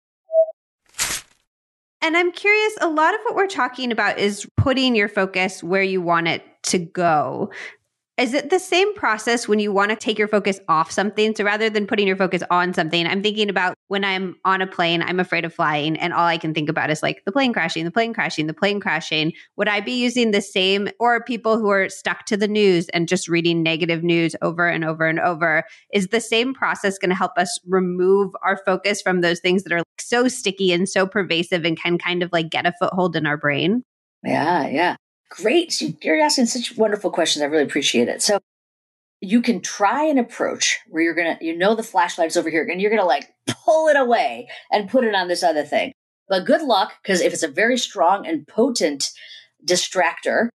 And 2.02 2.16
I'm 2.16 2.32
curious, 2.32 2.74
a 2.80 2.90
lot 2.90 3.14
of 3.14 3.20
what 3.24 3.36
we're 3.36 3.48
talking 3.48 3.92
about 3.92 4.20
is 4.20 4.48
putting 4.56 4.96
your 4.96 5.10
focus 5.10 5.64
where 5.64 5.82
you 5.82 6.02
want 6.02 6.28
it 6.28 6.44
to 6.64 6.80
go. 6.80 7.52
Is 8.18 8.34
it 8.34 8.50
the 8.50 8.58
same 8.58 8.96
process 8.96 9.48
when 9.48 9.60
you 9.60 9.72
want 9.72 9.92
to 9.92 9.96
take 9.96 10.18
your 10.18 10.28
focus 10.28 10.60
off 10.68 10.90
something? 10.90 11.36
So 11.36 11.44
rather 11.44 11.70
than 11.70 11.86
putting 11.86 12.08
your 12.08 12.16
focus 12.16 12.42
on 12.50 12.74
something, 12.74 13.06
I'm 13.06 13.22
thinking 13.22 13.48
about 13.48 13.76
when 13.90 14.04
I'm 14.04 14.36
on 14.44 14.60
a 14.60 14.66
plane, 14.66 15.04
I'm 15.04 15.20
afraid 15.20 15.46
of 15.46 15.54
flying, 15.54 15.96
and 15.98 16.14
all 16.14 16.26
I 16.26 16.40
can 16.40 16.52
think 16.52 16.68
about 16.68 16.90
is 16.90 17.04
like 17.04 17.22
the 17.26 17.32
plane 17.32 17.54
crashing, 17.54 17.86
the 17.86 17.92
plane 17.92 18.16
crashing, 18.16 18.48
the 18.48 18.56
plane 18.56 18.80
crashing. 18.80 19.34
Would 19.58 19.68
I 19.68 19.82
be 19.82 19.92
using 19.92 20.32
the 20.32 20.42
same, 20.42 20.90
or 21.00 21.24
people 21.24 21.60
who 21.60 21.70
are 21.70 21.90
stuck 21.90 22.26
to 22.26 22.36
the 22.36 22.48
news 22.48 22.90
and 22.90 23.08
just 23.08 23.28
reading 23.28 23.62
negative 23.62 24.04
news 24.04 24.36
over 24.42 24.68
and 24.68 24.84
over 24.84 25.06
and 25.06 25.20
over? 25.20 25.64
Is 25.94 26.08
the 26.08 26.20
same 26.20 26.56
process 26.56 26.98
going 26.98 27.12
to 27.12 27.16
help 27.16 27.38
us 27.38 27.60
remove 27.68 28.34
our 28.44 28.60
focus 28.66 29.00
from 29.00 29.22
those 29.22 29.40
things 29.40 29.62
that 29.62 29.74
are 29.74 29.84
so 30.00 30.28
sticky 30.28 30.72
and 30.72 30.90
so 30.90 31.06
pervasive 31.06 31.66
and 31.66 31.80
can 31.80 32.00
kind 32.00 32.24
of 32.24 32.32
like 32.34 32.50
get 32.50 32.66
a 32.66 32.74
foothold 32.80 33.16
in 33.16 33.28
our 33.28 33.38
brain? 33.38 33.84
Yeah, 34.24 34.68
yeah. 34.68 34.96
Great. 35.30 35.82
You're 36.04 36.22
asking 36.22 36.46
such 36.46 36.78
wonderful 36.78 37.12
questions. 37.12 37.44
I 37.44 37.48
really 37.48 37.64
appreciate 37.64 38.08
it. 38.08 38.22
So 38.22 38.40
you 39.20 39.42
can 39.42 39.62
try 39.62 40.04
an 40.04 40.18
approach 40.18 40.80
where 40.88 41.02
you're 41.02 41.16
going 41.16 41.38
to, 41.38 41.46
you 41.46 41.58
know, 41.58 41.76
the 41.76 41.84
flashlight's 41.84 42.38
over 42.38 42.50
here 42.50 42.68
and 42.70 42.82
you're 42.82 42.92
going 42.92 43.02
to 43.02 43.06
like 43.06 43.30
pull 43.48 43.88
it 43.88 43.98
away 43.98 44.48
and 44.72 44.90
put 44.90 45.04
it 45.04 45.16
on 45.16 45.28
this 45.28 45.44
other 45.44 45.64
thing. 45.64 45.92
But 46.30 46.46
good 46.46 46.62
luck 46.62 46.94
because 47.02 47.22
if 47.22 47.34
it's 47.34 47.44
a 47.44 47.48
very 47.48 47.78
strong 47.78 48.28
and 48.28 48.48
potent 48.48 49.12
distractor, 49.66 50.50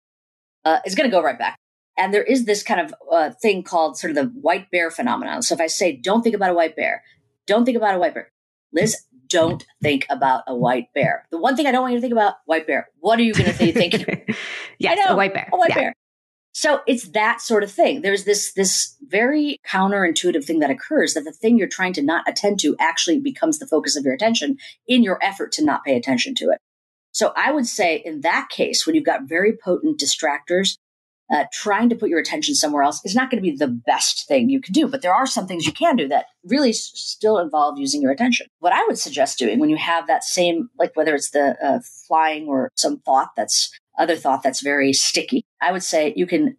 uh, 0.66 0.80
it's 0.84 0.96
going 0.96 1.10
to 1.10 1.16
go 1.16 1.24
right 1.24 1.40
back. 1.40 1.58
And 1.98 2.14
there 2.14 2.24
is 2.24 2.46
this 2.46 2.64
kind 2.64 2.80
of 2.80 2.94
uh, 3.12 3.32
thing 3.42 3.64
called 3.64 3.98
sort 3.98 4.12
of 4.12 4.16
the 4.16 4.40
white 4.40 4.72
bear 4.72 4.90
phenomenon. 4.90 5.42
So 5.42 5.54
if 5.54 5.62
I 5.62 5.68
say, 5.68 5.96
don't 5.96 6.22
think 6.22 6.36
about 6.36 6.52
a 6.52 6.54
white 6.54 6.76
bear, 6.76 7.04
don't 7.46 7.66
think 7.66 7.78
about 7.78 7.96
a 7.96 8.00
white 8.00 8.14
bear. 8.14 8.32
Liz, 8.72 8.96
don't 9.30 9.66
think 9.82 10.06
about 10.10 10.44
a 10.48 10.56
white 10.56 10.94
bear. 10.94 11.28
The 11.32 11.38
one 11.38 11.56
thing 11.56 11.68
I 11.68 11.72
don't 11.72 11.82
want 11.82 11.94
you 11.94 11.98
to 11.98 12.02
think 12.02 12.14
about, 12.14 12.36
white 12.46 12.68
bear. 12.68 12.90
What 13.00 13.20
are 13.20 13.24
you 13.24 13.34
going 13.34 13.46
to 13.46 13.72
think? 13.74 14.36
yes, 14.80 14.98
know, 14.98 15.14
a 15.14 15.16
white 15.16 15.34
bear. 15.34 15.50
A 15.54 15.58
white 15.58 15.70
yeah. 15.70 15.76
bear. 15.76 15.94
So 16.52 16.82
it's 16.88 17.10
that 17.10 17.40
sort 17.42 17.64
of 17.64 17.72
thing. 17.72 18.02
There's 18.02 18.26
this 18.26 18.52
this 18.54 18.98
very 19.08 19.60
counterintuitive 19.66 20.44
thing 20.44 20.60
that 20.60 20.72
occurs 20.72 21.14
that 21.14 21.24
the 21.24 21.32
thing 21.32 21.58
you're 21.58 21.68
trying 21.68 21.94
to 21.94 22.02
not 22.02 22.28
attend 22.28 22.60
to 22.62 22.76
actually 22.80 23.20
becomes 23.20 23.60
the 23.60 23.68
focus 23.68 23.96
of 23.96 24.04
your 24.04 24.14
attention 24.14 24.58
in 24.88 25.04
your 25.04 25.20
effort 25.22 25.52
to 25.54 25.64
not 25.64 25.86
pay 25.86 25.96
attention 25.96 26.36
to 26.36 26.50
it. 26.50 26.60
So 27.12 27.34
I 27.36 27.52
would 27.52 27.68
say 27.68 28.02
in 28.04 28.22
that 28.22 28.50
case, 28.50 28.86
when 28.86 28.96
you've 28.96 29.06
got 29.06 29.30
very 29.30 29.56
potent 29.56 30.00
distractors, 30.00 30.78
uh, 31.32 31.46
trying 31.54 31.90
to 31.90 31.96
put 31.96 32.10
your 32.10 32.20
attention 32.20 32.56
somewhere 32.56 32.84
else 32.84 33.04
is 33.06 33.16
not 33.16 33.30
going 33.30 33.42
to 33.42 33.50
be 33.50 33.56
the 33.56 33.68
best 33.68 34.28
thing 34.28 34.50
you 34.50 34.60
can 34.60 34.74
do. 34.74 34.88
But 34.88 35.02
there 35.02 35.14
are 35.14 35.28
some 35.28 35.46
things 35.48 35.66
you 35.66 35.72
can 35.72 35.96
do 35.96 36.08
that 36.08 36.26
really 36.44 36.70
s- 36.70 36.92
still 36.96 37.38
involve 37.38 37.78
using 37.78 38.02
your 38.02 38.12
attention. 38.12 38.48
What 38.60 38.74
I 38.74 38.84
would 38.88 38.98
suggest 38.98 39.38
doing 39.38 39.60
when 39.60 39.70
you 39.70 39.78
have 39.78 40.08
that 40.08 40.24
same, 40.24 40.70
like 40.80 40.96
whether 40.96 41.14
it's 41.14 41.32
the 41.32 41.56
uh, 41.64 41.80
flying 42.08 42.48
or 42.48 42.70
some 42.76 43.00
thought 43.00 43.30
that's 43.36 43.72
other 43.98 44.16
thought 44.16 44.44
that's 44.44 44.62
very 44.62 44.94
sticky, 44.94 45.44
I 45.62 45.72
would 45.72 45.84
say 45.84 46.14
you 46.16 46.26
can 46.26 46.58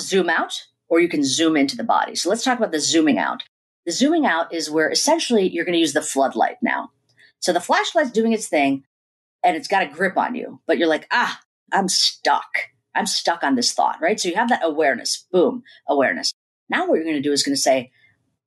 zoom 0.00 0.28
out 0.28 0.62
or 0.88 1.00
you 1.00 1.08
can 1.08 1.24
zoom 1.24 1.56
into 1.56 1.76
the 1.76 1.84
body. 1.84 2.14
So 2.14 2.28
let's 2.28 2.44
talk 2.44 2.58
about 2.58 2.72
the 2.72 2.80
zooming 2.80 3.18
out. 3.18 3.44
The 3.86 3.92
zooming 3.92 4.26
out 4.26 4.52
is 4.52 4.70
where 4.70 4.90
essentially 4.90 5.48
you're 5.48 5.64
going 5.64 5.72
to 5.72 5.80
use 5.80 5.94
the 5.94 6.02
floodlight 6.02 6.56
now. 6.62 6.90
So 7.40 7.52
the 7.52 7.60
flashlight's 7.60 8.10
doing 8.10 8.32
its 8.32 8.46
thing 8.46 8.84
and 9.42 9.56
it's 9.56 9.68
got 9.68 9.82
a 9.82 9.86
grip 9.86 10.16
on 10.16 10.34
you, 10.34 10.60
but 10.66 10.78
you're 10.78 10.88
like, 10.88 11.06
ah, 11.10 11.40
I'm 11.72 11.88
stuck. 11.88 12.46
I'm 12.94 13.06
stuck 13.06 13.42
on 13.42 13.54
this 13.54 13.72
thought, 13.72 14.00
right? 14.00 14.18
So 14.18 14.28
you 14.28 14.34
have 14.34 14.48
that 14.48 14.64
awareness, 14.64 15.26
boom, 15.32 15.62
awareness. 15.88 16.32
Now 16.68 16.86
what 16.86 16.96
you're 16.96 17.04
going 17.04 17.16
to 17.16 17.22
do 17.22 17.32
is 17.32 17.42
going 17.42 17.56
to 17.56 17.60
say, 17.60 17.90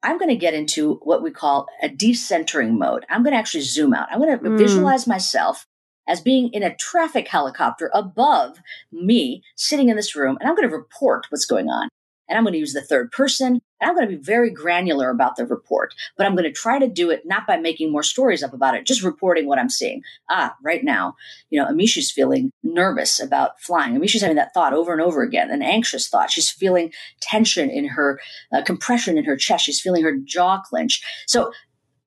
I'm 0.04 0.18
going 0.18 0.30
to 0.30 0.36
get 0.36 0.54
into 0.54 0.96
what 1.04 1.24
we 1.24 1.32
call 1.32 1.68
a 1.82 1.90
decentering 1.90 2.78
mode. 2.78 3.06
I'm 3.10 3.24
going 3.24 3.34
to 3.34 3.40
actually 3.40 3.64
zoom 3.64 3.94
out. 3.94 4.08
I'm 4.12 4.20
going 4.20 4.38
to 4.38 4.44
mm. 4.44 4.58
visualize 4.58 5.08
myself 5.08 5.66
as 6.08 6.22
being 6.22 6.50
in 6.54 6.64
a 6.64 6.76
traffic 6.76 7.28
helicopter 7.28 7.90
above 7.94 8.60
me 8.92 9.44
sitting 9.56 9.90
in 9.90 9.96
this 9.96 10.16
room 10.16 10.38
and 10.40 10.48
I'm 10.48 10.56
going 10.56 10.70
to 10.70 10.76
report 10.76 11.26
what's 11.30 11.46
going 11.46 11.68
on 11.68 11.90
and 12.28 12.38
I'm 12.38 12.44
going 12.44 12.54
to 12.54 12.60
use 12.60 12.74
the 12.74 12.82
third 12.82 13.12
person 13.12 13.62
and 13.80 13.90
I'm 13.90 13.96
going 13.96 14.10
to 14.10 14.16
be 14.16 14.22
very 14.22 14.50
granular 14.50 15.10
about 15.10 15.36
the 15.36 15.46
report, 15.46 15.94
but 16.18 16.26
I'm 16.26 16.36
going 16.36 16.46
to 16.46 16.52
try 16.52 16.80
to 16.80 16.88
do 16.88 17.10
it 17.10 17.24
not 17.26 17.46
by 17.46 17.58
making 17.58 17.92
more 17.92 18.04
stories 18.04 18.42
up 18.42 18.54
about 18.54 18.76
it, 18.76 18.86
just 18.86 19.04
reporting 19.04 19.48
what 19.48 19.60
I'm 19.60 19.70
seeing. 19.70 20.02
Ah, 20.30 20.56
right 20.64 20.84
now, 20.84 21.16
you 21.50 21.62
know, 21.62 21.68
Amishi's 21.68 22.12
feeling 22.12 22.52
nervous 22.64 23.20
about 23.20 23.60
flying. 23.60 23.96
Amishi's 23.96 24.22
having 24.22 24.38
that 24.38 24.54
thought 24.54 24.74
over 24.74 24.94
and 24.94 25.02
over 25.02 25.22
again, 25.22 25.52
an 25.52 25.62
anxious 25.62 26.08
thought. 26.08 26.32
She's 26.32 26.50
feeling 26.50 26.92
tension 27.22 27.70
in 27.70 27.86
her, 27.90 28.20
uh, 28.54 28.64
compression 28.64 29.18
in 29.18 29.26
her 29.26 29.36
chest. 29.36 29.66
She's 29.66 29.82
feeling 29.82 30.04
her 30.04 30.18
jaw 30.18 30.62
clench. 30.62 31.04
So 31.28 31.52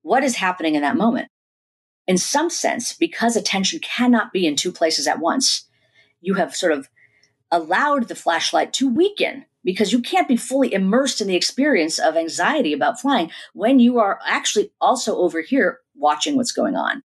what 0.03 0.25
is 0.25 0.37
happening 0.37 0.75
in 0.75 0.83
that 0.83 0.97
moment? 0.97 1.29
In 2.07 2.17
some 2.17 2.49
sense, 2.49 2.95
because 2.95 3.37
attention 3.37 3.81
cannot 3.81 4.33
be 4.33 4.47
in 4.47 4.57
two 4.57 4.73
places 4.73 5.07
at 5.07 5.21
once, 5.21 5.69
you 6.23 6.35
have 6.35 6.57
sort 6.57 6.73
of 6.73 6.89
allowed 7.51 8.09
the 8.09 8.15
flashlight 8.15 8.73
to 8.75 8.89
weaken 8.89 9.45
because 9.65 9.93
you 9.93 10.01
can't 10.01 10.29
be 10.29 10.37
fully 10.37 10.73
immersed 10.73 11.21
in 11.21 11.27
the 11.27 11.37
experience 11.37 11.99
of 11.99 12.17
anxiety 12.17 12.73
about 12.73 13.01
flying 13.01 13.31
when 13.55 13.79
you 13.79 13.99
are 13.99 14.19
actually 14.27 14.71
also 14.81 15.17
over 15.19 15.41
here 15.41 15.81
watching 15.95 16.37
what's 16.37 16.53
going 16.53 16.77
on. 16.77 17.03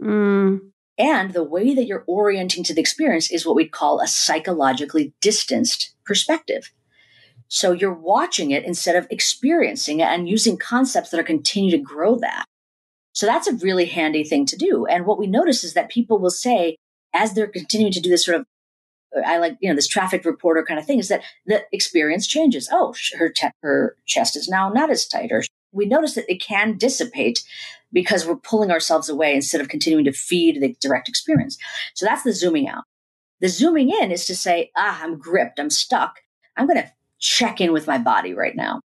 Mm. 0.00 0.60
And 0.96 1.32
the 1.32 1.42
way 1.42 1.74
that 1.74 1.86
you're 1.86 2.04
orienting 2.06 2.62
to 2.64 2.74
the 2.74 2.80
experience 2.80 3.30
is 3.30 3.44
what 3.44 3.56
we'd 3.56 3.72
call 3.72 4.00
a 4.00 4.06
psychologically 4.06 5.12
distanced 5.20 5.94
perspective. 6.04 6.70
So 7.48 7.72
you're 7.72 7.92
watching 7.92 8.50
it 8.50 8.64
instead 8.64 8.96
of 8.96 9.06
experiencing 9.10 10.00
it 10.00 10.04
and 10.04 10.28
using 10.28 10.56
concepts 10.56 11.10
that 11.10 11.20
are 11.20 11.24
continue 11.24 11.70
to 11.72 11.78
grow 11.78 12.16
that. 12.16 12.44
So 13.12 13.26
that's 13.26 13.46
a 13.46 13.54
really 13.54 13.86
handy 13.86 14.24
thing 14.24 14.46
to 14.46 14.56
do. 14.56 14.86
And 14.86 15.06
what 15.06 15.18
we 15.18 15.26
notice 15.26 15.62
is 15.62 15.74
that 15.74 15.88
people 15.88 16.18
will 16.18 16.30
say, 16.30 16.76
as 17.12 17.34
they're 17.34 17.46
continuing 17.46 17.92
to 17.92 18.00
do 18.00 18.10
this 18.10 18.24
sort 18.24 18.40
of 18.40 18.46
I 19.24 19.38
like, 19.38 19.56
you 19.60 19.68
know, 19.68 19.74
this 19.74 19.88
traffic 19.88 20.24
reporter 20.24 20.64
kind 20.64 20.78
of 20.78 20.86
thing 20.86 20.98
is 20.98 21.08
that 21.08 21.22
the 21.46 21.62
experience 21.72 22.26
changes. 22.26 22.68
Oh, 22.72 22.94
her, 23.18 23.28
te- 23.28 23.48
her 23.62 23.96
chest 24.06 24.36
is 24.36 24.48
now 24.48 24.70
not 24.70 24.90
as 24.90 25.06
tight. 25.06 25.30
Or 25.32 25.42
we 25.72 25.86
notice 25.86 26.14
that 26.14 26.30
it 26.30 26.42
can 26.42 26.76
dissipate 26.76 27.44
because 27.92 28.26
we're 28.26 28.36
pulling 28.36 28.70
ourselves 28.70 29.08
away 29.08 29.34
instead 29.34 29.60
of 29.60 29.68
continuing 29.68 30.04
to 30.04 30.12
feed 30.12 30.60
the 30.60 30.76
direct 30.80 31.08
experience. 31.08 31.58
So 31.94 32.06
that's 32.06 32.22
the 32.22 32.32
zooming 32.32 32.68
out. 32.68 32.84
The 33.40 33.48
zooming 33.48 33.90
in 33.90 34.10
is 34.10 34.26
to 34.26 34.34
say, 34.34 34.70
ah, 34.76 35.00
I'm 35.02 35.18
gripped. 35.18 35.58
I'm 35.58 35.70
stuck. 35.70 36.20
I'm 36.56 36.66
going 36.66 36.80
to 36.80 36.90
check 37.18 37.60
in 37.60 37.72
with 37.72 37.86
my 37.86 37.98
body 37.98 38.34
right 38.34 38.56
now. 38.56 38.80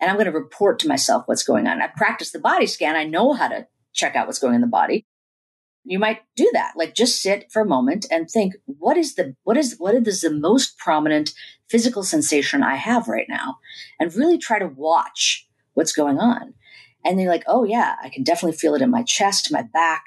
And 0.00 0.10
I'm 0.10 0.16
going 0.16 0.26
to 0.26 0.32
report 0.32 0.78
to 0.80 0.88
myself 0.88 1.24
what's 1.26 1.42
going 1.42 1.66
on. 1.66 1.82
I 1.82 1.88
practice 1.88 2.30
the 2.30 2.38
body 2.38 2.66
scan. 2.66 2.96
I 2.96 3.04
know 3.04 3.32
how 3.32 3.48
to 3.48 3.66
check 3.92 4.14
out 4.14 4.26
what's 4.26 4.38
going 4.38 4.54
in 4.54 4.60
the 4.60 4.66
body 4.66 5.04
you 5.88 5.98
might 5.98 6.20
do 6.36 6.48
that. 6.52 6.74
Like 6.76 6.94
just 6.94 7.22
sit 7.22 7.50
for 7.50 7.62
a 7.62 7.66
moment 7.66 8.06
and 8.10 8.28
think 8.28 8.54
what 8.66 8.96
is 8.96 9.14
the 9.14 9.34
what 9.44 9.56
is 9.56 9.76
what 9.78 9.94
is 9.94 10.20
the 10.20 10.30
most 10.30 10.76
prominent 10.76 11.32
physical 11.68 12.02
sensation 12.02 12.62
i 12.62 12.76
have 12.76 13.08
right 13.08 13.26
now? 13.28 13.56
And 13.98 14.14
really 14.14 14.38
try 14.38 14.58
to 14.58 14.68
watch 14.68 15.48
what's 15.74 15.92
going 15.92 16.18
on. 16.18 16.54
And 17.04 17.18
they're 17.18 17.28
like 17.28 17.44
oh 17.46 17.64
yeah 17.64 17.96
i 18.02 18.10
can 18.10 18.22
definitely 18.22 18.56
feel 18.58 18.74
it 18.74 18.82
in 18.82 18.90
my 18.90 19.02
chest 19.02 19.50
my 19.50 19.62
back. 19.62 20.04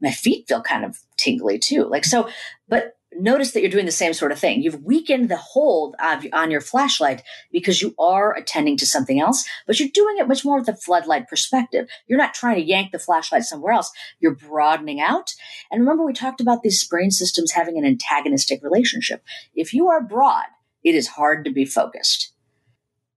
My 0.00 0.12
feet 0.12 0.46
feel 0.48 0.62
kind 0.62 0.84
of 0.84 0.98
tingly 1.16 1.58
too. 1.58 1.84
Like 1.84 2.04
so 2.04 2.28
but 2.68 2.94
notice 3.18 3.52
that 3.52 3.60
you're 3.60 3.70
doing 3.70 3.86
the 3.86 3.92
same 3.92 4.12
sort 4.12 4.32
of 4.32 4.38
thing. 4.38 4.62
You've 4.62 4.82
weakened 4.82 5.28
the 5.28 5.36
hold 5.36 5.94
of, 6.02 6.24
on 6.32 6.50
your 6.50 6.60
flashlight 6.60 7.22
because 7.50 7.82
you 7.82 7.94
are 7.98 8.34
attending 8.36 8.76
to 8.78 8.86
something 8.86 9.20
else, 9.20 9.44
but 9.66 9.78
you're 9.78 9.88
doing 9.92 10.18
it 10.18 10.28
much 10.28 10.44
more 10.44 10.58
with 10.58 10.68
a 10.68 10.76
floodlight 10.76 11.28
perspective. 11.28 11.88
You're 12.06 12.18
not 12.18 12.34
trying 12.34 12.56
to 12.56 12.66
yank 12.66 12.92
the 12.92 12.98
flashlight 12.98 13.44
somewhere 13.44 13.72
else. 13.72 13.90
You're 14.20 14.34
broadening 14.34 15.00
out. 15.00 15.32
And 15.70 15.80
remember, 15.80 16.04
we 16.04 16.12
talked 16.12 16.40
about 16.40 16.62
these 16.62 16.82
brain 16.84 17.10
systems 17.10 17.52
having 17.52 17.78
an 17.78 17.84
antagonistic 17.84 18.62
relationship. 18.62 19.22
If 19.54 19.74
you 19.74 19.88
are 19.88 20.02
broad, 20.02 20.46
it 20.84 20.94
is 20.94 21.08
hard 21.08 21.44
to 21.44 21.52
be 21.52 21.64
focused. 21.64 22.32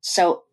So 0.01 0.43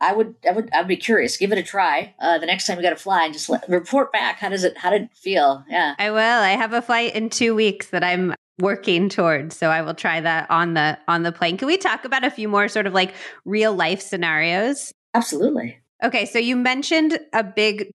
I 0.00 0.14
would, 0.14 0.34
I 0.48 0.52
would, 0.52 0.70
I'd 0.72 0.88
be 0.88 0.96
curious. 0.96 1.36
Give 1.36 1.52
it 1.52 1.58
a 1.58 1.62
try. 1.62 2.14
Uh, 2.18 2.38
the 2.38 2.46
next 2.46 2.66
time 2.66 2.78
you 2.78 2.82
got 2.82 2.90
to 2.90 2.96
fly, 2.96 3.24
and 3.24 3.34
just 3.34 3.50
let, 3.50 3.68
report 3.68 4.12
back. 4.12 4.38
How 4.38 4.48
does 4.48 4.64
it? 4.64 4.78
How 4.78 4.90
did 4.90 5.02
it 5.02 5.14
feel? 5.14 5.64
Yeah, 5.68 5.94
I 5.98 6.10
will. 6.10 6.18
I 6.18 6.50
have 6.50 6.72
a 6.72 6.80
flight 6.80 7.14
in 7.14 7.28
two 7.28 7.54
weeks 7.54 7.88
that 7.90 8.02
I'm 8.02 8.34
working 8.60 9.08
towards. 9.08 9.56
So 9.56 9.70
i 9.70 9.82
will 9.82 9.94
try 9.94 10.20
that 10.20 10.50
on 10.50 10.74
the 10.74 10.98
on 11.08 11.22
the 11.22 11.32
plane. 11.32 11.56
Can 11.56 11.66
we 11.66 11.76
talk 11.76 12.04
about 12.04 12.24
a 12.24 12.30
few 12.30 12.48
more 12.48 12.68
sort 12.68 12.86
of 12.86 12.94
like 12.94 13.14
real 13.44 13.74
life 13.74 14.00
scenarios? 14.00 14.92
Absolutely. 15.14 15.80
Okay 16.02 16.26
so 16.26 16.38
you 16.38 16.56
mentioned 16.56 17.18
a 17.32 17.42
big 17.44 17.90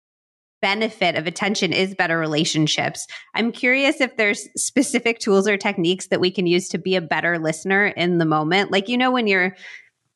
benefit 0.61 1.15
of 1.15 1.27
attention 1.27 1.73
is 1.73 1.93
better 1.93 2.17
relationships. 2.17 3.05
I'm 3.35 3.51
curious 3.51 4.01
if 4.01 4.17
there's 4.17 4.47
specific 4.57 5.19
tools 5.19 5.47
or 5.47 5.57
techniques 5.57 6.07
that 6.07 6.19
we 6.19 6.31
can 6.31 6.47
use 6.47 6.69
to 6.69 6.79
be 6.79 6.95
a 6.95 7.01
better 7.01 7.37
listener 7.37 7.87
in 7.87 8.17
the 8.17 8.25
moment. 8.25 8.71
Like 8.71 8.89
you 8.89 8.97
know 8.97 9.11
when 9.11 9.27
you're 9.27 9.55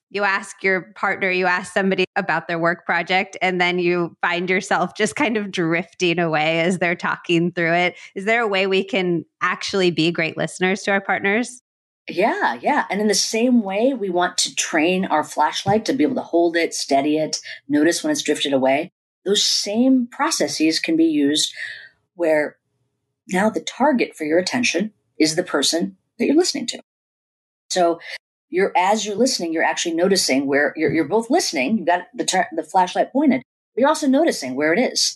you 0.10 0.24
ask 0.24 0.64
your 0.64 0.92
partner, 0.96 1.30
you 1.30 1.46
ask 1.46 1.74
somebody 1.74 2.06
about 2.16 2.48
their 2.48 2.60
work 2.60 2.86
project, 2.86 3.38
and 3.42 3.62
then 3.62 3.80
you 3.80 4.16
find 4.22 4.50
yourself 4.50 4.96
just 4.96 5.16
kind 5.16 5.38
of 5.38 5.52
drifting 5.52 6.20
away 6.20 6.62
as 6.62 6.80
they're 6.80 6.96
talking 6.96 7.52
through 7.52 7.74
it. 7.74 7.96
Is 8.16 8.26
there 8.26 8.42
a 8.42 8.48
way 8.48 8.68
we 8.68 8.84
can 8.84 9.26
actually 9.42 9.92
be 9.92 10.12
great 10.12 10.38
listeners 10.38 10.82
to 10.84 10.92
our 10.92 11.02
partners? 11.02 11.62
Yeah, 12.10 12.58
yeah. 12.60 12.86
And 12.90 13.00
in 13.00 13.08
the 13.08 13.14
same 13.14 13.62
way, 13.62 13.94
we 13.94 14.10
want 14.10 14.38
to 14.40 14.56
train 14.56 15.06
our 15.06 15.24
flashlight 15.24 15.86
to 15.86 15.94
be 15.94 16.04
able 16.04 16.16
to 16.16 16.22
hold 16.22 16.56
it, 16.56 16.74
steady 16.74 17.18
it, 17.18 17.38
notice 17.68 18.04
when 18.04 18.12
it's 18.12 18.24
drifted 18.24 18.52
away. 18.52 18.92
Those 19.26 19.44
same 19.44 20.08
processes 20.08 20.80
can 20.80 20.98
be 20.98 21.06
used 21.06 21.54
where 22.16 22.58
now 23.28 23.50
the 23.50 23.60
target 23.60 24.16
for 24.16 24.24
your 24.24 24.40
attention 24.40 24.92
is 25.20 25.36
the 25.36 25.44
person 25.44 25.98
that 26.18 26.26
you're 26.26 26.36
listening 26.36 26.66
to. 26.68 26.80
So 27.70 28.00
you're 28.50 28.74
as 28.76 29.06
you're 29.06 29.16
listening, 29.16 29.54
you're 29.54 29.64
actually 29.64 29.96
noticing 29.96 30.48
where 30.48 30.74
you're, 30.76 30.92
you're 30.92 31.08
both 31.08 31.30
listening. 31.30 31.78
You've 31.78 31.88
got 31.88 32.04
the, 32.14 32.26
ter- 32.26 32.48
the 32.56 32.64
flashlight 32.64 33.12
pointed, 33.12 33.44
but 33.74 33.82
you're 33.82 33.90
also 33.90 34.08
noticing 34.08 34.56
where 34.56 34.74
it 34.74 34.80
is. 34.80 35.16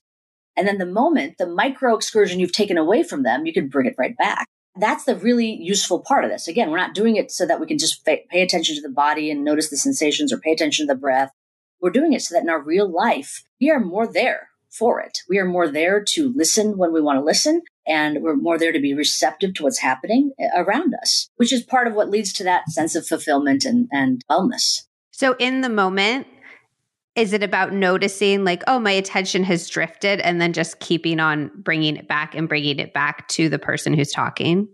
And 0.56 0.68
then 0.68 0.78
the 0.78 0.86
moment, 0.86 1.38
the 1.40 1.48
micro 1.48 1.96
excursion 1.96 2.40
you've 2.40 2.52
taken 2.52 2.78
away 2.78 3.04
from 3.04 3.24
them, 3.24 3.46
you 3.46 3.54
can 3.54 3.70
bring 3.70 3.88
it 3.88 3.96
right 3.98 4.16
back. 4.18 4.48
That's 4.76 5.04
the 5.06 5.16
really 5.16 5.52
useful 5.52 6.00
part 6.00 6.24
of 6.24 6.32
this. 6.32 6.48
Again, 6.48 6.70
we're 6.70 6.78
not 6.78 6.96
doing 6.96 7.16
it 7.16 7.32
so 7.32 7.46
that 7.46 7.60
we 7.60 7.68
can 7.68 7.78
just 7.78 8.06
pay 8.06 8.24
attention 8.34 8.76
to 8.76 8.82
the 8.82 8.90
body 8.90 9.30
and 9.30 9.44
notice 9.44 9.70
the 9.70 9.78
sensations 9.78 10.32
or 10.32 10.38
pay 10.38 10.52
attention 10.52 10.88
to 10.88 10.94
the 10.94 11.00
breath. 11.00 11.32
We're 11.80 11.92
doing 11.92 12.14
it 12.14 12.22
so 12.22 12.34
that 12.36 12.44
in 12.44 12.50
our 12.50 12.62
real 12.62 12.90
life, 12.90 13.44
we 13.60 13.70
are 13.70 13.80
more 13.80 14.08
there 14.08 14.50
for 14.70 15.00
it. 15.02 15.20
We 15.30 15.38
are 15.38 15.46
more 15.46 15.68
there 15.68 16.04
to 16.10 16.34
listen 16.36 16.78
when 16.78 16.94
we 16.94 17.02
want 17.02 17.18
to 17.18 17.24
listen 17.24 17.62
and 17.88 18.22
we're 18.22 18.36
more 18.36 18.58
there 18.58 18.72
to 18.72 18.80
be 18.80 18.94
receptive 18.94 19.54
to 19.56 19.64
what's 19.64 19.80
happening 19.80 20.32
around 20.56 20.94
us, 21.02 21.30
which 21.36 21.54
is 21.54 21.64
part 21.64 21.88
of 21.88 21.94
what 21.94 22.10
leads 22.10 22.34
to 22.34 22.44
that 22.44 22.70
sense 22.70 22.96
of 22.96 23.06
fulfillment 23.06 23.66
and, 23.66 23.88
and 23.92 24.24
wellness. 24.30 24.84
So, 25.12 25.36
in 25.40 25.62
the 25.62 25.70
moment, 25.70 26.28
is 27.16 27.34
it 27.34 27.44
about 27.44 27.74
noticing, 27.74 28.44
like, 28.44 28.64
oh, 28.66 28.80
my 28.80 28.92
attention 28.92 29.44
has 29.44 29.70
drifted, 29.70 30.20
and 30.22 30.42
then 30.42 30.54
just 30.54 30.80
keeping 30.80 31.20
on 31.20 31.52
bringing 31.56 31.96
it 31.96 32.08
back 32.08 32.34
and 32.34 32.50
bringing 32.50 32.80
it 32.80 32.94
back 32.94 33.28
to 33.30 33.50
the 33.50 33.60
person 33.60 33.94
who's 33.94 34.12
talking? 34.12 34.68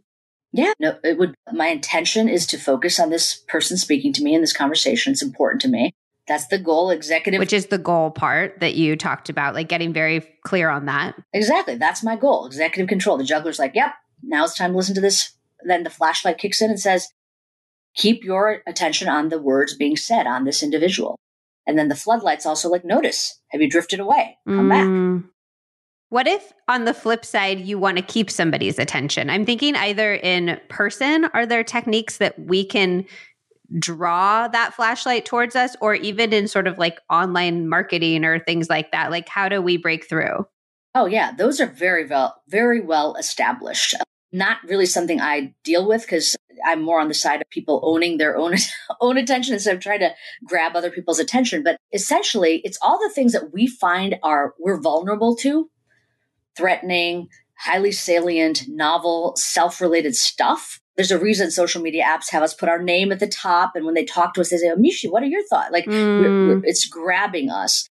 Yeah, 0.51 0.73
no, 0.79 0.97
it 1.03 1.17
would. 1.17 1.35
My 1.51 1.67
intention 1.67 2.29
is 2.29 2.47
to 2.47 2.57
focus 2.57 2.99
on 2.99 3.09
this 3.09 3.35
person 3.47 3.77
speaking 3.77 4.13
to 4.13 4.23
me 4.23 4.33
in 4.33 4.41
this 4.41 4.53
conversation. 4.53 5.11
It's 5.11 5.21
important 5.21 5.61
to 5.61 5.67
me. 5.67 5.93
That's 6.29 6.47
the 6.47 6.59
goal, 6.59 6.91
executive. 6.91 7.39
Which 7.39 7.51
is 7.51 7.65
the 7.65 7.79
goal 7.79 8.11
part 8.11 8.59
that 8.59 8.75
you 8.75 8.95
talked 8.95 9.29
about, 9.29 9.55
like 9.55 9.67
getting 9.67 9.91
very 9.91 10.21
clear 10.45 10.69
on 10.69 10.85
that. 10.85 11.15
Exactly. 11.33 11.75
That's 11.75 12.03
my 12.03 12.15
goal. 12.15 12.45
Executive 12.45 12.87
control. 12.87 13.17
The 13.17 13.23
juggler's 13.23 13.57
like, 13.57 13.73
yep, 13.73 13.93
now 14.23 14.45
it's 14.45 14.55
time 14.55 14.71
to 14.71 14.77
listen 14.77 14.93
to 14.95 15.01
this. 15.01 15.33
Then 15.65 15.83
the 15.83 15.89
flashlight 15.89 16.37
kicks 16.37 16.61
in 16.61 16.69
and 16.69 16.79
says, 16.79 17.09
keep 17.95 18.23
your 18.23 18.61
attention 18.67 19.09
on 19.09 19.29
the 19.29 19.41
words 19.41 19.75
being 19.75 19.97
said 19.97 20.27
on 20.27 20.45
this 20.45 20.61
individual. 20.61 21.17
And 21.65 21.77
then 21.77 21.89
the 21.89 21.95
floodlights 21.95 22.45
also 22.45 22.69
like, 22.69 22.85
notice, 22.85 23.41
have 23.49 23.61
you 23.61 23.69
drifted 23.69 23.99
away? 23.99 24.37
Come 24.47 24.69
mm. 24.69 25.21
back. 25.21 25.29
What 26.09 26.27
if 26.27 26.53
on 26.67 26.85
the 26.85 26.93
flip 26.93 27.25
side, 27.25 27.59
you 27.59 27.77
want 27.77 27.97
to 27.97 28.03
keep 28.03 28.31
somebody's 28.31 28.79
attention? 28.79 29.29
I'm 29.29 29.45
thinking 29.45 29.75
either 29.75 30.13
in 30.13 30.59
person, 30.69 31.25
are 31.33 31.45
there 31.45 31.63
techniques 31.63 32.17
that 32.17 32.39
we 32.39 32.63
can 32.65 33.05
draw 33.77 34.47
that 34.47 34.73
flashlight 34.73 35.25
towards 35.25 35.55
us 35.55 35.75
or 35.81 35.95
even 35.95 36.33
in 36.33 36.47
sort 36.47 36.67
of 36.67 36.77
like 36.77 36.99
online 37.09 37.67
marketing 37.69 38.25
or 38.25 38.39
things 38.39 38.69
like 38.69 38.91
that? 38.91 39.11
Like 39.11 39.29
how 39.29 39.49
do 39.49 39.61
we 39.61 39.77
break 39.77 40.07
through? 40.07 40.47
Oh 40.95 41.05
yeah. 41.05 41.31
Those 41.31 41.59
are 41.59 41.67
very 41.67 42.05
well 42.05 42.41
very 42.47 42.81
well 42.81 43.15
established. 43.15 43.95
Not 44.31 44.57
really 44.67 44.85
something 44.85 45.19
i 45.19 45.53
deal 45.63 45.87
with 45.87 46.01
because 46.01 46.35
i'm 46.65 46.81
more 46.81 46.99
on 46.99 47.07
the 47.07 47.13
side 47.13 47.41
of 47.41 47.49
people 47.49 47.81
owning 47.83 48.17
their 48.17 48.37
own 48.37 48.55
own 49.01 49.17
attention 49.17 49.53
instead 49.53 49.75
of 49.75 49.81
trying 49.81 49.99
to 49.99 50.13
grab 50.45 50.75
other 50.75 50.91
people's 50.91 51.19
attention. 51.19 51.63
But 51.63 51.77
essentially 51.93 52.61
it's 52.63 52.77
all 52.81 52.99
the 52.99 53.13
things 53.13 53.33
that 53.33 53.53
we 53.53 53.67
find 53.67 54.15
are 54.23 54.53
we're 54.59 54.81
vulnerable 54.81 55.35
to. 55.37 55.69
Threatening 56.55 57.29
highly 57.59 57.91
salient 57.91 58.63
novel 58.67 59.33
self-related 59.35 60.15
stuff 60.15 60.79
there's 60.99 61.11
a 61.11 61.17
reason 61.17 61.49
social 61.49 61.81
media 61.81 62.03
apps 62.03 62.29
have 62.29 62.43
us 62.43 62.53
put 62.53 62.67
our 62.67 62.83
name 62.83 63.13
at 63.13 63.21
the 63.21 63.27
top. 63.27 63.71
And 63.73 63.85
when 63.85 63.93
they 63.93 64.03
talk 64.03 64.33
to 64.33 64.41
us, 64.41 64.49
they 64.49 64.57
say, 64.57 64.69
oh, 64.69 64.75
Amishi, 64.75 65.09
what 65.09 65.23
are 65.23 65.27
your 65.27 65.47
thoughts? 65.47 65.71
Like 65.71 65.85
mm. 65.85 66.19
we're, 66.19 66.47
we're, 66.57 66.65
it's 66.65 66.85
grabbing 66.85 67.49
us. 67.49 67.87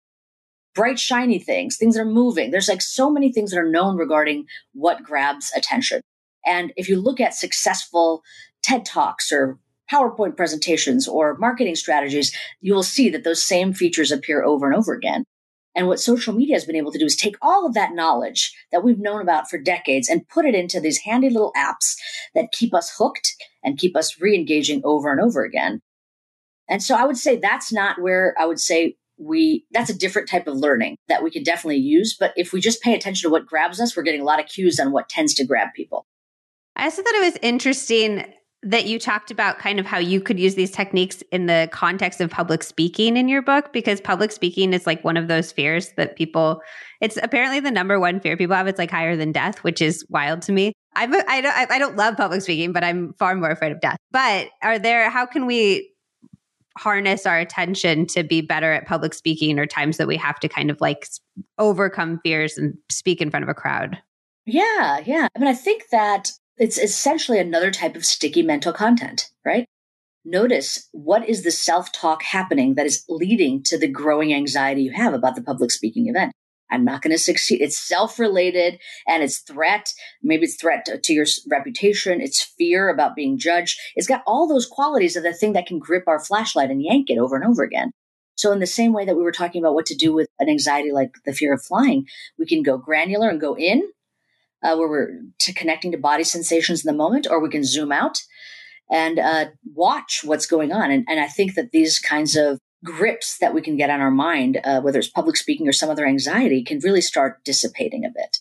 Bright, 0.74 0.98
shiny 0.98 1.38
things, 1.38 1.76
things 1.76 1.96
that 1.96 2.00
are 2.00 2.06
moving. 2.06 2.50
There's 2.50 2.66
like 2.66 2.80
so 2.80 3.10
many 3.10 3.30
things 3.30 3.50
that 3.50 3.60
are 3.60 3.68
known 3.68 3.98
regarding 3.98 4.46
what 4.72 5.02
grabs 5.02 5.52
attention. 5.54 6.00
And 6.46 6.72
if 6.76 6.88
you 6.88 6.98
look 6.98 7.20
at 7.20 7.34
successful 7.34 8.22
TED 8.62 8.86
Talks 8.86 9.30
or 9.30 9.58
PowerPoint 9.92 10.38
presentations 10.38 11.06
or 11.06 11.36
marketing 11.36 11.76
strategies, 11.76 12.34
you 12.62 12.72
will 12.72 12.82
see 12.82 13.10
that 13.10 13.22
those 13.22 13.42
same 13.42 13.74
features 13.74 14.12
appear 14.12 14.42
over 14.42 14.66
and 14.66 14.74
over 14.74 14.94
again. 14.94 15.24
And 15.74 15.88
what 15.88 16.00
social 16.00 16.32
media 16.32 16.54
has 16.54 16.64
been 16.64 16.76
able 16.76 16.92
to 16.92 16.98
do 16.98 17.04
is 17.04 17.16
take 17.16 17.36
all 17.42 17.66
of 17.66 17.74
that 17.74 17.94
knowledge 17.94 18.54
that 18.70 18.84
we've 18.84 18.98
known 18.98 19.20
about 19.20 19.50
for 19.50 19.58
decades 19.58 20.08
and 20.08 20.28
put 20.28 20.44
it 20.44 20.54
into 20.54 20.80
these 20.80 20.98
handy 20.98 21.30
little 21.30 21.52
apps 21.56 21.96
that 22.34 22.52
keep 22.52 22.72
us 22.72 22.94
hooked 22.96 23.34
and 23.62 23.78
keep 23.78 23.96
us 23.96 24.20
re 24.20 24.34
engaging 24.34 24.82
over 24.84 25.10
and 25.10 25.20
over 25.20 25.44
again. 25.44 25.80
And 26.68 26.82
so 26.82 26.94
I 26.94 27.04
would 27.04 27.18
say 27.18 27.36
that's 27.36 27.72
not 27.72 28.00
where 28.00 28.34
I 28.38 28.46
would 28.46 28.60
say 28.60 28.96
we, 29.18 29.64
that's 29.70 29.90
a 29.90 29.98
different 29.98 30.28
type 30.28 30.46
of 30.46 30.56
learning 30.56 30.96
that 31.08 31.22
we 31.22 31.30
can 31.30 31.42
definitely 31.42 31.78
use. 31.78 32.16
But 32.18 32.32
if 32.36 32.52
we 32.52 32.60
just 32.60 32.82
pay 32.82 32.94
attention 32.94 33.28
to 33.28 33.32
what 33.32 33.46
grabs 33.46 33.80
us, 33.80 33.96
we're 33.96 34.02
getting 34.02 34.20
a 34.20 34.24
lot 34.24 34.40
of 34.40 34.46
cues 34.46 34.80
on 34.80 34.92
what 34.92 35.08
tends 35.08 35.34
to 35.34 35.44
grab 35.44 35.68
people. 35.74 36.06
I 36.76 36.84
also 36.84 37.02
thought 37.02 37.14
it 37.14 37.32
was 37.32 37.38
interesting 37.42 38.24
that 38.64 38.86
you 38.86 38.98
talked 38.98 39.30
about 39.30 39.58
kind 39.58 39.78
of 39.78 39.84
how 39.84 39.98
you 39.98 40.20
could 40.20 40.40
use 40.40 40.54
these 40.54 40.70
techniques 40.70 41.22
in 41.30 41.46
the 41.46 41.68
context 41.70 42.20
of 42.20 42.30
public 42.30 42.62
speaking 42.62 43.16
in 43.16 43.28
your 43.28 43.42
book 43.42 43.72
because 43.72 44.00
public 44.00 44.32
speaking 44.32 44.72
is 44.72 44.86
like 44.86 45.04
one 45.04 45.18
of 45.18 45.28
those 45.28 45.52
fears 45.52 45.90
that 45.96 46.16
people 46.16 46.62
it's 47.00 47.18
apparently 47.22 47.60
the 47.60 47.70
number 47.70 48.00
one 48.00 48.18
fear 48.20 48.36
people 48.36 48.56
have. 48.56 48.66
It's 48.66 48.78
like 48.78 48.90
higher 48.90 49.16
than 49.16 49.32
death 49.32 49.58
which 49.58 49.82
is 49.82 50.04
wild 50.08 50.40
to 50.42 50.52
me. 50.52 50.72
I'm, 50.96 51.14
I 51.28 51.40
don't 51.42 51.70
I 51.70 51.78
don't 51.78 51.96
love 51.96 52.16
public 52.16 52.40
speaking 52.40 52.72
but 52.72 52.82
I'm 52.82 53.12
far 53.14 53.34
more 53.34 53.50
afraid 53.50 53.72
of 53.72 53.80
death. 53.80 53.98
But 54.10 54.48
are 54.62 54.78
there 54.78 55.10
how 55.10 55.26
can 55.26 55.44
we 55.44 55.90
harness 56.78 57.26
our 57.26 57.38
attention 57.38 58.06
to 58.06 58.24
be 58.24 58.40
better 58.40 58.72
at 58.72 58.86
public 58.86 59.14
speaking 59.14 59.58
or 59.58 59.66
times 59.66 59.98
that 59.98 60.08
we 60.08 60.16
have 60.16 60.40
to 60.40 60.48
kind 60.48 60.70
of 60.70 60.80
like 60.80 61.06
overcome 61.58 62.18
fears 62.24 62.56
and 62.58 62.74
speak 62.90 63.20
in 63.20 63.30
front 63.30 63.42
of 63.42 63.48
a 63.50 63.54
crowd? 63.54 63.98
Yeah 64.46 65.00
yeah. 65.04 65.28
I 65.36 65.38
mean 65.38 65.48
I 65.48 65.54
think 65.54 65.84
that 65.90 66.30
it's 66.56 66.78
essentially 66.78 67.38
another 67.38 67.70
type 67.70 67.96
of 67.96 68.04
sticky 68.04 68.42
mental 68.42 68.72
content, 68.72 69.30
right? 69.44 69.66
Notice 70.24 70.88
what 70.92 71.28
is 71.28 71.42
the 71.42 71.50
self 71.50 71.92
talk 71.92 72.22
happening 72.22 72.74
that 72.74 72.86
is 72.86 73.04
leading 73.08 73.62
to 73.64 73.78
the 73.78 73.88
growing 73.88 74.32
anxiety 74.32 74.82
you 74.82 74.92
have 74.92 75.12
about 75.12 75.34
the 75.34 75.42
public 75.42 75.70
speaking 75.70 76.08
event. 76.08 76.32
I'm 76.70 76.84
not 76.84 77.02
going 77.02 77.12
to 77.12 77.18
succeed. 77.18 77.60
It's 77.60 77.78
self 77.78 78.18
related 78.18 78.78
and 79.06 79.22
it's 79.22 79.38
threat. 79.38 79.92
Maybe 80.22 80.44
it's 80.44 80.56
threat 80.56 80.86
to, 80.86 80.98
to, 80.98 81.12
your 81.12 81.26
reputation. 81.50 82.20
It's 82.20 82.42
fear 82.42 82.88
about 82.88 83.14
being 83.14 83.38
judged. 83.38 83.78
It's 83.94 84.06
got 84.06 84.22
all 84.26 84.48
those 84.48 84.66
qualities 84.66 85.14
of 85.14 85.22
the 85.22 85.34
thing 85.34 85.52
that 85.52 85.66
can 85.66 85.78
grip 85.78 86.04
our 86.06 86.18
flashlight 86.18 86.70
and 86.70 86.82
yank 86.82 87.10
it 87.10 87.18
over 87.18 87.36
and 87.36 87.44
over 87.44 87.62
again. 87.62 87.90
So 88.36 88.50
in 88.50 88.60
the 88.60 88.66
same 88.66 88.92
way 88.92 89.04
that 89.04 89.16
we 89.16 89.22
were 89.22 89.30
talking 89.30 89.62
about 89.62 89.74
what 89.74 89.86
to 89.86 89.94
do 89.94 90.12
with 90.12 90.26
an 90.38 90.48
anxiety 90.48 90.90
like 90.90 91.12
the 91.24 91.34
fear 91.34 91.52
of 91.52 91.62
flying, 91.62 92.06
we 92.38 92.46
can 92.46 92.62
go 92.62 92.78
granular 92.78 93.28
and 93.28 93.40
go 93.40 93.56
in 93.56 93.82
uh, 94.64 94.74
where 94.76 94.88
we're 94.88 95.20
to 95.40 95.52
connecting 95.52 95.92
to 95.92 95.98
body 95.98 96.24
sensations 96.24 96.84
in 96.84 96.90
the 96.90 96.96
moment, 96.96 97.26
or 97.30 97.40
we 97.40 97.50
can 97.50 97.62
zoom 97.62 97.92
out 97.92 98.18
and 98.90 99.18
uh, 99.18 99.46
watch 99.74 100.22
what's 100.24 100.46
going 100.46 100.72
on. 100.72 100.90
And, 100.90 101.04
and, 101.08 101.20
I 101.20 101.26
think 101.26 101.54
that 101.54 101.70
these 101.70 101.98
kinds 101.98 102.36
of 102.36 102.58
grips 102.84 103.38
that 103.38 103.54
we 103.54 103.62
can 103.62 103.76
get 103.76 103.90
on 103.90 104.00
our 104.00 104.10
mind, 104.10 104.60
uh, 104.64 104.80
whether 104.80 104.98
it's 104.98 105.08
public 105.08 105.36
speaking 105.36 105.68
or 105.68 105.72
some 105.72 105.90
other 105.90 106.06
anxiety, 106.06 106.62
can 106.62 106.80
really 106.80 107.00
start 107.00 107.44
dissipating 107.44 108.04
a 108.04 108.10
bit. 108.10 108.38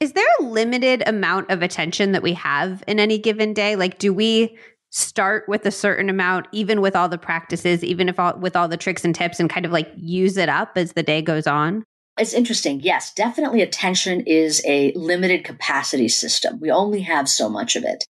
Is 0.00 0.12
there 0.12 0.26
a 0.40 0.44
limited 0.44 1.02
amount 1.06 1.50
of 1.50 1.62
attention 1.62 2.12
that 2.12 2.22
we 2.22 2.32
have 2.34 2.82
in 2.86 2.98
any 2.98 3.18
given 3.18 3.52
day? 3.52 3.76
Like, 3.76 3.98
do 3.98 4.14
we 4.14 4.56
start 4.90 5.44
with 5.46 5.66
a 5.66 5.70
certain 5.70 6.08
amount, 6.08 6.46
even 6.52 6.80
with 6.80 6.96
all 6.96 7.08
the 7.08 7.18
practices, 7.18 7.84
even 7.84 8.08
if 8.08 8.18
all, 8.18 8.36
with 8.38 8.56
all 8.56 8.66
the 8.66 8.78
tricks 8.78 9.04
and 9.04 9.14
tips, 9.14 9.38
and 9.38 9.50
kind 9.50 9.66
of 9.66 9.72
like 9.72 9.92
use 9.96 10.36
it 10.36 10.48
up 10.48 10.72
as 10.76 10.94
the 10.94 11.02
day 11.02 11.20
goes 11.20 11.46
on? 11.46 11.84
It's 12.20 12.34
interesting. 12.34 12.80
Yes, 12.80 13.14
definitely 13.14 13.62
attention 13.62 14.24
is 14.26 14.62
a 14.66 14.92
limited 14.94 15.42
capacity 15.42 16.08
system. 16.08 16.60
We 16.60 16.70
only 16.70 17.00
have 17.00 17.30
so 17.30 17.48
much 17.48 17.76
of 17.76 17.84
it. 17.84 18.04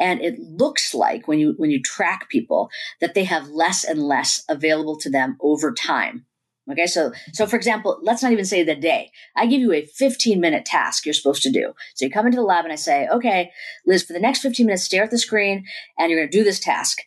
And 0.00 0.20
it 0.20 0.40
looks 0.40 0.94
like 0.94 1.28
when 1.28 1.38
you 1.38 1.54
when 1.58 1.70
you 1.70 1.80
track 1.80 2.28
people 2.28 2.70
that 3.00 3.14
they 3.14 3.22
have 3.22 3.48
less 3.48 3.84
and 3.84 4.02
less 4.02 4.42
available 4.48 4.98
to 4.98 5.10
them 5.10 5.36
over 5.40 5.72
time. 5.72 6.26
Okay, 6.68 6.88
so 6.88 7.12
so 7.32 7.46
for 7.46 7.54
example, 7.54 8.00
let's 8.02 8.20
not 8.20 8.32
even 8.32 8.44
say 8.44 8.64
the 8.64 8.74
day. 8.74 9.12
I 9.36 9.46
give 9.46 9.60
you 9.60 9.72
a 9.72 9.86
15 9.86 10.40
minute 10.40 10.64
task 10.64 11.06
you're 11.06 11.12
supposed 11.12 11.44
to 11.44 11.50
do. 11.52 11.72
So 11.94 12.04
you 12.04 12.10
come 12.10 12.26
into 12.26 12.36
the 12.36 12.42
lab 12.42 12.64
and 12.64 12.72
I 12.72 12.76
say, 12.76 13.06
okay, 13.12 13.52
Liz, 13.86 14.02
for 14.02 14.12
the 14.12 14.18
next 14.18 14.40
15 14.40 14.66
minutes, 14.66 14.82
stare 14.82 15.04
at 15.04 15.12
the 15.12 15.18
screen 15.18 15.64
and 15.96 16.10
you're 16.10 16.18
going 16.18 16.30
to 16.30 16.36
do 16.36 16.42
this 16.42 16.58
task. 16.58 16.98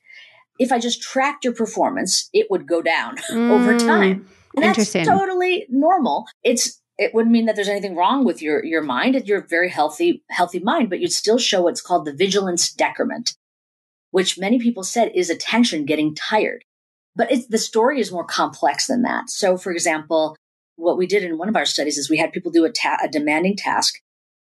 If 0.57 0.71
I 0.71 0.79
just 0.79 1.01
tracked 1.01 1.43
your 1.43 1.53
performance, 1.53 2.29
it 2.31 2.47
would 2.49 2.65
go 2.65 2.81
down 2.81 3.17
mm. 3.29 3.51
over 3.51 3.77
time. 3.77 4.29
And 4.55 4.65
that's 4.65 4.91
totally 4.91 5.65
normal. 5.69 6.25
It's 6.43 6.81
it 6.97 7.13
wouldn't 7.13 7.33
mean 7.33 7.45
that 7.45 7.55
there's 7.55 7.69
anything 7.69 7.95
wrong 7.95 8.23
with 8.25 8.41
your 8.41 8.63
your 8.63 8.81
mind. 8.81 9.21
You're 9.25 9.45
very 9.47 9.69
healthy 9.69 10.23
healthy 10.29 10.59
mind, 10.59 10.89
but 10.89 10.99
you'd 10.99 11.11
still 11.11 11.37
show 11.37 11.63
what's 11.63 11.81
called 11.81 12.05
the 12.05 12.13
vigilance 12.13 12.71
decrement, 12.71 13.35
which 14.11 14.39
many 14.39 14.59
people 14.59 14.83
said 14.83 15.11
is 15.13 15.29
attention 15.29 15.85
getting 15.85 16.15
tired. 16.15 16.63
But 17.15 17.31
it's, 17.31 17.47
the 17.47 17.57
story 17.57 17.99
is 17.99 18.11
more 18.11 18.25
complex 18.25 18.87
than 18.87 19.03
that. 19.03 19.29
So, 19.29 19.57
for 19.57 19.71
example, 19.71 20.35
what 20.75 20.97
we 20.97 21.07
did 21.07 21.23
in 21.23 21.37
one 21.37 21.47
of 21.47 21.55
our 21.55 21.65
studies 21.65 21.97
is 21.97 22.09
we 22.09 22.17
had 22.17 22.33
people 22.33 22.51
do 22.51 22.65
a, 22.65 22.71
ta- 22.71 22.97
a 23.01 23.07
demanding 23.07 23.55
task, 23.55 23.95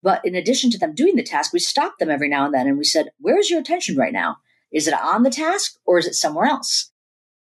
but 0.03 0.19
in 0.25 0.35
addition 0.35 0.69
to 0.71 0.77
them 0.77 0.93
doing 0.93 1.15
the 1.15 1.23
task, 1.23 1.53
we 1.53 1.59
stopped 1.59 1.99
them 1.99 2.09
every 2.09 2.27
now 2.27 2.43
and 2.45 2.53
then 2.53 2.67
and 2.67 2.77
we 2.77 2.83
said, 2.83 3.11
"Where's 3.19 3.49
your 3.49 3.59
attention 3.59 3.95
right 3.95 4.13
now? 4.13 4.37
Is 4.71 4.87
it 4.87 4.93
on 4.93 5.23
the 5.23 5.29
task 5.29 5.77
or 5.85 5.97
is 5.97 6.07
it 6.07 6.15
somewhere 6.15 6.45
else?" 6.45 6.91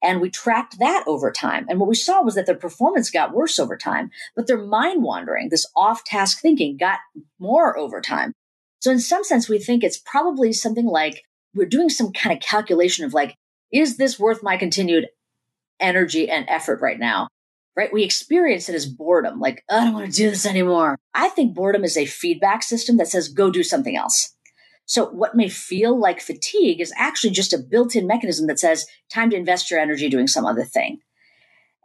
And 0.04 0.22
we 0.22 0.30
tracked 0.30 0.78
that 0.80 1.04
over 1.08 1.32
time. 1.32 1.66
And 1.70 1.80
what 1.80 1.90
we 1.90 1.96
saw 1.96 2.22
was 2.22 2.36
that 2.36 2.46
their 2.46 2.56
performance 2.56 3.10
got 3.10 3.34
worse 3.34 3.58
over 3.58 3.76
time, 3.76 4.12
but 4.36 4.48
their 4.48 4.62
mind 4.62 5.04
wandering, 5.04 5.50
this 5.50 5.66
off 5.76 6.04
task 6.04 6.40
thinking 6.40 6.78
got 6.78 7.00
more 7.40 7.78
over 7.78 8.00
time. 8.00 8.34
So 8.80 8.92
in 8.92 9.00
some 9.00 9.24
sense, 9.24 9.50
we 9.50 9.58
think 9.58 9.84
it's 9.84 9.98
probably 9.98 10.54
something 10.54 10.86
like 10.86 11.24
we're 11.56 11.66
doing 11.66 11.90
some 11.90 12.12
kind 12.12 12.36
of 12.36 12.44
calculation 12.44 13.06
of 13.06 13.14
like, 13.14 13.36
is 13.74 13.98
this 13.98 14.20
worth 14.20 14.44
my 14.44 14.56
continued 14.56 15.08
energy 15.80 16.30
and 16.30 16.46
effort 16.48 16.80
right 16.82 17.00
now? 17.00 17.28
Right? 17.76 17.92
We 17.92 18.04
experience 18.04 18.70
it 18.70 18.76
as 18.76 18.86
boredom. 18.86 19.40
Like, 19.40 19.64
oh, 19.70 19.80
I 19.80 19.86
don't 19.86 19.94
want 19.94 20.06
to 20.12 20.16
do 20.16 20.30
this 20.30 20.46
anymore. 20.46 20.98
I 21.14 21.30
think 21.30 21.56
boredom 21.56 21.84
is 21.84 21.98
a 21.98 22.06
feedback 22.06 22.64
system 22.64 22.98
that 22.98 23.08
says, 23.08 23.30
go 23.30 23.50
do 23.52 23.64
something 23.64 23.96
else. 23.96 24.36
So 24.88 25.10
what 25.10 25.36
may 25.36 25.50
feel 25.50 26.00
like 26.00 26.22
fatigue 26.22 26.80
is 26.80 26.94
actually 26.98 27.32
just 27.32 27.54
a 27.54 27.60
built-in 27.60 28.08
mechanism 28.08 28.48
that 28.48 28.60
says 28.60 28.88
time 29.12 29.30
to 29.30 29.36
invest 29.36 29.70
your 29.70 29.82
energy 29.82 30.10
doing 30.10 30.28
some 30.28 30.46
other 30.46 30.64
thing. 30.64 31.00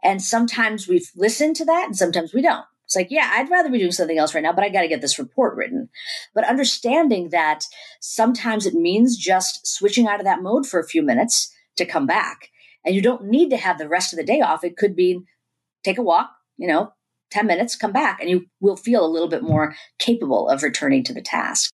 And 0.01 0.21
sometimes 0.21 0.87
we've 0.87 1.11
listened 1.15 1.57
to 1.57 1.65
that 1.65 1.85
and 1.85 1.97
sometimes 1.97 2.33
we 2.33 2.41
don't. 2.41 2.65
It's 2.85 2.95
like, 2.95 3.11
yeah, 3.11 3.29
I'd 3.33 3.49
rather 3.49 3.69
be 3.69 3.77
doing 3.77 3.91
something 3.91 4.17
else 4.17 4.33
right 4.33 4.43
now, 4.43 4.53
but 4.53 4.63
I 4.63 4.69
got 4.69 4.81
to 4.81 4.87
get 4.87 5.01
this 5.01 5.19
report 5.19 5.55
written. 5.55 5.89
But 6.33 6.47
understanding 6.47 7.29
that 7.29 7.65
sometimes 7.99 8.65
it 8.65 8.73
means 8.73 9.17
just 9.17 9.67
switching 9.67 10.07
out 10.07 10.19
of 10.19 10.25
that 10.25 10.41
mode 10.41 10.65
for 10.65 10.79
a 10.79 10.87
few 10.87 11.01
minutes 11.01 11.53
to 11.77 11.85
come 11.85 12.05
back. 12.05 12.49
And 12.85 12.95
you 12.95 13.01
don't 13.01 13.25
need 13.25 13.49
to 13.49 13.57
have 13.57 13.77
the 13.77 13.87
rest 13.87 14.13
of 14.13 14.17
the 14.17 14.25
day 14.25 14.41
off. 14.41 14.63
It 14.63 14.77
could 14.77 14.95
be 14.95 15.21
take 15.83 15.97
a 15.97 16.03
walk, 16.03 16.31
you 16.57 16.67
know, 16.67 16.93
10 17.31 17.47
minutes, 17.47 17.75
come 17.75 17.91
back, 17.91 18.19
and 18.21 18.29
you 18.29 18.45
will 18.61 18.77
feel 18.77 19.05
a 19.05 19.11
little 19.11 19.29
bit 19.29 19.43
more 19.43 19.75
capable 19.99 20.47
of 20.47 20.63
returning 20.63 21.03
to 21.03 21.13
the 21.13 21.21
task. 21.21 21.71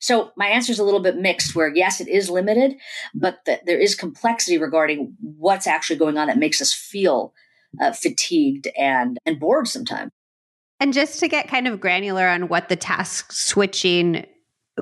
So 0.00 0.32
my 0.36 0.46
answer 0.46 0.72
is 0.72 0.78
a 0.78 0.84
little 0.84 1.00
bit 1.00 1.16
mixed 1.16 1.54
where 1.54 1.72
yes, 1.72 2.00
it 2.00 2.08
is 2.08 2.28
limited, 2.28 2.76
but 3.14 3.38
the, 3.46 3.60
there 3.66 3.78
is 3.78 3.94
complexity 3.94 4.58
regarding 4.58 5.14
what's 5.20 5.66
actually 5.66 5.96
going 5.96 6.18
on 6.18 6.26
that 6.26 6.38
makes 6.38 6.60
us 6.60 6.72
feel 6.72 7.32
uh, 7.80 7.92
fatigued 7.92 8.68
and, 8.76 9.18
and 9.24 9.38
bored 9.38 9.68
sometimes. 9.68 10.10
And 10.80 10.94
just 10.94 11.20
to 11.20 11.28
get 11.28 11.48
kind 11.48 11.68
of 11.68 11.78
granular 11.78 12.26
on 12.26 12.48
what 12.48 12.70
the 12.70 12.76
task 12.76 13.32
switching 13.32 14.26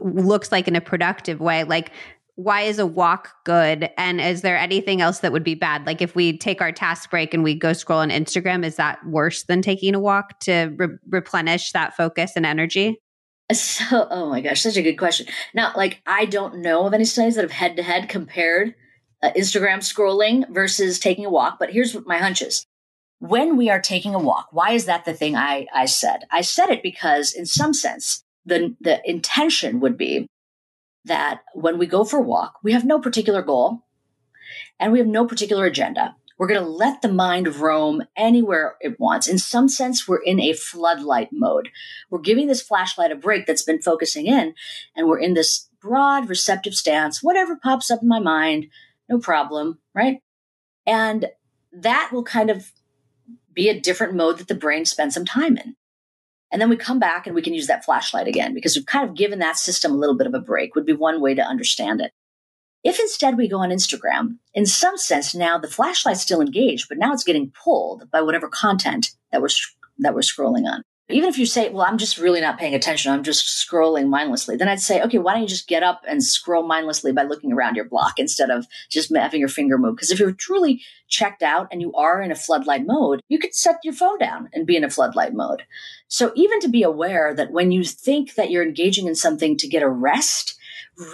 looks 0.00 0.52
like 0.52 0.68
in 0.68 0.76
a 0.76 0.80
productive 0.80 1.40
way, 1.40 1.64
like 1.64 1.90
why 2.36 2.60
is 2.60 2.78
a 2.78 2.86
walk 2.86 3.30
good? 3.44 3.90
And 3.98 4.20
is 4.20 4.42
there 4.42 4.56
anything 4.56 5.00
else 5.00 5.18
that 5.18 5.32
would 5.32 5.42
be 5.42 5.56
bad? 5.56 5.84
Like 5.86 6.00
if 6.00 6.14
we 6.14 6.38
take 6.38 6.60
our 6.60 6.70
task 6.70 7.10
break 7.10 7.34
and 7.34 7.42
we 7.42 7.56
go 7.56 7.72
scroll 7.72 7.98
on 7.98 8.10
Instagram, 8.10 8.64
is 8.64 8.76
that 8.76 9.04
worse 9.04 9.42
than 9.42 9.60
taking 9.60 9.96
a 9.96 9.98
walk 9.98 10.38
to 10.40 10.72
re- 10.76 10.96
replenish 11.08 11.72
that 11.72 11.96
focus 11.96 12.34
and 12.36 12.46
energy? 12.46 13.00
So, 13.54 14.06
oh 14.10 14.28
my 14.28 14.42
gosh, 14.42 14.60
such 14.60 14.76
a 14.76 14.82
good 14.82 14.98
question. 14.98 15.26
Now, 15.54 15.72
like, 15.74 16.02
I 16.06 16.26
don't 16.26 16.58
know 16.58 16.86
of 16.86 16.92
any 16.92 17.06
studies 17.06 17.36
that 17.36 17.42
have 17.42 17.50
head 17.50 17.76
to 17.76 17.82
head 17.82 18.08
compared 18.08 18.74
uh, 19.22 19.30
Instagram 19.36 19.78
scrolling 19.78 20.46
versus 20.50 20.98
taking 20.98 21.24
a 21.24 21.30
walk, 21.30 21.56
but 21.58 21.70
here's 21.70 21.96
my 22.06 22.18
hunch 22.18 22.42
is. 22.42 22.66
When 23.20 23.56
we 23.56 23.70
are 23.70 23.80
taking 23.80 24.14
a 24.14 24.18
walk, 24.18 24.48
why 24.52 24.72
is 24.72 24.84
that 24.84 25.04
the 25.04 25.14
thing 25.14 25.34
I, 25.34 25.66
I 25.74 25.86
said? 25.86 26.20
I 26.30 26.42
said 26.42 26.68
it 26.68 26.82
because, 26.82 27.32
in 27.32 27.46
some 27.46 27.72
sense, 27.72 28.22
the, 28.44 28.76
the 28.80 29.00
intention 29.08 29.80
would 29.80 29.96
be 29.96 30.28
that 31.04 31.40
when 31.54 31.78
we 31.78 31.86
go 31.86 32.04
for 32.04 32.18
a 32.18 32.22
walk, 32.22 32.58
we 32.62 32.72
have 32.72 32.84
no 32.84 33.00
particular 33.00 33.42
goal 33.42 33.80
and 34.78 34.92
we 34.92 34.98
have 34.98 35.08
no 35.08 35.26
particular 35.26 35.64
agenda. 35.64 36.14
We're 36.38 36.46
going 36.46 36.62
to 36.62 36.68
let 36.68 37.02
the 37.02 37.12
mind 37.12 37.56
roam 37.56 38.02
anywhere 38.16 38.76
it 38.80 38.98
wants. 39.00 39.26
In 39.26 39.38
some 39.38 39.68
sense, 39.68 40.06
we're 40.06 40.22
in 40.22 40.40
a 40.40 40.52
floodlight 40.52 41.30
mode. 41.32 41.70
We're 42.10 42.20
giving 42.20 42.46
this 42.46 42.62
flashlight 42.62 43.10
a 43.10 43.16
break 43.16 43.46
that's 43.46 43.62
been 43.62 43.82
focusing 43.82 44.26
in, 44.26 44.54
and 44.94 45.08
we're 45.08 45.18
in 45.18 45.34
this 45.34 45.68
broad 45.80 46.28
receptive 46.28 46.74
stance. 46.74 47.22
Whatever 47.22 47.56
pops 47.56 47.90
up 47.90 48.02
in 48.02 48.08
my 48.08 48.20
mind, 48.20 48.66
no 49.08 49.18
problem, 49.18 49.80
right? 49.94 50.20
And 50.86 51.26
that 51.72 52.10
will 52.12 52.24
kind 52.24 52.50
of 52.50 52.70
be 53.52 53.68
a 53.68 53.80
different 53.80 54.14
mode 54.14 54.38
that 54.38 54.48
the 54.48 54.54
brain 54.54 54.84
spends 54.84 55.14
some 55.14 55.24
time 55.24 55.56
in. 55.56 55.74
And 56.50 56.62
then 56.62 56.70
we 56.70 56.76
come 56.76 56.98
back 56.98 57.26
and 57.26 57.34
we 57.34 57.42
can 57.42 57.54
use 57.54 57.66
that 57.66 57.84
flashlight 57.84 58.26
again 58.26 58.54
because 58.54 58.74
we've 58.74 58.86
kind 58.86 59.08
of 59.08 59.16
given 59.16 59.40
that 59.40 59.58
system 59.58 59.92
a 59.92 59.96
little 59.96 60.16
bit 60.16 60.26
of 60.26 60.34
a 60.34 60.40
break, 60.40 60.74
would 60.74 60.86
be 60.86 60.92
one 60.92 61.20
way 61.20 61.34
to 61.34 61.42
understand 61.42 62.00
it. 62.00 62.12
If 62.88 62.98
instead 62.98 63.36
we 63.36 63.48
go 63.48 63.58
on 63.58 63.68
Instagram, 63.68 64.38
in 64.54 64.64
some 64.64 64.96
sense 64.96 65.34
now 65.34 65.58
the 65.58 65.68
flashlight's 65.68 66.22
still 66.22 66.40
engaged, 66.40 66.88
but 66.88 66.96
now 66.96 67.12
it's 67.12 67.22
getting 67.22 67.50
pulled 67.50 68.10
by 68.10 68.22
whatever 68.22 68.48
content 68.48 69.10
that 69.30 69.42
we're 69.42 69.50
that 69.98 70.14
we're 70.14 70.20
scrolling 70.20 70.64
on. 70.64 70.82
Even 71.10 71.28
if 71.28 71.36
you 71.38 71.44
say, 71.44 71.68
"Well, 71.68 71.84
I'm 71.84 71.98
just 71.98 72.16
really 72.16 72.40
not 72.40 72.58
paying 72.58 72.74
attention. 72.74 73.12
I'm 73.12 73.22
just 73.22 73.44
scrolling 73.44 74.08
mindlessly," 74.08 74.56
then 74.56 74.70
I'd 74.70 74.80
say, 74.80 75.02
"Okay, 75.02 75.18
why 75.18 75.34
don't 75.34 75.42
you 75.42 75.48
just 75.48 75.68
get 75.68 75.82
up 75.82 76.00
and 76.08 76.24
scroll 76.24 76.66
mindlessly 76.66 77.12
by 77.12 77.24
looking 77.24 77.52
around 77.52 77.76
your 77.76 77.84
block 77.84 78.18
instead 78.18 78.48
of 78.48 78.66
just 78.88 79.14
having 79.14 79.40
your 79.40 79.50
finger 79.50 79.76
move?" 79.76 79.96
Because 79.96 80.10
if 80.10 80.18
you're 80.18 80.32
truly 80.32 80.80
checked 81.08 81.42
out 81.42 81.68
and 81.70 81.82
you 81.82 81.92
are 81.92 82.22
in 82.22 82.32
a 82.32 82.36
floodlight 82.36 82.86
mode, 82.86 83.20
you 83.28 83.38
could 83.38 83.54
set 83.54 83.80
your 83.84 83.94
phone 83.94 84.18
down 84.18 84.48
and 84.54 84.66
be 84.66 84.76
in 84.76 84.84
a 84.84 84.90
floodlight 84.90 85.34
mode. 85.34 85.64
So 86.08 86.32
even 86.34 86.58
to 86.60 86.68
be 86.68 86.82
aware 86.82 87.34
that 87.34 87.52
when 87.52 87.70
you 87.70 87.84
think 87.84 88.34
that 88.36 88.50
you're 88.50 88.62
engaging 88.62 89.06
in 89.06 89.14
something 89.14 89.58
to 89.58 89.68
get 89.68 89.82
a 89.82 89.90
rest, 89.90 90.54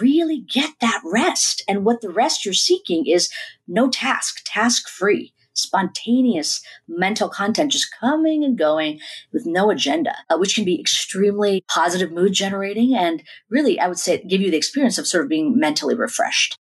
really 0.01 0.39
get 0.41 0.71
that 0.81 1.01
rest. 1.03 1.63
And 1.67 1.85
what 1.85 2.01
the 2.01 2.09
rest 2.09 2.45
you're 2.45 2.53
seeking 2.53 3.05
is 3.07 3.29
no 3.67 3.89
task, 3.89 4.41
task 4.45 4.89
free, 4.89 5.33
spontaneous 5.53 6.61
mental 6.87 7.29
content 7.29 7.71
just 7.71 7.87
coming 7.99 8.43
and 8.43 8.57
going 8.57 8.99
with 9.31 9.45
no 9.45 9.71
agenda, 9.71 10.15
uh, 10.29 10.37
which 10.37 10.55
can 10.55 10.65
be 10.65 10.79
extremely 10.79 11.63
positive 11.69 12.11
mood 12.11 12.33
generating 12.33 12.95
and 12.95 13.23
really, 13.49 13.79
I 13.79 13.87
would 13.87 13.99
say, 13.99 14.23
give 14.23 14.41
you 14.41 14.51
the 14.51 14.57
experience 14.57 14.97
of 14.97 15.07
sort 15.07 15.23
of 15.23 15.29
being 15.29 15.57
mentally 15.57 15.95
refreshed. 15.95 16.57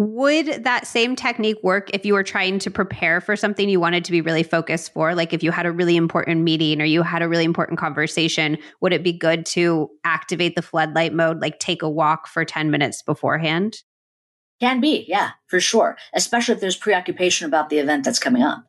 Would 0.00 0.62
that 0.62 0.86
same 0.86 1.16
technique 1.16 1.58
work 1.64 1.90
if 1.92 2.06
you 2.06 2.14
were 2.14 2.22
trying 2.22 2.60
to 2.60 2.70
prepare 2.70 3.20
for 3.20 3.34
something 3.34 3.68
you 3.68 3.80
wanted 3.80 4.04
to 4.04 4.12
be 4.12 4.20
really 4.20 4.44
focused 4.44 4.92
for? 4.92 5.12
Like 5.12 5.32
if 5.32 5.42
you 5.42 5.50
had 5.50 5.66
a 5.66 5.72
really 5.72 5.96
important 5.96 6.42
meeting 6.42 6.80
or 6.80 6.84
you 6.84 7.02
had 7.02 7.20
a 7.20 7.28
really 7.28 7.44
important 7.44 7.80
conversation, 7.80 8.58
would 8.80 8.92
it 8.92 9.02
be 9.02 9.12
good 9.12 9.44
to 9.46 9.90
activate 10.04 10.54
the 10.54 10.62
floodlight 10.62 11.12
mode, 11.12 11.40
like 11.40 11.58
take 11.58 11.82
a 11.82 11.90
walk 11.90 12.28
for 12.28 12.44
10 12.44 12.70
minutes 12.70 13.02
beforehand? 13.02 13.78
Can 14.60 14.80
be, 14.80 15.04
yeah, 15.08 15.30
for 15.48 15.58
sure. 15.58 15.98
Especially 16.14 16.54
if 16.54 16.60
there's 16.60 16.76
preoccupation 16.76 17.48
about 17.48 17.68
the 17.68 17.78
event 17.78 18.04
that's 18.04 18.20
coming 18.20 18.42
up. 18.42 18.66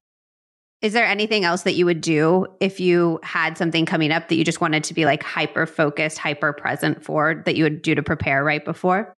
Is 0.82 0.94
there 0.94 1.06
anything 1.06 1.44
else 1.46 1.62
that 1.62 1.74
you 1.74 1.86
would 1.86 2.02
do 2.02 2.48
if 2.60 2.80
you 2.80 3.20
had 3.22 3.56
something 3.56 3.86
coming 3.86 4.12
up 4.12 4.30
that 4.30 4.36
you 4.36 4.44
just 4.44 4.62
wanted 4.62 4.84
to 4.86 4.96
be 4.96 5.06
like 5.06 5.22
hyper 5.22 5.68
focused, 5.68 6.18
hyper 6.18 6.54
present 6.54 7.04
for 7.04 7.44
that 7.46 7.56
you 7.56 7.66
would 7.66 7.84
do 7.84 7.94
to 7.94 8.02
prepare 8.02 8.44
right 8.44 8.66
before? 8.66 9.14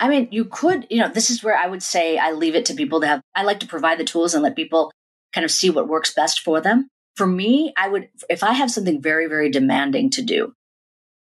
I 0.00 0.08
mean, 0.08 0.28
you 0.30 0.46
could, 0.46 0.86
you 0.88 0.96
know, 0.96 1.08
this 1.08 1.28
is 1.28 1.44
where 1.44 1.56
I 1.56 1.66
would 1.66 1.82
say 1.82 2.16
I 2.16 2.32
leave 2.32 2.54
it 2.54 2.64
to 2.66 2.74
people 2.74 3.02
to 3.02 3.06
have, 3.06 3.20
I 3.34 3.42
like 3.42 3.60
to 3.60 3.66
provide 3.66 3.98
the 3.98 4.04
tools 4.04 4.32
and 4.32 4.42
let 4.42 4.56
people 4.56 4.90
kind 5.34 5.44
of 5.44 5.50
see 5.50 5.68
what 5.68 5.88
works 5.88 6.14
best 6.14 6.40
for 6.40 6.60
them. 6.60 6.88
For 7.16 7.26
me, 7.26 7.74
I 7.76 7.88
would, 7.88 8.08
if 8.30 8.42
I 8.42 8.52
have 8.52 8.70
something 8.70 9.02
very, 9.02 9.26
very 9.26 9.50
demanding 9.50 10.08
to 10.10 10.22
do, 10.22 10.54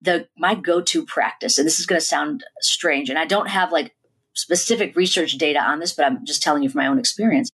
the, 0.02 0.28
my 0.36 0.56
go-to 0.56 1.06
practice, 1.06 1.60
and 1.60 1.66
this 1.66 1.80
is 1.80 1.86
going 1.86 2.02
to 2.02 2.06
sound 2.06 2.44
strange, 2.60 3.10
and 3.10 3.20
I 3.20 3.26
don't 3.26 3.50
have 3.50 3.72
like 3.72 3.94
specific 4.34 4.96
research 4.96 5.34
data 5.34 5.60
on 5.60 5.80
this, 5.80 5.94
but 5.94 6.06
I'm 6.06 6.26
just 6.26 6.42
telling 6.42 6.64
you 6.64 6.70
from 6.70 6.80
my 6.80 6.88
own 6.88 7.00
experience, 7.00 7.52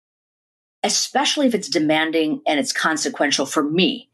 especially 0.82 1.46
if 1.46 1.54
it's 1.54 1.68
demanding 1.68 2.42
and 2.46 2.60
it's 2.60 2.72
consequential 2.72 3.46
for 3.46 3.62
me 3.62 4.10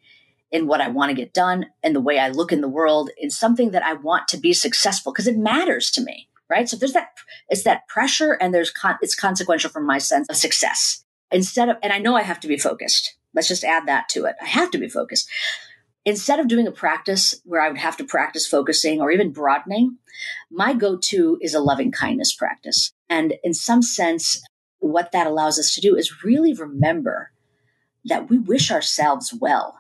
in 0.53 0.69
what 0.69 0.81
I 0.81 0.89
want 0.89 1.11
to 1.11 1.17
get 1.17 1.35
done 1.35 1.67
and 1.83 1.95
the 1.95 2.01
way 2.01 2.21
I 2.21 2.29
look 2.29 2.53
in 2.53 2.61
the 2.61 2.69
world, 2.69 3.11
in 3.19 3.31
something 3.31 3.73
that 3.73 3.83
I 3.83 3.95
want 3.95 4.29
to 4.29 4.37
be 4.37 4.53
successful 4.53 5.13
because 5.13 5.27
it 5.27 5.37
matters 5.37 5.91
to 5.93 6.01
me 6.01 6.29
right? 6.49 6.69
So 6.69 6.77
there's 6.77 6.93
that, 6.93 7.09
it's 7.49 7.65
that 7.65 7.89
pressure 7.89 8.33
and 8.33 8.55
there's, 8.55 8.71
con- 8.71 8.99
it's 9.03 9.15
consequential 9.15 9.71
from 9.71 9.87
my 9.87 9.99
sense 9.99 10.29
of 10.29 10.37
success 10.37 11.05
instead 11.31 11.69
of, 11.69 11.77
and 11.83 11.93
I 11.93 11.99
know 11.99 12.17
I 12.17 12.23
have 12.23 12.41
to 12.41 12.49
be 12.49 12.59
focused. 12.59 13.17
Let's 13.35 13.49
just 13.49 13.65
add 13.65 13.87
that 13.87 14.09
to 14.11 14.25
it. 14.27 14.37
I 14.41 14.47
have 14.47 14.71
to 14.73 14.79
be 14.79 14.89
focused. 14.89 15.29
Instead 16.05 16.39
of 16.39 16.49
doing 16.49 16.67
a 16.67 16.73
practice 16.73 17.41
where 17.45 17.61
I 17.61 17.69
would 17.69 17.79
have 17.79 17.97
to 17.97 18.05
practice 18.05 18.47
focusing 18.47 19.01
or 19.01 19.11
even 19.11 19.33
broadening, 19.33 19.99
my 20.51 20.75
go 20.75 20.97
to 20.97 21.39
is 21.41 21.55
a 21.55 21.61
loving 21.61 21.91
kindness 21.91 22.35
practice. 22.35 22.93
And 23.09 23.35
in 23.43 23.55
some 23.55 23.83
sense, 23.83 24.43
what 24.81 25.13
that 25.13 25.27
allows 25.27 25.59
us 25.59 25.75
to 25.75 25.81
do 25.81 25.97
is 25.97 26.23
really 26.23 26.53
remember 26.53 27.31
that 28.05 28.29
we 28.29 28.39
wish 28.39 28.71
ourselves 28.71 29.33
well, 29.33 29.79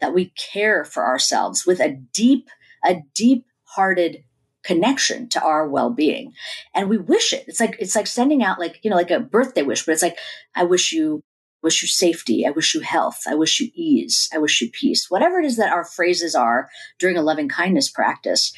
that 0.00 0.12
we 0.12 0.32
care 0.52 0.84
for 0.84 1.06
ourselves 1.06 1.64
with 1.66 1.80
a 1.80 1.90
deep, 2.12 2.48
a 2.84 3.02
deep 3.14 3.46
hearted 3.62 4.23
connection 4.64 5.28
to 5.30 5.42
our 5.42 5.68
well-being. 5.68 6.32
And 6.74 6.88
we 6.88 6.98
wish 6.98 7.32
it. 7.32 7.44
It's 7.46 7.60
like 7.60 7.76
it's 7.78 7.96
like 7.96 8.06
sending 8.06 8.42
out 8.42 8.58
like 8.58 8.80
you 8.82 8.90
know 8.90 8.96
like 8.96 9.10
a 9.10 9.20
birthday 9.20 9.62
wish 9.62 9.84
but 9.84 9.92
it's 9.92 10.02
like 10.02 10.18
i 10.54 10.64
wish 10.64 10.92
you 10.92 11.22
wish 11.62 11.80
you 11.80 11.88
safety. 11.88 12.44
I 12.46 12.50
wish 12.50 12.74
you 12.74 12.82
health. 12.82 13.22
I 13.26 13.34
wish 13.34 13.58
you 13.58 13.70
ease. 13.74 14.28
I 14.34 14.38
wish 14.38 14.60
you 14.60 14.70
peace. 14.70 15.10
Whatever 15.10 15.40
it 15.40 15.46
is 15.46 15.56
that 15.56 15.72
our 15.72 15.82
phrases 15.82 16.34
are 16.34 16.68
during 16.98 17.16
a 17.16 17.22
loving 17.22 17.48
kindness 17.48 17.88
practice 17.88 18.52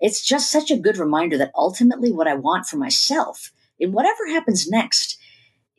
it's 0.00 0.24
just 0.24 0.50
such 0.50 0.70
a 0.70 0.76
good 0.76 0.96
reminder 0.96 1.36
that 1.38 1.50
ultimately 1.56 2.12
what 2.12 2.28
i 2.28 2.34
want 2.34 2.66
for 2.66 2.76
myself 2.76 3.50
in 3.78 3.92
whatever 3.92 4.28
happens 4.28 4.68
next 4.68 5.18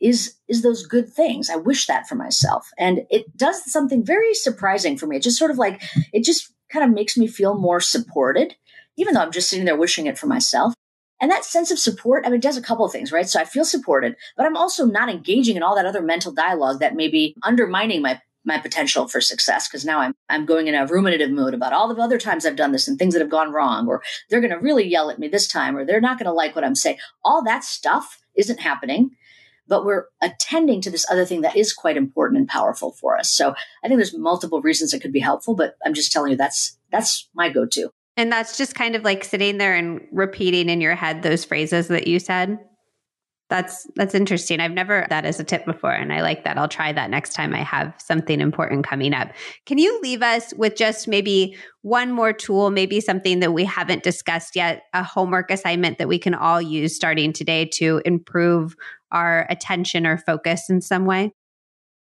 is 0.00 0.36
is 0.48 0.62
those 0.62 0.86
good 0.86 1.12
things. 1.12 1.50
I 1.50 1.56
wish 1.56 1.86
that 1.86 2.08
for 2.08 2.14
myself. 2.14 2.70
And 2.78 3.00
it 3.10 3.36
does 3.36 3.70
something 3.70 4.04
very 4.04 4.34
surprising 4.34 4.96
for 4.96 5.06
me. 5.06 5.16
It 5.16 5.22
just 5.22 5.38
sort 5.38 5.50
of 5.50 5.58
like 5.58 5.82
it 6.12 6.24
just 6.24 6.52
kind 6.70 6.84
of 6.84 6.90
makes 6.90 7.16
me 7.16 7.26
feel 7.26 7.54
more 7.54 7.80
supported 7.80 8.54
even 9.00 9.14
though 9.14 9.20
I'm 9.20 9.32
just 9.32 9.48
sitting 9.48 9.64
there 9.64 9.76
wishing 9.76 10.06
it 10.06 10.18
for 10.18 10.26
myself. 10.26 10.74
And 11.22 11.30
that 11.30 11.44
sense 11.44 11.70
of 11.70 11.78
support, 11.78 12.24
I 12.24 12.28
mean, 12.28 12.36
it 12.36 12.42
does 12.42 12.56
a 12.56 12.62
couple 12.62 12.84
of 12.84 12.92
things, 12.92 13.12
right? 13.12 13.28
So 13.28 13.40
I 13.40 13.44
feel 13.44 13.64
supported, 13.64 14.16
but 14.36 14.46
I'm 14.46 14.56
also 14.56 14.86
not 14.86 15.10
engaging 15.10 15.56
in 15.56 15.62
all 15.62 15.74
that 15.76 15.86
other 15.86 16.02
mental 16.02 16.32
dialogue 16.32 16.80
that 16.80 16.94
may 16.94 17.08
be 17.08 17.34
undermining 17.42 18.02
my 18.02 18.20
my 18.42 18.56
potential 18.56 19.06
for 19.06 19.20
success 19.20 19.68
because 19.68 19.84
now 19.84 20.00
I'm 20.00 20.14
I'm 20.30 20.46
going 20.46 20.66
in 20.66 20.74
a 20.74 20.86
ruminative 20.86 21.30
mood 21.30 21.52
about 21.52 21.74
all 21.74 21.94
the 21.94 22.02
other 22.02 22.16
times 22.16 22.46
I've 22.46 22.56
done 22.56 22.72
this 22.72 22.88
and 22.88 22.98
things 22.98 23.12
that 23.12 23.20
have 23.20 23.30
gone 23.30 23.52
wrong, 23.52 23.86
or 23.86 24.02
they're 24.28 24.40
going 24.40 24.52
to 24.52 24.58
really 24.58 24.86
yell 24.86 25.10
at 25.10 25.18
me 25.18 25.28
this 25.28 25.46
time, 25.46 25.76
or 25.76 25.84
they're 25.84 26.00
not 26.00 26.18
going 26.18 26.24
to 26.24 26.32
like 26.32 26.54
what 26.54 26.64
I'm 26.64 26.74
saying. 26.74 26.96
All 27.22 27.42
that 27.44 27.64
stuff 27.64 28.18
isn't 28.34 28.60
happening, 28.60 29.10
but 29.68 29.84
we're 29.84 30.06
attending 30.22 30.80
to 30.80 30.90
this 30.90 31.06
other 31.10 31.26
thing 31.26 31.42
that 31.42 31.56
is 31.56 31.74
quite 31.74 31.98
important 31.98 32.38
and 32.38 32.48
powerful 32.48 32.92
for 32.92 33.18
us. 33.18 33.30
So 33.30 33.54
I 33.84 33.88
think 33.88 33.98
there's 33.98 34.16
multiple 34.16 34.62
reasons 34.62 34.94
it 34.94 35.00
could 35.00 35.12
be 35.12 35.20
helpful, 35.20 35.54
but 35.54 35.76
I'm 35.84 35.94
just 35.94 36.12
telling 36.12 36.30
you 36.30 36.36
that's 36.38 36.78
that's 36.90 37.28
my 37.34 37.50
go-to. 37.50 37.90
And 38.16 38.30
that's 38.30 38.56
just 38.58 38.74
kind 38.74 38.96
of 38.96 39.04
like 39.04 39.24
sitting 39.24 39.58
there 39.58 39.74
and 39.74 40.00
repeating 40.12 40.68
in 40.68 40.80
your 40.80 40.94
head 40.94 41.22
those 41.22 41.44
phrases 41.44 41.88
that 41.88 42.06
you 42.06 42.18
said. 42.18 42.58
That's 43.48 43.84
that's 43.96 44.14
interesting. 44.14 44.60
I've 44.60 44.70
never 44.70 45.06
that 45.10 45.24
as 45.24 45.40
a 45.40 45.44
tip 45.44 45.64
before 45.64 45.90
and 45.90 46.12
I 46.12 46.22
like 46.22 46.44
that. 46.44 46.56
I'll 46.56 46.68
try 46.68 46.92
that 46.92 47.10
next 47.10 47.34
time 47.34 47.52
I 47.52 47.64
have 47.64 47.92
something 47.98 48.40
important 48.40 48.86
coming 48.86 49.12
up. 49.12 49.32
Can 49.66 49.78
you 49.78 50.00
leave 50.02 50.22
us 50.22 50.54
with 50.54 50.76
just 50.76 51.08
maybe 51.08 51.56
one 51.82 52.12
more 52.12 52.32
tool, 52.32 52.70
maybe 52.70 53.00
something 53.00 53.40
that 53.40 53.52
we 53.52 53.64
haven't 53.64 54.04
discussed 54.04 54.54
yet, 54.54 54.84
a 54.94 55.02
homework 55.02 55.50
assignment 55.50 55.98
that 55.98 56.06
we 56.06 56.18
can 56.18 56.34
all 56.34 56.62
use 56.62 56.94
starting 56.94 57.32
today 57.32 57.68
to 57.74 58.00
improve 58.04 58.76
our 59.10 59.46
attention 59.50 60.06
or 60.06 60.16
focus 60.16 60.70
in 60.70 60.80
some 60.80 61.04
way? 61.04 61.32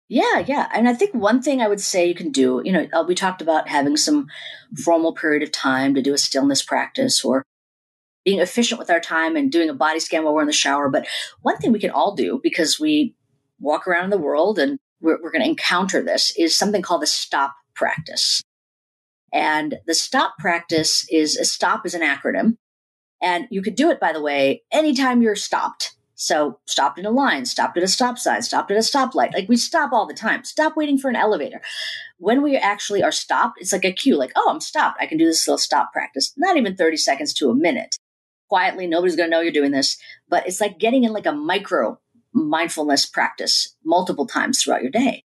Yeah, 0.09 0.43
yeah. 0.45 0.69
And 0.73 0.87
I 0.87 0.93
think 0.93 1.13
one 1.13 1.41
thing 1.41 1.61
I 1.61 1.67
would 1.67 1.81
say 1.81 2.07
you 2.07 2.15
can 2.15 2.31
do, 2.31 2.61
you 2.63 2.71
know, 2.71 2.87
uh, 2.93 3.03
we 3.07 3.15
talked 3.15 3.41
about 3.41 3.69
having 3.69 3.97
some 3.97 4.27
formal 4.83 5.13
period 5.13 5.43
of 5.43 5.51
time 5.51 5.95
to 5.95 6.01
do 6.01 6.13
a 6.13 6.17
stillness 6.17 6.61
practice 6.61 7.23
or 7.23 7.43
being 8.25 8.39
efficient 8.39 8.79
with 8.79 8.89
our 8.89 8.99
time 8.99 9.35
and 9.35 9.51
doing 9.51 9.69
a 9.69 9.73
body 9.73 9.99
scan 9.99 10.23
while 10.23 10.33
we're 10.33 10.41
in 10.41 10.47
the 10.47 10.53
shower. 10.53 10.89
But 10.89 11.07
one 11.41 11.57
thing 11.57 11.71
we 11.71 11.79
can 11.79 11.89
all 11.89 12.15
do 12.15 12.39
because 12.43 12.79
we 12.79 13.15
walk 13.59 13.87
around 13.87 14.05
in 14.05 14.09
the 14.09 14.17
world 14.17 14.59
and 14.59 14.77
we're, 15.01 15.19
we're 15.21 15.31
going 15.31 15.43
to 15.43 15.49
encounter 15.49 16.01
this 16.01 16.33
is 16.37 16.55
something 16.55 16.81
called 16.81 17.01
the 17.01 17.07
stop 17.07 17.55
practice. 17.75 18.41
And 19.33 19.75
the 19.87 19.95
stop 19.95 20.35
practice 20.37 21.07
is 21.09 21.37
a 21.37 21.45
stop 21.45 21.85
is 21.85 21.93
an 21.93 22.01
acronym. 22.01 22.57
And 23.21 23.47
you 23.49 23.61
could 23.61 23.75
do 23.75 23.89
it, 23.89 23.99
by 23.99 24.13
the 24.13 24.21
way, 24.21 24.63
anytime 24.71 25.21
you're 25.21 25.35
stopped. 25.35 25.95
So 26.23 26.57
stopped 26.65 26.97
in 26.97 27.05
a 27.05 27.11
line, 27.11 27.43
stopped 27.43 27.75
at 27.75 27.83
a 27.83 27.87
stop 27.87 28.17
sign, 28.17 28.41
stopped 28.43 28.71
at 28.71 28.77
a 28.77 28.79
stoplight. 28.79 29.33
Like 29.33 29.49
we 29.49 29.57
stop 29.57 29.91
all 29.91 30.07
the 30.07 30.13
time. 30.13 30.45
Stop 30.45 30.77
waiting 30.77 30.97
for 30.97 31.09
an 31.09 31.17
elevator. 31.17 31.59
When 32.17 32.41
we 32.41 32.55
actually 32.55 33.03
are 33.03 33.11
stopped, 33.11 33.59
it's 33.59 33.73
like 33.73 33.83
a 33.83 33.91
cue, 33.91 34.15
like, 34.15 34.31
oh, 34.37 34.49
I'm 34.49 34.61
stopped. 34.61 34.99
I 35.01 35.05
can 35.05 35.17
do 35.17 35.25
this 35.25 35.45
little 35.45 35.57
stop 35.57 35.91
practice. 35.91 36.31
Not 36.37 36.55
even 36.55 36.77
30 36.77 36.95
seconds 36.95 37.33
to 37.33 37.49
a 37.49 37.53
minute 37.53 37.97
quietly. 38.47 38.87
Nobody's 38.87 39.17
going 39.17 39.29
to 39.29 39.35
know 39.35 39.41
you're 39.41 39.51
doing 39.51 39.71
this, 39.71 39.97
but 40.29 40.47
it's 40.47 40.61
like 40.61 40.79
getting 40.79 41.03
in 41.03 41.11
like 41.11 41.25
a 41.25 41.33
micro 41.33 41.99
mindfulness 42.31 43.05
practice 43.05 43.75
multiple 43.83 44.25
times 44.25 44.63
throughout 44.63 44.81
your 44.81 44.91
day. 44.91 45.25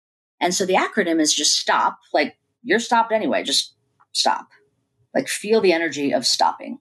And 0.40 0.54
so 0.54 0.64
the 0.64 0.76
acronym 0.76 1.20
is 1.20 1.34
just 1.34 1.58
stop. 1.58 1.98
Like 2.14 2.38
you're 2.62 2.78
stopped 2.78 3.12
anyway, 3.12 3.42
just 3.42 3.74
stop. 4.12 4.48
Like 5.14 5.28
feel 5.28 5.60
the 5.60 5.74
energy 5.74 6.14
of 6.14 6.24
stopping. 6.24 6.78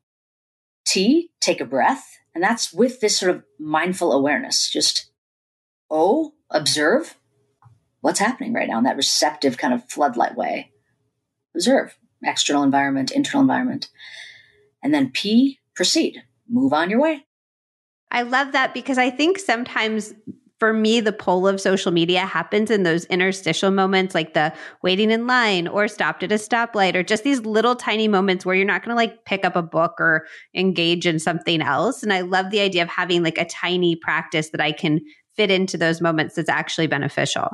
T, 0.86 1.32
take 1.42 1.60
a 1.60 1.66
breath. 1.66 2.06
And 2.38 2.44
that's 2.44 2.72
with 2.72 3.00
this 3.00 3.18
sort 3.18 3.36
of 3.36 3.44
mindful 3.58 4.14
awareness. 4.14 4.70
Just 4.70 5.10
O, 5.90 6.36
observe 6.52 7.16
what's 8.02 8.20
happening 8.20 8.54
right 8.54 8.68
now 8.68 8.78
in 8.78 8.84
that 8.84 8.96
receptive 8.96 9.58
kind 9.58 9.74
of 9.74 9.90
floodlight 9.90 10.36
way. 10.36 10.72
Observe 11.56 11.98
external 12.24 12.62
environment, 12.62 13.10
internal 13.10 13.42
environment. 13.42 13.90
And 14.84 14.94
then 14.94 15.10
P, 15.10 15.58
proceed 15.74 16.22
move 16.48 16.74
on 16.74 16.92
your 16.92 17.02
way. 17.02 17.26
I 18.12 18.22
love 18.22 18.52
that 18.52 18.72
because 18.72 19.00
I 19.00 19.10
think 19.10 19.40
sometimes 19.40 20.14
for 20.60 20.74
me, 20.74 21.00
the 21.00 21.12
pull 21.12 21.48
of 21.48 21.62
social 21.62 21.92
media 21.92 22.22
happens 22.22 22.72
in 22.72 22.84
those 22.84 23.06
interstitial 23.06 23.70
moments, 23.70 24.16
like 24.16 24.34
the 24.34 24.54
waiting 24.82 25.12
in 25.12 25.28
line 25.28 25.68
or 25.68 25.88
stopped 25.88 26.24
at 26.24 26.32
a 26.32 26.36
stoplight, 26.36 26.96
or 26.96 27.04
just 27.04 27.24
these 27.24 27.42
little 27.42 27.76
tiny 27.76 28.08
moments 28.08 28.46
where 28.46 28.56
you're 28.56 28.66
not 28.66 28.84
going 28.84 28.96
to 28.96 28.96
like 28.96 29.26
pick 29.26 29.46
up 29.46 29.56
a 29.56 29.62
book 29.62 29.94
or 30.00 30.26
engage 30.56 31.06
in 31.06 31.20
something 31.20 31.62
else. 31.62 32.02
And 32.02 32.12
I 32.12 32.22
love 32.22 32.50
the 32.50 32.62
idea 32.62 32.82
of 32.82 32.90
having 32.90 33.24
like 33.24 33.38
a 33.38 33.46
tiny 33.46 33.96
practice 33.96 34.50
that 34.50 34.62
I 34.62 34.72
can 34.72 35.02
fit 35.36 35.52
into 35.52 35.78
those 35.78 36.02
moments 36.02 36.36
that's 36.36 36.50
actually 36.50 36.88
beneficial. 36.88 37.50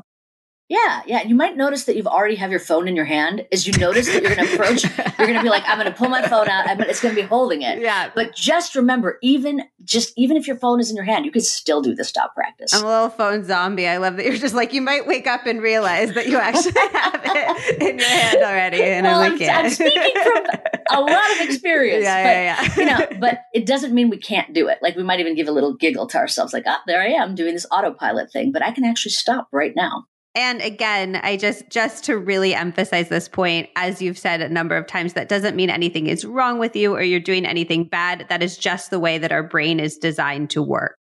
Yeah, 0.70 1.02
yeah. 1.06 1.24
You 1.24 1.36
might 1.36 1.58
notice 1.58 1.84
that 1.84 1.98
you've 1.98 2.08
already 2.08 2.36
have 2.36 2.50
your 2.50 2.60
phone 2.60 2.88
in 2.88 2.96
your 2.96 3.06
hand. 3.06 3.46
As 3.52 3.68
you 3.68 3.74
notice 3.74 4.08
that 4.08 4.24
you're 4.24 4.34
going 4.34 4.48
to 4.48 4.54
approach, 4.54 4.84
you're 5.20 5.28
going 5.28 5.38
to 5.38 5.44
be 5.44 5.50
like, 5.50 5.64
"I'm 5.68 5.78
going 5.78 5.92
to 5.92 5.98
pull 5.98 6.10
my 6.10 6.26
phone 6.28 6.48
out." 6.48 6.68
I'm, 6.68 6.80
it's 6.82 7.02
going 7.02 7.14
to 7.14 7.22
be 7.22 7.28
holding 7.28 7.62
it. 7.64 7.80
Yeah. 7.80 8.12
But 8.16 8.34
just 8.34 8.74
remember, 8.74 9.20
even 9.22 9.64
just 9.84 10.14
even 10.16 10.38
if 10.38 10.48
your 10.48 10.56
phone 10.56 10.80
is 10.80 10.90
in 10.90 10.96
your 10.96 11.06
hand, 11.06 11.26
you 11.26 11.32
could 11.32 11.44
still 11.44 11.82
do 11.82 11.94
the 11.94 12.06
stop 12.06 12.34
practice. 12.34 12.74
I'm 12.74 12.84
a 12.84 12.88
little 12.88 13.10
phone 13.10 13.44
zombie. 13.44 13.88
I 13.88 13.98
love 13.98 14.16
that 14.16 14.26
you're 14.26 14.38
just 14.38 14.56
like 14.56 14.72
you 14.72 14.82
might 14.82 15.06
wake 15.06 15.28
up 15.28 15.46
and 15.46 15.62
realize 15.62 16.14
that 16.14 16.28
you 16.28 16.38
actually 16.38 16.72
have 16.94 17.22
it 17.24 17.82
in 17.82 18.00
your 18.00 18.08
hand 18.08 18.38
already, 18.38 18.82
and 18.82 19.06
well, 19.06 19.20
I'm 19.22 19.38
like, 19.38 19.42
I'm, 19.42 19.66
I'm 19.66 19.70
speaking 19.70 20.24
from 20.24 20.46
a 20.92 21.02
lot 21.02 21.32
of 21.32 21.42
experience. 21.42 22.04
Yeah, 22.04 22.24
but, 22.24 22.30
yeah, 22.30 22.76
yeah. 22.76 22.76
you 22.78 22.86
know, 22.86 23.20
but 23.20 23.44
it 23.54 23.66
doesn't 23.66 23.94
mean 23.94 24.10
we 24.10 24.18
can't 24.18 24.54
do 24.54 24.68
it. 24.68 24.80
Like 24.82 24.96
we 24.96 25.04
might 25.04 25.20
even 25.20 25.36
give 25.36 25.48
a 25.48 25.52
little 25.52 25.76
giggle 25.76 26.08
to 26.08 26.18
ourselves, 26.18 26.54
like, 26.54 26.64
"Ah, 26.66 26.78
oh, 26.80 26.84
there 26.88 27.02
I 27.02 27.08
am 27.08 27.36
doing 27.36 27.54
this 27.54 27.66
autopilot 27.72 28.32
thing," 28.32 28.52
but 28.52 28.64
I 28.64 28.72
can 28.72 28.84
actually 28.84 29.12
stop 29.12 29.48
right 29.52 29.74
now. 29.76 30.06
And 30.36 30.62
again, 30.62 31.20
I 31.22 31.38
just 31.38 31.70
just 31.70 32.04
to 32.06 32.18
really 32.18 32.56
emphasize 32.56 33.10
this 33.10 33.28
point 33.28 33.70
as 33.76 34.02
you've 34.02 34.18
said 34.18 34.42
a 34.42 34.50
number 34.50 34.76
of 34.76 34.88
times 34.88 35.14
that 35.14 35.30
doesn't 35.30 35.56
mean 35.56 35.70
anything 35.70 36.08
is 36.08 36.26
wrong 36.26 36.58
with 36.58 36.76
you 36.76 36.96
or 36.96 37.04
you're 37.04 37.20
doing 37.20 37.46
anything 37.46 37.84
bad. 37.84 38.26
That 38.30 38.42
is 38.42 38.58
just 38.58 38.90
the 38.90 39.00
way 39.00 39.20
that 39.20 39.32
our 39.32 39.44
brain 39.44 39.80
is 39.80 39.98
designed 39.98 40.50
to 40.52 40.64
work. 40.64 40.98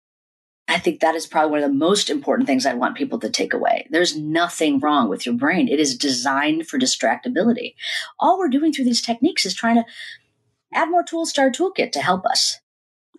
I 0.70 0.80
think 0.80 1.00
that 1.00 1.16
is 1.16 1.26
probably 1.26 1.52
one 1.52 1.64
of 1.64 1.70
the 1.70 1.78
most 1.78 2.10
important 2.10 2.48
things 2.48 2.66
I 2.66 2.74
want 2.74 2.98
people 2.98 3.20
to 3.20 3.30
take 3.30 3.54
away. 3.54 3.88
There's 3.90 4.18
nothing 4.18 4.80
wrong 4.80 5.10
with 5.10 5.26
your 5.26 5.36
brain. 5.36 5.70
It 5.70 5.80
is 5.80 5.98
designed 5.98 6.68
for 6.68 6.78
distractibility. 6.78 7.76
All 8.20 8.38
we're 8.38 8.50
doing 8.50 8.74
through 8.74 8.86
these 8.86 9.02
techniques 9.02 9.46
is 9.46 9.54
trying 9.54 9.76
to 9.76 9.86
add 10.74 10.90
more 10.90 11.04
tools 11.04 11.32
to 11.34 11.42
our 11.42 11.52
toolkit 11.52 11.94
to 11.94 12.02
help 12.02 12.26
us. 12.26 12.60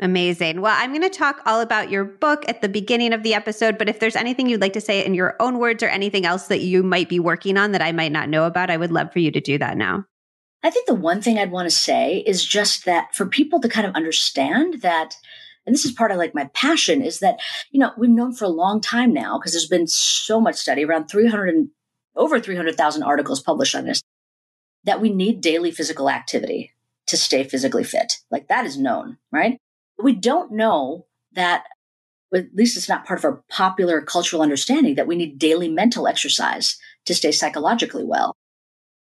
Amazing. 0.01 0.61
Well, 0.61 0.77
I'm 0.79 0.91
going 0.91 1.03
to 1.03 1.09
talk 1.09 1.41
all 1.45 1.61
about 1.61 1.91
your 1.91 2.05
book 2.05 2.45
at 2.47 2.63
the 2.63 2.69
beginning 2.69 3.13
of 3.13 3.25
the 3.25 3.35
episode, 3.35 3.79
but 3.79 3.89
if 3.89 3.99
there's 3.99 4.15
anything 4.15 4.49
you'd 4.49 4.61
like 4.61 4.75
to 4.75 4.81
say 4.81 5.05
in 5.05 5.15
your 5.15 5.35
own 5.41 5.59
words 5.59 5.83
or 5.83 5.89
anything 5.89 6.25
else 6.25 6.47
that 6.47 6.61
you 6.61 6.85
might 6.85 7.09
be 7.09 7.19
working 7.19 7.57
on 7.57 7.73
that 7.73 7.83
I 7.83 7.91
might 7.91 8.13
not 8.13 8.29
know 8.29 8.45
about, 8.45 8.71
I 8.71 8.77
would 8.77 8.93
love 8.93 9.13
for 9.13 9.19
you 9.19 9.33
to 9.33 9.41
do 9.41 9.59
that 9.59 9.77
now. 9.77 10.05
I 10.63 10.71
think 10.71 10.87
the 10.87 10.95
one 10.95 11.21
thing 11.21 11.39
I'd 11.39 11.51
want 11.51 11.69
to 11.69 11.75
say 11.75 12.23
is 12.27 12.45
just 12.45 12.85
that 12.85 13.15
for 13.15 13.27
people 13.27 13.61
to 13.61 13.69
kind 13.69 13.87
of 13.87 13.95
understand 13.95 14.83
that 14.83 15.17
and 15.67 15.75
this 15.75 15.85
is 15.85 15.93
part 15.93 16.11
of 16.11 16.17
like 16.17 16.35
my 16.35 16.49
passion 16.55 17.03
is 17.03 17.19
that 17.19 17.39
you 17.71 17.79
know 17.79 17.93
we've 17.99 18.11
known 18.11 18.33
for 18.33 18.47
a 18.47 18.49
long 18.49 18.81
time 18.81 19.13
now 19.13 19.39
because 19.39 19.53
there's 19.53 19.69
been 19.69 19.87
so 19.87 20.41
much 20.41 20.57
study 20.57 20.85
around 20.85 21.09
300 21.09 21.49
and 21.49 21.69
over 22.17 22.41
300,000 22.41 23.03
articles 23.03 23.41
published 23.41 23.75
on 23.75 23.85
this 23.85 24.01
that 24.85 25.01
we 25.01 25.11
need 25.11 25.43
daily 25.43 25.71
physical 25.71 26.09
activity 26.09 26.73
to 27.07 27.17
stay 27.17 27.45
physically 27.45 27.85
fit 27.85 28.15
like 28.31 28.49
that 28.49 28.65
is 28.65 28.79
known 28.79 29.19
right 29.31 29.59
we 30.03 30.15
don't 30.15 30.53
know 30.53 31.07
that, 31.33 31.65
at 32.35 32.55
least 32.55 32.77
it's 32.77 32.89
not 32.89 33.07
part 33.07 33.19
of 33.19 33.25
our 33.25 33.43
popular 33.51 34.01
cultural 34.01 34.43
understanding, 34.43 34.95
that 34.95 35.07
we 35.07 35.17
need 35.17 35.39
daily 35.39 35.69
mental 35.69 36.07
exercise 36.07 36.77
to 37.07 37.15
stay 37.15 37.33
psychologically 37.33 38.05
well. 38.05 38.35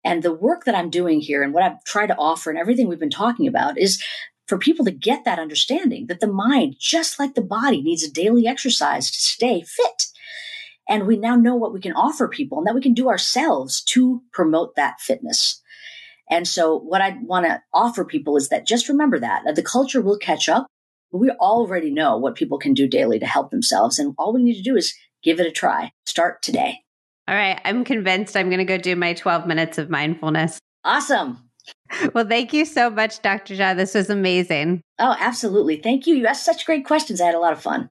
And 0.05 0.23
the 0.23 0.32
work 0.32 0.64
that 0.64 0.74
I'm 0.77 0.90
doing 0.90 1.20
here 1.20 1.43
and 1.43 1.52
what 1.52 1.64
I've 1.64 1.82
tried 1.85 2.06
to 2.06 2.16
offer 2.16 2.51
and 2.51 2.59
everything 2.59 2.86
we've 2.86 2.98
been 2.98 3.10
talking 3.10 3.48
about 3.48 3.77
is 3.78 4.02
for 4.47 4.56
people 4.56 4.85
to 4.85 4.93
get 4.93 5.24
that 5.24 5.40
understanding 5.40 6.06
that 6.06 6.20
the 6.20 6.28
mind, 6.28 6.77
just 6.78 7.18
like 7.18 7.35
the 7.35 7.43
body, 7.43 7.82
needs 7.82 8.05
a 8.05 8.10
daily 8.10 8.47
exercise 8.47 9.10
to 9.10 9.18
stay 9.18 9.62
fit. 9.62 10.05
And 10.89 11.06
we 11.06 11.16
now 11.16 11.35
know 11.35 11.56
what 11.56 11.73
we 11.73 11.81
can 11.81 11.93
offer 11.94 12.28
people 12.28 12.59
and 12.59 12.66
that 12.68 12.74
we 12.74 12.81
can 12.81 12.94
do 12.94 13.09
ourselves 13.09 13.82
to 13.86 14.23
promote 14.32 14.77
that 14.77 15.01
fitness. 15.01 15.60
And 16.31 16.47
so 16.47 16.78
what 16.78 17.01
I 17.01 17.16
want 17.23 17.47
to 17.47 17.62
offer 17.73 18.05
people 18.05 18.36
is 18.36 18.48
that 18.51 18.66
just 18.66 18.89
remember 18.89 19.18
that, 19.18 19.43
that 19.44 19.56
the 19.56 19.62
culture 19.62 20.01
will 20.01 20.18
catch 20.18 20.48
up 20.48 20.68
we 21.12 21.31
already 21.31 21.91
know 21.91 22.16
what 22.16 22.35
people 22.35 22.59
can 22.59 22.74
do 22.74 22.89
daily 22.89 23.19
to 23.19 23.27
help 23.27 23.51
themselves. 23.51 23.99
And 23.99 24.15
all 24.19 24.33
we 24.33 24.43
need 24.43 24.57
to 24.57 24.62
do 24.62 24.77
is 24.77 24.95
give 25.23 25.41
it 25.41 25.47
a 25.47 25.51
try. 25.51 25.93
Start 26.05 26.43
today. 26.43 26.81
All 27.28 27.35
right. 27.35 27.61
I'm 27.65 27.85
convinced 27.85 28.37
I'm 28.37 28.49
going 28.49 28.59
to 28.59 28.65
go 28.65 28.78
do 28.78 28.95
my 28.97 29.15
12 29.15 29.47
minutes 29.47 29.78
of 29.78 29.91
mindfulness. 29.91 30.59
Awesome. 30.85 31.43
Well, 32.15 32.27
thank 32.27 32.53
you 32.53 32.65
so 32.65 32.91
much, 32.91 33.23
Dr. 33.23 33.55
Jha. 33.55 33.77
This 33.77 33.95
was 33.95 34.09
amazing. 34.11 34.83
Oh, 34.99 35.16
absolutely. 35.19 35.77
Thank 35.77 36.07
you. 36.07 36.15
You 36.15 36.27
asked 36.27 36.45
such 36.45 36.65
great 36.65 36.85
questions. 36.85 37.20
I 37.20 37.27
had 37.27 37.35
a 37.35 37.41
lot 37.41 37.53
of 37.53 37.61
fun. 37.61 37.89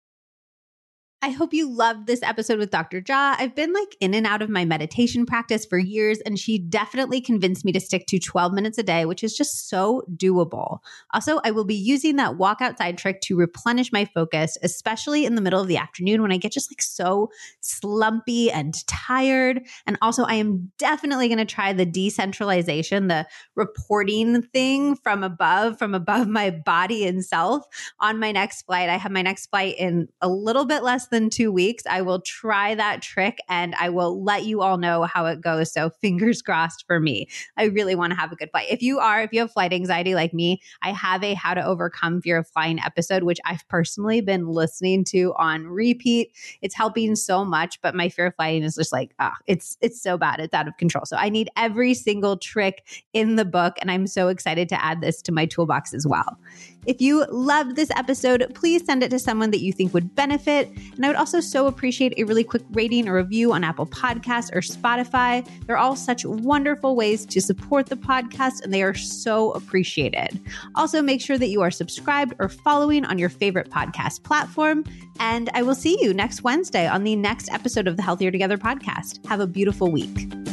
I 1.26 1.30
hope 1.30 1.56
you 1.56 1.68
loved 1.68 2.06
this 2.06 2.22
episode 2.22 2.60
with 2.60 2.69
Dr. 2.69 3.02
Jha. 3.02 3.35
I've 3.39 3.56
been 3.56 3.73
like 3.73 3.97
in 3.99 4.14
and 4.14 4.27
out 4.27 4.43
of 4.43 4.49
my 4.52 4.64
meditation 4.64 5.26
practice 5.26 5.65
for 5.65 5.80
years, 5.80 6.19
and 6.19 6.38
she 6.38 6.60
definitely 6.60 7.19
convinced 7.19 7.65
me 7.65 7.72
to 7.72 7.80
stick 7.80 8.06
to 8.10 8.19
12 8.19 8.53
minutes 8.53 8.77
a 8.77 8.84
day, 8.84 9.06
which 9.06 9.23
is 9.23 9.35
just 9.35 9.68
so 9.68 10.03
doable. 10.18 10.81
Also, 11.15 11.39
I 11.43 11.49
will 11.49 11.65
be 11.65 11.73
using 11.73 12.18
that 12.18 12.38
walk 12.38 12.61
outside 12.61 12.99
trick 12.99 13.22
to 13.22 13.35
replenish 13.35 13.91
my 13.91 14.06
focus, 14.06 14.56
especially 14.61 15.26
in 15.26 15.34
the 15.34 15.41
middle 15.41 15.60
of 15.60 15.68
the 15.68 15.77
afternoon 15.77 16.22
when 16.22 16.31
I 16.31 16.38
get 16.38 16.52
just 16.52 16.72
like 16.72 16.84
so 16.84 17.31
slumpy 17.60 18.52
and 18.52 18.76
tired. 18.85 19.65
And 19.88 19.97
also, 20.03 20.26
I 20.26 20.35
am 20.35 20.72
definitely 20.77 21.27
going 21.27 21.39
to 21.39 21.45
try 21.45 21.73
the 21.73 21.88
decentralization, 21.88 23.07
the 23.07 23.26
reporting 23.56 24.43
thing 24.43 24.95
from 24.95 25.23
above, 25.23 25.80
from 25.80 25.95
above 25.95 26.27
my 26.27 26.52
body 26.52 27.07
and 27.07 27.26
self 27.26 27.65
on 27.99 28.19
my 28.19 28.31
next 28.31 28.68
flight. 28.68 28.89
I 28.89 28.97
have 28.97 29.11
my 29.11 29.23
next 29.23 29.47
flight 29.47 29.73
in 29.80 30.07
a 30.22 30.30
little 30.30 30.65
bit 30.65 30.84
less 30.84 31.07
than 31.07 31.15
than 31.16 31.30
two 31.30 31.52
weeks. 31.52 31.84
I 31.90 32.02
will 32.02 32.22
try 32.22 32.76
that 32.76 33.02
trick 33.02 33.40
and 33.48 33.74
I 33.76 33.90
will 33.90 34.24
let 34.24 34.44
you 34.44 34.62
all 34.62 34.78
know 34.78 35.04
how 35.04 35.26
it 35.26 35.42
goes. 35.42 35.72
So 35.72 35.90
fingers 36.02 36.42
crossed 36.42 36.86
for 36.86 37.00
me. 37.00 37.28
I 37.58 37.66
really 37.66 37.96
want 37.96 38.12
to 38.12 38.20
have 38.20 38.32
a 38.32 38.36
good 38.36 38.52
flight. 38.52 38.68
If 38.70 38.82
you 38.82 39.00
are, 39.00 39.22
if 39.22 39.32
you 39.32 39.40
have 39.40 39.52
flight 39.52 39.72
anxiety 39.72 40.14
like 40.14 40.34
me, 40.34 40.62
I 40.82 40.92
have 40.92 41.24
a 41.24 41.34
how 41.34 41.54
to 41.54 41.66
overcome 41.66 42.22
fear 42.22 42.38
of 42.38 42.48
flying 42.50 42.80
episode, 42.80 43.24
which 43.24 43.40
I've 43.46 43.66
personally 43.70 44.20
been 44.22 44.48
listening 44.48 45.06
to 45.06 45.34
on 45.38 45.68
repeat. 45.68 46.32
It's 46.62 46.76
helping 46.76 47.16
so 47.16 47.46
much, 47.46 47.82
but 47.82 47.96
my 47.96 48.10
fear 48.10 48.28
of 48.28 48.36
flying 48.36 48.64
is 48.64 48.76
just 48.76 48.92
like, 48.92 49.16
ah, 49.20 49.32
oh, 49.34 49.38
it's 49.48 49.78
it's 49.82 50.02
so 50.02 50.18
bad. 50.18 50.40
It's 50.40 50.54
out 50.54 50.68
of 50.68 50.76
control. 50.78 51.06
So 51.06 51.16
I 51.16 51.30
need 51.30 51.50
every 51.56 51.94
single 51.94 52.38
trick 52.38 53.06
in 53.14 53.38
the 53.38 53.46
book. 53.46 53.76
And 53.80 53.90
I'm 53.90 54.08
so 54.08 54.28
excited 54.28 54.68
to 54.70 54.84
add 54.84 55.02
this 55.02 55.22
to 55.24 55.32
my 55.32 55.46
toolbox 55.46 55.94
as 55.94 56.06
well. 56.06 56.38
If 56.86 57.02
you 57.02 57.26
loved 57.32 57.76
this 57.76 57.90
episode, 57.95 58.52
please 58.53 58.86
send 58.86 59.03
it 59.03 59.10
to 59.10 59.20
someone 59.20 59.52
that 59.52 59.62
you 59.62 59.74
think 59.74 59.94
would 59.94 60.16
benefit. 60.16 60.70
And 60.95 61.06
I 61.06 61.10
would 61.10 61.18
also 61.18 61.40
so 61.40 61.68
appreciate 61.68 62.14
a 62.18 62.24
really 62.24 62.44
quick 62.44 62.64
rating 62.72 63.07
or 63.07 63.16
review 63.16 63.53
on 63.53 63.64
Apple 63.64 63.88
Podcasts 63.88 64.53
or 64.53 64.60
Spotify. 64.60 65.48
They're 65.66 65.78
all 65.78 65.95
such 65.95 66.26
wonderful 66.26 66.95
ways 66.95 67.26
to 67.28 67.41
support 67.41 67.88
the 67.88 67.95
podcast, 67.95 68.64
and 68.64 68.74
they 68.74 68.84
are 68.84 68.94
so 68.94 69.52
appreciated. 69.52 70.40
Also, 70.76 71.02
make 71.02 71.22
sure 71.22 71.38
that 71.38 71.48
you 71.48 71.62
are 71.62 71.72
subscribed 71.72 72.34
or 72.40 72.49
following 72.49 73.06
on 73.06 73.18
your 73.18 73.30
favorite 73.30 73.70
podcast 73.70 74.24
platform. 74.24 74.84
And 75.20 75.49
I 75.53 75.64
will 75.64 75.76
see 75.76 75.98
you 76.02 76.14
next 76.14 76.44
Wednesday 76.44 76.88
on 76.88 77.03
the 77.03 77.16
next 77.16 77.52
episode 77.52 77.88
of 77.88 77.98
the 77.98 78.03
Healthier 78.03 78.32
Together 78.32 78.57
podcast. 78.57 79.26
Have 79.28 79.40
a 79.40 79.48
beautiful 79.48 79.91
week. 79.91 80.44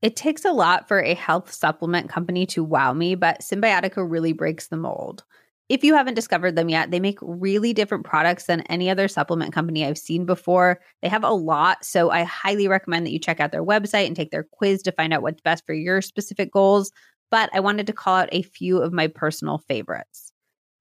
It 0.00 0.14
takes 0.14 0.44
a 0.44 0.52
lot 0.52 0.86
for 0.86 1.00
a 1.00 1.14
health 1.14 1.52
supplement 1.52 2.08
company 2.08 2.46
to 2.46 2.62
wow 2.62 2.92
me, 2.92 3.14
but 3.16 3.40
Cymbiotika 3.40 4.08
really 4.08 4.32
breaks 4.32 4.68
the 4.68 4.76
mold. 4.76 5.24
If 5.68 5.84
you 5.84 5.94
haven't 5.94 6.14
discovered 6.14 6.56
them 6.56 6.70
yet, 6.70 6.90
they 6.90 7.00
make 7.00 7.18
really 7.20 7.74
different 7.74 8.06
products 8.06 8.44
than 8.46 8.62
any 8.62 8.88
other 8.88 9.06
supplement 9.06 9.52
company 9.52 9.84
I've 9.84 9.98
seen 9.98 10.24
before. 10.24 10.80
They 11.02 11.08
have 11.08 11.24
a 11.24 11.32
lot, 11.32 11.84
so 11.84 12.10
I 12.10 12.22
highly 12.22 12.68
recommend 12.68 13.04
that 13.04 13.10
you 13.10 13.18
check 13.18 13.38
out 13.38 13.52
their 13.52 13.64
website 13.64 14.06
and 14.06 14.16
take 14.16 14.30
their 14.30 14.46
quiz 14.52 14.82
to 14.84 14.92
find 14.92 15.12
out 15.12 15.20
what's 15.20 15.42
best 15.42 15.66
for 15.66 15.74
your 15.74 16.00
specific 16.00 16.52
goals. 16.52 16.90
But 17.30 17.50
I 17.52 17.60
wanted 17.60 17.86
to 17.88 17.92
call 17.92 18.14
out 18.14 18.30
a 18.32 18.42
few 18.42 18.78
of 18.78 18.94
my 18.94 19.08
personal 19.08 19.58
favorites. 19.58 20.32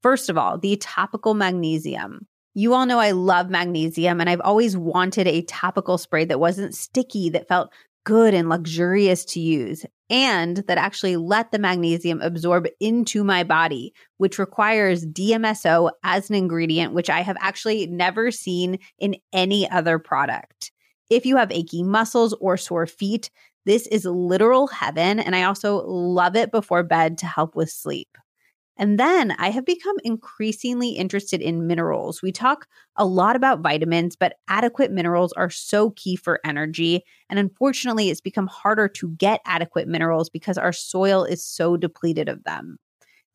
First 0.04 0.30
of 0.30 0.38
all, 0.38 0.58
the 0.58 0.78
topical 0.78 1.34
magnesium. 1.34 2.26
You 2.54 2.74
all 2.74 2.86
know 2.86 3.00
I 3.00 3.12
love 3.12 3.50
magnesium, 3.50 4.22
and 4.22 4.30
I've 4.30 4.42
always 4.42 4.78
wanted 4.78 5.28
a 5.28 5.42
topical 5.44 5.98
spray 5.98 6.24
that 6.26 6.40
wasn't 6.40 6.74
sticky, 6.74 7.30
that 7.32 7.48
felt 7.48 7.74
good 8.08 8.34
and 8.34 8.48
luxurious 8.48 9.26
to 9.26 9.42
use 9.42 9.86
and 10.10 10.64
that 10.70 10.78
actually 10.78 11.18
let 11.18 11.52
the 11.52 11.60
magnesium 11.60 12.22
absorb 12.22 12.66
into 12.80 13.22
my 13.22 13.44
body, 13.44 13.94
which 14.16 14.40
requires 14.40 15.06
DMSO 15.06 15.92
as 16.06 16.30
an 16.30 16.38
ingredient, 16.38 16.94
which 16.94 17.10
I 17.10 17.20
have 17.20 17.36
actually 17.42 17.86
never 17.88 18.32
seen 18.32 18.80
in 18.98 19.18
any 19.34 19.70
other 19.70 20.00
product. 20.00 20.72
If 21.10 21.26
you 21.26 21.36
have 21.36 21.52
achy 21.52 21.84
muscles 21.84 22.34
or 22.40 22.56
sore 22.56 22.86
feet, 22.86 23.30
this 23.66 23.86
is 23.88 24.06
literal 24.06 24.68
heaven. 24.68 25.20
And 25.20 25.36
I 25.36 25.44
also 25.44 25.86
love 25.86 26.38
it 26.38 26.50
before 26.50 26.84
bed 26.84 27.18
to 27.18 27.26
help 27.26 27.58
with 27.58 27.70
sleep. 27.70 28.08
And 28.78 29.00
then 29.00 29.32
I 29.40 29.50
have 29.50 29.66
become 29.66 29.96
increasingly 30.04 30.90
interested 30.92 31.42
in 31.42 31.68
minerals. 31.68 32.22
We 32.22 32.32
talk 32.32 32.68
a 32.96 33.06
lot 33.06 33.36
about 33.36 33.62
vitamins, 33.62 34.16
but 34.16 34.36
adequate 34.48 34.92
minerals 34.92 35.34
are 35.34 35.50
so 35.50 35.92
key 35.92 36.16
for 36.16 36.40
energy. 36.46 37.04
And 37.30 37.40
unfortunately, 37.40 38.10
it's 38.10 38.22
become 38.22 38.48
harder 38.48 38.88
to 38.90 39.10
get 39.10 39.42
adequate 39.46 39.88
minerals 39.88 40.30
because 40.30 40.58
our 40.58 40.74
soil 40.74 41.24
is 41.24 41.44
so 41.44 41.76
depleted 41.76 42.30
of 42.30 42.44
them. 42.44 42.78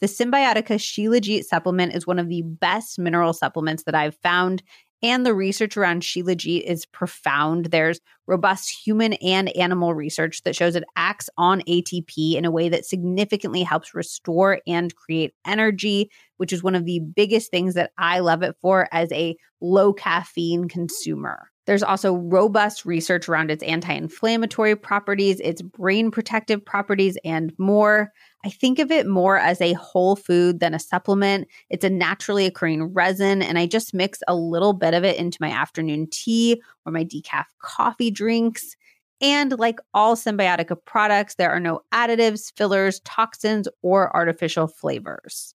The 0.01 0.09
Cymbiotika 0.09 0.78
Shilajit 0.78 1.44
supplement 1.44 1.94
is 1.94 2.06
one 2.06 2.19
of 2.19 2.28
the 2.28 2.43
best 2.43 2.98
mineral 2.98 3.32
supplements 3.32 3.85
that 3.85 3.94
I've 3.94 4.16
found, 4.16 4.62
and 5.02 5.26
the 5.26 5.34
research 5.34 5.76
around 5.76 6.02
Shilajit 6.02 6.62
is 6.62 6.86
profound. 6.86 7.66
There's 7.66 8.00
robust 8.26 8.70
human 8.70 9.14
and 9.14 9.54
animal 9.56 9.94
research 9.94 10.42
that 10.42 10.56
shows 10.56 10.76
it 10.76 10.84
acts 10.96 11.28
on 11.36 11.60
ATP 11.62 12.36
in 12.36 12.44
a 12.44 12.50
way 12.50 12.68
that 12.68 12.86
significantly 12.86 13.62
helps 13.62 13.94
restore 13.94 14.60
and 14.66 14.94
create 14.94 15.34
energy, 15.46 16.10
which 16.38 16.52
is 16.52 16.62
one 16.62 16.74
of 16.74 16.84
the 16.84 17.00
biggest 17.00 17.50
things 17.50 17.74
that 17.74 17.92
I 17.98 18.20
love 18.20 18.42
it 18.42 18.56
for 18.60 18.88
as 18.92 19.12
a 19.12 19.36
low 19.60 19.92
caffeine 19.92 20.68
consumer. 20.68 21.51
There's 21.66 21.82
also 21.82 22.14
robust 22.14 22.84
research 22.84 23.28
around 23.28 23.51
its 23.51 23.62
anti 23.62 23.93
inflammatory 23.93 24.74
properties, 24.74 25.39
its 25.40 25.62
brain 25.62 26.10
protective 26.10 26.64
properties, 26.64 27.16
and 27.24 27.52
more. 27.56 28.10
I 28.44 28.51
think 28.51 28.80
of 28.80 28.90
it 28.90 29.06
more 29.06 29.39
as 29.39 29.60
a 29.60 29.74
whole 29.74 30.16
food 30.16 30.59
than 30.59 30.74
a 30.74 30.80
supplement. 30.80 31.47
It's 31.70 31.84
a 31.84 31.90
naturally 31.90 32.47
occurring 32.47 32.93
resin, 32.93 33.43
and 33.43 33.59
I 33.59 33.66
just 33.66 33.94
mix 33.94 34.18
a 34.26 34.34
little 34.34 34.72
bit 34.72 34.94
of 34.94 35.05
it 35.05 35.16
into 35.16 35.39
my 35.40 35.51
afternoon 35.51 36.09
tea 36.10 36.60
or 36.84 36.93
my 36.93 37.05
decaf 37.05 37.44
coffee 37.60 38.10
drinks. 38.10 38.74
And 39.20 39.56
like 39.56 39.78
all 39.94 40.16
Cymbiotika 40.16 40.76
products, 40.84 41.36
there 41.36 41.51
are 41.51 41.60
no 41.60 41.82
additives, 41.94 42.52
fillers, 42.56 42.98
toxins, 43.05 43.68
or 43.82 44.14
artificial 44.16 44.66
flavors. 44.66 45.55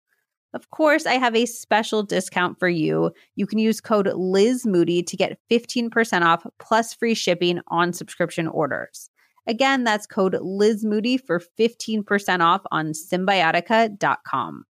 Of 0.55 0.71
course, 0.71 1.07
I 1.07 1.15
have 1.15 1.35
a 1.35 1.47
special 1.47 2.03
discount 2.03 2.59
for 2.59 2.69
you. 2.69 3.13
You 3.35 3.47
can 3.47 3.59
use 3.59 3.81
code 3.81 4.11
Liz 4.15 4.65
Moody 4.67 5.03
to 5.03 5.17
get 5.17 5.39
15% 5.51 6.23
off 6.23 6.47
plus 6.59 6.95
free 6.95 7.15
shipping 7.15 7.61
on 7.69 7.93
subscription 7.93 8.49
orders. 8.49 9.11
Again, 9.47 9.85
that's 9.85 10.07
code 10.07 10.37
Liz 10.41 10.85
Moody 10.85 11.19
for 11.19 11.41
15% 11.59 12.41
off 12.41 12.63
on 12.71 12.93
cymbiotika.com. 12.93 14.65